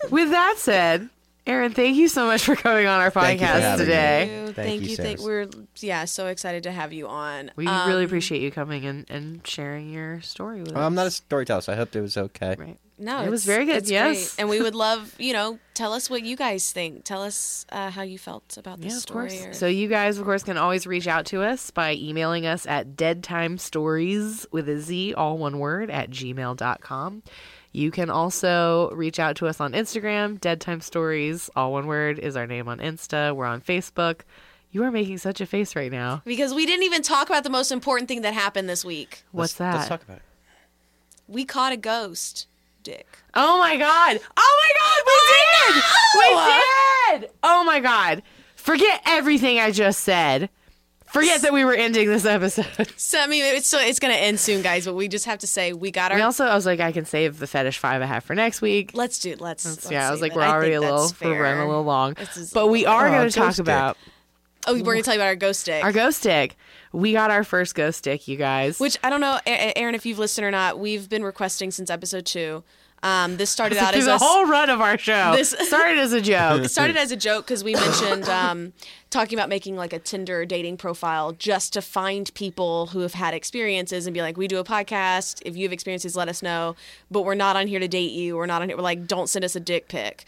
With 0.10 0.30
that 0.30 0.54
said, 0.58 1.08
Aaron, 1.48 1.72
thank 1.72 1.96
you 1.96 2.08
so 2.08 2.26
much 2.26 2.44
for 2.44 2.54
coming 2.54 2.86
on 2.86 3.00
our 3.00 3.10
Thank 3.10 3.40
you 3.40 3.46
for 3.46 3.52
podcast 3.54 3.60
having 3.60 3.86
today. 3.86 4.26
Thank 4.28 4.30
you. 4.48 4.52
Thank 4.52 4.54
Thank 4.68 4.82
you, 4.82 4.88
you. 4.88 4.96
Thank, 4.96 5.18
Sarah. 5.18 5.46
we're 5.46 5.64
yeah, 5.80 6.04
so 6.04 6.26
excited 6.26 6.62
to 6.64 6.70
have 6.72 6.92
you 6.92 7.08
on. 7.08 7.50
We 7.56 7.66
Um, 7.66 7.88
really 7.88 8.04
appreciate 8.04 8.42
you 8.42 8.50
coming 8.50 8.84
and, 8.84 9.06
and 9.10 9.46
sharing 9.46 9.90
your 9.90 10.20
story 10.20 10.60
with 10.60 10.72
Well, 10.72 10.82
us. 10.82 10.86
I'm 10.86 10.94
not 10.94 11.06
a 11.06 11.10
storyteller, 11.10 11.62
so 11.62 11.72
I 11.72 11.76
hope 11.76 11.96
it 11.96 12.02
was 12.02 12.18
okay. 12.18 12.54
Right. 12.58 12.78
No, 12.98 13.22
It 13.22 13.30
was 13.30 13.44
it's- 13.44 13.56
very 13.56 13.64
good, 13.64 13.76
it's 13.76 13.90
yes. 13.90 14.34
great. 14.34 14.42
and 14.42 14.50
we 14.50 14.60
would 14.60 14.74
love 14.86 15.14
you 15.18 15.32
know 15.32 15.58
tell 15.72 15.92
us 15.94 16.10
what 16.10 16.22
you 16.22 16.36
guys 16.36 16.70
think. 16.70 17.04
Tell 17.04 17.22
us 17.22 17.64
uh, 17.72 17.90
how 17.92 18.02
you 18.02 18.18
felt 18.18 18.56
about 18.58 18.80
this 18.82 18.90
Yeah, 18.90 18.96
of 18.96 19.02
story. 19.02 19.28
course. 19.30 19.46
or- 19.46 19.52
So 19.54 19.66
you 19.68 19.88
guys, 19.88 20.18
of 20.18 20.24
course, 20.24 20.42
can 20.42 20.58
always 20.58 20.86
reach 20.86 21.06
out 21.06 21.24
to 21.26 21.42
us 21.42 21.70
by 21.70 21.94
emailing 21.94 22.44
us 22.44 22.66
at 22.66 22.94
deadtimestories 22.96 24.44
with 24.52 24.68
a 24.68 24.78
Z, 24.80 25.14
all 25.14 25.38
one 25.38 25.58
word, 25.60 25.88
at 25.90 26.10
gmail.com. 26.10 27.22
You 27.72 27.90
can 27.90 28.10
also 28.10 28.90
reach 28.90 29.18
out 29.20 29.36
to 29.36 29.46
us 29.46 29.60
on 29.60 29.72
Instagram. 29.72 30.40
Dead 30.40 30.60
Time 30.60 30.80
Stories, 30.80 31.50
all 31.54 31.72
one 31.72 31.86
word, 31.86 32.18
is 32.18 32.36
our 32.36 32.46
name 32.46 32.68
on 32.68 32.78
Insta. 32.78 33.34
We're 33.34 33.46
on 33.46 33.60
Facebook. 33.60 34.20
You 34.70 34.84
are 34.84 34.90
making 34.90 35.18
such 35.18 35.40
a 35.40 35.46
face 35.46 35.74
right 35.76 35.90
now. 35.92 36.22
because 36.24 36.52
we 36.52 36.66
didn't 36.66 36.84
even 36.84 37.02
talk 37.02 37.28
about 37.28 37.44
the 37.44 37.50
most 37.50 37.70
important 37.72 38.08
thing 38.08 38.22
that 38.22 38.34
happened 38.34 38.68
this 38.68 38.84
week. 38.84 39.24
What's 39.32 39.58
Let's- 39.58 39.72
that? 39.72 39.74
Let's 39.76 39.88
talk 39.88 40.02
about 40.02 40.16
it. 40.18 40.22
We 41.26 41.44
caught 41.44 41.72
a 41.72 41.76
ghost, 41.76 42.46
Dick. 42.82 43.06
Oh 43.34 43.58
my 43.58 43.76
god! 43.76 44.18
Oh 44.36 44.60
my 44.62 44.70
god! 44.80 45.02
We 45.06 45.12
oh, 45.14 46.62
did! 47.10 47.20
We 47.20 47.26
did! 47.26 47.30
Oh 47.42 47.64
my 47.64 47.80
god! 47.80 48.22
Forget 48.56 49.02
everything 49.04 49.58
I 49.58 49.70
just 49.70 50.00
said. 50.00 50.48
Forget 51.10 51.42
that 51.42 51.52
we 51.52 51.64
were 51.64 51.74
ending 51.74 52.08
this 52.08 52.24
episode. 52.24 52.66
So 52.96 53.18
I 53.18 53.26
mean, 53.26 53.42
it's 53.44 53.66
so 53.66 53.78
it's 53.80 53.98
gonna 53.98 54.14
end 54.14 54.38
soon, 54.38 54.62
guys. 54.62 54.84
But 54.84 54.94
we 54.94 55.08
just 55.08 55.24
have 55.26 55.38
to 55.40 55.46
say 55.46 55.72
we 55.72 55.90
got 55.90 56.12
our. 56.12 56.18
We 56.18 56.22
also, 56.22 56.44
I 56.44 56.54
was 56.54 56.66
like, 56.66 56.80
I 56.80 56.92
can 56.92 57.04
save 57.04 57.38
the 57.38 57.46
fetish 57.46 57.78
five 57.78 58.02
I 58.02 58.06
have 58.06 58.24
for 58.24 58.34
next 58.34 58.60
week. 58.60 58.90
let's 58.94 59.18
do. 59.18 59.34
Let's. 59.38 59.64
let's 59.64 59.90
yeah, 59.90 60.08
I 60.08 60.10
was 60.10 60.20
like, 60.20 60.32
it. 60.32 60.36
we're 60.36 60.42
already 60.44 60.74
a 60.74 60.80
little, 60.80 61.10
we're 61.22 61.42
running 61.42 61.62
a 61.62 61.66
little 61.66 61.84
long. 61.84 62.14
This 62.14 62.36
is 62.36 62.50
a 62.52 62.54
But 62.54 62.66
we 62.68 62.84
are 62.86 63.08
Oh, 63.08 63.10
going 63.10 63.28
to 63.28 63.34
talk 63.34 63.46
ghost 63.48 63.56
dick. 63.56 63.64
about 63.64 63.96
Oh, 64.66 64.74
we're 64.74 64.92
gonna 64.94 65.02
tell 65.02 65.14
you 65.14 65.20
about 65.20 65.28
our 65.28 65.36
ghost 65.36 65.60
stick. 65.60 65.82
our 65.82 65.92
ghost 65.92 66.18
stick. 66.18 66.56
We 66.92 67.12
got 67.12 67.30
our 67.30 67.44
first 67.44 67.74
ghost 67.74 67.98
stick, 67.98 68.28
you 68.28 68.36
guys. 68.36 68.78
Which 68.78 68.98
I 69.02 69.08
don't 69.08 69.20
know, 69.20 69.38
Aaron, 69.46 69.94
if 69.94 70.04
you've 70.04 70.18
listened 70.18 70.44
or 70.44 70.50
not. 70.50 70.78
We've 70.78 71.08
been 71.08 71.22
requesting 71.22 71.70
since 71.70 71.90
episode 71.90 72.26
two. 72.26 72.64
Um, 73.02 73.36
this 73.36 73.48
started 73.50 73.78
out 73.78 73.94
as 73.94 74.06
the 74.06 74.14
us. 74.14 74.22
whole 74.22 74.46
run 74.46 74.70
of 74.70 74.80
our 74.80 74.98
show. 74.98 75.32
This- 75.36 75.50
started 75.68 75.98
as 75.98 76.12
a 76.12 76.20
joke. 76.20 76.64
It 76.64 76.68
started 76.70 76.96
as 76.96 77.12
a 77.12 77.16
joke 77.16 77.46
because 77.46 77.62
we 77.62 77.74
mentioned 77.74 78.28
um, 78.28 78.72
talking 79.10 79.38
about 79.38 79.48
making 79.48 79.76
like 79.76 79.92
a 79.92 79.98
Tinder 80.00 80.44
dating 80.44 80.78
profile 80.78 81.32
just 81.32 81.72
to 81.74 81.82
find 81.82 82.32
people 82.34 82.86
who 82.86 83.00
have 83.00 83.14
had 83.14 83.34
experiences 83.34 84.06
and 84.06 84.14
be 84.14 84.20
like, 84.20 84.36
we 84.36 84.48
do 84.48 84.58
a 84.58 84.64
podcast. 84.64 85.42
If 85.46 85.56
you 85.56 85.62
have 85.64 85.72
experiences, 85.72 86.16
let 86.16 86.28
us 86.28 86.42
know. 86.42 86.74
But 87.10 87.22
we're 87.22 87.34
not 87.36 87.54
on 87.56 87.68
here 87.68 87.78
to 87.78 87.88
date 87.88 88.10
you. 88.12 88.36
We're 88.36 88.46
not 88.46 88.62
on 88.62 88.68
here. 88.68 88.76
We're 88.76 88.82
like, 88.82 89.06
don't 89.06 89.28
send 89.28 89.44
us 89.44 89.54
a 89.54 89.60
dick 89.60 89.88
pic. 89.88 90.24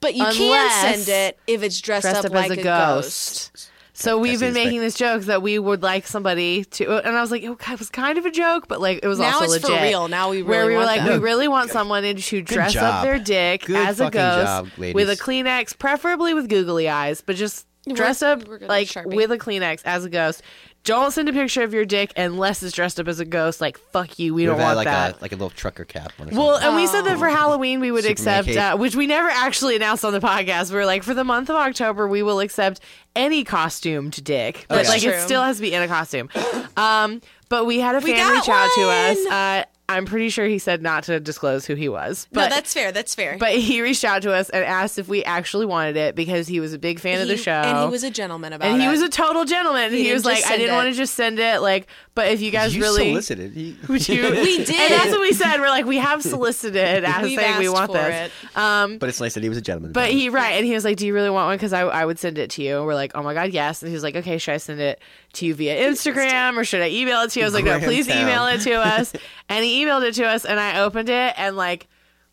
But 0.00 0.14
you 0.14 0.24
Unless 0.24 0.38
can 0.82 0.94
send 0.98 1.08
it 1.08 1.38
if 1.46 1.62
it's 1.62 1.80
dressed, 1.80 2.02
dressed 2.04 2.18
up, 2.20 2.24
up 2.26 2.32
like 2.32 2.50
as 2.50 2.56
a 2.58 2.60
a 2.60 2.64
ghost. 2.64 3.52
ghost. 3.52 3.70
So 3.98 4.18
we've 4.18 4.38
been 4.38 4.48
his 4.48 4.54
thing. 4.54 4.64
making 4.66 4.80
this 4.80 4.94
joke 4.94 5.22
that 5.22 5.42
we 5.42 5.58
would 5.58 5.82
like 5.82 6.06
somebody 6.06 6.64
to, 6.64 6.98
and 7.06 7.16
I 7.16 7.20
was 7.20 7.30
like, 7.30 7.42
oh, 7.44 7.56
it 7.72 7.78
was 7.78 7.88
kind 7.88 8.18
of 8.18 8.26
a 8.26 8.30
joke, 8.30 8.68
but 8.68 8.80
like 8.80 9.00
it 9.02 9.08
was 9.08 9.18
Now 9.18 9.40
also 9.40 9.54
it's 9.54 9.66
for 9.66 9.72
real. 9.72 10.08
Now 10.08 10.30
we 10.30 10.38
really 10.38 10.48
where 10.48 10.58
really 10.60 10.68
we 10.68 10.74
were 10.74 10.78
want 10.84 10.96
like, 10.96 11.00
that. 11.06 11.12
we 11.20 11.24
really 11.24 11.48
want 11.48 11.70
someone 11.70 12.02
to 12.02 12.42
dress 12.42 12.76
up 12.76 12.82
job. 12.82 13.04
their 13.04 13.18
dick 13.18 13.64
Good 13.64 13.76
as 13.76 13.98
a 14.00 14.04
fucking 14.04 14.18
ghost 14.20 14.46
job, 14.46 14.68
ladies. 14.76 14.94
with 14.94 15.10
a 15.10 15.16
Kleenex, 15.16 15.78
preferably 15.78 16.34
with 16.34 16.48
googly 16.48 16.88
eyes, 16.88 17.22
but 17.22 17.36
just 17.36 17.66
dress 17.94 18.20
up 18.22 18.46
we're 18.46 18.58
gonna 18.58 18.68
like 18.68 18.88
Sharpie. 18.88 19.14
with 19.14 19.30
a 19.32 19.38
Kleenex 19.38 19.80
as 19.84 20.04
a 20.04 20.10
ghost. 20.10 20.42
Don't 20.86 21.10
send 21.10 21.28
a 21.28 21.32
picture 21.32 21.62
of 21.62 21.74
your 21.74 21.84
dick 21.84 22.12
unless 22.16 22.62
it's 22.62 22.74
dressed 22.74 22.98
up 22.98 23.08
as 23.08 23.20
a 23.20 23.24
ghost. 23.26 23.60
Like 23.60 23.76
fuck 23.76 24.18
you, 24.18 24.32
we 24.32 24.42
We've 24.42 24.48
don't 24.50 24.58
had 24.58 24.64
want 24.64 24.76
like 24.76 24.84
that. 24.86 25.18
a 25.18 25.20
like 25.20 25.32
a 25.32 25.34
little 25.34 25.50
trucker 25.50 25.84
cap. 25.84 26.12
On 26.18 26.28
or 26.28 26.36
Well, 26.38 26.52
something. 26.52 26.68
and 26.68 26.76
we 26.76 26.86
said 26.86 27.02
that 27.02 27.18
for 27.18 27.28
Halloween 27.28 27.80
we 27.80 27.90
would 27.90 28.04
Superman 28.04 28.38
accept, 28.40 28.48
cape. 28.48 28.58
uh, 28.58 28.76
which 28.78 28.96
we 28.96 29.06
never 29.06 29.28
actually 29.28 29.76
announced 29.76 30.04
on 30.04 30.12
the 30.14 30.20
podcast. 30.20 30.70
We 30.70 30.76
were 30.76 30.86
like, 30.86 31.02
for 31.02 31.12
the 31.12 31.24
month 31.24 31.50
of 31.50 31.56
October, 31.56 32.08
we 32.08 32.22
will 32.22 32.40
accept 32.40 32.80
any 33.14 33.44
costumed 33.44 34.22
dick, 34.24 34.64
but 34.68 34.78
Okay. 34.80 34.88
like 34.88 35.02
it 35.04 35.20
still 35.22 35.42
has 35.42 35.56
to 35.56 35.62
be 35.62 35.74
in 35.74 35.82
a 35.82 35.88
costume. 35.88 36.28
Um, 36.76 37.20
but 37.48 37.64
we 37.66 37.80
had 37.80 37.94
a 37.96 37.98
We 37.98 38.12
fan 38.12 38.18
got 38.18 38.32
reach 38.34 38.48
out 38.48 38.70
to 38.74 38.82
us. 38.82 39.26
Uh, 39.26 39.64
I'm 39.88 40.04
pretty 40.04 40.30
sure 40.30 40.46
he 40.46 40.58
said 40.58 40.82
not 40.82 41.04
to 41.04 41.20
disclose 41.20 41.64
who 41.64 41.74
he 41.74 41.88
was, 41.88 42.26
but 42.32 42.48
no, 42.48 42.54
that's 42.56 42.74
fair. 42.74 42.90
That's 42.90 43.14
fair. 43.14 43.36
but 43.38 43.52
he 43.54 43.80
reached 43.82 44.04
out 44.04 44.22
to 44.22 44.32
us 44.32 44.50
and 44.50 44.64
asked 44.64 44.98
if 44.98 45.06
we 45.06 45.22
actually 45.22 45.64
wanted 45.66 45.96
it 45.96 46.14
because 46.16 46.48
he 46.48 46.58
was 46.58 46.72
a 46.72 46.78
big 46.78 46.98
fan 46.98 47.20
of 47.22 47.28
the 47.28 47.36
show. 47.36 47.52
and 47.52 47.78
he 47.84 47.88
was 47.90 48.02
a 48.02 48.10
gentleman 48.10 48.52
about 48.52 48.66
it. 48.66 48.72
and 48.72 48.80
he 48.82 48.88
it. 48.88 48.90
was 48.90 49.02
a 49.02 49.08
total 49.08 49.44
gentleman. 49.44 49.92
He 49.92 50.06
he, 50.06 50.12
was 50.12 50.24
like, 50.24 50.44
I 50.44 50.56
didn't 50.56 50.72
it. 50.72 50.76
want 50.76 50.88
to 50.88 50.92
just 50.94 51.14
send 51.14 51.38
it. 51.38 51.60
Like, 51.60 51.86
but 52.16 52.28
if 52.32 52.40
you 52.40 52.50
guys 52.50 52.74
you 52.74 52.82
really 52.82 53.10
solicited. 53.10 53.52
He, 53.52 53.76
would 53.88 54.08
you, 54.08 54.22
We 54.30 54.58
did. 54.64 54.70
and 54.70 54.92
that's 54.92 55.10
what 55.10 55.20
we 55.20 55.32
said. 55.32 55.60
We're 55.60 55.68
like, 55.68 55.84
we 55.86 55.98
have 55.98 56.22
solicited 56.22 57.04
as 57.04 57.22
We've 57.22 57.38
saying 57.38 57.58
we 57.58 57.68
want 57.68 57.86
for 57.92 57.98
this. 57.98 58.32
it. 58.52 58.56
Um, 58.56 58.98
but 58.98 59.08
it's 59.08 59.20
nice 59.20 59.34
that 59.34 59.42
he 59.42 59.48
was 59.48 59.58
a 59.58 59.62
gentleman. 59.62 59.92
but 59.92 60.10
he 60.10 60.28
right, 60.30 60.52
and 60.54 60.66
he 60.66 60.74
was 60.74 60.84
like, 60.84 60.96
"Do 60.96 61.06
you 61.06 61.14
really 61.14 61.30
want 61.30 61.46
one? 61.46 61.56
Because 61.56 61.72
I, 61.72 61.82
I 61.82 62.04
would 62.04 62.18
send 62.18 62.38
it 62.38 62.50
to 62.52 62.62
you." 62.62 62.78
And 62.78 62.86
We're 62.86 62.94
like, 62.94 63.12
"Oh 63.14 63.22
my 63.22 63.34
god, 63.34 63.52
yes!" 63.52 63.82
And 63.82 63.88
he 63.88 63.94
was 63.94 64.02
like, 64.02 64.16
"Okay, 64.16 64.38
should 64.38 64.54
I 64.54 64.56
send 64.56 64.80
it 64.80 65.00
to 65.34 65.46
you 65.46 65.54
via 65.54 65.88
Instagram 65.90 66.56
or 66.56 66.64
should 66.64 66.80
I 66.80 66.88
email 66.88 67.20
it 67.22 67.30
to 67.30 67.40
you?" 67.40 67.44
I 67.44 67.46
was 67.48 67.54
like, 67.54 67.64
"No, 67.66 67.78
please 67.78 68.06
town. 68.08 68.22
email 68.22 68.46
it 68.46 68.62
to 68.62 68.72
us." 68.74 69.12
and 69.48 69.64
he 69.64 69.75
emailed 69.84 70.02
it 70.08 70.14
to 70.14 70.24
us, 70.26 70.44
and 70.44 70.58
I 70.60 70.80
opened 70.80 71.08
it, 71.08 71.34
and 71.36 71.56
like 71.56 71.86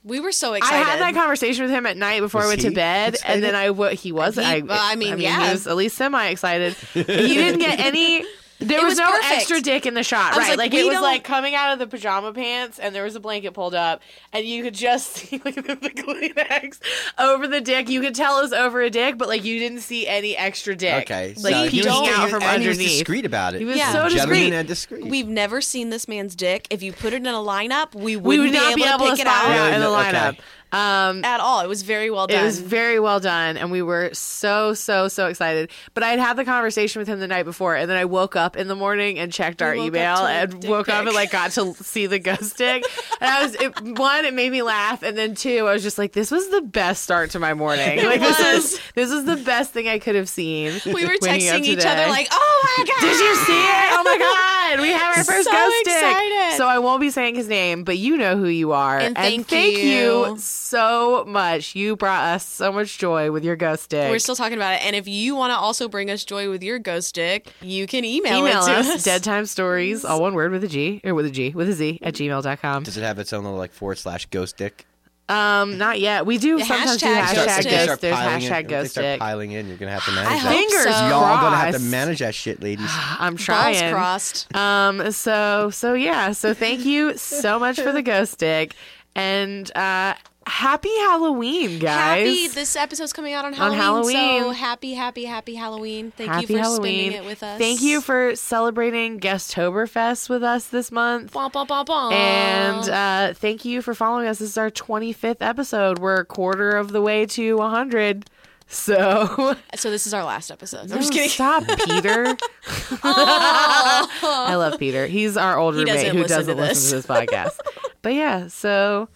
we 0.03 0.19
were 0.19 0.31
so 0.33 0.53
excited. 0.53 0.75
I 0.75 0.89
had 0.89 0.99
that 0.99 1.13
conversation 1.13 1.63
with 1.63 1.71
him 1.71 1.85
at 1.85 1.95
night 1.95 2.19
before 2.21 2.39
Was 2.41 2.47
I 2.47 2.49
went 2.51 2.61
to 2.61 2.71
bed, 2.71 3.13
excited? 3.13 3.33
and 3.33 3.43
then 3.43 3.55
I 3.55 3.67
w- 3.67 3.95
he 3.95 4.11
was. 4.11 4.35
He- 4.35 4.41
I, 4.41 4.59
well, 4.59 4.77
I 4.81 4.95
mean, 4.95 5.17
he 5.17 5.23
yeah. 5.23 5.51
was 5.51 5.65
at 5.67 5.75
least 5.77 5.95
semi 5.97 6.25
excited. 6.27 6.73
he 6.93 7.03
didn't 7.03 7.59
get 7.59 7.79
any. 7.79 8.23
There 8.67 8.79
It 8.79 8.83
was, 8.83 8.91
was 8.93 8.97
no 8.99 9.11
perfect. 9.11 9.33
extra 9.33 9.61
dick 9.61 9.85
in 9.85 9.93
the 9.93 10.03
shot, 10.03 10.35
right? 10.35 10.49
like, 10.57 10.57
Like, 10.57 10.73
it 10.73 10.83
was 10.85 10.93
don't- 10.93 11.01
like 11.03 11.23
coming 11.23 11.55
out 11.55 11.73
of 11.73 11.79
the 11.79 11.87
pajama 11.87 12.33
pants, 12.33 12.79
and 12.79 12.93
there 12.95 13.03
was 13.03 13.15
a 13.15 13.19
blanket 13.19 13.53
pulled 13.53 13.75
up, 13.75 14.01
and 14.31 14.45
you 14.45 14.63
could 14.63 14.73
just 14.73 15.07
see 15.15 15.41
like 15.43 15.55
the, 15.55 15.61
the 15.61 15.89
Kleenex 15.89 16.79
over 17.19 17.47
the 17.47 17.61
dick. 17.61 17.89
You 17.89 18.01
could 18.01 18.15
tell 18.15 18.39
it 18.39 18.43
was 18.43 18.53
over 18.53 18.81
a 18.81 18.89
dick, 18.89 19.17
but 19.17 19.27
like 19.27 19.43
you 19.43 19.59
didn't 19.59 19.81
see 19.81 20.07
any 20.07 20.35
extra 20.37 20.75
dick. 20.75 21.03
Okay, 21.03 21.33
like 21.41 21.53
so 21.55 21.63
he 21.65 21.69
peeking 21.69 21.91
was, 21.91 22.09
out 22.09 22.25
he, 22.25 22.31
from 22.31 22.43
and 22.43 22.61
he 22.61 22.67
was 22.67 22.77
underneath. 22.77 22.97
discreet 22.99 23.25
about 23.25 23.55
it. 23.55 23.59
He 23.59 23.65
was 23.65 23.77
Yeah. 23.77 23.91
so 23.91 24.09
discreet. 24.09 24.53
and 24.53 24.67
discreet. 24.67 25.05
We've 25.05 25.27
never 25.27 25.61
seen 25.61 25.89
this 25.89 26.07
man's 26.07 26.35
dick. 26.35 26.67
If 26.69 26.81
you 26.83 26.93
put 26.93 27.13
it 27.13 27.17
in 27.17 27.27
a 27.27 27.31
lineup, 27.33 27.93
we 27.95 28.15
We 28.15 28.39
wouldn't 28.39 28.51
would 28.51 28.53
not 28.53 28.75
be 28.75 28.83
able, 28.83 28.97
to 28.99 29.11
pick 29.11 29.19
it 29.19 29.27
spot 29.27 29.45
out 29.45 29.51
it 29.51 29.57
out 29.59 29.73
in 29.73 29.81
the 29.81 29.87
lineup. 29.87 30.29
okay. 30.29 30.39
Um, 30.73 31.23
at 31.23 31.39
all. 31.39 31.61
It 31.61 31.67
was 31.69 31.83
very 31.83 32.09
well 32.09 32.27
done. 32.27 32.41
It 32.41 32.43
was 32.43 32.59
very 32.59 32.99
well 32.99 33.19
done, 33.19 33.57
and 33.57 33.71
we 33.71 33.81
were 33.81 34.09
so 34.13 34.73
so 34.73 35.07
so 35.07 35.27
excited. 35.27 35.69
But 35.93 36.03
I 36.03 36.09
had 36.09 36.19
had 36.19 36.33
the 36.37 36.45
conversation 36.45 36.99
with 36.99 37.07
him 37.07 37.19
the 37.19 37.27
night 37.27 37.43
before, 37.43 37.75
and 37.75 37.89
then 37.89 37.97
I 37.97 38.05
woke 38.05 38.35
up 38.35 38.57
in 38.57 38.67
the 38.67 38.75
morning 38.75 39.19
and 39.19 39.31
checked 39.31 39.61
our 39.61 39.75
email, 39.75 40.17
and 40.17 40.63
woke 40.65 40.89
up 40.89 41.05
and 41.05 41.13
like 41.15 41.31
got 41.31 41.51
to 41.51 41.73
see 41.75 42.07
the 42.07 42.19
ghost 42.19 42.51
stick. 42.51 42.83
and 43.21 43.29
I 43.29 43.43
was 43.43 43.55
it, 43.55 43.81
one, 43.99 44.25
it 44.25 44.33
made 44.33 44.51
me 44.51 44.61
laugh, 44.63 45.03
and 45.03 45.17
then 45.17 45.35
two, 45.35 45.67
I 45.67 45.73
was 45.73 45.83
just 45.83 45.97
like, 45.97 46.11
this 46.13 46.31
was 46.31 46.49
the 46.49 46.61
best 46.61 47.03
start 47.03 47.31
to 47.31 47.39
my 47.39 47.53
morning. 47.53 48.03
Like 48.03 48.19
this 48.19 48.39
is 48.39 48.79
this 48.95 49.11
is 49.11 49.25
the 49.25 49.37
best 49.37 49.71
thing 49.71 49.87
I 49.87 49.99
could 49.99 50.15
have 50.15 50.27
seen. 50.29 50.73
we 50.85 51.05
were 51.05 51.15
texting 51.17 51.63
each 51.63 51.85
other 51.85 52.07
like, 52.09 52.27
"Oh 52.31 52.75
my 52.77 52.85
god!" 52.85 53.01
Did 53.01 53.19
you 53.19 53.35
see 53.35 53.53
it? 53.53 53.89
Oh 53.91 54.03
my 54.03 54.17
god, 54.17 54.81
we 54.81 54.89
have 54.89 55.17
our 55.17 55.23
first 55.33 55.45
So 55.47 55.51
ghost 55.51 55.75
stick. 55.81 55.93
excited. 55.93 56.57
So 56.57 56.67
I 56.67 56.79
won't 56.79 57.01
be 57.01 57.09
saying 57.09 57.35
his 57.35 57.47
name, 57.47 57.83
but 57.83 57.97
you 57.97 58.17
know 58.17 58.37
who 58.37 58.47
you 58.47 58.71
are. 58.71 58.97
And 58.99 59.15
thank 59.15 59.51
you. 59.51 59.57
you. 59.59 60.37
So 60.63 61.23
much. 61.27 61.75
You 61.75 61.95
brought 61.95 62.23
us 62.35 62.45
so 62.45 62.71
much 62.71 62.97
joy 62.97 63.31
with 63.31 63.43
your 63.43 63.55
ghost 63.55 63.83
stick. 63.83 64.09
We're 64.09 64.19
still 64.19 64.35
talking 64.35 64.57
about 64.57 64.75
it. 64.75 64.85
And 64.85 64.95
if 64.95 65.07
you 65.07 65.35
want 65.35 65.51
to 65.51 65.57
also 65.57 65.87
bring 65.87 66.09
us 66.09 66.23
joy 66.23 66.49
with 66.49 66.63
your 66.63 66.79
ghost 66.79 67.09
stick, 67.09 67.47
you 67.61 67.85
can 67.87 68.05
email, 68.05 68.39
Email 68.39 68.61
it 68.63 68.65
to 68.67 68.71
us, 68.73 68.87
us. 68.89 69.03
dead 69.03 69.23
time 69.23 69.45
stories, 69.45 70.03
all 70.05 70.21
one 70.21 70.33
word 70.33 70.51
with 70.51 70.63
a 70.63 70.67
G, 70.67 71.01
or 71.03 71.13
with 71.13 71.25
a 71.25 71.31
G, 71.31 71.49
with 71.51 71.69
a 71.69 71.73
Z 71.73 71.99
at 72.01 72.13
gmail.com. 72.13 72.83
Does 72.83 72.97
it 72.97 73.03
have 73.03 73.19
its 73.19 73.33
own 73.33 73.43
little 73.43 73.59
like 73.59 73.71
forward 73.73 73.97
slash 73.97 74.25
ghost 74.27 74.57
dick? 74.57 74.85
Um, 75.29 75.77
not 75.77 76.01
yet. 76.01 76.25
We 76.25 76.37
do 76.37 76.57
The 76.59 76.65
sometimes 76.65 76.97
do 76.97 77.05
hashtag 77.07 77.15
hashtag 77.15 77.35
ghost 77.35 77.47
ghost. 77.47 77.61
stick. 77.63 77.81
Start 77.83 78.01
There's 78.01 78.15
hashtag 78.15 78.59
in, 78.59 78.67
they 78.67 78.69
ghost 78.69 78.91
start 78.91 79.03
stick. 79.05 79.19
piling 79.21 79.51
in. 79.53 79.67
You're 79.69 79.77
gonna 79.77 79.91
have 79.91 80.03
to 80.05 80.11
manage 80.11 80.27
I 80.31 80.33
that. 80.33 80.39
hope 80.41 80.51
Fingers 80.57 80.83
so. 80.95 81.07
Y'all 81.07 81.41
gonna 81.41 81.55
have 81.55 81.75
to 81.75 81.79
manage 81.81 82.19
that 82.19 82.35
shit, 82.35 82.61
ladies. 82.61 82.89
I'm 82.91 83.35
Balls 83.35 83.45
trying. 83.45 83.93
crossed. 83.93 84.53
Um, 84.55 85.11
so 85.13 85.69
so 85.69 85.93
yeah, 85.93 86.33
so 86.33 86.53
thank 86.53 86.83
you 86.83 87.17
so 87.17 87.57
much 87.57 87.79
for 87.79 87.93
the 87.93 88.01
ghost 88.01 88.33
stick, 88.33 88.75
and 89.15 89.71
uh, 89.77 90.15
happy 90.47 90.95
Halloween, 90.99 91.79
guys. 91.79 92.25
Happy! 92.25 92.47
This 92.47 92.75
episode's 92.75 93.13
coming 93.13 93.33
out 93.33 93.45
on 93.45 93.53
On 93.55 93.73
Halloween. 93.73 94.13
So 94.15 94.19
Halloween. 94.19 94.53
happy, 94.53 94.93
happy, 94.93 95.25
happy 95.25 95.55
Halloween! 95.55 96.11
Thank 96.11 96.29
Happy 96.31 96.41
you 96.41 96.47
for 96.47 96.57
Halloween. 96.63 97.11
spending 97.11 97.23
it 97.23 97.25
with 97.27 97.43
us. 97.43 97.57
Thank 97.57 97.81
you 97.81 98.01
for 98.01 98.35
celebrating 98.35 99.19
Guesttoberfest 99.19 100.29
with 100.29 100.43
us 100.43 100.67
this 100.67 100.91
month. 100.91 101.33
Bum, 101.33 101.51
bum, 101.51 101.67
bum, 101.67 101.85
bum. 101.85 102.13
And 102.13 102.89
uh, 102.89 103.33
thank 103.33 103.65
you 103.65 103.81
for 103.81 103.93
following 103.93 104.27
us. 104.27 104.39
This 104.39 104.49
is 104.51 104.57
our 104.57 104.71
25th 104.71 105.37
episode. 105.41 105.99
We're 105.99 106.17
a 106.17 106.25
quarter 106.25 106.71
of 106.71 106.91
the 106.91 107.01
way 107.01 107.25
to 107.27 107.57
100. 107.57 108.25
So, 108.67 109.55
so 109.75 109.91
this 109.91 110.07
is 110.07 110.13
our 110.13 110.23
last 110.23 110.49
episode. 110.49 110.91
I'm 110.91 110.97
just 110.99 111.11
kidding. 111.13 111.29
stop, 111.29 111.63
Peter. 111.85 112.35
I 113.03 114.55
love 114.55 114.79
Peter. 114.79 115.05
He's 115.05 115.37
our 115.37 115.57
old 115.57 115.75
He 115.75 115.81
roommate 115.81 115.95
doesn't 115.95 116.15
who 116.15 116.21
listen 116.23 116.37
doesn't 116.37 116.57
listen 116.57 116.89
to 116.89 116.95
this 116.95 117.05
podcast. 117.05 117.59
But 118.01 118.13
yeah, 118.13 118.47
so 118.47 119.09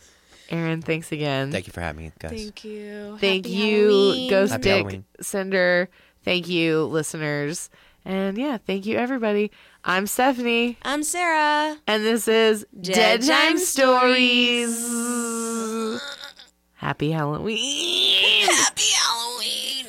Aaron, 0.50 0.82
thanks 0.82 1.12
again. 1.12 1.52
Thank 1.52 1.68
you 1.68 1.74
for 1.74 1.82
having 1.82 2.06
me, 2.06 2.12
guys. 2.20 2.32
Thank 2.32 2.64
you. 2.64 3.18
Thank 3.20 3.45
Happy 3.45 3.56
you, 3.58 3.88
Halloween. 3.88 4.30
Ghost 4.30 4.52
Happy 4.52 4.64
Dick 4.64 4.76
Halloween. 4.78 5.06
Sender. 5.22 5.89
Thank 6.24 6.48
you, 6.50 6.84
listeners. 6.86 7.70
And 8.06 8.38
yeah, 8.38 8.58
thank 8.58 8.86
you, 8.86 8.98
everybody. 8.98 9.52
I'm 9.84 10.08
Stephanie, 10.08 10.78
I'm 10.84 11.04
Sarah. 11.04 11.78
and 11.88 12.06
this 12.06 12.28
is 12.28 12.66
Dead, 12.80 12.93
Dead 12.93 13.22
Time 13.22 13.30
Time 13.30 13.58
Stories. 13.58 14.78
Happy 16.76 17.12
Halloween. 17.12 17.58
Happy 18.48 18.82
Halloween. 18.93 19.86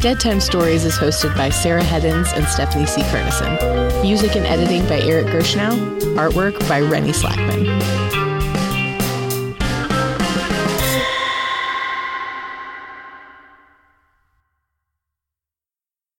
Dead 0.00 0.20
Time 0.20 0.38
Stories 0.38 0.84
is 0.84 0.96
hosted 0.96 1.36
by 1.36 1.50
Sarah 1.50 1.82
Heddens 1.82 2.32
and 2.32 2.46
Stephanie 2.46 2.86
C. 2.86 3.00
Kernison. 3.02 4.00
Music 4.00 4.36
and 4.36 4.46
editing 4.46 4.86
by 4.86 5.00
Eric 5.00 5.26
Gershnow. 5.26 5.98
Artwork 6.14 6.56
by 6.68 6.80
Rennie 6.80 7.10
Slackman. 7.10 8.27